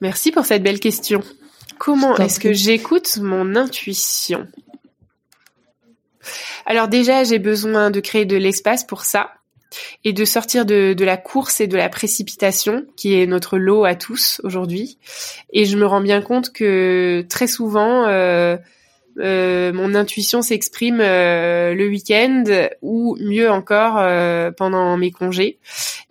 Merci 0.00 0.30
pour 0.30 0.46
cette 0.46 0.62
belle 0.62 0.80
question. 0.80 1.22
Comment 1.78 2.16
est-ce 2.16 2.40
que 2.40 2.52
j'écoute 2.52 3.18
mon 3.20 3.56
intuition? 3.56 4.46
Alors 6.66 6.88
déjà, 6.88 7.24
j'ai 7.24 7.38
besoin 7.38 7.90
de 7.90 8.00
créer 8.00 8.24
de 8.24 8.36
l'espace 8.36 8.84
pour 8.84 9.04
ça 9.04 9.30
et 10.04 10.12
de 10.12 10.24
sortir 10.24 10.64
de, 10.64 10.94
la 11.04 11.16
course 11.16 11.60
et 11.60 11.66
de 11.66 11.76
la 11.76 11.88
précipitation 11.88 12.86
qui 12.96 13.20
est 13.20 13.26
notre 13.26 13.58
lot 13.58 13.84
à 13.84 13.94
tous 13.94 14.40
aujourd'hui. 14.44 14.98
Et 15.52 15.64
je 15.64 15.76
me 15.76 15.86
rends 15.86 16.00
bien 16.00 16.22
compte 16.22 16.52
que 16.52 17.24
très 17.28 17.46
souvent, 17.46 18.06
euh, 18.06 18.56
euh, 19.18 19.72
mon 19.72 19.94
intuition 19.94 20.42
s'exprime 20.42 21.00
euh, 21.00 21.74
le 21.74 21.88
week-end 21.88 22.44
ou 22.82 23.16
mieux 23.20 23.50
encore 23.50 23.98
euh, 23.98 24.50
pendant 24.52 24.96
mes 24.96 25.10
congés. 25.10 25.58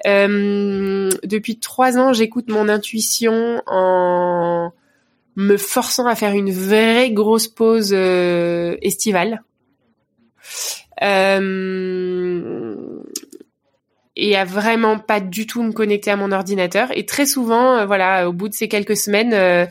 depuis 0.06 1.60
trois 1.60 1.98
ans, 1.98 2.14
j'écoute 2.14 2.50
mon 2.50 2.70
intuition 2.70 3.62
en 3.66 4.72
me 5.36 5.58
forçant 5.58 6.08
à 6.08 6.16
faire 6.16 6.34
une 6.34 6.52
vraie 6.52 7.12
grosse 7.12 7.48
pause 7.48 7.94
estivale. 7.94 9.44
et 14.20 14.36
à 14.36 14.46
vraiment 14.46 14.98
pas 14.98 15.20
du 15.20 15.46
tout 15.46 15.62
me 15.62 15.72
connecter 15.72 16.10
à 16.12 16.16
mon 16.16 16.32
ordinateur. 16.32 16.90
Et 16.98 17.06
très 17.06 17.28
souvent, 17.28 17.86
voilà, 17.86 18.28
au 18.28 18.34
bout 18.34 18.50
de 18.50 18.54
ces 18.54 18.68
quelques 18.68 18.98
semaines, 18.98 19.70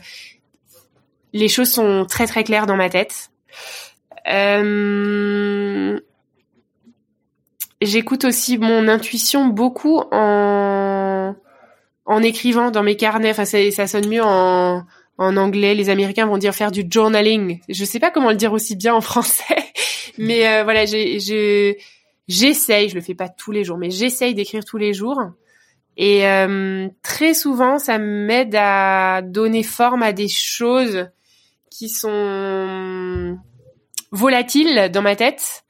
les 1.37 1.47
choses 1.47 1.71
sont 1.71 2.05
très 2.05 2.25
très 2.25 2.43
claires 2.43 2.65
dans 2.65 2.75
ma 2.75 2.89
tête. 2.89 3.29
Euh, 4.27 5.99
j'écoute 7.81 8.25
aussi 8.25 8.57
mon 8.57 8.87
intuition 8.87 9.45
beaucoup 9.45 10.01
en 10.11 11.35
en 12.05 12.23
écrivant 12.23 12.71
dans 12.71 12.83
mes 12.83 12.95
carnets. 12.95 13.31
Enfin, 13.31 13.45
ça, 13.45 13.87
sonne 13.87 14.07
mieux 14.07 14.23
en 14.23 14.83
en 15.19 15.37
anglais. 15.37 15.75
Les 15.75 15.89
Américains 15.89 16.25
vont 16.25 16.37
dire 16.37 16.55
faire 16.55 16.71
du 16.71 16.85
journaling. 16.89 17.59
Je 17.69 17.85
sais 17.85 17.99
pas 17.99 18.11
comment 18.11 18.29
le 18.31 18.35
dire 18.35 18.53
aussi 18.53 18.75
bien 18.75 18.95
en 18.95 19.01
français, 19.01 19.57
mais 20.17 20.47
euh, 20.47 20.63
voilà, 20.63 20.85
j'ai 20.85 21.77
j'essaye. 22.27 22.89
Je 22.89 22.95
le 22.95 23.01
fais 23.01 23.15
pas 23.15 23.29
tous 23.29 23.51
les 23.51 23.63
jours, 23.63 23.77
mais 23.77 23.91
j'essaye 23.91 24.33
d'écrire 24.33 24.65
tous 24.65 24.77
les 24.77 24.93
jours. 24.93 25.21
Et 25.97 26.27
euh, 26.27 26.87
très 27.01 27.33
souvent, 27.33 27.79
ça 27.79 27.97
m'aide 27.97 28.55
à 28.55 29.21
donner 29.23 29.63
forme 29.63 30.03
à 30.03 30.13
des 30.13 30.27
choses 30.27 31.07
qui 31.77 31.89
sont 31.89 33.37
volatiles 34.11 34.89
dans 34.91 35.03
ma 35.03 35.15
tête. 35.15 35.63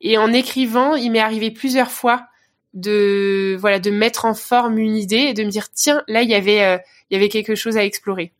Et 0.00 0.16
en 0.16 0.32
écrivant, 0.32 0.94
il 0.94 1.10
m'est 1.10 1.20
arrivé 1.20 1.50
plusieurs 1.50 1.90
fois 1.90 2.26
de 2.72 3.56
voilà 3.58 3.78
de 3.78 3.90
mettre 3.90 4.24
en 4.24 4.32
forme 4.32 4.78
une 4.78 4.96
idée 4.96 5.16
et 5.16 5.34
de 5.34 5.42
me 5.42 5.50
dire 5.50 5.70
tiens 5.72 6.04
là 6.06 6.22
il 6.22 6.30
y 6.30 6.36
avait 6.36 6.62
euh, 6.62 6.78
il 7.10 7.14
y 7.14 7.16
avait 7.16 7.28
quelque 7.28 7.56
chose 7.56 7.76
à 7.76 7.84
explorer. 7.84 8.32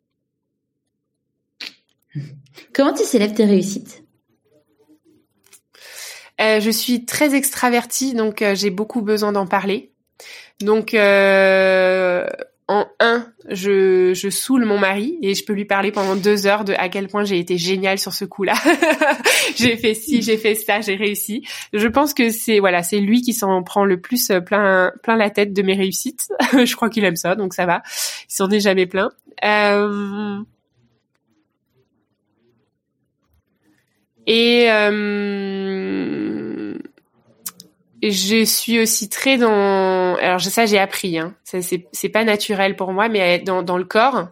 Comment 2.72 2.94
tu 2.94 3.04
célèbres 3.04 3.34
tes 3.34 3.44
réussites? 3.44 4.02
Je 6.38 6.70
suis 6.70 7.04
très 7.04 7.34
extravertie, 7.34 8.14
donc 8.14 8.42
j'ai 8.54 8.70
beaucoup 8.70 9.02
besoin 9.02 9.30
d'en 9.30 9.46
parler. 9.46 9.92
Donc 10.60 10.94
euh, 10.94 12.26
en 12.70 12.86
un, 13.00 13.26
je, 13.48 14.14
saoule 14.30 14.64
mon 14.64 14.78
mari 14.78 15.18
et 15.22 15.34
je 15.34 15.44
peux 15.44 15.52
lui 15.54 15.64
parler 15.64 15.90
pendant 15.90 16.14
deux 16.14 16.46
heures 16.46 16.64
de 16.64 16.72
à 16.74 16.88
quel 16.88 17.08
point 17.08 17.24
j'ai 17.24 17.40
été 17.40 17.58
géniale 17.58 17.98
sur 17.98 18.12
ce 18.12 18.24
coup-là. 18.24 18.54
j'ai 19.56 19.76
fait 19.76 19.94
ci, 19.94 20.22
j'ai 20.22 20.36
fait 20.36 20.54
ça, 20.54 20.80
j'ai 20.80 20.94
réussi. 20.94 21.44
Je 21.72 21.88
pense 21.88 22.14
que 22.14 22.30
c'est 22.30 22.60
voilà, 22.60 22.84
c'est 22.84 23.00
lui 23.00 23.22
qui 23.22 23.32
s'en 23.32 23.64
prend 23.64 23.84
le 23.84 24.00
plus 24.00 24.30
euh, 24.30 24.40
plein 24.40 24.92
plein 25.02 25.16
la 25.16 25.30
tête 25.30 25.52
de 25.52 25.62
mes 25.62 25.74
réussites. 25.74 26.28
je 26.52 26.76
crois 26.76 26.90
qu'il 26.90 27.04
aime 27.04 27.16
ça, 27.16 27.34
donc 27.34 27.54
ça 27.54 27.66
va. 27.66 27.82
Il 28.30 28.34
s'en 28.34 28.48
est 28.50 28.60
jamais 28.60 28.86
plein. 28.86 29.10
Euh... 29.44 30.38
Et 34.28 34.70
euh 34.70 36.29
je 38.02 38.44
suis 38.44 38.80
aussi 38.80 39.08
très 39.08 39.36
dans 39.36 40.16
alors 40.16 40.40
ça 40.40 40.66
j'ai 40.66 40.78
appris 40.78 41.18
hein. 41.18 41.34
C'est 41.44 42.08
pas 42.08 42.24
naturel 42.24 42.76
pour 42.76 42.92
moi 42.92 43.08
mais 43.08 43.38
dans 43.40 43.62
dans 43.62 43.78
le 43.78 43.84
corps. 43.84 44.28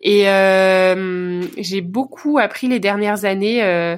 Et 0.00 0.28
euh, 0.28 1.42
j'ai 1.58 1.80
beaucoup 1.80 2.38
appris 2.38 2.66
les 2.66 2.80
dernières 2.80 3.24
années 3.24 3.62
euh, 3.62 3.96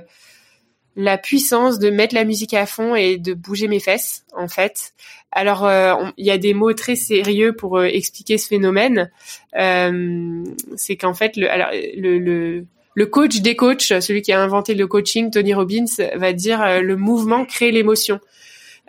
la 0.97 1.19
puissance 1.19 1.79
de 1.79 1.91
mettre 1.91 2.15
la 2.15 2.25
musique 2.25 2.55
à 2.55 2.67
fond 2.67 2.95
et 2.95 3.17
de 3.19 3.35
bouger 3.35 3.69
mes 3.69 3.81
fesses 3.81 4.25
en 4.37 4.49
fait. 4.49 4.93
Alors 5.33 5.67
euh, 5.67 5.95
il 6.17 6.25
y 6.25 6.31
a 6.31 6.39
des 6.39 6.55
mots 6.55 6.73
très 6.73 6.95
sérieux 6.95 7.55
pour 7.55 7.79
euh, 7.79 7.85
expliquer 7.87 8.39
ce 8.39 8.47
phénomène. 8.47 9.11
Euh, 9.59 10.45
c'est 10.77 10.97
qu'en 10.97 11.15
fait 11.15 11.37
le 11.37 11.51
alors 11.51 11.71
le, 11.97 12.19
le 12.19 12.67
le 12.97 13.07
coach 13.07 13.41
des 13.41 13.57
coachs, 13.57 14.01
celui 14.01 14.23
qui 14.23 14.33
a 14.33 14.41
inventé 14.41 14.75
le 14.75 14.87
coaching, 14.87 15.33
Tony 15.33 15.53
Robbins, 15.53 15.87
va 16.15 16.33
dire 16.33 16.81
le 16.81 16.97
mouvement 16.97 17.45
crée 17.45 17.73
l'émotion. 17.73 18.21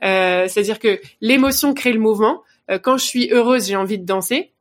Euh, 0.03 0.47
c'est-à-dire 0.47 0.79
que 0.79 0.99
l'émotion 1.21 1.73
crée 1.73 1.93
le 1.93 1.99
mouvement. 1.99 2.41
Euh, 2.69 2.79
quand 2.79 2.97
je 2.97 3.05
suis 3.05 3.29
heureuse, 3.31 3.67
j'ai 3.67 3.75
envie 3.75 3.99
de 3.99 4.05
danser. 4.05 4.51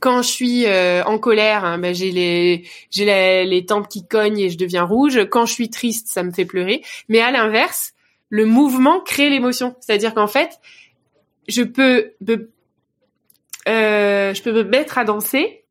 Quand 0.00 0.20
je 0.22 0.28
suis 0.28 0.66
euh, 0.66 1.04
en 1.04 1.18
colère, 1.18 1.64
hein, 1.64 1.78
ben, 1.78 1.94
j'ai 1.94 2.10
les 2.10 2.66
j'ai 2.90 3.04
les, 3.44 3.66
tempes 3.66 3.88
qui 3.88 4.06
cognent 4.06 4.38
et 4.38 4.50
je 4.50 4.58
deviens 4.58 4.82
rouge. 4.82 5.26
Quand 5.30 5.46
je 5.46 5.52
suis 5.52 5.70
triste, 5.70 6.08
ça 6.08 6.24
me 6.24 6.32
fait 6.32 6.44
pleurer. 6.44 6.82
Mais 7.08 7.20
à 7.20 7.30
l'inverse, 7.30 7.92
le 8.28 8.46
mouvement 8.46 9.00
crée 9.00 9.30
l'émotion. 9.30 9.76
C'est-à-dire 9.80 10.12
qu'en 10.14 10.26
fait, 10.26 10.58
je 11.46 11.62
peux 11.62 12.14
je 13.66 14.42
peux 14.42 14.52
me 14.52 14.64
mettre 14.64 14.98
à 14.98 15.04
danser 15.04 15.65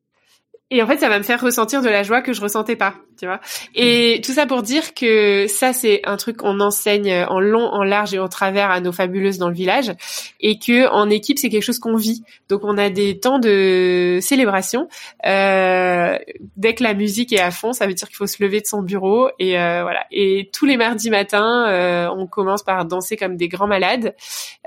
et 0.72 0.82
en 0.82 0.88
fait, 0.88 0.98
ça 0.98 1.10
va 1.10 1.20
me 1.20 1.24
faire 1.24 1.40
ressentir 1.40 1.84
de 1.84 1.90
la 1.90 2.02
joie 2.02 2.22
que 2.22 2.34
je 2.34 2.42
ressentais 2.42 2.76
pas, 2.76 2.96
tu 3.20 3.28
vois. 3.28 3.40
Et 3.76 4.20
tout 4.26 4.32
ça 4.32 4.48
pour 4.48 4.64
dire 4.64 4.96
que 4.96 5.46
ça, 5.48 5.74
c'est 5.74 6.02
un 6.06 6.18
truc 6.18 6.38
qu'on 6.38 6.60
enseigne 6.60 7.24
en 7.30 7.40
long, 7.40 7.68
en 7.68 7.84
large 7.84 8.16
et 8.16 8.20
en 8.20 8.28
travers 8.28 8.72
à 8.72 8.80
nos 8.80 8.92
fabuleuses 8.92 9.38
dans 9.38 9.50
le 9.50 9.54
village, 9.54 9.94
et 10.40 10.58
que 10.58 10.88
en 10.90 11.12
équipe, 11.12 11.38
c'est 11.38 11.50
quelque 11.50 11.64
chose 11.64 11.78
qu'on 11.78 11.96
vit. 11.96 12.24
Donc, 12.50 12.62
on 12.64 12.80
a 12.80 12.90
des 12.90 13.20
temps 13.20 13.38
de 13.38 14.18
célébration. 14.22 14.88
Euh, 15.28 16.18
dès 16.58 16.74
que 16.74 16.82
la 16.82 16.96
musique 16.96 17.32
est 17.32 17.40
à 17.40 17.52
fond, 17.52 17.72
ça 17.72 17.86
veut 17.86 17.94
dire 17.94 18.08
qu'il 18.08 18.18
faut 18.18 18.26
se 18.26 18.42
lever 18.42 18.60
de 18.60 18.66
son 18.66 18.82
bureau 18.82 19.30
et 19.38 19.60
euh, 19.60 19.84
voilà. 19.84 20.08
Et 20.12 20.50
tous 20.52 20.66
les 20.66 20.78
mardis 20.78 21.12
matins, 21.12 21.68
euh, 21.70 22.10
on 22.10 22.26
commence 22.26 22.64
par 22.64 22.86
danser 22.86 23.18
comme 23.18 23.38
des 23.38 23.50
grands 23.50 23.68
malades. 23.68 24.16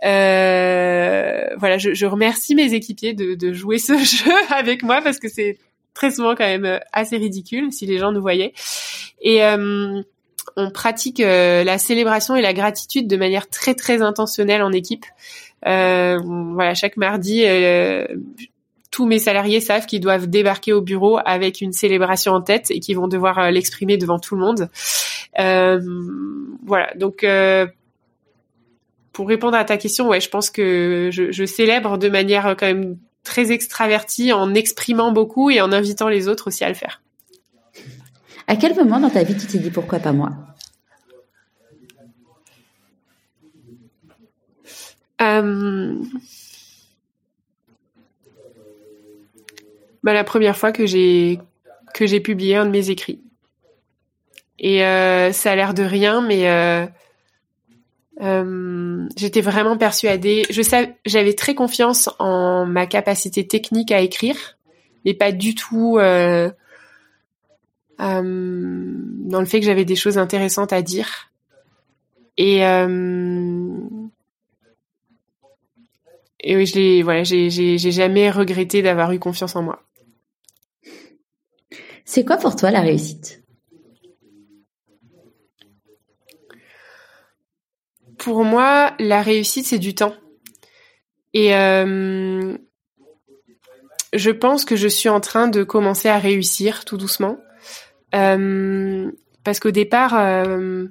Euh, 0.05 1.43
voilà, 1.59 1.77
je, 1.77 1.93
je, 1.93 2.07
remercie 2.07 2.55
mes 2.55 2.73
équipiers 2.73 3.15
de, 3.15 3.35
de 3.35 3.53
jouer 3.53 3.79
ce 3.79 3.99
jeu 3.99 4.33
avec 4.51 4.85
moi 4.85 5.01
parce 5.03 5.19
que 5.19 5.29
c'est 5.29 5.59
très 5.95 6.11
souvent 6.13 6.35
quand 6.35 6.47
même 6.47 6.65
euh, 6.65 6.79
assez 6.93 7.17
ridicule 7.17 7.73
si 7.73 7.87
les 7.87 7.99
gens 7.99 8.13
nous 8.13 8.21
voyaient. 8.21 8.53
Et 9.21 9.45
euh, 9.45 10.01
on 10.57 10.71
pratique 10.71 11.21
euh, 11.21 11.65
la 11.65 11.79
célébration 11.79 12.37
et 12.37 12.43
la 12.43 12.53
gratitude 12.53 13.09
de 13.09 13.17
manière 13.17 13.49
très 13.49 13.75
très 13.75 14.01
intentionnelle 14.03 14.63
en 14.63 14.73
équipe. 14.73 15.05
voilà, 15.65 16.75
chaque 16.75 16.97
mardi, 16.97 17.45
tous 18.91 19.07
mes 19.07 19.19
salariés 19.19 19.61
savent 19.61 19.87
qu'ils 19.87 20.01
doivent 20.01 20.29
débarquer 20.29 20.73
au 20.73 20.81
bureau 20.81 21.19
avec 21.25 21.61
une 21.61 21.73
célébration 21.73 22.33
en 22.33 22.41
tête 22.41 22.71
et 22.71 22.81
qu'ils 22.81 22.97
vont 22.97 23.09
devoir 23.09 23.51
l'exprimer 23.51 23.97
devant 23.97 24.19
tout 24.19 24.37
le 24.37 24.41
monde. 24.41 24.71
voilà, 26.65 26.93
donc 26.95 27.27
pour 29.13 29.29
répondre 29.29 29.57
à 29.57 29.65
ta 29.65 29.77
question, 29.77 30.09
ouais, 30.09 30.21
je 30.21 30.31
pense 30.31 30.49
que 30.49 31.11
je, 31.13 31.33
je 31.33 31.45
célèbre 31.45 31.99
de 31.99 32.09
manière 32.09 32.55
quand 32.57 32.67
même 32.67 32.99
très 33.25 33.53
extraverti 33.53 34.33
en 34.33 34.55
exprimant 34.55 35.13
beaucoup 35.13 35.51
et 35.51 35.61
en 35.61 35.73
invitant 35.73 36.09
les 36.09 36.29
autres 36.29 36.49
aussi 36.49 36.65
à 36.65 36.69
le 36.69 36.75
faire. 36.75 37.03
À 38.47 38.57
quel 38.57 38.75
moment 38.75 38.99
dans 39.01 39.11
ta 39.11 39.23
vie 39.23 39.37
tu 39.37 39.47
t'es 39.47 39.59
dit 39.59 39.71
pourquoi 39.71 39.99
pas 39.99 40.13
moi? 40.13 40.31
Euh, 45.21 45.97
bah, 50.03 50.13
la 50.13 50.25
première 50.25 50.57
fois 50.57 50.73
que 50.73 50.87
j'ai 50.87 51.41
que 51.95 52.07
j'ai 52.07 52.21
publié 52.21 52.57
un 52.57 52.67
de 52.67 52.71
mes 52.71 52.91
écrits. 52.91 53.21
Et 54.59 54.85
euh, 54.85 55.33
ça 55.33 55.53
a 55.53 55.57
l'air 55.57 55.75
de 55.75 55.83
rien, 55.83 56.21
mais 56.21 56.49
euh, 56.49 56.87
euh, 58.21 59.09
j'étais 59.17 59.41
vraiment 59.41 59.77
persuadée. 59.77 60.45
Je 60.51 60.63
savais, 60.63 60.97
j'avais 61.07 61.35
très 61.35 61.55
confiance 61.55 62.11
en 62.19 62.67
ma 62.67 62.87
capacité 62.87 63.47
technique 63.47 63.93
à 63.93 64.01
écrire, 64.01 64.59
mais 65.05 65.15
pas 65.15 65.33
du 65.33 65.55
tout 65.55 65.99
euh, 65.99 66.51
euh, 68.01 68.93
dans 69.25 69.41
le 69.41 69.47
fait 69.47 69.61
que 69.61 69.67
j'avais 69.67 69.85
des 69.85 69.97
choses 69.97 70.19
intéressantes 70.19 70.73
à 70.73 70.83
dire. 70.83 71.31
Et 72.37 72.63
et 76.41 76.57
oui, 76.57 76.67
je 76.67 76.75
l'ai, 76.77 77.03
voilà, 77.03 77.25
j'ai, 77.25 77.51
j'ai, 77.51 77.79
j'ai 77.79 77.91
jamais 77.91 78.31
regretté 78.31 78.81
d'avoir 78.81 79.13
eu 79.13 79.19
confiance 79.19 79.57
en 79.57 79.63
moi. 79.63 79.83
C'est 82.05 82.25
quoi 82.25 82.37
pour 82.37 82.57
toi 82.57 82.71
la 82.71 82.81
réussite? 82.81 83.38
Pour 88.29 88.45
moi, 88.45 88.93
la 88.99 89.23
réussite, 89.23 89.65
c'est 89.65 89.79
du 89.79 89.95
temps. 89.95 90.15
Et 91.33 91.57
euh, 91.57 92.59
je 94.13 94.31
pense 94.31 94.67
que 94.67 94.77
je 94.77 94.87
suis 94.87 95.09
en 95.09 95.21
train 95.21 95.49
de 95.49 95.65
commencer 95.65 96.11
à 96.11 96.19
réussir 96.19 96.85
tout 96.85 96.99
doucement. 96.99 97.39
Euh, 98.15 99.11
parce 99.45 99.61
qu'au 99.61 99.71
départ, 99.71 100.13
euh, 100.15 100.89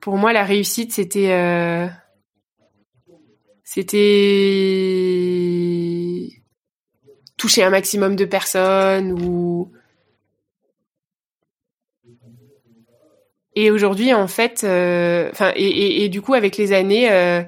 pour 0.00 0.16
moi, 0.16 0.32
la 0.32 0.44
réussite, 0.44 0.94
c'était... 0.94 1.90
c'était 3.62 3.92
toucher 7.36 7.64
un 7.64 7.70
maximum 7.70 8.16
de 8.16 8.24
personnes 8.24 9.12
ou 9.12 9.72
Et 13.58 13.70
aujourd'hui, 13.70 14.12
en 14.12 14.28
fait, 14.28 14.64
euh, 14.64 15.30
enfin, 15.32 15.50
et, 15.56 16.04
et, 16.04 16.08
du 16.10 16.20
coup, 16.20 16.34
avec 16.34 16.58
les 16.58 16.74
années, 16.74 17.10
euh, 17.10 17.42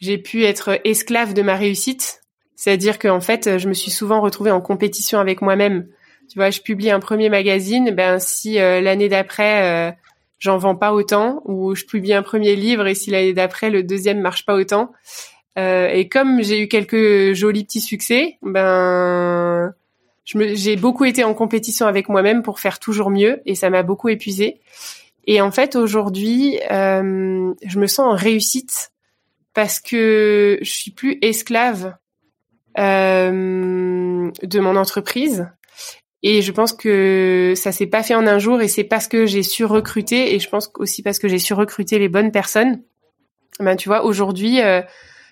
j'ai 0.00 0.16
pu 0.16 0.44
être 0.44 0.80
esclave 0.84 1.34
de 1.34 1.42
ma 1.42 1.54
réussite. 1.54 2.22
C'est-à-dire 2.56 2.98
qu'en 2.98 3.20
fait, 3.20 3.58
je 3.58 3.68
me 3.68 3.74
suis 3.74 3.90
souvent 3.90 4.22
retrouvée 4.22 4.50
en 4.50 4.62
compétition 4.62 5.20
avec 5.20 5.42
moi-même. 5.42 5.86
Tu 6.30 6.38
vois, 6.38 6.48
je 6.48 6.60
publie 6.62 6.90
un 6.90 6.98
premier 6.98 7.28
magazine, 7.28 7.90
ben 7.90 8.18
si 8.18 8.58
euh, 8.58 8.80
l'année 8.80 9.08
d'après 9.08 9.96
j'en 10.38 10.56
vends 10.56 10.76
pas 10.76 10.92
autant, 10.92 11.42
ou 11.46 11.74
je 11.74 11.84
publie 11.84 12.12
un 12.12 12.22
premier 12.22 12.54
livre 12.54 12.86
et 12.86 12.94
si 12.94 13.10
l'année 13.10 13.32
d'après 13.32 13.70
le 13.70 13.82
deuxième 13.82 14.20
marche 14.20 14.46
pas 14.46 14.54
autant, 14.54 14.92
et 15.56 16.08
comme 16.08 16.42
j'ai 16.42 16.62
eu 16.62 16.68
quelques 16.68 17.32
jolis 17.32 17.64
petits 17.64 17.80
succès, 17.80 18.38
ben 18.42 19.74
j'ai 20.24 20.76
beaucoup 20.76 21.04
été 21.06 21.24
en 21.24 21.34
compétition 21.34 21.86
avec 21.86 22.08
moi-même 22.08 22.42
pour 22.42 22.60
faire 22.60 22.78
toujours 22.78 23.10
mieux 23.10 23.40
et 23.46 23.54
ça 23.54 23.70
m'a 23.70 23.82
beaucoup 23.82 24.08
épuisée. 24.08 24.60
Et 25.30 25.42
en 25.42 25.50
fait, 25.50 25.76
aujourd'hui, 25.76 26.58
euh, 26.70 27.52
je 27.62 27.78
me 27.78 27.86
sens 27.86 28.00
en 28.00 28.16
réussite 28.16 28.92
parce 29.52 29.78
que 29.78 30.58
je 30.62 30.70
suis 30.70 30.90
plus 30.90 31.18
esclave 31.20 31.94
euh, 32.78 34.30
de 34.42 34.58
mon 34.58 34.74
entreprise. 34.74 35.46
Et 36.22 36.40
je 36.40 36.50
pense 36.50 36.72
que 36.72 37.52
ça 37.56 37.72
s'est 37.72 37.86
pas 37.86 38.02
fait 38.02 38.14
en 38.14 38.26
un 38.26 38.38
jour 38.38 38.62
et 38.62 38.68
c'est 38.68 38.84
parce 38.84 39.06
que 39.06 39.26
j'ai 39.26 39.42
su 39.42 39.66
recruter 39.66 40.34
et 40.34 40.40
je 40.40 40.48
pense 40.48 40.70
aussi 40.78 41.02
parce 41.02 41.18
que 41.18 41.28
j'ai 41.28 41.38
su 41.38 41.52
recruter 41.52 41.98
les 41.98 42.08
bonnes 42.08 42.32
personnes. 42.32 42.82
Ben 43.60 43.76
tu 43.76 43.90
vois, 43.90 44.04
aujourd'hui, 44.04 44.62
euh, 44.62 44.80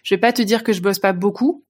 je 0.03 0.15
vais 0.15 0.21
pas 0.21 0.35
te 0.35 0.43
dire 0.43 0.63
que 0.63 0.75
je 0.75 0.83
bosse 0.83 0.99
pas 0.99 1.15
beaucoup, 1.15 1.65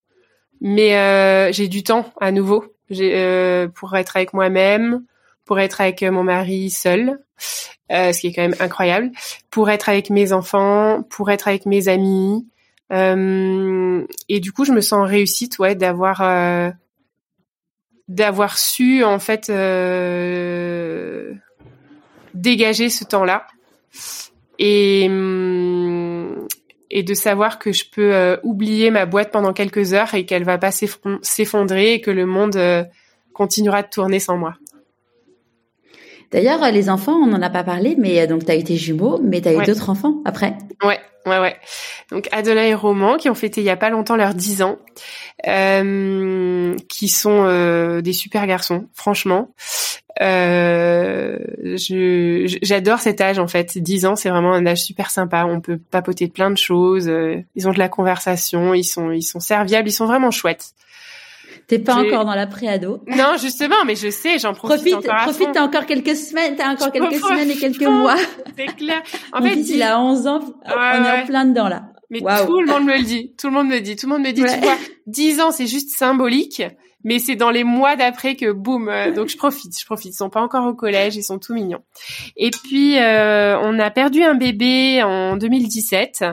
mais 0.60 0.96
euh, 0.96 1.52
j'ai 1.52 1.68
du 1.68 1.84
temps 1.84 2.12
à 2.20 2.32
nouveau. 2.32 2.64
Euh, 2.90 3.68
pour 3.68 3.96
être 3.96 4.16
avec 4.16 4.32
moi-même, 4.32 5.04
pour 5.46 5.58
être 5.58 5.80
avec 5.80 6.02
mon 6.02 6.22
mari 6.22 6.68
seul, 6.70 7.18
euh, 7.90 8.12
ce 8.12 8.20
qui 8.20 8.26
est 8.26 8.32
quand 8.34 8.42
même 8.42 8.56
incroyable, 8.60 9.10
pour 9.50 9.70
être 9.70 9.88
avec 9.88 10.10
mes 10.10 10.32
enfants, 10.32 11.02
pour 11.08 11.30
être 11.30 11.48
avec 11.48 11.64
mes 11.64 11.88
amis. 11.88 12.46
Euh, 12.92 14.06
et 14.28 14.40
du 14.40 14.52
coup, 14.52 14.64
je 14.64 14.72
me 14.72 14.82
sens 14.82 15.08
réussite, 15.08 15.58
ouais, 15.58 15.74
d'avoir 15.74 16.20
euh, 16.20 16.70
d'avoir 18.08 18.58
su 18.58 19.02
en 19.02 19.18
fait 19.18 19.46
dégager 22.34 22.90
ce 22.90 23.04
temps-là. 23.04 23.46
Et 24.58 25.06
hum, 25.08 26.46
et 26.90 27.02
de 27.02 27.14
savoir 27.14 27.58
que 27.58 27.72
je 27.72 27.84
peux 27.90 28.14
euh, 28.14 28.36
oublier 28.42 28.90
ma 28.90 29.06
boîte 29.06 29.30
pendant 29.30 29.52
quelques 29.52 29.92
heures 29.92 30.14
et 30.14 30.24
qu'elle 30.24 30.44
va 30.44 30.58
pas 30.58 30.70
s'effondrer 30.70 31.94
et 31.94 32.00
que 32.00 32.10
le 32.10 32.26
monde 32.26 32.56
euh, 32.56 32.84
continuera 33.32 33.82
de 33.82 33.88
tourner 33.88 34.20
sans 34.20 34.36
moi. 34.36 34.54
D'ailleurs, 36.32 36.70
les 36.70 36.90
enfants, 36.90 37.14
on 37.14 37.26
n'en 37.26 37.42
a 37.42 37.50
pas 37.50 37.64
parlé, 37.64 37.94
mais 37.98 38.26
donc 38.26 38.44
tu 38.44 38.50
as 38.50 38.56
eu 38.56 38.64
tes 38.64 38.76
jumeaux, 38.76 39.20
mais 39.22 39.40
tu 39.40 39.48
as 39.48 39.54
eu 39.54 39.64
d'autres 39.64 39.90
enfants 39.90 40.16
après. 40.24 40.56
Ouais, 40.82 40.98
ouais, 41.26 41.38
ouais. 41.38 41.56
Donc 42.10 42.28
Adola 42.32 42.66
et 42.66 42.74
Roman 42.74 43.16
qui 43.16 43.30
ont 43.30 43.34
fêté 43.34 43.60
il 43.60 43.64
y 43.64 43.70
a 43.70 43.76
pas 43.76 43.90
longtemps 43.90 44.16
leurs 44.16 44.34
10 44.34 44.62
ans, 44.62 44.78
euh, 45.46 46.74
qui 46.88 47.08
sont 47.08 47.44
euh, 47.44 48.00
des 48.00 48.12
super 48.12 48.46
garçons, 48.46 48.86
franchement. 48.94 49.50
Euh, 50.22 51.36
j'adore 52.62 53.00
cet 53.00 53.20
âge 53.20 53.38
en 53.38 53.46
fait. 53.46 53.76
10 53.78 54.06
ans, 54.06 54.16
c'est 54.16 54.30
vraiment 54.30 54.52
un 54.52 54.66
âge 54.66 54.82
super 54.82 55.10
sympa. 55.10 55.44
On 55.46 55.60
peut 55.60 55.78
papoter 55.78 56.26
de 56.26 56.32
plein 56.32 56.50
de 56.50 56.56
choses. 56.56 57.08
Euh, 57.08 57.36
ils 57.54 57.68
ont 57.68 57.72
de 57.72 57.78
la 57.78 57.88
conversation. 57.88 58.74
Ils 58.74 58.84
sont, 58.84 59.10
ils 59.10 59.22
sont 59.22 59.40
serviables. 59.40 59.88
Ils 59.88 59.92
sont 59.92 60.06
vraiment 60.06 60.30
chouettes. 60.30 60.72
T'es 61.66 61.80
pas 61.80 61.94
encore 61.96 62.24
dans 62.24 62.34
la 62.34 62.46
préado. 62.46 63.00
Non, 63.08 63.36
justement, 63.40 63.84
mais 63.84 63.96
je 63.96 64.08
sais, 64.08 64.38
j'en 64.38 64.54
profite, 64.54 64.82
profite 64.82 64.94
encore. 64.94 65.22
profite, 65.22 65.52
t'as 65.52 65.62
encore 65.62 65.86
quelques 65.86 66.14
semaines, 66.14 66.54
t'as 66.56 66.72
encore 66.72 66.92
quelques 66.92 67.16
semaines 67.16 67.50
et 67.50 67.56
quelques 67.56 67.82
mois. 67.82 68.16
C'est 68.56 68.66
clair. 68.76 69.02
En 69.32 69.42
fait, 69.42 69.56
il 69.56 69.82
a 69.82 70.00
11 70.00 70.26
ans, 70.26 70.40
on 70.64 71.04
est 71.04 71.22
en 71.22 71.26
plein 71.26 71.44
dedans 71.44 71.68
là. 71.68 71.90
Mais 72.10 72.20
tout 72.20 72.60
le 72.60 72.66
monde 72.66 72.84
me 72.84 72.96
le 72.96 73.02
dit. 73.02 73.34
Tout 73.36 73.48
le 73.48 73.52
monde 73.52 73.68
me 73.68 73.80
dit. 73.80 73.96
Tout 73.96 74.06
le 74.06 74.12
monde 74.12 74.22
me 74.22 74.32
dit. 74.32 74.42
Tu 74.42 74.46
vois, 74.46 74.76
10 75.06 75.40
ans, 75.40 75.50
c'est 75.50 75.66
juste 75.66 75.90
symbolique. 75.90 76.62
Mais 77.04 77.20
c'est 77.20 77.36
dans 77.36 77.50
les 77.50 77.62
mois 77.62 77.94
d'après 77.94 78.34
que 78.34 78.50
boum. 78.50 78.88
Euh, 78.88 79.12
donc 79.12 79.28
je 79.28 79.36
profite, 79.36 79.78
je 79.78 79.84
profite. 79.86 80.12
Ils 80.12 80.16
sont 80.16 80.30
pas 80.30 80.40
encore 80.40 80.66
au 80.66 80.74
collège, 80.74 81.14
ils 81.14 81.22
sont 81.22 81.38
tout 81.38 81.54
mignons. 81.54 81.82
Et 82.36 82.50
puis 82.50 82.98
euh, 82.98 83.56
on 83.60 83.78
a 83.78 83.90
perdu 83.90 84.24
un 84.24 84.34
bébé 84.34 85.04
en 85.04 85.36
2017. 85.36 86.24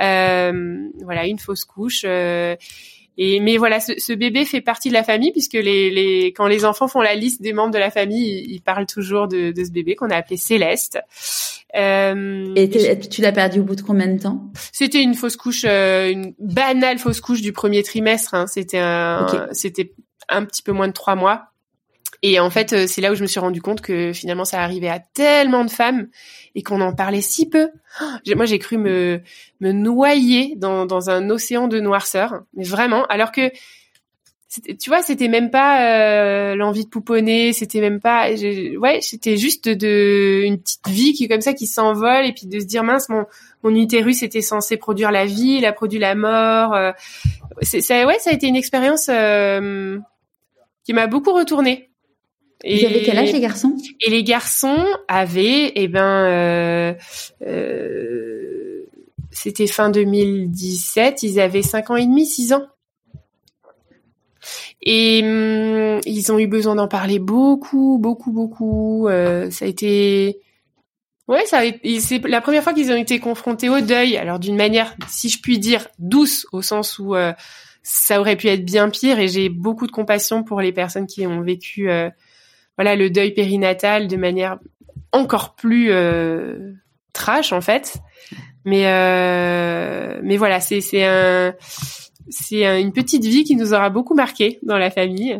Euh, 0.00 0.88
voilà, 1.02 1.26
une 1.26 1.38
fausse 1.38 1.66
couche. 1.66 2.04
Euh, 2.06 2.56
et 3.16 3.40
mais 3.40 3.56
voilà, 3.56 3.80
ce, 3.80 3.92
ce, 3.98 4.12
bébé 4.12 4.44
fait 4.44 4.60
partie 4.60 4.88
de 4.88 4.94
la 4.94 5.04
famille 5.04 5.30
puisque 5.30 5.54
les, 5.54 5.90
les 5.90 6.26
quand 6.28 6.46
les 6.46 6.64
enfants 6.64 6.88
font 6.88 7.00
la 7.00 7.14
liste 7.14 7.42
des 7.42 7.52
membres 7.52 7.72
de 7.72 7.78
la 7.78 7.90
famille, 7.90 8.44
ils, 8.48 8.60
parlent 8.60 8.86
toujours 8.86 9.28
de, 9.28 9.52
de, 9.52 9.64
ce 9.64 9.70
bébé 9.70 9.94
qu'on 9.94 10.10
a 10.10 10.16
appelé 10.16 10.36
Céleste. 10.36 10.98
Euh, 11.76 12.52
et 12.56 12.68
tu 13.08 13.20
l'as 13.20 13.32
perdu 13.32 13.60
au 13.60 13.64
bout 13.64 13.76
de 13.76 13.82
combien 13.82 14.06
de 14.06 14.20
temps? 14.20 14.52
C'était 14.72 15.02
une 15.02 15.14
fausse 15.14 15.36
couche, 15.36 15.64
euh, 15.66 16.10
une 16.10 16.34
banale 16.38 16.98
fausse 16.98 17.20
couche 17.20 17.40
du 17.40 17.52
premier 17.52 17.82
trimestre. 17.82 18.34
Hein. 18.34 18.46
C'était 18.46 18.78
un, 18.78 19.26
c'était 19.52 19.92
un 20.28 20.44
petit 20.44 20.62
peu 20.62 20.72
moins 20.72 20.88
de 20.88 20.92
trois 20.92 21.14
mois. 21.14 21.53
Et 22.26 22.40
en 22.40 22.48
fait, 22.48 22.72
euh, 22.72 22.86
c'est 22.88 23.02
là 23.02 23.12
où 23.12 23.14
je 23.14 23.20
me 23.20 23.26
suis 23.26 23.38
rendu 23.38 23.60
compte 23.60 23.82
que 23.82 24.14
finalement, 24.14 24.46
ça 24.46 24.62
arrivait 24.62 24.88
à 24.88 24.98
tellement 24.98 25.62
de 25.62 25.70
femmes 25.70 26.08
et 26.54 26.62
qu'on 26.62 26.80
en 26.80 26.94
parlait 26.94 27.20
si 27.20 27.46
peu. 27.46 27.68
Moi, 28.34 28.46
j'ai 28.46 28.58
cru 28.58 28.78
me, 28.78 29.20
me 29.60 29.72
noyer 29.72 30.54
dans, 30.56 30.86
dans 30.86 31.10
un 31.10 31.28
océan 31.28 31.68
de 31.68 31.80
noirceur, 31.80 32.44
mais 32.54 32.64
vraiment. 32.64 33.04
Alors 33.10 33.30
que, 33.30 33.52
tu 34.48 34.88
vois, 34.88 35.02
c'était 35.02 35.28
même 35.28 35.50
pas 35.50 35.82
euh, 35.82 36.54
l'envie 36.54 36.86
de 36.86 36.88
pouponner, 36.88 37.52
c'était 37.52 37.82
même 37.82 38.00
pas, 38.00 38.30
ouais, 38.30 39.00
c'était 39.02 39.36
juste 39.36 39.68
de 39.68 40.44
une 40.46 40.58
petite 40.58 40.88
vie 40.88 41.12
qui 41.12 41.28
comme 41.28 41.42
ça 41.42 41.52
qui 41.52 41.66
s'envole 41.66 42.24
et 42.24 42.32
puis 42.32 42.46
de 42.46 42.58
se 42.58 42.64
dire 42.64 42.84
mince, 42.84 43.10
mon 43.10 43.26
mon 43.62 43.74
utérus 43.74 44.22
était 44.22 44.40
censé 44.40 44.78
produire 44.78 45.10
la 45.10 45.26
vie, 45.26 45.56
il 45.58 45.66
a 45.66 45.74
produit 45.74 45.98
la 45.98 46.14
mort. 46.14 46.72
Euh, 46.72 46.92
ça, 47.60 48.06
ouais, 48.06 48.18
ça 48.18 48.30
a 48.30 48.32
été 48.32 48.46
une 48.46 48.56
expérience 48.56 49.10
euh, 49.10 49.98
qui 50.84 50.94
m'a 50.94 51.06
beaucoup 51.06 51.34
retournée. 51.34 51.90
Et, 52.66 52.80
Ils 52.80 52.86
avaient 52.86 53.02
quel 53.02 53.18
âge 53.18 53.32
les 53.32 53.40
garçons? 53.40 53.76
Et 54.00 54.10
les 54.10 54.24
garçons 54.24 54.84
avaient, 55.06 55.72
eh 55.74 55.86
ben, 55.86 56.24
euh, 56.24 56.94
euh, 57.46 58.86
c'était 59.30 59.66
fin 59.66 59.90
2017, 59.90 61.22
ils 61.22 61.40
avaient 61.40 61.62
5 61.62 61.90
ans 61.90 61.96
et 61.96 62.06
demi, 62.06 62.24
6 62.24 62.54
ans. 62.54 62.64
Et 64.80 65.20
hum, 65.22 66.00
ils 66.06 66.32
ont 66.32 66.38
eu 66.38 66.46
besoin 66.46 66.74
d'en 66.74 66.88
parler 66.88 67.18
beaucoup, 67.18 67.98
beaucoup, 68.00 68.32
beaucoup. 68.32 69.08
Euh, 69.08 69.50
ça 69.50 69.66
a 69.66 69.68
été, 69.68 70.40
ouais, 71.28 71.44
ça. 71.46 71.62
C'est 72.00 72.26
la 72.26 72.40
première 72.40 72.62
fois 72.62 72.72
qu'ils 72.72 72.90
ont 72.90 72.96
été 72.96 73.18
confrontés 73.18 73.68
au 73.68 73.80
deuil. 73.80 74.16
Alors 74.16 74.38
d'une 74.38 74.56
manière, 74.56 74.96
si 75.08 75.28
je 75.28 75.40
puis 75.40 75.58
dire, 75.58 75.88
douce, 75.98 76.46
au 76.52 76.62
sens 76.62 76.98
où 76.98 77.14
euh, 77.14 77.32
ça 77.82 78.20
aurait 78.20 78.36
pu 78.36 78.48
être 78.48 78.64
bien 78.64 78.90
pire. 78.90 79.18
Et 79.18 79.28
j'ai 79.28 79.48
beaucoup 79.48 79.86
de 79.86 79.92
compassion 79.92 80.44
pour 80.44 80.60
les 80.60 80.72
personnes 80.72 81.06
qui 81.06 81.26
ont 81.26 81.42
vécu 81.42 81.90
euh, 81.90 82.10
voilà 82.76 82.96
le 82.96 83.10
deuil 83.10 83.32
périnatal 83.32 84.08
de 84.08 84.16
manière 84.16 84.58
encore 85.12 85.54
plus 85.54 85.90
euh, 85.90 86.72
trash 87.12 87.52
en 87.52 87.60
fait. 87.60 87.96
Mais 88.64 88.86
euh, 88.86 90.20
mais 90.22 90.36
voilà, 90.36 90.60
c'est 90.60 90.80
c'est 90.80 91.04
un 91.04 91.54
c'est 92.30 92.80
une 92.80 92.92
petite 92.92 93.24
vie 93.24 93.44
qui 93.44 93.56
nous 93.56 93.74
aura 93.74 93.90
beaucoup 93.90 94.14
marqué 94.14 94.58
dans 94.62 94.78
la 94.78 94.90
famille. 94.90 95.38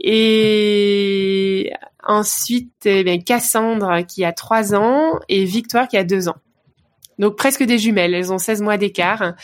Et 0.00 1.72
ensuite, 2.02 2.86
eh 2.86 3.22
Cassandre 3.22 4.04
qui 4.06 4.24
a 4.24 4.32
trois 4.32 4.74
ans 4.74 5.18
et 5.28 5.44
Victoire 5.44 5.88
qui 5.88 5.96
a 5.96 6.04
deux 6.04 6.28
ans. 6.28 6.36
Donc 7.18 7.36
presque 7.36 7.62
des 7.62 7.78
jumelles. 7.78 8.14
Elles 8.14 8.32
ont 8.32 8.38
16 8.38 8.62
mois 8.62 8.76
d'écart 8.76 9.34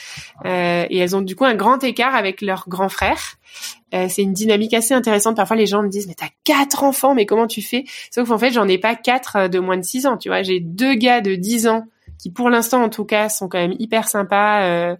euh, 0.45 0.87
et 0.89 0.99
elles 0.99 1.17
ont 1.17 1.21
du 1.21 1.37
coup 1.37 1.45
un 1.45 1.55
grand 1.55 1.83
écart 1.83 2.15
avec 2.15 2.41
leur 2.41 2.65
grand 2.69 2.89
frère. 2.89 3.37
Euh, 3.95 4.07
c'est 4.09 4.23
une 4.23 4.33
dynamique 4.33 4.75
assez 4.75 4.95
intéressante. 4.95 5.37
Parfois, 5.37 5.57
les 5.57 5.67
gens 5.67 5.83
me 5.83 5.89
disent, 5.89 6.09
mais 6.09 6.15
t'as 6.15 6.31
quatre 6.45 6.83
enfants, 6.83 7.15
mais 7.15 7.27
comment 7.27 7.47
tu 7.47 7.63
fais? 7.63 7.85
Sauf 8.11 8.29
qu'en 8.29 8.39
fait, 8.39 8.51
j'en 8.51 8.69
ai 8.69 8.79
pas 8.79 8.95
quatre 8.95 9.49
de 9.49 9.59
moins 9.59 9.77
de 9.77 9.85
six 9.85 10.07
ans. 10.07 10.17
Tu 10.17 10.29
vois, 10.29 10.43
j'ai 10.43 10.61
deux 10.61 10.95
gars 10.95 11.21
de 11.21 11.35
10 11.35 11.69
ans 11.69 11.87
qui, 12.19 12.31
pour 12.31 12.51
l'instant, 12.51 12.83
en 12.83 12.89
tout 12.89 13.05
cas, 13.05 13.29
sont 13.29 13.49
quand 13.49 13.59
même 13.59 13.75
hyper 13.79 14.09
sympas. 14.09 14.65
Euh, 14.65 14.97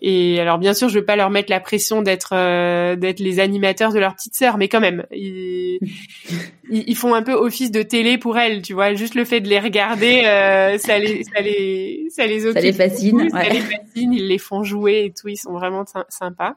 et 0.00 0.40
alors, 0.40 0.58
bien 0.58 0.74
sûr, 0.74 0.88
je 0.88 0.98
veux 0.98 1.04
pas 1.04 1.16
leur 1.16 1.30
mettre 1.30 1.50
la 1.50 1.60
pression 1.60 2.02
d'être 2.02 2.34
d'être 2.96 3.20
les 3.20 3.40
animateurs 3.40 3.92
de 3.92 3.98
leur 3.98 4.14
petite 4.14 4.34
sœur, 4.34 4.58
mais 4.58 4.68
quand 4.68 4.80
même, 4.80 5.04
ils, 5.12 5.78
ils, 6.70 6.96
font 6.96 7.14
un 7.14 7.22
peu 7.22 7.32
office 7.32 7.70
de 7.70 7.82
télé 7.82 8.18
pour 8.18 8.38
elles. 8.38 8.62
Tu 8.62 8.72
vois, 8.72 8.94
juste 8.94 9.14
le 9.14 9.24
fait 9.24 9.40
de 9.40 9.48
les 9.48 9.60
regarder, 9.60 10.22
ça 10.78 10.98
les 10.98 11.24
ça 11.24 11.40
les 11.40 12.06
ça 12.10 12.26
les 12.26 12.46
occupe. 12.46 12.56
Ça 12.56 12.60
les 12.60 12.72
fascine. 12.72 13.30
Ça 13.30 13.48
les 13.48 13.60
fascine. 13.60 14.12
Ils 14.12 14.28
les 14.28 14.38
font 14.38 14.62
jouer 14.62 15.04
et 15.04 15.12
tout. 15.12 15.28
Ils 15.28 15.36
sont 15.36 15.52
vraiment 15.52 15.84
sympas. 16.08 16.56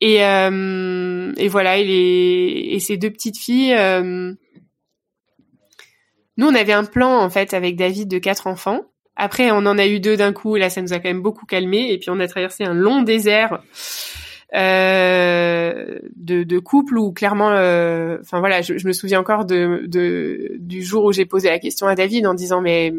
Et, 0.00 0.24
euh, 0.24 1.32
et 1.36 1.48
voilà, 1.48 1.78
et, 1.78 1.84
les, 1.84 2.68
et 2.72 2.80
ces 2.80 2.96
deux 2.96 3.10
petites 3.10 3.38
filles. 3.38 3.74
Euh, 3.74 4.34
nous, 6.36 6.46
on 6.46 6.54
avait 6.54 6.72
un 6.72 6.84
plan 6.84 7.18
en 7.18 7.30
fait 7.30 7.54
avec 7.54 7.76
David 7.76 8.08
de 8.08 8.18
quatre 8.18 8.46
enfants. 8.46 8.82
Après, 9.16 9.50
on 9.50 9.58
en 9.58 9.78
a 9.78 9.86
eu 9.86 9.98
deux 9.98 10.16
d'un 10.16 10.32
coup, 10.32 10.56
et 10.56 10.60
là, 10.60 10.68
ça 10.68 10.82
nous 10.82 10.92
a 10.92 10.96
quand 10.98 11.08
même 11.08 11.22
beaucoup 11.22 11.46
calmé. 11.46 11.90
Et 11.90 11.98
puis, 11.98 12.10
on 12.10 12.20
a 12.20 12.28
traversé 12.28 12.64
un 12.64 12.74
long 12.74 13.02
désert 13.02 13.62
euh, 14.54 15.98
de, 16.14 16.44
de 16.44 16.58
couple 16.58 16.98
où 16.98 17.12
clairement, 17.12 17.50
euh, 17.50 18.18
enfin 18.20 18.38
voilà, 18.38 18.62
je, 18.62 18.86
me 18.86 18.92
souviens 18.92 19.20
encore 19.20 19.44
du 19.44 20.82
jour 20.82 21.04
où 21.04 21.12
j'ai 21.12 21.26
posé 21.26 21.48
la 21.48 21.58
question 21.58 21.88
à 21.88 21.94
David 21.94 22.26
en 22.26 22.34
disant 22.34 22.60
mais 22.60 22.94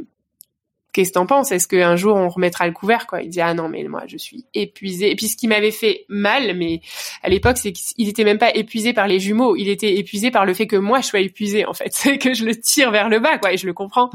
qu'est-ce 0.98 1.12
que 1.12 1.14
t'en 1.14 1.28
penses? 1.28 1.52
Est-ce 1.52 1.68
qu'un 1.68 1.96
jour 1.96 2.16
on 2.16 2.28
remettra 2.28 2.66
le 2.66 2.74
couvert 2.74 3.06
quoi? 3.06 3.22
Il 3.22 3.30
dit 3.30 3.40
ah 3.40 3.54
non 3.54 3.70
mais 3.70 3.84
moi 3.84 4.04
je 4.08 4.18
suis 4.18 4.46
épuisé. 4.56 5.12
Et 5.12 5.16
puis 5.16 5.28
ce 5.28 5.38
qui 5.38 5.48
m'avait 5.48 5.72
fait 5.72 6.06
mal, 6.10 6.58
mais 6.58 6.82
à 7.22 7.30
l'époque 7.30 7.58
c'est 7.58 7.72
qu'il 7.72 8.10
était 8.10 8.24
même 8.24 8.40
pas 8.40 8.54
épuisé 8.56 8.94
par 8.94 9.08
les 9.08 9.20
jumeaux, 9.20 9.56
il 9.56 9.70
était 9.70 9.96
épuisé 9.96 10.32
par 10.32 10.44
le 10.44 10.56
fait 10.56 10.66
que 10.66 10.76
moi 10.76 11.02
je 11.02 11.08
sois 11.08 11.20
épuisé 11.20 11.66
en 11.66 11.74
fait, 11.74 11.90
c'est 11.92 12.18
que 12.18 12.34
je 12.34 12.46
le 12.46 12.56
tire 12.60 12.90
vers 12.90 13.10
le 13.10 13.20
bas 13.20 13.38
quoi 13.38 13.54
et 13.54 13.58
je 13.58 13.68
le 13.68 13.74
comprends. 13.74 14.10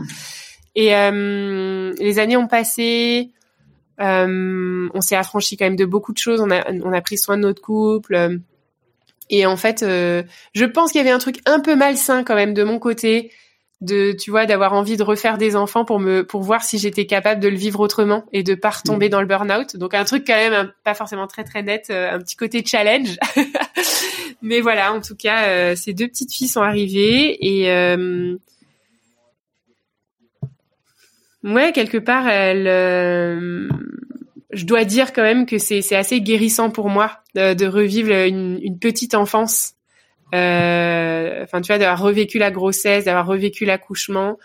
Et 0.75 0.97
euh, 0.97 1.93
les 2.01 2.19
années 2.19 2.37
ont 2.37 2.49
passé, 2.49 3.31
euh, 4.01 4.89
on 4.93 5.01
s'est 5.01 5.17
affranchi 5.17 5.57
quand 5.57 5.67
même 5.67 5.77
de 5.77 5.85
beaucoup 5.85 6.13
de 6.13 6.19
choses, 6.19 6.41
on 6.41 6.51
a 6.51 6.69
on 6.73 6.93
a 6.93 7.01
pris 7.01 7.17
soin 7.17 7.37
de 7.37 7.43
notre 7.43 7.63
couple. 7.63 8.41
Et 9.31 9.47
en 9.47 9.57
fait, 9.57 9.83
euh, 9.83 10.25
je 10.53 10.65
pense 10.65 10.91
qu'il 10.91 10.99
y 10.99 11.03
avait 11.03 11.13
un 11.13 11.19
truc 11.19 11.41
un 11.47 11.61
peu 11.61 11.77
malsain 11.77 12.25
quand 12.25 12.35
même 12.35 12.55
de 12.55 12.65
mon 12.65 12.79
côté 12.81 13.31
de 13.83 14.13
tu 14.13 14.31
vois 14.31 14.47
d'avoir 14.47 14.73
envie 14.73 14.97
de 14.97 15.03
refaire 15.03 15.39
des 15.39 15.57
enfants 15.57 15.85
pour 15.85 15.99
me 15.99 16.25
pour 16.25 16.43
voir 16.43 16.63
si 16.63 16.79
j'étais 16.79 17.05
capable 17.05 17.41
de 17.41 17.49
le 17.49 17.57
vivre 17.57 17.81
autrement 17.81 18.25
et 18.33 18.45
de 18.45 18.55
pas 18.55 18.71
retomber 18.71 19.09
mm. 19.09 19.11
dans 19.11 19.21
le 19.21 19.27
burn-out. 19.27 19.77
Donc 19.77 19.93
un 19.95 20.05
truc 20.05 20.25
quand 20.27 20.37
même 20.37 20.73
pas 20.85 20.95
forcément 20.95 21.27
très 21.27 21.43
très 21.43 21.63
net, 21.63 21.89
euh, 21.91 22.13
un 22.13 22.19
petit 22.19 22.37
côté 22.37 22.65
challenge. 22.65 23.17
Mais 24.43 24.61
voilà, 24.61 24.93
en 24.93 25.01
tout 25.01 25.17
cas, 25.17 25.49
euh, 25.49 25.75
ces 25.77 25.93
deux 25.95 26.09
petites 26.09 26.33
filles 26.33 26.49
sont 26.49 26.63
arrivées 26.63 27.39
et 27.45 27.71
euh, 27.71 28.37
ouais, 31.45 31.73
quelque 31.73 31.99
part, 31.99 32.29
elles, 32.29 33.69
je 34.53 34.65
dois 34.65 34.85
dire 34.85 35.13
quand 35.13 35.23
même 35.23 35.45
que 35.47 35.59
c'est 35.59 35.95
assez 35.95 36.21
guérissant 36.21 36.71
pour 36.71 36.89
moi 36.89 37.19
de, 37.35 37.55
de 37.55 37.67
revivre 37.67 38.13
une, 38.13 38.61
une 38.63 38.79
petite 38.79 39.15
enfance 39.15 39.75
euh, 39.75 39.82
enfin 40.33 41.61
tu 41.61 41.69
vois 41.69 41.79
d'avoir 41.79 42.01
revécu 42.01 42.39
la 42.39 42.51
grossesse, 42.51 43.05
d'avoir 43.05 43.27
revécu 43.27 43.65
l'accouchement. 43.65 44.39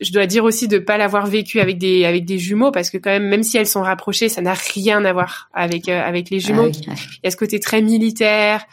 Je 0.00 0.12
dois 0.12 0.26
dire 0.26 0.44
aussi 0.44 0.66
de 0.66 0.78
pas 0.78 0.98
l'avoir 0.98 1.26
vécu 1.26 1.60
avec 1.60 1.78
des 1.78 2.04
avec 2.04 2.24
des 2.24 2.38
jumeaux 2.38 2.72
parce 2.72 2.90
que 2.90 2.98
quand 2.98 3.10
même 3.10 3.28
même 3.28 3.42
si 3.42 3.56
elles 3.58 3.66
sont 3.66 3.82
rapprochées, 3.82 4.28
ça 4.28 4.42
n'a 4.42 4.54
rien 4.54 5.04
à 5.04 5.12
voir 5.12 5.50
avec 5.52 5.88
euh, 5.88 6.00
avec 6.00 6.30
les 6.30 6.40
jumeaux. 6.40 6.70
Ah 6.88 6.92
Il 7.22 7.24
y 7.24 7.28
a 7.28 7.30
ce 7.30 7.36
côté 7.36 7.60
très 7.60 7.80
militaire. 7.80 8.64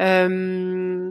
Euh, 0.00 1.10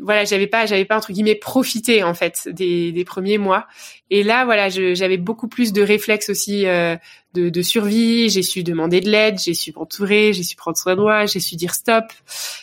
voilà, 0.00 0.24
j'avais 0.24 0.46
pas, 0.46 0.66
j'avais 0.66 0.84
pas 0.84 0.96
entre 0.96 1.12
guillemets 1.12 1.34
profité 1.34 2.04
en 2.04 2.14
fait 2.14 2.48
des, 2.48 2.92
des 2.92 3.04
premiers 3.04 3.38
mois. 3.38 3.66
Et 4.10 4.22
là, 4.22 4.44
voilà, 4.44 4.68
j'avais 4.68 5.16
beaucoup 5.16 5.48
plus 5.48 5.72
de 5.72 5.82
réflexes 5.82 6.30
aussi 6.30 6.66
euh, 6.66 6.94
de, 7.32 7.48
de, 7.48 7.62
survie. 7.62 8.28
J'ai 8.28 8.42
su 8.42 8.62
demander 8.62 9.00
de 9.00 9.10
l'aide, 9.10 9.40
j'ai 9.40 9.54
su 9.54 9.72
m'entourer, 9.74 10.32
j'ai 10.32 10.44
su 10.44 10.54
prendre 10.54 10.76
soin 10.76 10.94
de 10.94 11.00
moi, 11.00 11.26
j'ai 11.26 11.40
su 11.40 11.56
dire 11.56 11.74
stop, 11.74 12.04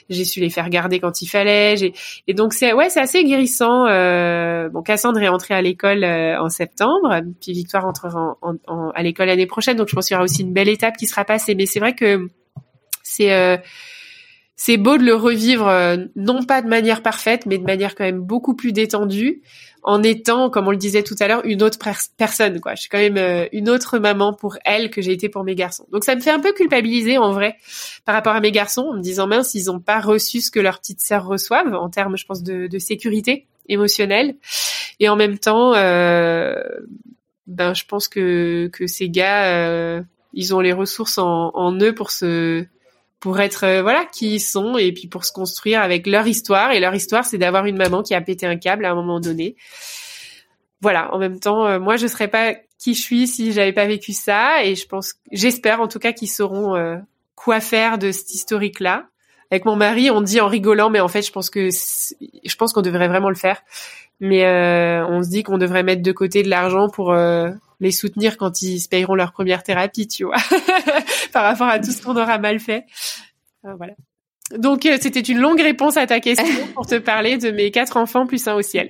j'ai 0.10 0.24
su 0.24 0.40
les 0.40 0.50
faire 0.50 0.70
garder 0.70 1.02
quand 1.02 1.22
il 1.22 1.28
fallait. 1.28 1.92
Et 2.28 2.34
donc 2.34 2.54
c'est 2.54 2.72
ouais, 2.72 2.90
c'est 2.90 3.02
assez 3.02 3.24
guérissant. 3.26 3.88
Euh, 3.88 4.70
bon, 4.70 4.82
Cassandre 4.82 5.22
est 5.22 5.28
entrée 5.28 5.54
à 5.54 5.62
l'école 5.62 6.06
euh, 6.06 6.42
en 6.42 6.48
septembre, 6.48 7.22
puis 7.42 7.52
Victoire 7.52 7.86
entrera 7.86 8.38
en, 8.42 8.56
en, 8.68 8.90
à 8.92 9.04
l'école 9.04 9.28
l'année 9.28 9.48
prochaine. 9.48 9.76
Donc 9.76 9.90
je 9.90 9.96
pense 9.96 10.08
qu'il 10.08 10.16
y 10.16 10.18
aura 10.18 10.24
aussi 10.24 10.44
une 10.44 10.54
belle 10.54 10.70
étape 10.70 10.96
qui 10.96 11.08
sera 11.08 11.26
passée. 11.26 11.56
Mais 11.56 11.66
c'est 11.66 11.80
vrai 11.82 11.94
que 11.94 12.30
c'est 13.04 13.34
euh, 13.34 13.58
c'est 14.64 14.78
beau 14.78 15.00
de 15.00 15.04
le 15.04 15.16
revivre, 15.16 15.68
euh, 15.68 15.98
non 16.16 16.44
pas 16.44 16.62
de 16.62 16.68
manière 16.68 17.02
parfaite, 17.02 17.48
mais 17.48 17.58
de 17.58 17.64
manière 17.64 17.96
quand 17.96 18.04
même 18.04 18.22
beaucoup 18.22 18.56
plus 18.56 18.74
détendue, 18.74 19.42
en 19.82 20.04
étant, 20.04 20.52
comme 20.52 20.68
on 20.68 20.72
le 20.72 20.78
disait 20.78 21.02
tout 21.02 21.16
à 21.20 21.28
l'heure, 21.28 21.42
une 21.46 21.64
autre 21.64 21.80
personne. 22.16 22.60
Quoi. 22.60 22.76
Je 22.76 22.82
suis 22.82 22.90
quand 22.92 23.00
même 23.00 23.18
euh, 23.18 23.48
une 23.54 23.72
autre 23.72 23.98
maman 23.98 24.34
pour 24.34 24.60
elle 24.64 24.92
que 24.92 25.02
j'ai 25.02 25.14
été 25.14 25.30
pour 25.30 25.44
mes 25.44 25.56
garçons. 25.56 25.88
Donc 25.92 26.04
ça 26.04 26.14
me 26.14 26.22
fait 26.22 26.30
un 26.30 26.40
peu 26.40 26.54
culpabiliser 26.54 27.18
en 27.18 27.32
vrai 27.32 27.58
par 28.06 28.14
rapport 28.14 28.36
à 28.36 28.40
mes 28.40 28.52
garçons, 28.52 28.84
en 28.84 28.98
me 28.98 29.02
disant 29.02 29.26
mince, 29.26 29.56
ils 29.56 29.66
n'ont 29.66 29.80
pas 29.80 30.00
reçu 30.00 30.42
ce 30.42 30.52
que 30.52 30.60
leurs 30.60 30.78
petites 30.78 31.02
sœurs 31.02 31.26
reçoivent 31.26 31.74
en 31.74 31.90
termes, 31.90 32.16
je 32.16 32.28
pense, 32.28 32.44
de, 32.44 32.78
sécurité 32.78 33.48
émotionnelle. 33.68 34.36
Et 35.00 35.10
en 35.10 35.16
même 35.16 35.40
temps, 35.40 35.74
euh, 35.74 36.54
ben 37.48 37.74
je 37.74 37.86
pense 37.86 38.08
que 38.08 38.70
que 38.72 38.86
ces 38.86 39.10
gars, 39.10 40.04
ils 40.34 40.54
ont 40.54 40.60
les 40.60 40.72
ressources 40.72 41.18
en, 41.18 41.50
en 41.56 41.76
eux 41.82 41.96
pour 41.96 42.12
se 42.12 42.68
pour 43.22 43.40
être 43.40 43.64
euh, 43.66 43.82
voilà 43.82 44.04
qui 44.06 44.36
ils 44.36 44.40
sont 44.42 44.78
et 44.78 44.92
puis 44.92 45.08
pour 45.08 45.24
se 45.24 45.32
construire 45.32 45.82
avec 45.82 46.08
leur 46.08 46.28
histoire 46.28 46.72
et 46.72 46.80
leur 46.82 46.94
histoire 46.94 47.24
c'est 47.24 47.38
d'avoir 47.38 47.66
une 47.68 47.78
maman 47.78 48.02
qui 48.02 48.14
a 48.16 48.20
pété 48.20 48.46
un 48.48 48.58
câble 48.58 48.84
à 48.84 48.92
un 48.92 48.96
moment 48.96 49.22
donné. 49.22 49.56
Voilà, 50.82 51.14
en 51.14 51.20
même 51.20 51.40
temps 51.40 51.66
euh, 51.66 51.80
moi 51.80 51.96
je 51.96 52.08
serais 52.08 52.28
pas 52.28 52.56
qui 52.80 52.96
je 52.96 53.02
suis 53.02 53.28
si 53.28 53.54
j'avais 53.54 53.74
pas 53.74 53.86
vécu 53.86 54.12
ça 54.12 54.66
et 54.66 54.76
je 54.76 54.88
pense 54.88 55.14
j'espère 55.32 55.80
en 55.82 55.88
tout 55.88 56.00
cas 56.00 56.12
qu'ils 56.12 56.30
sauront 56.30 56.76
euh, 56.76 56.98
quoi 57.36 57.62
faire 57.62 57.98
de 57.98 58.12
cette 58.12 58.34
historique 58.34 58.82
là. 58.82 59.06
Avec 59.52 59.66
mon 59.66 59.76
mari, 59.76 60.10
on 60.10 60.22
dit 60.22 60.40
en 60.40 60.48
rigolant 60.48 60.90
mais 60.90 61.02
en 61.02 61.10
fait 61.10 61.22
je 61.22 61.32
pense 61.32 61.50
que 61.50 61.70
je 61.70 62.56
pense 62.56 62.74
qu'on 62.74 62.82
devrait 62.82 63.08
vraiment 63.08 63.30
le 63.30 63.36
faire. 63.36 63.62
Mais 64.20 64.46
on 65.10 65.24
se 65.24 65.30
dit 65.30 65.42
qu'on 65.42 65.58
devrait 65.58 65.82
mettre 65.82 66.04
de 66.04 66.12
côté 66.12 66.44
de 66.44 66.50
l'argent 66.50 66.90
pour 66.90 67.12
les 67.82 67.92
soutenir 67.92 68.38
quand 68.38 68.62
ils 68.62 68.80
se 68.80 68.88
payeront 68.88 69.16
leur 69.16 69.34
première 69.34 69.64
thérapie, 69.64 70.08
tu 70.08 70.24
vois, 70.24 70.38
par 71.34 71.44
rapport 71.44 71.68
à 71.68 71.80
tout 71.80 71.92
ce 71.92 72.02
qu'on 72.02 72.16
aura 72.16 72.38
mal 72.38 72.60
fait. 72.60 72.86
Euh, 73.66 73.74
voilà. 73.76 73.94
Donc 74.58 74.86
euh, 74.86 74.98
c'était 75.00 75.22
une 75.22 75.40
longue 75.40 75.62
réponse 75.62 75.98
à 75.98 76.06
ta 76.08 76.20
question 76.20 76.46
pour 76.76 76.86
te 76.86 76.96
parler 76.96 77.38
de 77.38 77.52
mes 77.52 77.72
quatre 77.72 77.98
enfants 77.98 78.28
plus 78.28 78.48
un 78.48 78.56
au 78.56 78.62
ciel. 78.62 78.90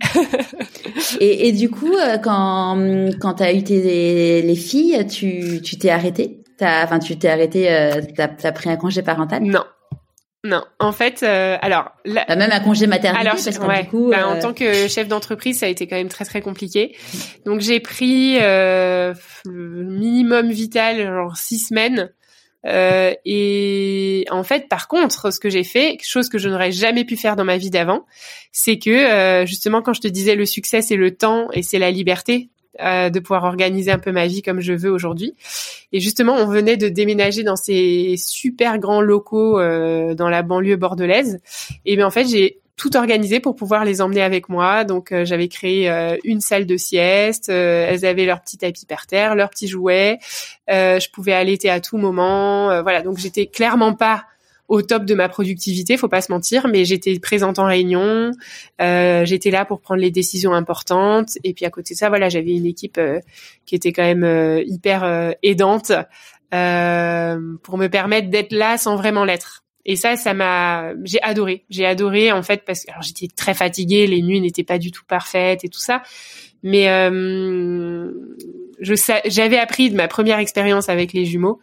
et, 1.20 1.48
et, 1.48 1.52
du 1.52 1.70
coup, 1.70 1.96
euh, 1.96 2.18
quand 2.18 2.78
quand 3.20 3.36
t'as 3.36 3.54
eu 3.54 3.64
tes 3.64 4.42
les 4.42 4.56
filles, 4.56 5.08
tu 5.08 5.62
tu 5.62 5.78
t'es 5.78 5.90
arrêté 5.90 6.38
Enfin, 6.64 7.00
tu 7.00 7.18
t'es 7.18 7.28
arrêté. 7.28 7.64
T'as 8.16 8.30
as 8.44 8.52
pris 8.52 8.70
un 8.70 8.76
congé 8.76 9.02
parental? 9.02 9.42
Non, 9.42 9.64
non, 10.44 10.64
en 10.80 10.92
fait, 10.92 11.22
euh, 11.22 11.58
alors 11.62 11.92
bah, 12.04 12.26
même 12.36 12.52
un 12.52 12.60
congé 12.62 12.88
maternité 12.88 13.22
alors, 13.22 13.34
parce 13.34 13.60
que 13.60 13.82
du 13.84 13.90
coup, 13.90 14.10
bah, 14.10 14.28
en 14.28 14.38
euh, 14.38 14.42
tant 14.42 14.54
que 14.54 14.88
chef 14.88 15.08
d'entreprise, 15.08 15.60
ça 15.60 15.68
a 15.68 15.70
été 15.70 15.86
quand 15.86 15.98
même 15.98 16.10
très 16.10 16.26
très 16.26 16.42
compliqué. 16.42 16.96
Donc 17.46 17.62
j'ai 17.62 17.80
pris 17.80 18.38
euh, 18.42 19.14
minimum 19.46 20.50
vital 20.50 21.06
genre 21.06 21.38
six 21.38 21.60
semaines. 21.60 22.12
Euh, 22.66 23.14
et 23.24 24.26
en 24.32 24.44
fait, 24.44 24.68
par 24.68 24.88
contre, 24.88 25.32
ce 25.32 25.40
que 25.40 25.50
j'ai 25.50 25.64
fait, 25.64 25.98
chose 26.02 26.28
que 26.28 26.40
je 26.40 26.50
n'aurais 26.50 26.72
jamais 26.72 27.06
pu 27.06 27.18
faire 27.18 27.36
dans 27.36 27.46
ma 27.46 27.58
vie 27.58 27.70
d'avant, 27.70 28.08
c'est 28.52 28.80
que 28.80 29.46
justement, 29.46 29.84
quand 29.84 29.94
je 29.94 30.02
te 30.02 30.08
disais 30.08 30.36
le 30.36 30.48
succès, 30.48 30.82
c'est 30.82 30.96
le 30.96 31.16
temps 31.16 31.50
et 31.54 31.62
c'est 31.62 31.80
la 31.80 31.92
liberté. 31.92 32.50
Euh, 32.80 33.10
de 33.10 33.20
pouvoir 33.20 33.44
organiser 33.44 33.92
un 33.92 34.00
peu 34.00 34.14
ma 34.14 34.28
vie 34.28 34.42
comme 34.42 34.62
je 34.62 34.72
veux 34.72 34.90
aujourd'hui. 34.90 35.36
Et 35.92 36.00
justement, 36.00 36.36
on 36.36 36.46
venait 36.46 36.78
de 36.78 36.88
déménager 36.88 37.44
dans 37.44 37.58
ces 37.58 38.16
super 38.18 38.80
grands 38.80 39.02
locaux 39.02 39.60
euh, 39.60 40.16
dans 40.16 40.30
la 40.30 40.42
banlieue 40.42 40.78
bordelaise. 40.78 41.42
Et 41.86 41.98
bien 41.98 42.08
en 42.08 42.12
fait, 42.12 42.26
j'ai 42.28 42.62
tout 42.78 42.96
organisé 42.96 43.42
pour 43.42 43.58
pouvoir 43.58 43.84
les 43.84 44.00
emmener 44.00 44.22
avec 44.22 44.48
moi. 44.48 44.86
Donc 44.86 45.12
euh, 45.12 45.26
j'avais 45.26 45.50
créé 45.50 45.92
une 46.24 46.40
salle 46.40 46.66
de 46.66 46.78
sieste, 46.78 47.50
elles 47.50 48.06
avaient 48.06 48.26
leur 48.26 48.40
petit 48.40 48.58
tapis 48.58 48.86
par 48.86 49.06
terre, 49.06 49.36
leurs 49.36 49.50
petits 49.50 49.68
jouets, 49.68 50.20
je 50.70 51.10
pouvais 51.12 51.34
allaiter 51.34 51.70
à 51.70 51.82
tout 51.82 51.98
moment. 51.98 52.82
voilà, 52.84 53.02
donc 53.02 53.18
j'étais 53.18 53.48
clairement 53.48 53.94
pas 53.94 54.24
au 54.72 54.82
top 54.82 55.04
de 55.04 55.14
ma 55.16 55.28
productivité, 55.28 55.98
faut 55.98 56.08
pas 56.08 56.22
se 56.22 56.32
mentir, 56.32 56.70
mais 56.70 56.86
j'étais 56.86 57.20
présente 57.20 57.60
en 57.60 57.66
réunion, 57.66 58.32
euh, 58.80 59.26
j'étais 59.26 59.52
là 59.52 59.66
pour 59.66 59.82
prendre 59.82 60.00
les 60.00 60.12
décisions 60.12 60.54
importantes, 60.54 61.32
et 61.44 61.54
puis 61.54 61.66
à 61.66 61.70
côté 61.70 61.94
de 61.94 62.00
ça, 62.00 62.08
voilà, 62.08 62.30
j'avais 62.30 62.54
une 62.54 62.66
équipe 62.66 62.98
euh, 62.98 63.20
qui 63.66 63.76
était 63.76 63.92
quand 63.92 64.04
même 64.04 64.24
euh, 64.24 64.64
hyper 64.66 65.34
aidante 65.44 65.92
pour 66.52 67.78
me 67.78 67.88
permettre 67.88 68.30
d'être 68.30 68.54
là 68.54 68.78
sans 68.78 68.96
vraiment 68.96 69.26
l'être. 69.26 69.66
Et 69.84 69.98
ça, 69.98 70.16
ça 70.16 70.34
m'a, 70.34 70.94
j'ai 71.04 71.22
adoré, 71.22 71.66
j'ai 71.70 71.86
adoré 71.86 72.32
en 72.32 72.42
fait 72.42 72.64
parce 72.66 72.86
que 72.86 72.92
alors 72.92 73.02
j'étais 73.02 73.28
très 73.28 73.54
fatiguée, 73.54 74.08
les 74.08 74.22
nuits 74.22 74.40
n'étaient 74.40 74.64
pas 74.64 74.78
du 74.78 74.92
tout 74.92 75.04
parfaites 75.06 75.66
et 75.66 75.70
tout 75.70 75.82
ça, 75.82 76.02
mais 76.64 76.86
je 78.80 78.96
j'avais 79.26 79.58
appris 79.58 79.90
de 79.90 79.98
ma 79.98 80.08
première 80.08 80.40
expérience 80.40 80.88
avec 80.88 81.12
les 81.12 81.26
jumeaux 81.26 81.60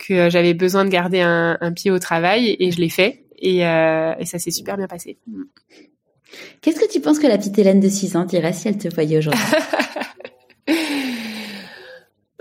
que 0.00 0.14
euh, 0.14 0.30
j'avais 0.30 0.54
besoin 0.54 0.84
de 0.84 0.90
garder 0.90 1.20
un, 1.20 1.72
pied 1.74 1.90
au 1.90 1.98
travail 1.98 2.56
et 2.58 2.72
je 2.72 2.80
l'ai 2.80 2.88
fait 2.88 3.24
et, 3.38 3.66
euh, 3.66 4.14
et 4.18 4.24
ça 4.24 4.38
s'est 4.38 4.50
super 4.50 4.76
bien 4.76 4.88
passé. 4.88 5.18
Qu'est-ce 6.60 6.80
que 6.80 6.90
tu 6.90 7.00
penses 7.00 7.18
que 7.18 7.26
la 7.26 7.38
petite 7.38 7.58
Hélène 7.58 7.80
de 7.80 7.88
6 7.88 8.16
ans 8.16 8.24
dirait 8.24 8.52
si 8.52 8.68
elle 8.68 8.78
te 8.78 8.92
voyait 8.92 9.18
aujourd'hui? 9.18 9.40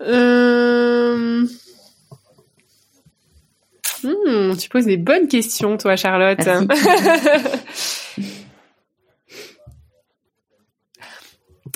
Euh... 0.02 1.46
hmm, 4.04 4.56
Tu 4.58 4.70
poses 4.70 4.86
des 4.86 4.96
bonnes 4.96 5.28
questions, 5.28 5.78
toi, 5.78 5.98
Charlotte. 5.98 6.40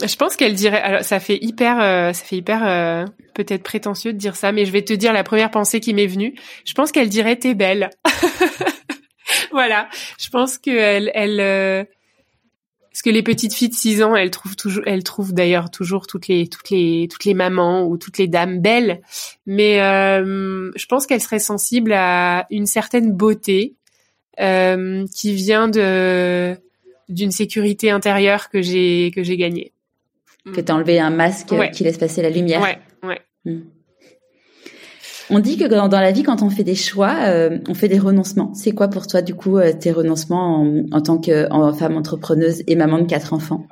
Je 0.01 0.15
pense 0.15 0.35
qu'elle 0.35 0.55
dirait. 0.55 0.81
Alors, 0.81 1.03
ça 1.03 1.19
fait 1.19 1.37
hyper, 1.41 1.79
euh, 1.79 2.13
ça 2.13 2.23
fait 2.23 2.37
hyper 2.37 2.67
euh, 2.67 3.05
peut-être 3.33 3.63
prétentieux 3.63 4.13
de 4.13 4.17
dire 4.17 4.35
ça, 4.35 4.51
mais 4.51 4.65
je 4.65 4.71
vais 4.71 4.83
te 4.83 4.93
dire 4.93 5.13
la 5.13 5.23
première 5.23 5.51
pensée 5.51 5.79
qui 5.79 5.93
m'est 5.93 6.07
venue. 6.07 6.35
Je 6.65 6.73
pense 6.73 6.91
qu'elle 6.91 7.09
dirait 7.09 7.35
t'es 7.35 7.53
belle. 7.53 7.89
voilà. 9.51 9.89
Je 10.19 10.29
pense 10.29 10.57
qu'elle, 10.57 11.11
elle, 11.13 11.39
euh, 11.39 11.83
parce 12.91 13.01
que 13.01 13.09
les 13.09 13.23
petites 13.23 13.53
filles 13.53 13.69
de 13.69 13.75
6 13.75 14.03
ans, 14.03 14.15
elles 14.15 14.31
trouvent 14.31 14.55
toujours, 14.55 14.83
elles 14.85 15.03
trouvent 15.03 15.33
d'ailleurs 15.33 15.69
toujours 15.69 16.07
toutes 16.07 16.27
les, 16.27 16.47
toutes 16.47 16.69
les, 16.69 17.07
toutes 17.11 17.25
les 17.25 17.33
mamans 17.33 17.85
ou 17.85 17.97
toutes 17.97 18.17
les 18.17 18.27
dames 18.27 18.59
belles. 18.59 19.01
Mais 19.45 19.77
je 19.77 20.85
pense 20.87 21.05
qu'elle 21.05 21.21
serait 21.21 21.39
sensible 21.39 21.93
à 21.93 22.45
une 22.49 22.65
certaine 22.65 23.11
beauté 23.11 23.75
qui 24.37 25.33
vient 25.33 25.67
de 25.67 26.57
d'une 27.09 27.31
sécurité 27.31 27.91
intérieure 27.91 28.49
que 28.49 28.61
j'ai 28.61 29.11
que 29.13 29.23
j'ai 29.23 29.35
gagnée 29.37 29.73
que 30.45 30.61
tu 30.61 30.71
as 30.71 30.75
enlevé 30.75 30.99
un 30.99 31.09
masque 31.09 31.53
qui 31.73 31.83
laisse 31.83 31.97
passer 31.97 32.21
la 32.21 32.29
lumière. 32.29 32.61
Ouais, 32.61 32.77
ouais. 33.03 33.21
Hmm. 33.45 33.61
On 35.29 35.39
dit 35.39 35.57
que 35.57 35.63
dans, 35.63 35.87
la 35.87 36.11
vie, 36.11 36.23
quand 36.23 36.43
on 36.43 36.49
fait 36.49 36.63
des 36.65 36.75
choix, 36.75 37.15
euh, 37.21 37.57
on 37.67 37.73
fait 37.73 37.87
des 37.87 37.99
renoncements. 37.99 38.53
C'est 38.53 38.73
quoi 38.73 38.89
pour 38.89 39.07
toi, 39.07 39.21
du 39.21 39.35
coup, 39.35 39.57
euh, 39.57 39.71
tes 39.71 39.91
renoncements 39.91 40.65
en, 40.91 41.01
tant 41.01 41.17
que 41.17 41.47
femme 41.79 41.95
entrepreneuse 41.95 42.61
et 42.67 42.75
maman 42.75 42.99
de 42.99 43.05
quatre 43.05 43.33
enfants? 43.33 43.65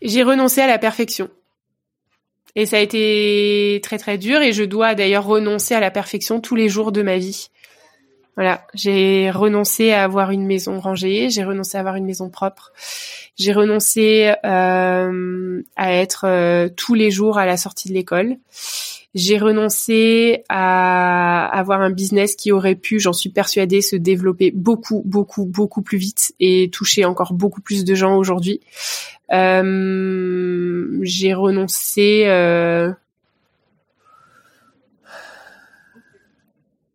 J'ai 0.00 0.22
renoncé 0.22 0.60
à 0.60 0.68
la 0.68 0.78
perfection. 0.78 1.28
Et 2.54 2.66
ça 2.66 2.76
a 2.76 2.80
été 2.80 3.80
très 3.82 3.98
très 3.98 4.18
dur 4.18 4.40
et 4.40 4.52
je 4.52 4.64
dois 4.64 4.94
d'ailleurs 4.94 5.26
renoncer 5.26 5.74
à 5.74 5.80
la 5.80 5.90
perfection 5.90 6.40
tous 6.40 6.56
les 6.56 6.68
jours 6.68 6.92
de 6.92 7.02
ma 7.02 7.18
vie. 7.18 7.48
Voilà, 8.36 8.66
j'ai 8.72 9.30
renoncé 9.30 9.92
à 9.92 10.04
avoir 10.04 10.30
une 10.30 10.46
maison 10.46 10.78
rangée, 10.78 11.28
j'ai 11.28 11.42
renoncé 11.42 11.76
à 11.76 11.80
avoir 11.80 11.96
une 11.96 12.04
maison 12.04 12.30
propre, 12.30 12.72
j'ai 13.38 13.52
renoncé 13.52 14.34
euh, 14.44 15.62
à 15.76 15.92
être 15.94 16.24
euh, 16.26 16.68
tous 16.76 16.94
les 16.94 17.12
jours 17.12 17.38
à 17.38 17.46
la 17.46 17.56
sortie 17.56 17.88
de 17.88 17.94
l'école. 17.94 18.36
J'ai 19.14 19.38
renoncé 19.38 20.44
à 20.48 21.46
avoir 21.46 21.80
un 21.80 21.90
business 21.90 22.34
qui 22.34 22.50
aurait 22.50 22.74
pu, 22.74 22.98
j'en 22.98 23.12
suis 23.12 23.30
persuadée, 23.30 23.80
se 23.80 23.94
développer 23.94 24.50
beaucoup, 24.50 25.02
beaucoup, 25.06 25.44
beaucoup 25.44 25.82
plus 25.82 25.98
vite 25.98 26.34
et 26.40 26.68
toucher 26.70 27.04
encore 27.04 27.32
beaucoup 27.32 27.60
plus 27.60 27.84
de 27.84 27.94
gens 27.94 28.16
aujourd'hui. 28.16 28.60
Euh, 29.32 30.98
j'ai 31.02 31.32
renoncé. 31.32 32.24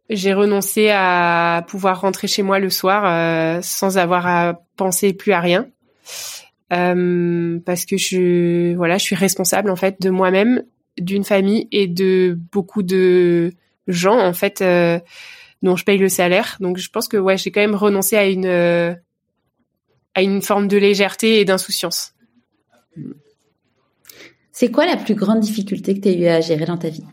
j'ai 0.10 0.34
renoncé 0.34 0.90
à 0.91 1.65
pouvoir 1.68 2.02
rentrer 2.02 2.28
chez 2.28 2.44
moi 2.44 2.60
le 2.60 2.70
soir 2.70 3.64
sans 3.64 3.98
avoir 3.98 4.28
à 4.28 4.61
penser 4.76 5.14
plus 5.14 5.32
à 5.32 5.40
rien. 5.40 5.68
Euh, 6.72 7.60
parce 7.66 7.86
que 7.86 7.98
je 7.98 8.76
suis 8.98 9.16
responsable 9.16 9.70
en 9.70 9.76
fait 9.76 10.02
de 10.02 10.10
moi-même, 10.10 10.64
d'une 10.98 11.24
famille 11.24 11.68
et 11.72 11.88
de 11.88 12.38
beaucoup 12.52 12.84
de 12.84 13.52
gens 13.88 14.20
en 14.20 14.34
fait 14.34 14.62
euh, 14.62 15.00
dont 15.62 15.76
je 15.76 15.84
paye 15.84 15.98
le 15.98 16.10
salaire. 16.10 16.58
Donc 16.60 16.78
je 16.78 16.90
pense 16.90 17.08
que 17.08 17.18
ouais, 17.18 17.38
j'ai 17.38 17.52
quand 17.52 17.62
même 17.62 17.76
renoncé 17.76 18.16
à 18.16 18.26
une 18.28 18.46
euh, 18.46 18.94
à 20.16 20.22
une 20.22 20.42
forme 20.42 20.68
de 20.68 20.78
légèreté 20.78 21.40
et 21.40 21.46
d'insouciance. 21.46 22.14
C'est 24.52 24.72
quoi 24.72 24.86
la 24.86 24.98
plus 24.98 25.16
grande 25.16 25.40
difficulté 25.40 25.96
que 25.96 26.00
tu 26.00 26.10
as 26.10 26.14
eu 26.14 26.26
à 26.28 26.42
gérer 26.42 26.66
dans 26.66 26.78
ta 26.78 26.90
vie? 26.90 27.04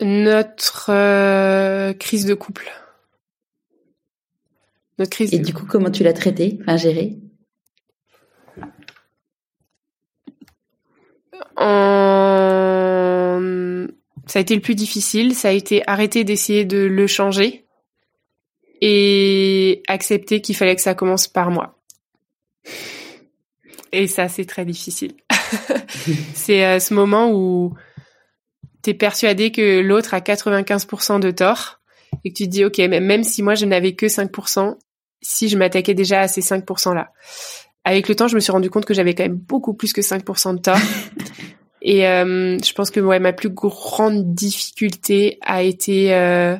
Notre 0.00 0.90
euh, 0.90 1.92
crise 1.94 2.26
de 2.26 2.34
couple. 2.34 2.70
Notre 4.98 5.10
crise. 5.10 5.32
Et 5.32 5.38
du 5.38 5.54
coup, 5.54 5.66
comment 5.66 5.90
tu 5.90 6.02
l'as 6.02 6.12
traitée, 6.12 6.58
enfin 6.62 6.76
gérée 6.76 7.18
Ça 14.36 14.40
a 14.40 14.42
été 14.42 14.54
le 14.54 14.60
plus 14.60 14.74
difficile. 14.74 15.34
Ça 15.34 15.48
a 15.48 15.52
été 15.52 15.82
arrêter 15.88 16.22
d'essayer 16.22 16.66
de 16.66 16.76
le 16.76 17.06
changer 17.06 17.64
et 18.82 19.82
accepter 19.88 20.42
qu'il 20.42 20.54
fallait 20.54 20.76
que 20.76 20.82
ça 20.82 20.94
commence 20.94 21.26
par 21.26 21.50
moi. 21.50 21.78
Et 23.92 24.08
ça, 24.08 24.28
c'est 24.28 24.44
très 24.44 24.66
difficile. 24.66 25.14
c'est 26.34 26.64
à 26.64 26.74
euh, 26.74 26.80
ce 26.80 26.92
moment 26.92 27.30
où 27.32 27.72
tu 28.86 28.90
es 28.90 28.94
persuadé 28.94 29.50
que 29.50 29.80
l'autre 29.80 30.14
a 30.14 30.20
95% 30.20 31.18
de 31.18 31.32
tort 31.32 31.80
et 32.24 32.30
que 32.30 32.36
tu 32.36 32.44
te 32.44 32.50
dis, 32.50 32.64
OK, 32.64 32.78
même 32.78 33.24
si 33.24 33.42
moi 33.42 33.56
je 33.56 33.66
n'avais 33.66 33.94
que 33.94 34.06
5%, 34.06 34.76
si 35.20 35.48
je 35.48 35.58
m'attaquais 35.58 35.94
déjà 35.94 36.20
à 36.20 36.28
ces 36.28 36.40
5%-là. 36.40 37.10
Avec 37.84 38.08
le 38.08 38.14
temps, 38.14 38.28
je 38.28 38.36
me 38.36 38.40
suis 38.40 38.52
rendu 38.52 38.70
compte 38.70 38.84
que 38.84 38.94
j'avais 38.94 39.14
quand 39.14 39.24
même 39.24 39.36
beaucoup 39.36 39.74
plus 39.74 39.92
que 39.92 40.00
5% 40.00 40.54
de 40.54 40.60
tort. 40.60 40.78
et 41.82 42.06
euh, 42.06 42.58
je 42.58 42.72
pense 42.74 42.92
que 42.92 43.00
ouais, 43.00 43.18
ma 43.18 43.32
plus 43.32 43.50
grande 43.50 44.34
difficulté 44.34 45.38
a 45.42 45.64
été 45.64 46.14
euh, 46.14 46.56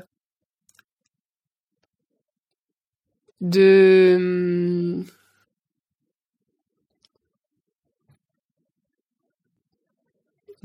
de 3.41 5.05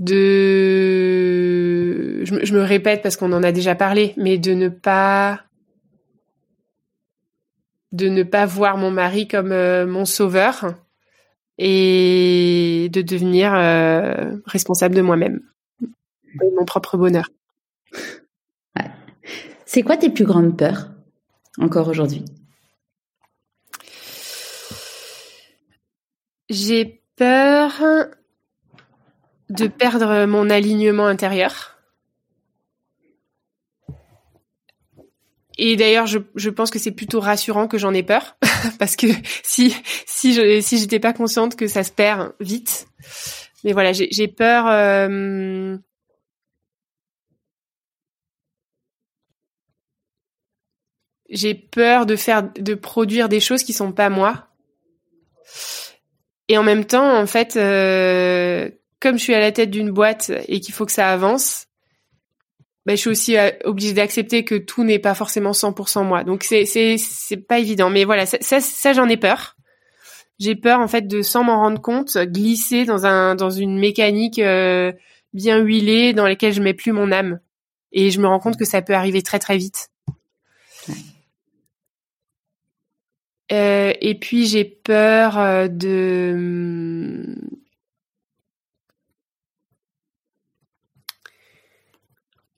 de 0.02 1.82
je, 2.26 2.44
je 2.44 2.53
me 2.53 2.61
répète 2.64 3.02
parce 3.03 3.15
qu'on 3.18 3.32
en 3.34 3.44
a 3.44 3.52
déjà 3.52 3.76
parlé 3.76 4.14
mais 4.18 4.40
de 4.40 4.53
ne 4.53 4.68
pas 4.68 5.41
de 7.91 8.07
ne 8.10 8.23
pas 8.23 8.45
voir 8.45 8.78
mon 8.78 8.91
mari 8.91 9.28
comme 9.28 9.52
euh, 9.52 9.86
mon 9.86 10.06
sauveur 10.06 10.73
et 11.57 12.90
de 12.91 13.02
devenir 13.02 13.53
euh, 13.53 14.38
responsable 14.45 14.95
de 14.95 15.02
moi-même, 15.02 15.41
de 15.82 16.56
mon 16.57 16.65
propre 16.65 16.98
bonheur. 16.98 17.30
C'est 19.65 19.84
quoi 19.84 19.95
tes 19.95 20.10
plus 20.10 20.26
grandes 20.26 20.57
peurs 20.57 20.90
encore 21.57 21.88
aujourd'hui? 21.88 22.26
J'ai 26.49 27.03
peur 27.15 27.82
de 29.52 29.68
perdre 29.68 30.26
mon 30.26 30.49
alignement 30.49 31.07
intérieur. 31.07 31.78
Et 35.57 35.76
d'ailleurs, 35.76 36.07
je, 36.07 36.49
pense 36.49 36.72
que 36.72 36.80
c'est 36.80 36.91
plutôt 36.91 37.19
rassurant 37.19 37.68
que 37.68 37.78
j'en 37.78 37.94
ai 37.94 38.02
peur, 38.02 38.38
parce 38.80 38.95
que 38.95 39.07
si 39.44 39.69
je 40.23 40.61
si 40.61 40.78
j'étais 40.80 40.99
pas 40.99 41.14
consciente 41.14 41.56
que 41.56 41.68
ça 41.68 41.84
se 41.84 41.91
perd 41.91 42.34
vite, 42.40 42.88
mais 43.64 43.73
voilà, 43.73 43.91
j'ai 43.94 44.28
peur. 44.28 44.65
Euh, 44.68 45.78
j'ai 51.30 51.53
peur 51.53 52.06
de 52.06 52.15
faire 52.15 52.44
de 52.44 52.73
produire 52.73 53.30
des 53.30 53.40
choses 53.40 53.64
qui 53.64 53.73
sont 53.73 53.91
pas 53.91 54.10
moi. 54.10 54.48
Et 56.48 56.57
en 56.57 56.64
même 56.64 56.86
temps, 56.86 57.18
en 57.18 57.28
fait, 57.28 57.56
euh, 57.56 58.69
comme 59.02 59.18
je 59.18 59.23
suis 59.23 59.34
à 59.34 59.40
la 59.40 59.52
tête 59.52 59.72
d'une 59.72 59.91
boîte 59.91 60.32
et 60.48 60.61
qu'il 60.61 60.73
faut 60.73 60.86
que 60.86 60.91
ça 60.91 61.11
avance, 61.11 61.68
ben, 62.86 62.95
je 62.95 63.02
suis 63.02 63.10
aussi 63.10 63.38
euh, 63.38 63.52
obligée 63.65 63.94
d'accepter 63.94 64.45
que 64.45 64.56
tout 64.56 64.84
n'est 64.84 64.99
pas 64.99 65.14
forcément 65.14 65.52
100% 65.52 66.06
moi. 66.06 66.23
Donc 66.23 66.44
c'est 66.44 66.65
c'est 66.65 66.98
c'est 66.98 67.38
pas 67.38 67.60
évident. 67.60 67.90
Mais 67.90 68.06
voilà, 68.06 68.26
ça 68.26 68.38
ça, 68.61 68.94
j'en 68.94 69.10
ai 69.10 69.18
peur. 69.18 69.57
J'ai 70.40 70.56
peur 70.56 70.80
en 70.80 70.88
fait 70.88 71.07
de 71.07 71.22
sans 71.22 71.44
m'en 71.44 71.57
rendre 71.57 71.82
compte 71.82 72.18
glisser 72.18 72.86
dans 72.86 73.06
un 73.06 73.36
dans 73.36 73.52
une 73.52 73.78
mécanique 73.78 74.40
euh, 74.40 74.91
bien 75.34 75.60
huilée 75.60 76.14
dans 76.14 76.26
laquelle 76.26 76.53
je 76.53 76.61
mets 76.61 76.73
plus 76.73 76.91
mon 76.91 77.11
âme. 77.11 77.40
Et 77.91 78.10
je 78.10 78.22
me 78.22 78.28
rends 78.28 78.40
compte 78.40 78.57
que 78.57 78.65
ça 78.65 78.82
peut 78.82 78.94
arriver 78.94 79.22
très 79.22 79.40
très 79.40 79.57
vite. 79.57 79.90
Euh, 83.52 83.94
et 83.99 84.15
puis 84.15 84.45
j'ai 84.48 84.64
peur 84.64 85.38
euh, 85.38 85.68
de 85.68 87.36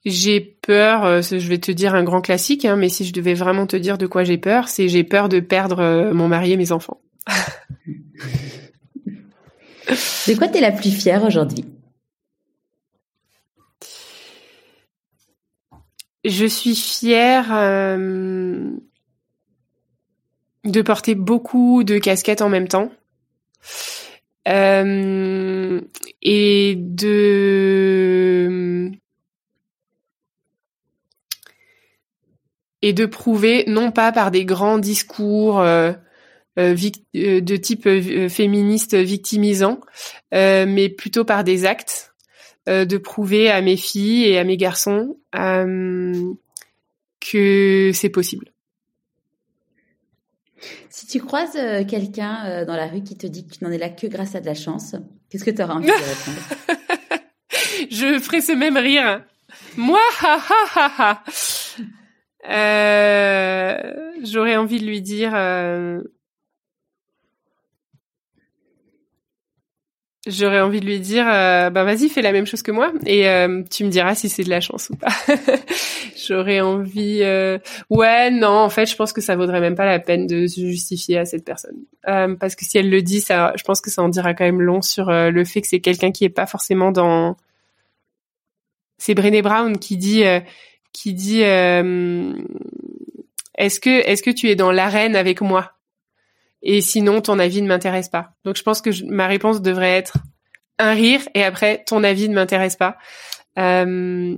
J'ai 0.06 0.42
peur, 0.42 1.06
euh, 1.06 1.22
je 1.22 1.48
vais 1.48 1.60
te 1.60 1.72
dire 1.72 1.96
un 1.96 2.04
grand 2.04 2.20
classique, 2.20 2.66
hein, 2.66 2.76
mais 2.76 2.90
si 2.90 3.06
je 3.06 3.14
devais 3.14 3.36
vraiment 3.36 3.66
te 3.66 3.78
dire 3.78 3.98
de 3.98 4.06
quoi 4.06 4.26
j'ai 4.26 4.38
peur, 4.38 4.68
c'est 4.68 4.90
j'ai 4.90 5.06
peur 5.06 5.30
de 5.30 5.40
perdre 5.40 5.80
euh, 5.80 6.14
mon 6.14 6.28
mari 6.28 6.52
et 6.52 6.58
mes 6.58 6.74
enfants. 6.74 7.00
de 9.88 10.38
quoi 10.38 10.50
tu 10.50 10.58
es 10.58 10.62
la 10.62 10.74
plus 10.74 10.92
fière 10.92 11.24
aujourd'hui? 11.24 11.64
Je 16.26 16.46
suis 16.46 16.76
fière 16.76 17.48
euh, 17.54 18.72
de 20.66 20.82
porter 20.82 21.16
beaucoup 21.16 21.86
de 21.86 21.98
casquettes 21.98 22.42
en 22.42 22.50
même 22.50 22.68
temps. 22.68 22.92
et 24.46 26.76
de 26.78 28.92
et 32.84 32.94
de 32.94 33.08
prouver 33.08 33.64
non 33.66 33.92
pas 33.92 34.12
par 34.12 34.30
des 34.30 34.44
grands 34.46 34.78
discours 34.78 35.62
euh, 35.62 35.94
euh, 36.60 36.76
euh 37.16 37.42
de 37.42 37.56
type 37.56 37.90
féministe 38.30 38.96
victimisant, 38.96 39.80
mais 40.32 40.90
plutôt 40.90 41.24
par 41.24 41.44
des 41.44 41.66
actes, 41.66 42.14
de 42.68 42.98
prouver 42.98 43.50
à 43.50 43.62
mes 43.62 43.78
filles 43.78 44.26
et 44.26 44.38
à 44.38 44.44
mes 44.44 44.58
garçons 44.58 45.18
que 47.22 47.92
c'est 47.94 48.10
possible. 48.10 48.52
Si 50.90 51.08
tu 51.08 51.20
croises 51.20 51.58
quelqu'un 51.88 52.66
dans 52.66 52.76
la 52.76 52.88
rue 52.88 53.02
qui 53.02 53.18
te 53.18 53.26
dit 53.26 53.48
que 53.48 53.56
tu 53.56 53.64
n'en 53.64 53.72
es 53.72 53.78
là 53.78 53.90
que 53.90 54.08
grâce 54.08 54.36
à 54.36 54.42
de 54.42 54.46
la 54.46 54.56
chance, 54.56 54.96
qu'est-ce 55.30 55.46
que 55.46 55.52
tu 55.52 55.64
auras 55.64 55.76
envie 55.76 55.88
de 55.88 55.94
répondre? 55.94 56.38
Je 57.90 58.20
ferai 58.20 58.42
ce 58.42 58.52
même 58.52 58.78
rire. 58.78 59.24
Moi, 59.78 60.02
ha 60.22 60.38
ha 60.50 60.66
ha 60.76 60.92
ha. 60.98 61.24
Euh, 62.50 63.78
j'aurais 64.24 64.56
envie 64.56 64.80
de 64.80 64.86
lui 64.86 65.02
dire. 65.02 65.32
Euh, 65.34 66.02
j'aurais 70.28 70.62
envie 70.62 70.80
de 70.80 70.86
lui 70.86 71.00
dire, 71.00 71.28
euh, 71.28 71.70
bah 71.70 71.84
vas-y, 71.84 72.10
fais 72.10 72.22
la 72.22 72.32
même 72.32 72.46
chose 72.46 72.62
que 72.62 72.72
moi 72.72 72.94
et 73.06 73.24
tu 73.70 73.84
me 73.84 73.90
diras 73.90 74.16
si 74.16 74.30
c'est 74.30 74.44
de 74.44 74.50
la 74.50 74.62
chance 74.62 74.90
ou 74.90 74.96
pas. 74.96 75.12
j'aurais 76.28 76.62
envie, 76.62 77.22
ouais, 77.90 78.32
non, 78.32 78.48
en 78.48 78.70
fait, 78.70 78.86
je 78.86 78.96
pense 78.96 79.12
que 79.12 79.22
ça 79.22 79.36
vaudrait 79.36 79.60
même 79.60 79.76
pas 79.76 79.86
la 79.86 80.00
peine 80.00 80.28
de 80.28 80.48
se 80.48 80.62
justifier 80.62 81.18
à 81.18 81.26
cette 81.26 81.44
personne, 81.44 81.76
parce 82.40 82.56
que 82.56 82.64
si 82.64 82.78
elle 82.78 82.90
le 82.90 83.02
dit, 83.02 83.20
ça, 83.20 83.54
je 83.58 83.64
pense 83.64 83.82
que 83.82 83.90
ça 83.90 84.02
en 84.02 84.10
dira 84.10 84.34
quand 84.34 84.46
même 84.46 84.62
long 84.62 84.82
sur 84.82 85.12
le 85.12 85.44
fait 85.44 85.62
que 85.62 85.68
c'est 85.68 85.82
quelqu'un 85.82 86.12
qui 86.12 86.24
est 86.24 86.30
pas 86.30 86.46
forcément 86.46 86.92
dans. 86.92 87.36
C'est 88.98 89.16
Brené 89.16 89.42
Brown 89.42 89.78
qui 89.78 89.98
dit 89.98 90.24
qui 90.94 91.14
dit 91.14 91.44
euh, 91.44 92.34
est-ce 93.58 93.80
que 93.80 93.90
est-ce 93.90 94.24
que 94.24 94.32
tu 94.32 94.50
es 94.50 94.56
dans 94.56 94.72
l'arène 94.72 95.16
avec 95.16 95.42
moi? 95.42 95.74
Et 96.62 96.80
sinon 96.80 97.22
ton 97.22 97.40
avis 97.40 97.62
ne 97.62 97.68
m'intéresse 97.68 98.10
pas. 98.10 98.32
Donc 98.46 98.56
je 98.56 98.64
pense 98.64 98.82
que 98.82 98.90
ma 99.06 99.28
réponse 99.28 99.62
devrait 99.62 99.98
être 99.98 100.18
un 100.80 100.94
rire 100.94 101.22
et 101.34 101.44
après 101.44 101.84
ton 101.86 102.04
avis 102.04 102.30
ne 102.30 102.36
m'intéresse 102.36 102.78
pas. 102.78 102.98
Euh, 103.60 104.36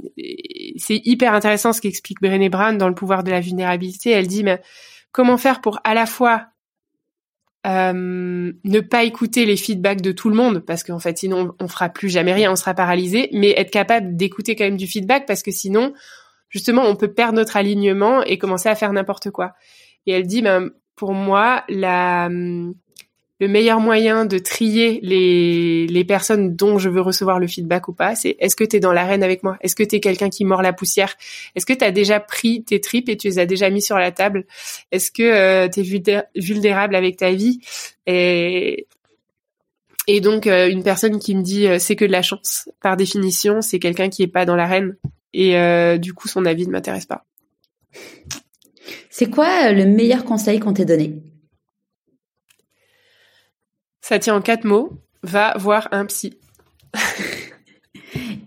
c'est 0.77 1.01
hyper 1.05 1.33
intéressant 1.33 1.71
ce 1.71 1.81
qu'explique 1.81 2.21
Brené 2.21 2.49
Brown 2.49 2.77
dans 2.77 2.89
le 2.89 2.95
pouvoir 2.95 3.23
de 3.23 3.31
la 3.31 3.41
vulnérabilité. 3.41 4.09
Elle 4.09 4.27
dit 4.27 4.43
mais 4.43 4.61
comment 5.11 5.37
faire 5.37 5.61
pour 5.61 5.79
à 5.83 5.93
la 5.93 6.05
fois 6.05 6.47
euh, 7.65 8.51
ne 8.63 8.79
pas 8.79 9.03
écouter 9.03 9.45
les 9.45 9.57
feedbacks 9.57 10.01
de 10.01 10.11
tout 10.11 10.29
le 10.29 10.35
monde 10.35 10.59
parce 10.59 10.83
qu'en 10.83 10.99
fait 10.99 11.17
sinon 11.17 11.55
on 11.59 11.67
fera 11.67 11.89
plus 11.89 12.09
jamais 12.09 12.33
rien, 12.33 12.51
on 12.51 12.55
sera 12.55 12.73
paralysé, 12.73 13.29
mais 13.33 13.51
être 13.57 13.71
capable 13.71 14.15
d'écouter 14.15 14.55
quand 14.55 14.65
même 14.65 14.77
du 14.77 14.87
feedback 14.87 15.25
parce 15.25 15.41
que 15.41 15.51
sinon 15.51 15.93
justement, 16.55 16.83
on 16.85 16.95
peut 16.95 17.11
perdre 17.11 17.33
notre 17.33 17.57
alignement 17.57 18.23
et 18.23 18.37
commencer 18.37 18.69
à 18.69 18.75
faire 18.75 18.93
n'importe 18.93 19.29
quoi. 19.29 19.55
Et 20.07 20.13
elle 20.13 20.25
dit, 20.25 20.41
ben, 20.41 20.71
pour 20.95 21.11
moi, 21.11 21.65
la, 21.67 22.29
le 23.41 23.49
meilleur 23.49 23.81
moyen 23.81 24.25
de 24.25 24.37
trier 24.37 25.01
les, 25.03 26.05
personnes 26.05 26.55
dont 26.55 26.77
je 26.77 26.89
veux 26.89 27.01
recevoir 27.01 27.39
le 27.39 27.47
feedback 27.47 27.89
ou 27.89 27.93
pas, 27.93 28.15
c'est 28.15 28.37
est-ce 28.39 28.55
que 28.55 28.63
tu 28.63 28.77
es 28.77 28.79
dans 28.79 28.93
l'arène 28.93 29.21
avec 29.21 29.43
moi? 29.43 29.57
Est-ce 29.59 29.75
que 29.75 29.83
tu 29.83 29.97
es 29.97 29.99
quelqu'un 29.99 30.29
qui 30.29 30.45
mord 30.45 30.61
la 30.61 30.71
poussière? 30.71 31.13
Est-ce 31.55 31.65
que 31.65 31.73
tu 31.73 31.83
as 31.83 31.91
déjà 31.91 32.21
pris 32.21 32.63
tes 32.63 32.79
tripes 32.79 33.09
et 33.09 33.17
tu 33.17 33.27
les 33.27 33.37
as 33.37 33.45
déjà 33.45 33.69
mis 33.69 33.81
sur 33.81 33.97
la 33.97 34.13
table? 34.13 34.45
Est-ce 34.93 35.11
que 35.11 35.23
euh, 35.23 35.67
tu 35.67 35.81
es 35.81 36.23
vulnérable 36.37 36.95
avec 36.95 37.17
ta 37.17 37.31
vie? 37.31 37.59
Et, 38.07 38.87
donc 40.21 40.47
euh, 40.47 40.69
une 40.69 40.83
personne 40.83 41.19
qui 41.19 41.35
me 41.35 41.41
dit 41.41 41.67
euh, 41.67 41.79
c'est 41.79 41.97
que 41.97 42.05
de 42.05 42.13
la 42.13 42.21
chance, 42.21 42.69
par 42.81 42.95
définition, 42.95 43.61
c'est 43.61 43.79
quelqu'un 43.79 44.07
qui 44.07 44.23
est 44.23 44.27
pas 44.27 44.45
dans 44.45 44.55
l'arène 44.55 44.95
et 45.35 45.99
du 45.99 46.13
coup 46.13 46.27
son 46.27 46.45
avis 46.45 46.65
ne 46.65 46.71
m'intéresse 46.71 47.05
pas. 47.05 47.25
C'est 49.09 49.29
quoi 49.29 49.71
le 49.71 49.85
meilleur 49.85 50.25
conseil 50.25 50.59
qu'on 50.59 50.73
t'ait 50.73 50.85
donné? 50.85 51.23
Ça 54.01 54.19
tient 54.19 54.35
en 54.35 54.41
quatre 54.41 54.65
mots. 54.65 54.91
Va 55.23 55.57
voir 55.57 55.87
un 55.91 56.05
psy. 56.05 56.37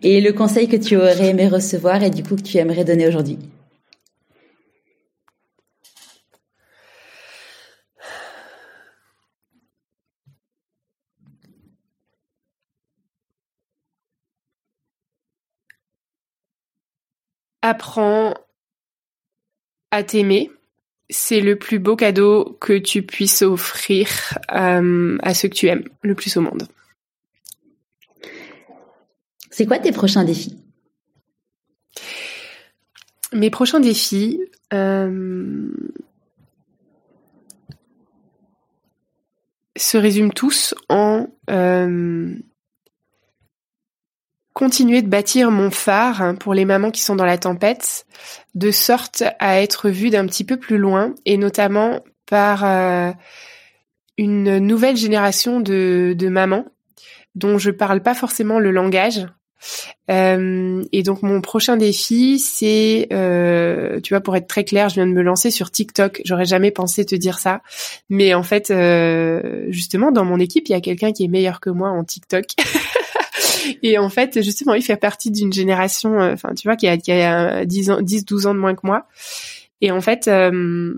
et 0.03 0.21
le 0.21 0.33
conseil 0.33 0.69
que 0.69 0.77
tu 0.77 0.97
aurais 0.97 1.31
aimé 1.31 1.49
recevoir 1.49 2.03
et 2.05 2.11
du 2.11 2.23
coup 2.23 2.37
que 2.37 2.43
tu 2.43 2.59
aimerais 2.59 2.85
donner 2.85 3.09
aujourd'hui? 3.09 3.39
Apprends 17.63 18.35
à 19.91 20.03
t'aimer 20.03 20.51
c'est 21.11 21.41
le 21.41 21.57
plus 21.57 21.79
beau 21.79 21.97
cadeau 21.97 22.57
que 22.61 22.77
tu 22.79 23.03
puisses 23.03 23.43
offrir 23.43 24.09
euh, 24.53 25.17
à 25.23 25.35
ceux 25.35 25.49
que 25.49 25.55
tu 25.55 25.67
aimes 25.67 25.85
le 26.03 26.15
plus 26.15 26.37
au 26.37 26.41
monde. 26.41 26.69
C'est 29.51 29.67
quoi 29.67 29.79
tes 29.79 29.93
prochains 29.93 30.25
défis? 30.25 30.59
Mes 33.33 33.51
prochains 33.51 33.81
défis, 33.81 34.41
euh, 34.73 35.71
se 39.77 39.97
résument 39.97 40.31
tous 40.31 40.75
en 40.89 41.29
euh, 41.51 42.35
continuer 44.59 45.03
de 45.03 45.09
bâtir 45.09 45.53
mon 45.53 45.71
phare 45.71 46.35
pour 46.41 46.53
les 46.53 46.65
mamans 46.65 46.91
qui 46.91 47.01
sont 47.01 47.15
dans 47.15 47.25
la 47.25 47.39
tempête, 47.39 48.07
de 48.57 48.73
sorte 48.73 49.23
à 49.39 49.63
être 49.63 49.89
vue 49.89 50.11
d'un 50.11 50.27
petit 50.27 50.43
peu 50.43 50.57
plus 50.57 50.79
loin, 50.79 51.15
et 51.25 51.37
notamment 51.37 52.01
par 52.27 52.65
euh, 52.65 53.13
une 54.17 54.59
nouvelle 54.59 54.97
génération 54.97 55.61
de, 55.61 56.13
de, 56.19 56.29
mamans 56.29 56.65
dont 57.37 57.57
je 57.57 57.71
parle 57.71 58.03
pas 58.03 58.15
forcément 58.15 58.59
le 58.59 58.73
langage. 58.73 59.29
Euh, 60.11 60.85
et 60.93 61.03
donc 61.03 61.23
mon 61.23 61.41
prochain 61.41 61.77
défi, 61.77 62.39
c'est, 62.39 63.09
euh, 63.13 64.01
tu 64.01 64.15
vois, 64.15 64.21
pour 64.21 64.37
être 64.37 64.49
très 64.49 64.65
clair, 64.65 64.89
je 64.89 64.95
viens 64.95 65.07
de 65.07 65.13
me 65.13 65.23
lancer 65.23 65.51
sur 65.51 65.71
TikTok. 65.71 66.23
J'aurais 66.25 66.47
jamais 66.47 66.71
pensé 66.71 67.05
te 67.05 67.15
dire 67.15 67.39
ça, 67.39 67.63
mais 68.09 68.35
en 68.35 68.43
fait, 68.43 68.73
justement, 69.71 70.13
dans 70.13 70.25
mon 70.25 70.39
équipe, 70.41 70.69
il 70.69 70.73
y 70.73 70.77
a 70.77 70.81
quelqu'un 70.81 71.13
qui 71.13 71.25
est 71.25 71.29
meilleur 71.29 71.61
que 71.61 71.71
moi 71.71 71.91
en 71.91 72.05
TikTok. 72.05 72.47
et 73.83 73.99
en 73.99 74.09
fait, 74.09 74.43
justement, 74.43 74.75
il 74.75 74.83
fait 74.83 74.97
partie 74.97 75.31
d'une 75.31 75.53
génération, 75.53 76.21
euh, 76.21 76.33
enfin, 76.33 76.55
tu 76.55 76.69
vois, 76.69 76.77
qui 76.77 76.87
a, 76.87 76.97
qui 76.97 77.13
a 77.13 77.65
10 77.65 77.91
ans, 77.91 78.01
10, 78.01 78.25
12 78.25 78.47
ans 78.47 78.55
de 78.55 78.59
moins 78.59 78.75
que 78.75 78.85
moi. 78.87 79.07
Et 79.81 79.91
en 79.91 80.01
fait, 80.01 80.29
euh, 80.29 80.95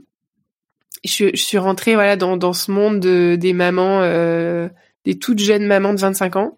je, 1.05 1.35
suis 1.35 1.59
rentrée, 1.59 1.95
voilà, 1.95 2.16
dans, 2.16 2.53
ce 2.53 2.70
monde 2.70 3.01
de, 3.01 3.37
des 3.37 3.53
mamans, 3.53 4.01
euh, 4.03 4.69
des 5.05 5.19
toutes 5.19 5.39
jeunes 5.39 5.66
mamans 5.66 5.95
de 5.95 6.01
25 6.01 6.37
ans. 6.37 6.57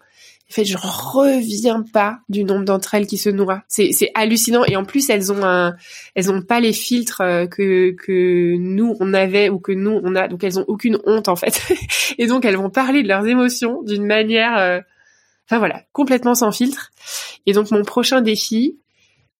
En 0.52 0.54
fait, 0.54 0.64
je 0.66 0.76
reviens 0.76 1.82
pas 1.82 2.18
du 2.28 2.44
nombre 2.44 2.66
d'entre 2.66 2.94
elles 2.94 3.06
qui 3.06 3.16
se 3.16 3.30
noient. 3.30 3.62
C'est, 3.68 3.90
hallucinant. 4.14 4.64
Et 4.66 4.76
en 4.76 4.84
plus, 4.84 5.08
elles 5.08 5.32
ont 5.32 5.42
un, 5.44 5.74
elles 6.14 6.30
ont 6.30 6.42
pas 6.42 6.60
les 6.60 6.74
filtres 6.74 7.22
que, 7.50 7.92
que 7.92 8.56
nous, 8.58 8.94
on 9.00 9.14
avait 9.14 9.48
ou 9.48 9.58
que 9.58 9.72
nous, 9.72 9.98
on 10.04 10.14
a. 10.14 10.28
Donc, 10.28 10.44
elles 10.44 10.58
ont 10.58 10.64
aucune 10.68 10.98
honte, 11.06 11.28
en 11.28 11.36
fait. 11.36 11.62
Et 12.18 12.26
donc, 12.26 12.44
elles 12.44 12.56
vont 12.56 12.68
parler 12.68 13.02
de 13.02 13.08
leurs 13.08 13.26
émotions 13.26 13.82
d'une 13.82 14.04
manière, 14.04 14.82
Enfin 15.46 15.58
voilà, 15.58 15.82
complètement 15.92 16.34
sans 16.34 16.52
filtre. 16.52 16.90
Et 17.46 17.52
donc 17.52 17.70
mon 17.70 17.84
prochain 17.84 18.20
défi, 18.20 18.78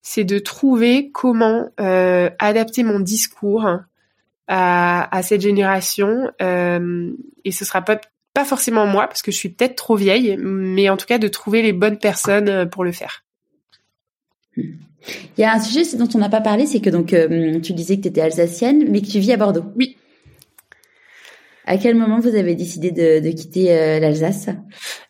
c'est 0.03 0.25
de 0.25 0.39
trouver 0.39 1.11
comment 1.11 1.71
euh, 1.81 2.29
adapter 2.39 2.83
mon 2.83 3.01
discours 3.01 3.67
à, 4.47 5.17
à 5.17 5.23
cette 5.23 5.41
génération. 5.41 6.31
Euh, 6.43 7.13
et 7.45 7.53
ce 7.53 7.65
sera 7.65 7.83
pas 7.83 7.99
pas 8.35 8.45
forcément 8.45 8.87
moi 8.87 9.07
parce 9.07 9.23
que 9.23 9.31
je 9.31 9.37
suis 9.37 9.51
peut-être 9.51 9.77
trop 9.77 9.97
vieille, 9.97 10.37
mais 10.39 10.89
en 10.89 10.97
tout 10.97 11.07
cas 11.07 11.19
de 11.19 11.29
trouver 11.29 11.63
les 11.63 11.73
bonnes 11.73 11.99
personnes 11.99 12.49
euh, 12.49 12.67
pour 12.67 12.85
le 12.85 12.93
faire. 12.93 13.25
Il 14.57 15.41
y 15.41 15.45
a 15.45 15.53
un 15.53 15.61
sujet 15.61 15.97
dont 15.97 16.09
on 16.15 16.19
n'a 16.19 16.29
pas 16.29 16.41
parlé, 16.41 16.67
c'est 16.67 16.81
que 16.81 16.91
donc 16.91 17.13
euh, 17.13 17.61
tu 17.61 17.73
disais 17.73 17.97
que 17.97 18.03
tu 18.03 18.09
étais 18.09 18.21
alsacienne, 18.21 18.85
mais 18.89 19.01
que 19.01 19.07
tu 19.07 19.19
vis 19.19 19.33
à 19.33 19.37
Bordeaux. 19.37 19.65
Oui. 19.77 19.97
À 21.65 21.77
quel 21.79 21.95
moment 21.95 22.19
vous 22.19 22.35
avez 22.35 22.55
décidé 22.55 22.91
de, 22.91 23.31
quitter 23.31 23.73
euh, 23.73 24.01
l'Alsace? 24.01 24.49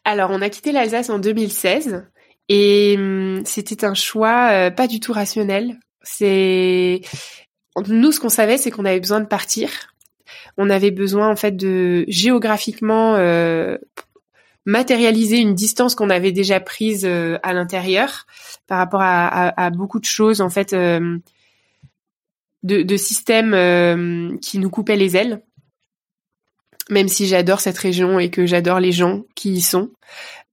Alors, 0.04 0.30
on 0.30 0.42
a 0.42 0.50
quitté 0.50 0.72
l'Alsace 0.72 1.08
en 1.10 1.18
2016 1.18 2.04
et 2.48 2.94
hum, 2.98 3.42
c'était 3.44 3.84
un 3.84 3.94
choix 3.94 4.50
euh, 4.52 4.70
pas 4.70 4.86
du 4.86 5.00
tout 5.00 5.12
rationnel. 5.12 5.78
C'est 6.02 7.00
nous 7.88 8.12
ce 8.12 8.20
qu'on 8.20 8.28
savait, 8.28 8.58
c'est 8.58 8.70
qu'on 8.70 8.84
avait 8.84 9.00
besoin 9.00 9.20
de 9.20 9.26
partir. 9.26 9.91
On 10.56 10.70
avait 10.70 10.90
besoin 10.90 11.28
en 11.28 11.36
fait 11.36 11.56
de 11.56 12.04
géographiquement 12.08 13.16
euh, 13.16 13.78
matérialiser 14.66 15.38
une 15.38 15.54
distance 15.54 15.94
qu'on 15.94 16.10
avait 16.10 16.32
déjà 16.32 16.60
prise 16.60 17.04
à 17.04 17.52
l'intérieur 17.52 18.26
par 18.66 18.78
rapport 18.78 19.00
à, 19.02 19.70
beaucoup 19.70 19.98
de 19.98 20.04
choses 20.04 20.40
en 20.40 20.50
fait 20.50 20.72
de, 20.72 21.20
de 22.62 22.96
systèmes 22.96 24.38
qui 24.40 24.58
nous 24.58 24.70
coupaient 24.70 24.96
les 24.96 25.16
ailes 25.16 25.42
même 26.90 27.08
si 27.08 27.26
j'adore 27.26 27.60
cette 27.60 27.78
région 27.78 28.18
et 28.18 28.30
que 28.30 28.46
j'adore 28.46 28.80
les 28.80 28.92
gens 28.92 29.22
qui 29.34 29.52
y 29.52 29.60
sont. 29.60 29.90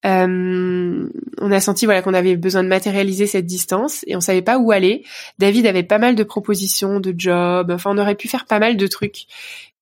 Euh, 0.06 1.10
on 1.42 1.52
a 1.52 1.60
senti 1.60 1.84
voilà 1.84 2.02
qu'on 2.02 2.14
avait 2.14 2.38
besoin 2.38 2.64
de 2.64 2.70
matérialiser 2.70 3.28
cette 3.28 3.46
distance 3.46 4.06
et 4.08 4.16
on 4.16 4.22
savait 4.22 4.42
pas 4.42 4.58
où 4.58 4.72
aller. 4.72 5.04
David 5.40 5.66
avait 5.66 5.84
pas 5.84 5.98
mal 5.98 6.16
de 6.16 6.24
propositions 6.24 7.00
de 7.00 7.14
jobs, 7.18 7.72
enfin 7.72 7.92
on 7.94 7.98
aurait 7.98 8.16
pu 8.16 8.28
faire 8.28 8.46
pas 8.46 8.60
mal 8.60 8.78
de 8.78 8.88
trucs. 8.88 9.26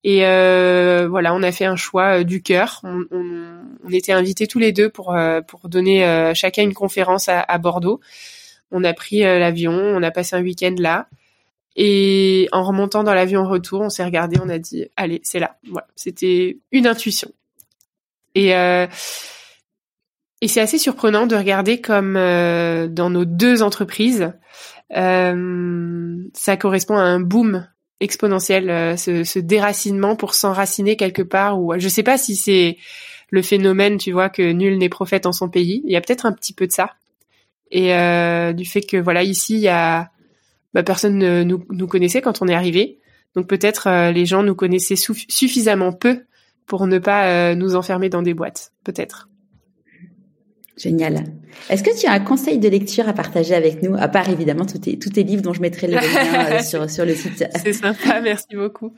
Et 0.04 0.24
euh, 0.24 1.08
voilà, 1.08 1.34
on 1.34 1.42
a 1.42 1.52
fait 1.52 1.64
un 1.64 1.76
choix 1.76 2.20
euh, 2.20 2.24
du 2.24 2.42
cœur. 2.42 2.80
On, 2.84 3.90
était 3.90 4.12
invités 4.12 4.46
tous 4.46 4.58
les 4.58 4.70
deux 4.70 4.90
pour 4.90 5.16
pour 5.46 5.68
donner 5.70 6.32
chacun 6.34 6.62
une 6.62 6.74
conférence 6.74 7.30
à, 7.30 7.40
à 7.40 7.56
Bordeaux. 7.56 8.00
On 8.70 8.84
a 8.84 8.92
pris 8.92 9.20
l'avion, 9.20 9.72
on 9.72 10.02
a 10.02 10.10
passé 10.10 10.36
un 10.36 10.42
week-end 10.42 10.74
là. 10.78 11.08
Et 11.74 12.48
en 12.52 12.64
remontant 12.64 13.04
dans 13.04 13.14
l'avion 13.14 13.48
retour, 13.48 13.80
on 13.80 13.88
s'est 13.88 14.04
regardé, 14.04 14.36
on 14.44 14.48
a 14.48 14.58
dit, 14.58 14.86
allez, 14.96 15.20
c'est 15.22 15.38
là. 15.38 15.56
Voilà, 15.70 15.86
c'était 15.94 16.58
une 16.72 16.86
intuition. 16.86 17.30
Et 18.34 18.54
euh, 18.54 18.86
et 20.40 20.48
c'est 20.48 20.60
assez 20.60 20.78
surprenant 20.78 21.26
de 21.26 21.36
regarder 21.36 21.80
comme 21.80 22.16
euh, 22.16 22.88
dans 22.88 23.10
nos 23.10 23.24
deux 23.24 23.62
entreprises, 23.62 24.32
euh, 24.96 26.16
ça 26.34 26.56
correspond 26.56 26.96
à 26.96 27.02
un 27.02 27.20
boom 27.20 27.68
exponentiel, 28.00 28.98
ce, 28.98 29.24
ce, 29.24 29.38
déracinement 29.38 30.16
pour 30.16 30.34
s'enraciner 30.34 30.96
quelque 30.96 31.22
part. 31.22 31.60
Ou 31.60 31.74
je 31.78 31.88
sais 31.88 32.02
pas 32.02 32.16
si 32.16 32.36
c'est 32.36 32.76
le 33.30 33.42
phénomène, 33.42 33.98
tu 33.98 34.12
vois, 34.12 34.28
que 34.28 34.52
nul 34.52 34.78
n'est 34.78 34.88
prophète 34.88 35.26
en 35.26 35.32
son 35.32 35.48
pays. 35.48 35.82
Il 35.84 35.92
y 35.92 35.96
a 35.96 36.00
peut-être 36.00 36.26
un 36.26 36.32
petit 36.32 36.52
peu 36.52 36.66
de 36.66 36.72
ça. 36.72 36.94
Et 37.70 37.88
du 38.54 38.64
fait 38.64 38.82
que 38.82 38.96
voilà, 38.96 39.22
ici 39.22 39.54
il 39.54 39.60
y 39.60 39.68
a 39.68 40.10
bah, 40.74 40.82
personne 40.82 41.18
ne 41.18 41.42
nous, 41.42 41.86
connaissait 41.86 42.20
quand 42.20 42.42
on 42.42 42.48
est 42.48 42.54
arrivé. 42.54 42.98
Donc 43.34 43.46
peut-être 43.46 43.88
euh, 43.88 44.12
les 44.12 44.26
gens 44.26 44.42
nous 44.42 44.54
connaissaient 44.54 44.96
suffisamment 44.96 45.92
peu 45.92 46.24
pour 46.66 46.86
ne 46.86 46.98
pas 46.98 47.26
euh, 47.28 47.54
nous 47.54 47.76
enfermer 47.76 48.08
dans 48.08 48.22
des 48.22 48.34
boîtes, 48.34 48.72
peut-être. 48.84 49.28
Génial. 50.78 51.24
Est-ce 51.68 51.82
que 51.82 51.98
tu 51.98 52.06
as 52.06 52.12
un 52.12 52.20
conseil 52.20 52.58
de 52.58 52.68
lecture 52.68 53.08
à 53.08 53.12
partager 53.12 53.54
avec 53.54 53.82
nous, 53.82 53.96
à 53.98 54.06
part 54.06 54.28
évidemment 54.28 54.64
tous 54.64 54.78
tes, 54.78 54.98
tous 54.98 55.10
tes 55.10 55.24
livres 55.24 55.42
dont 55.42 55.52
je 55.52 55.60
mettrai 55.60 55.88
le 55.88 55.94
lien 55.94 56.52
euh, 56.52 56.62
sur, 56.62 56.88
sur 56.88 57.04
le 57.04 57.14
site 57.14 57.44
C'est 57.60 57.72
sympa, 57.72 58.20
merci 58.20 58.54
beaucoup. 58.54 58.94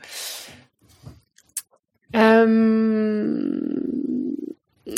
Euh... 2.15 3.49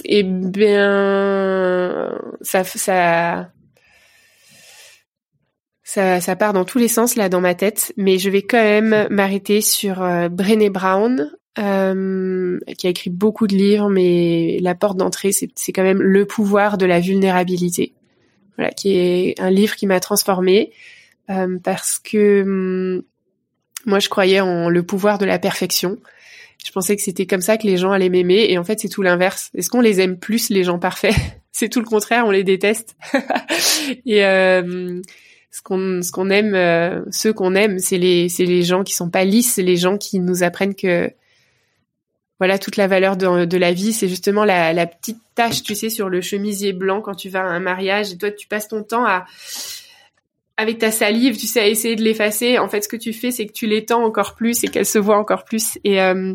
Eh 0.05 0.23
bien, 0.23 2.19
ça, 2.41 2.63
ça, 2.63 3.49
ça, 5.83 6.21
ça 6.21 6.35
part 6.35 6.53
dans 6.53 6.65
tous 6.65 6.79
les 6.79 6.87
sens 6.87 7.15
là 7.15 7.29
dans 7.29 7.41
ma 7.41 7.55
tête, 7.55 7.93
mais 7.95 8.17
je 8.17 8.29
vais 8.29 8.41
quand 8.41 8.61
même 8.61 9.07
m'arrêter 9.09 9.61
sur 9.61 10.01
euh, 10.01 10.29
Brené 10.29 10.69
Brown, 10.69 11.31
euh, 11.59 12.59
qui 12.77 12.87
a 12.87 12.89
écrit 12.89 13.09
beaucoup 13.09 13.47
de 13.47 13.55
livres, 13.55 13.89
mais 13.89 14.57
la 14.61 14.75
porte 14.75 14.97
d'entrée, 14.97 15.31
c'est 15.31 15.71
quand 15.71 15.83
même 15.83 16.01
Le 16.01 16.25
pouvoir 16.25 16.77
de 16.77 16.85
la 16.85 16.99
vulnérabilité, 16.99 17.93
voilà, 18.57 18.71
qui 18.71 18.97
est 18.97 19.39
un 19.39 19.49
livre 19.49 19.75
qui 19.75 19.85
m'a 19.85 19.99
transformée 19.99 20.71
euh, 21.29 21.57
parce 21.63 21.99
que 21.99 22.41
hum, 22.41 23.03
Moi, 23.85 23.99
je 23.99 24.09
croyais 24.09 24.39
en 24.39 24.69
le 24.69 24.83
pouvoir 24.83 25.17
de 25.17 25.25
la 25.25 25.39
perfection. 25.39 25.97
Je 26.65 26.71
pensais 26.71 26.95
que 26.95 27.01
c'était 27.01 27.25
comme 27.25 27.41
ça 27.41 27.57
que 27.57 27.67
les 27.67 27.77
gens 27.77 27.91
allaient 27.91 28.09
m'aimer, 28.09 28.45
et 28.49 28.57
en 28.57 28.63
fait, 28.63 28.79
c'est 28.79 28.89
tout 28.89 29.01
l'inverse. 29.01 29.51
Est-ce 29.53 29.69
qu'on 29.69 29.81
les 29.81 29.99
aime 29.99 30.17
plus 30.17 30.49
les 30.49 30.63
gens 30.63 30.79
parfaits? 30.79 31.15
C'est 31.55 31.69
tout 31.69 31.79
le 31.81 31.85
contraire, 31.85 32.25
on 32.25 32.31
les 32.31 32.43
déteste. 32.43 32.95
et 34.07 34.25
euh, 34.25 34.99
ce 35.51 35.61
qu'on 35.61 36.01
ce 36.01 36.11
qu'on 36.11 36.31
aime, 36.31 36.55
euh, 36.55 37.03
ceux 37.11 37.31
qu'on 37.31 37.53
aime, 37.53 37.77
c'est 37.77 37.99
les 37.99 38.27
c'est 38.27 38.45
les 38.45 38.63
gens 38.63 38.83
qui 38.83 38.95
sont 38.95 39.11
pas 39.11 39.23
lisses, 39.23 39.57
les 39.57 39.77
gens 39.77 39.99
qui 39.99 40.19
nous 40.19 40.41
apprennent 40.41 40.73
que 40.73 41.13
voilà 42.43 42.59
toute 42.59 42.75
la 42.75 42.87
valeur 42.87 43.15
de, 43.15 43.57
la 43.57 43.71
vie, 43.71 43.93
c'est 43.93 44.09
justement 44.09 44.43
la, 44.43 44.85
petite 44.85 45.21
tache, 45.33 45.63
tu 45.63 45.75
sais, 45.75 45.89
sur 45.89 46.09
le 46.09 46.19
chemisier 46.19 46.73
blanc 46.73 46.99
quand 46.99 47.15
tu 47.15 47.29
vas 47.29 47.39
à 47.39 47.45
un 47.45 47.61
mariage 47.61 48.11
et 48.11 48.17
toi 48.17 48.31
tu 48.31 48.47
passes 48.47 48.67
ton 48.67 48.83
temps 48.83 49.05
à 49.05 49.23
avec 50.57 50.77
ta 50.77 50.91
salive, 50.91 51.37
tu 51.37 51.47
sais, 51.47 51.61
à 51.61 51.67
essayer 51.67 51.95
de 51.95 52.03
l'effacer. 52.03 52.59
En 52.59 52.67
fait, 52.67 52.81
ce 52.81 52.89
que 52.89 52.97
tu 52.97 53.13
fais, 53.13 53.31
c'est 53.31 53.45
que 53.45 53.53
tu 53.53 53.65
l'étends 53.65 54.03
encore 54.03 54.35
plus 54.35 54.61
et 54.65 54.67
qu'elle 54.67 54.85
se 54.85 54.99
voit 54.99 55.17
encore 55.17 55.45
plus. 55.45 55.79
Et 55.85 56.01
euh, 56.01 56.33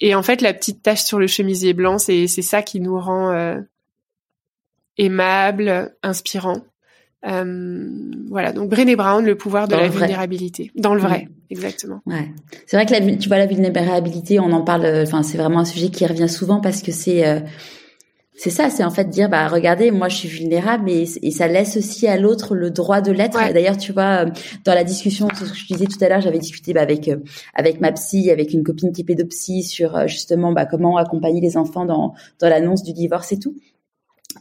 en 0.00 0.22
fait, 0.22 0.40
la 0.40 0.54
petite 0.54 0.84
tache 0.84 1.02
sur 1.02 1.18
le 1.18 1.26
chemisier 1.26 1.72
blanc, 1.72 1.98
c'est 1.98 2.28
ça 2.28 2.62
qui 2.62 2.78
nous 2.78 3.00
rend 3.00 3.32
euh, 3.32 3.58
aimable, 4.98 5.96
inspirant. 6.04 6.62
Euh, 7.26 7.88
voilà, 8.28 8.52
donc 8.52 8.70
Brené 8.70 8.94
Brown, 8.94 9.24
le 9.24 9.36
pouvoir 9.36 9.66
de 9.66 9.74
la 9.74 9.88
vulnérabilité, 9.88 10.70
dans 10.76 10.94
le 10.94 11.00
vrai, 11.00 11.28
exactement. 11.50 12.00
Ouais, 12.06 12.32
c'est 12.66 12.76
vrai 12.76 12.86
que 12.86 12.92
la, 12.92 13.16
tu 13.16 13.28
vois 13.28 13.38
la 13.38 13.46
vulnérabilité, 13.46 14.38
on 14.38 14.52
en 14.52 14.62
parle. 14.62 14.86
Enfin, 15.02 15.24
c'est 15.24 15.36
vraiment 15.36 15.60
un 15.60 15.64
sujet 15.64 15.88
qui 15.88 16.06
revient 16.06 16.28
souvent 16.28 16.60
parce 16.60 16.80
que 16.80 16.92
c'est 16.92 17.26
euh, 17.26 17.40
c'est 18.36 18.50
ça, 18.50 18.70
c'est 18.70 18.84
en 18.84 18.90
fait 18.90 19.08
dire 19.08 19.28
bah 19.28 19.48
regardez, 19.48 19.90
moi 19.90 20.08
je 20.08 20.14
suis 20.14 20.28
vulnérable 20.28 20.88
et, 20.88 21.08
et 21.22 21.32
ça 21.32 21.48
laisse 21.48 21.76
aussi 21.76 22.06
à 22.06 22.16
l'autre 22.16 22.54
le 22.54 22.70
droit 22.70 23.00
de 23.00 23.10
l'être. 23.10 23.36
D'ailleurs, 23.52 23.76
tu 23.76 23.92
vois, 23.92 24.24
euh, 24.24 24.30
dans 24.64 24.74
la 24.74 24.84
discussion, 24.84 25.26
ce 25.34 25.40
que 25.42 25.54
je 25.56 25.66
disais 25.66 25.86
tout 25.86 25.98
à 26.04 26.08
l'heure, 26.08 26.20
j'avais 26.20 26.38
discuté 26.38 26.72
bah, 26.72 26.82
avec 26.82 27.10
avec 27.54 27.80
ma 27.80 27.90
psy, 27.90 28.30
avec 28.30 28.52
une 28.52 28.62
copine 28.62 28.92
qui 28.92 29.00
est 29.00 29.04
pédopsie 29.04 29.64
sur 29.64 30.06
justement 30.06 30.52
bah, 30.52 30.66
comment 30.66 30.96
accompagner 30.98 31.40
les 31.40 31.56
enfants 31.56 31.84
dans 31.84 32.14
dans 32.38 32.48
l'annonce 32.48 32.84
du 32.84 32.92
divorce 32.92 33.32
et 33.32 33.40
tout. 33.40 33.56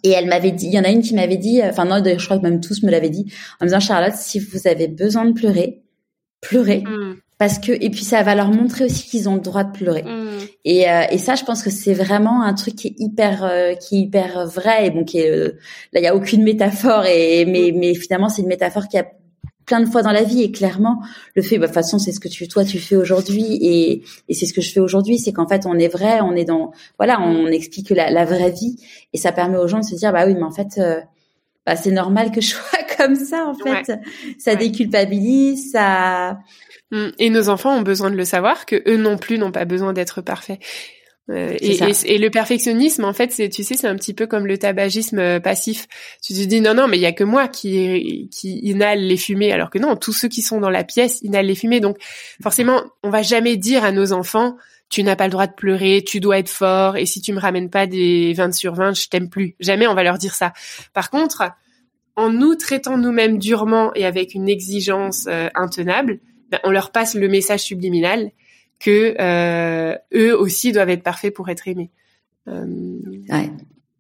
Et 0.03 0.11
elle 0.11 0.27
m'avait 0.27 0.51
dit, 0.51 0.67
il 0.67 0.73
y 0.73 0.79
en 0.79 0.83
a 0.83 0.89
une 0.89 1.01
qui 1.01 1.15
m'avait 1.15 1.37
dit, 1.37 1.61
enfin 1.63 1.85
non, 1.85 2.03
je 2.03 2.23
crois 2.23 2.37
que 2.37 2.43
même 2.43 2.61
tous 2.61 2.83
me 2.83 2.91
l'avaient 2.91 3.09
dit, 3.09 3.31
en 3.59 3.65
me 3.65 3.69
disant 3.69 3.79
Charlotte, 3.79 4.15
si 4.15 4.39
vous 4.39 4.67
avez 4.67 4.87
besoin 4.87 5.25
de 5.25 5.33
pleurer, 5.33 5.81
pleurez. 6.41 6.81
Mm. 6.81 7.15
Parce 7.37 7.59
que 7.59 7.71
et 7.71 7.91
puis 7.91 8.03
ça 8.03 8.23
va 8.23 8.33
leur 8.33 8.49
montrer 8.49 8.85
aussi 8.85 9.07
qu'ils 9.07 9.29
ont 9.29 9.35
le 9.35 9.41
droit 9.41 9.63
de 9.63 9.71
pleurer. 9.71 10.03
Mm. 10.03 10.39
Et, 10.65 10.89
euh, 10.89 11.03
et 11.11 11.17
ça, 11.19 11.35
je 11.35 11.43
pense 11.43 11.61
que 11.61 11.69
c'est 11.69 11.93
vraiment 11.93 12.41
un 12.41 12.53
truc 12.53 12.75
qui 12.75 12.87
est 12.87 12.95
hyper, 12.97 13.43
euh, 13.43 13.75
qui 13.75 13.97
est 13.97 13.99
hyper 14.01 14.47
vrai 14.47 14.87
et 14.87 14.89
bon, 14.89 15.03
qui 15.03 15.19
est 15.19 15.29
euh, 15.29 15.57
là, 15.93 15.99
il 15.99 16.03
y 16.03 16.07
a 16.07 16.15
aucune 16.15 16.43
métaphore 16.43 17.05
et 17.05 17.45
mais 17.45 17.71
mais 17.75 17.93
finalement 17.93 18.29
c'est 18.29 18.41
une 18.41 18.47
métaphore 18.47 18.87
qui 18.87 18.97
a 18.97 19.05
plein 19.67 19.81
de 19.81 19.85
fois 19.85 20.01
dans 20.01 20.11
la 20.11 20.23
vie 20.23 20.41
et 20.41 20.51
clairement 20.51 21.03
le 21.35 21.43
fait 21.43 21.59
bah, 21.59 21.67
de 21.67 21.67
toute 21.67 21.75
façon 21.75 21.99
c'est 21.99 22.11
ce 22.11 22.19
que 22.19 22.29
tu 22.29 22.47
toi 22.47 22.63
tu 22.63 22.79
fais 22.79 22.95
aujourd'hui 22.95 23.57
et, 23.61 24.01
et 24.29 24.33
c'est 24.33 24.47
ce 24.47 24.53
que 24.53 24.61
je 24.61 24.71
fais 24.71 24.79
aujourd'hui 24.79 25.19
c'est 25.19 25.33
qu'en 25.33 25.47
fait 25.47 25.67
on 25.67 25.77
est 25.77 25.89
vrai 25.89 26.21
on 26.21 26.35
est 26.35 26.45
dans 26.45 26.71
voilà 26.97 27.21
on 27.21 27.47
explique 27.47 27.91
la, 27.91 28.09
la, 28.09 28.25
vraie 28.25 28.49
vie 28.49 28.77
et 29.13 29.17
ça 29.17 29.31
permet 29.31 29.57
aux 29.57 29.67
gens 29.67 29.79
de 29.79 29.85
se 29.85 29.95
dire 29.95 30.11
bah 30.11 30.25
oui 30.25 30.33
mais 30.33 30.43
en 30.43 30.51
fait 30.51 30.79
euh, 30.79 30.99
bah, 31.65 31.75
c'est 31.75 31.91
normal 31.91 32.31
que 32.31 32.41
je 32.41 32.47
sois 32.55 32.79
comme 32.97 33.15
ça 33.15 33.45
en 33.45 33.53
fait. 33.53 33.91
Ça 34.39 34.55
déculpabilise 34.55 35.71
ça 35.73 36.39
mmh. 36.91 37.07
et 37.19 37.29
nos 37.29 37.49
enfants 37.49 37.77
ont 37.77 37.83
besoin 37.83 38.09
de 38.09 38.15
le 38.15 38.25
savoir 38.25 38.65
que 38.65 38.81
eux 38.87 38.97
non 38.97 39.17
plus 39.17 39.37
n'ont 39.37 39.51
pas 39.51 39.65
besoin 39.65 39.91
d'être 39.91 40.21
parfaits 40.21 40.59
euh, 41.29 41.55
et, 41.59 41.77
et, 42.05 42.17
le 42.17 42.29
perfectionnisme, 42.29 43.03
en 43.03 43.11
fait, 43.11 43.31
c'est, 43.31 43.49
tu 43.49 43.63
sais, 43.63 43.75
c'est 43.75 43.87
un 43.87 43.95
petit 43.95 44.13
peu 44.13 44.27
comme 44.27 44.47
le 44.47 44.57
tabagisme 44.57 45.19
euh, 45.19 45.39
passif. 45.41 45.87
Tu 46.23 46.33
te 46.33 46.43
dis 46.45 46.61
non, 46.61 46.73
non, 46.73 46.87
mais 46.87 46.97
il 46.97 47.01
y 47.01 47.05
a 47.05 47.11
que 47.11 47.25
moi 47.25 47.49
qui 47.49 48.29
qui 48.31 48.59
inhale 48.59 48.99
les 48.99 49.17
fumées, 49.17 49.51
alors 49.51 49.69
que 49.69 49.77
non, 49.77 49.97
tous 49.97 50.13
ceux 50.13 50.29
qui 50.29 50.41
sont 50.41 50.61
dans 50.61 50.69
la 50.69 50.85
pièce 50.85 51.21
inhalent 51.23 51.47
les 51.47 51.55
fumées. 51.55 51.81
Donc, 51.81 51.97
forcément, 52.41 52.81
on 53.03 53.09
va 53.09 53.23
jamais 53.23 53.57
dire 53.57 53.83
à 53.83 53.91
nos 53.91 54.13
enfants, 54.13 54.55
tu 54.89 55.03
n'as 55.03 55.17
pas 55.17 55.25
le 55.25 55.31
droit 55.31 55.47
de 55.47 55.53
pleurer, 55.53 56.01
tu 56.05 56.21
dois 56.21 56.39
être 56.39 56.49
fort, 56.49 56.95
et 56.95 57.05
si 57.05 57.19
tu 57.19 57.33
me 57.33 57.39
ramènes 57.39 57.69
pas 57.69 57.87
des 57.87 58.33
20 58.33 58.53
sur 58.53 58.73
20, 58.73 58.95
je 58.95 59.07
t'aime 59.07 59.29
plus. 59.29 59.55
Jamais 59.59 59.85
on 59.85 59.95
va 59.95 60.03
leur 60.03 60.17
dire 60.17 60.33
ça. 60.33 60.53
Par 60.93 61.09
contre, 61.09 61.43
en 62.15 62.29
nous 62.29 62.55
traitant 62.55 62.97
nous-mêmes 62.97 63.37
durement 63.37 63.93
et 63.95 64.05
avec 64.05 64.33
une 64.33 64.47
exigence 64.47 65.25
euh, 65.27 65.49
intenable, 65.55 66.19
ben, 66.49 66.59
on 66.63 66.71
leur 66.71 66.91
passe 66.91 67.15
le 67.15 67.27
message 67.27 67.61
subliminal 67.61 68.31
que 68.79 69.15
euh, 69.19 69.95
eux 70.13 70.37
aussi 70.37 70.71
doivent 70.71 70.89
être 70.89 71.03
parfaits 71.03 71.33
pour 71.33 71.49
être 71.49 71.67
aimés. 71.67 71.91
Euh, 72.47 72.65
ouais. 73.29 73.51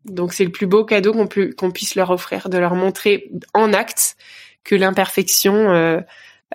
Donc 0.05 0.33
c'est 0.33 0.45
le 0.45 0.51
plus 0.51 0.67
beau 0.67 0.85
cadeau 0.85 1.13
qu'on 1.57 1.71
puisse 1.71 1.95
leur 1.95 2.11
offrir, 2.11 2.49
de 2.49 2.57
leur 2.57 2.75
montrer 2.75 3.29
en 3.53 3.73
acte 3.73 4.15
que 4.63 4.75
l'imperfection 4.75 5.71
euh, 5.71 5.99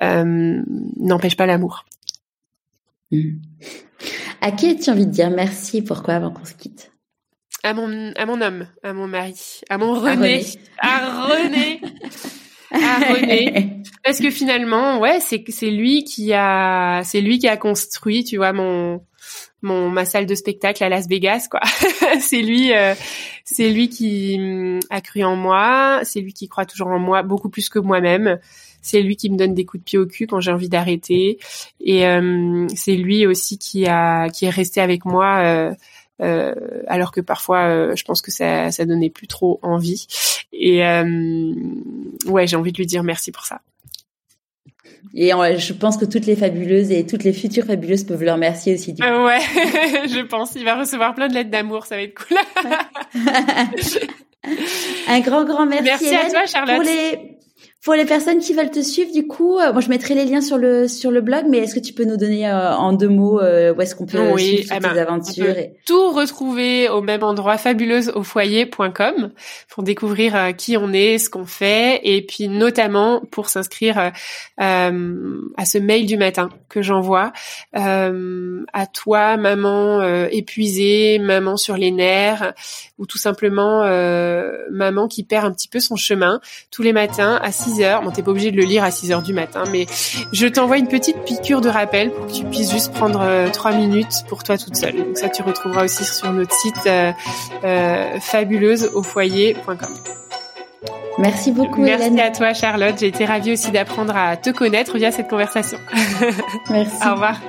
euh 0.02 0.62
n'empêche 0.96 1.36
pas 1.36 1.46
l'amour. 1.46 1.84
Mmh. 3.10 3.32
À 4.40 4.52
qui 4.52 4.70
as-tu 4.70 4.90
envie 4.90 5.06
de 5.06 5.12
dire 5.12 5.30
merci? 5.30 5.82
Pourquoi 5.82 6.14
avant 6.14 6.30
qu'on 6.30 6.44
se 6.44 6.54
quitte? 6.54 6.90
À 7.62 7.74
mon 7.74 8.12
à 8.14 8.26
mon 8.26 8.40
homme, 8.40 8.66
à 8.82 8.92
mon 8.92 9.06
mari, 9.06 9.60
à 9.68 9.78
mon 9.78 9.94
René, 9.94 10.44
à 10.78 11.26
René. 11.26 11.80
à 11.80 11.86
René 12.08 12.41
parce 14.04 14.18
que 14.18 14.30
finalement 14.30 14.98
ouais 14.98 15.20
c'est 15.20 15.44
c'est 15.48 15.70
lui 15.70 16.04
qui 16.04 16.32
a 16.32 17.02
c'est 17.04 17.20
lui 17.20 17.38
qui 17.38 17.48
a 17.48 17.56
construit 17.56 18.24
tu 18.24 18.36
vois 18.36 18.52
mon 18.52 19.00
mon 19.62 19.88
ma 19.90 20.04
salle 20.04 20.26
de 20.26 20.34
spectacle 20.34 20.82
à 20.82 20.88
Las 20.88 21.06
Vegas 21.08 21.46
quoi. 21.50 21.60
C'est 22.20 22.42
lui 22.42 22.74
euh, 22.74 22.94
c'est 23.44 23.70
lui 23.70 23.88
qui 23.88 24.38
mm, 24.38 24.80
a 24.90 25.00
cru 25.00 25.22
en 25.22 25.36
moi 25.36 26.00
c'est 26.02 26.20
lui 26.20 26.32
qui 26.32 26.48
croit 26.48 26.66
toujours 26.66 26.88
en 26.88 26.98
moi 26.98 27.22
beaucoup 27.22 27.48
plus 27.48 27.68
que 27.68 27.78
moi-même. 27.78 28.38
C'est 28.84 29.00
lui 29.00 29.14
qui 29.14 29.30
me 29.30 29.36
donne 29.36 29.54
des 29.54 29.64
coups 29.64 29.80
de 29.80 29.84
pied 29.84 29.98
au 29.98 30.06
cul 30.06 30.26
quand 30.26 30.40
j'ai 30.40 30.50
envie 30.50 30.68
d'arrêter. 30.68 31.38
Et 31.80 32.04
euh, 32.04 32.66
c'est 32.74 32.96
lui 32.96 33.26
aussi 33.26 33.56
qui 33.56 33.86
a 33.86 34.28
qui 34.28 34.46
est 34.46 34.50
resté 34.50 34.80
avec 34.80 35.04
moi 35.04 35.38
euh, 35.44 35.72
euh, 36.20 36.54
alors 36.86 37.10
que 37.10 37.20
parfois 37.20 37.68
euh, 37.68 37.96
je 37.96 38.04
pense 38.04 38.20
que 38.20 38.30
ça 38.30 38.70
ça 38.70 38.84
donnait 38.84 39.10
plus 39.10 39.26
trop 39.26 39.58
envie 39.62 40.06
et 40.52 40.84
euh, 40.86 41.54
ouais 42.26 42.46
j'ai 42.46 42.56
envie 42.56 42.70
de 42.72 42.78
lui 42.78 42.86
dire 42.86 43.02
merci 43.02 43.32
pour 43.32 43.46
ça 43.46 43.62
et 45.14 45.30
je 45.30 45.72
pense 45.72 45.96
que 45.96 46.04
toutes 46.04 46.26
les 46.26 46.36
fabuleuses 46.36 46.90
et 46.90 47.06
toutes 47.06 47.24
les 47.24 47.32
futures 47.32 47.64
fabuleuses 47.64 48.04
peuvent 48.04 48.22
le 48.22 48.32
remercier 48.32 48.74
aussi. 48.74 48.94
Du 48.94 49.02
coup. 49.02 49.08
ouais, 49.08 49.40
je 50.08 50.22
pense. 50.24 50.54
Il 50.54 50.64
va 50.64 50.78
recevoir 50.78 51.14
plein 51.14 51.28
de 51.28 51.34
lettres 51.34 51.50
d'amour, 51.50 51.84
ça 51.84 51.96
va 51.96 52.02
être 52.02 52.14
cool. 52.14 52.38
Un 55.08 55.20
grand, 55.20 55.44
grand 55.44 55.66
merci. 55.66 55.84
Merci 55.84 56.14
à 56.14 56.30
toi, 56.30 56.46
Charlotte. 56.46 56.76
Pour 56.76 56.84
les, 56.84 57.31
pour 57.82 57.94
les 57.94 58.04
personnes 58.04 58.38
qui 58.38 58.54
veulent 58.54 58.70
te 58.70 58.80
suivre, 58.80 59.10
du 59.12 59.26
coup, 59.26 59.58
euh, 59.58 59.72
moi 59.72 59.80
je 59.80 59.88
mettrai 59.88 60.14
les 60.14 60.24
liens 60.24 60.40
sur 60.40 60.56
le 60.56 60.86
sur 60.86 61.10
le 61.10 61.20
blog, 61.20 61.46
mais 61.48 61.58
est-ce 61.58 61.74
que 61.74 61.80
tu 61.80 61.92
peux 61.92 62.04
nous 62.04 62.16
donner 62.16 62.48
euh, 62.48 62.72
en 62.76 62.92
deux 62.92 63.08
mots 63.08 63.40
euh, 63.40 63.74
où 63.74 63.80
est-ce 63.82 63.96
qu'on 63.96 64.06
peut 64.06 64.38
suivre 64.38 64.72
eh 64.72 64.78
ben, 64.78 64.92
tes 64.92 65.00
aventures 65.00 65.58
et... 65.58 65.74
Tout 65.84 66.12
retrouver 66.12 66.88
au 66.88 67.02
même 67.02 67.24
endroit 67.24 67.58
fabuleuseaufoyer.com 67.58 69.32
pour 69.68 69.82
découvrir 69.82 70.54
qui 70.56 70.76
on 70.76 70.92
est, 70.92 71.18
ce 71.18 71.28
qu'on 71.28 71.44
fait, 71.44 72.00
et 72.04 72.22
puis 72.24 72.46
notamment 72.46 73.20
pour 73.32 73.48
s'inscrire 73.48 74.12
à 74.58 74.90
ce 75.64 75.78
mail 75.78 76.06
du 76.06 76.16
matin 76.16 76.50
que 76.68 76.82
j'envoie 76.82 77.32
à 77.72 78.86
toi, 78.92 79.36
maman 79.36 80.02
épuisée, 80.30 81.18
maman 81.18 81.56
sur 81.56 81.76
les 81.76 81.90
nerfs, 81.90 82.52
ou 82.98 83.06
tout 83.06 83.18
simplement 83.18 83.80
maman 84.70 85.08
qui 85.08 85.24
perd 85.24 85.46
un 85.46 85.52
petit 85.52 85.68
peu 85.68 85.80
son 85.80 85.96
chemin 85.96 86.40
tous 86.70 86.82
les 86.82 86.92
matins 86.92 87.40
à 87.42 87.50
6 87.50 87.71
6 87.74 87.82
Bon, 88.02 88.10
t'es 88.10 88.22
pas 88.22 88.30
obligé 88.30 88.50
de 88.50 88.56
le 88.56 88.64
lire 88.64 88.84
à 88.84 88.90
6 88.90 89.12
heures 89.12 89.22
du 89.22 89.32
matin, 89.32 89.64
mais 89.70 89.86
je 90.32 90.46
t'envoie 90.46 90.78
une 90.78 90.88
petite 90.88 91.22
piqûre 91.24 91.60
de 91.60 91.68
rappel 91.68 92.10
pour 92.10 92.26
que 92.26 92.32
tu 92.32 92.44
puisses 92.44 92.70
juste 92.70 92.92
prendre 92.92 93.20
euh, 93.22 93.48
trois 93.50 93.72
minutes 93.72 94.24
pour 94.28 94.42
toi 94.42 94.58
toute 94.58 94.76
seule. 94.76 94.96
Donc 94.96 95.18
ça, 95.18 95.28
tu 95.28 95.42
retrouveras 95.42 95.84
aussi 95.84 96.04
sur 96.04 96.32
notre 96.32 96.54
site 96.54 96.86
euh, 96.86 97.12
euh 97.64 98.20
fabuleuseaufoyer.com. 98.20 99.94
Merci 101.18 101.52
beaucoup, 101.52 101.82
Merci 101.82 102.20
à 102.20 102.30
toi, 102.30 102.54
Charlotte. 102.54 102.96
J'ai 102.98 103.08
été 103.08 103.24
ravie 103.24 103.52
aussi 103.52 103.70
d'apprendre 103.70 104.16
à 104.16 104.36
te 104.36 104.50
connaître 104.50 104.96
via 104.96 105.12
cette 105.12 105.28
conversation. 105.28 105.78
Merci. 106.70 106.96
Au 107.06 107.12
revoir. 107.12 107.40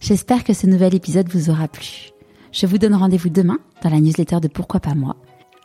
J'espère 0.00 0.44
que 0.44 0.54
ce 0.54 0.66
nouvel 0.66 0.94
épisode 0.94 1.28
vous 1.28 1.50
aura 1.50 1.68
plu. 1.68 2.12
Je 2.52 2.66
vous 2.66 2.78
donne 2.78 2.94
rendez-vous 2.94 3.28
demain 3.28 3.58
dans 3.82 3.90
la 3.90 4.00
newsletter 4.00 4.40
de 4.40 4.48
Pourquoi 4.48 4.80
pas 4.80 4.94
moi. 4.94 5.16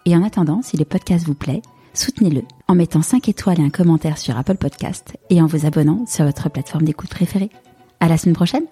Et 0.06 0.16
en 0.16 0.24
attendant, 0.24 0.62
si 0.62 0.76
le 0.76 0.86
podcast 0.86 1.26
vous 1.26 1.36
plaît, 1.36 1.62
soutenez-le 1.94 2.44
en 2.68 2.76
mettant 2.76 3.02
5 3.02 3.30
étoiles 3.30 3.60
et 3.60 3.66
un 3.66 3.70
commentaire 3.70 4.18
sur 4.18 4.38
Apple 4.38 4.58
Podcast 4.58 5.18
et 5.30 5.42
en 5.42 5.46
vous 5.46 5.66
abonnant 5.66 6.06
sur 6.08 6.26
votre 6.26 6.50
plateforme 6.50 6.86
d'écoute 6.86 7.10
préférée. 7.10 7.50
À 8.00 8.08
la 8.08 8.18
semaine 8.18 8.36
prochaine! 8.36 8.66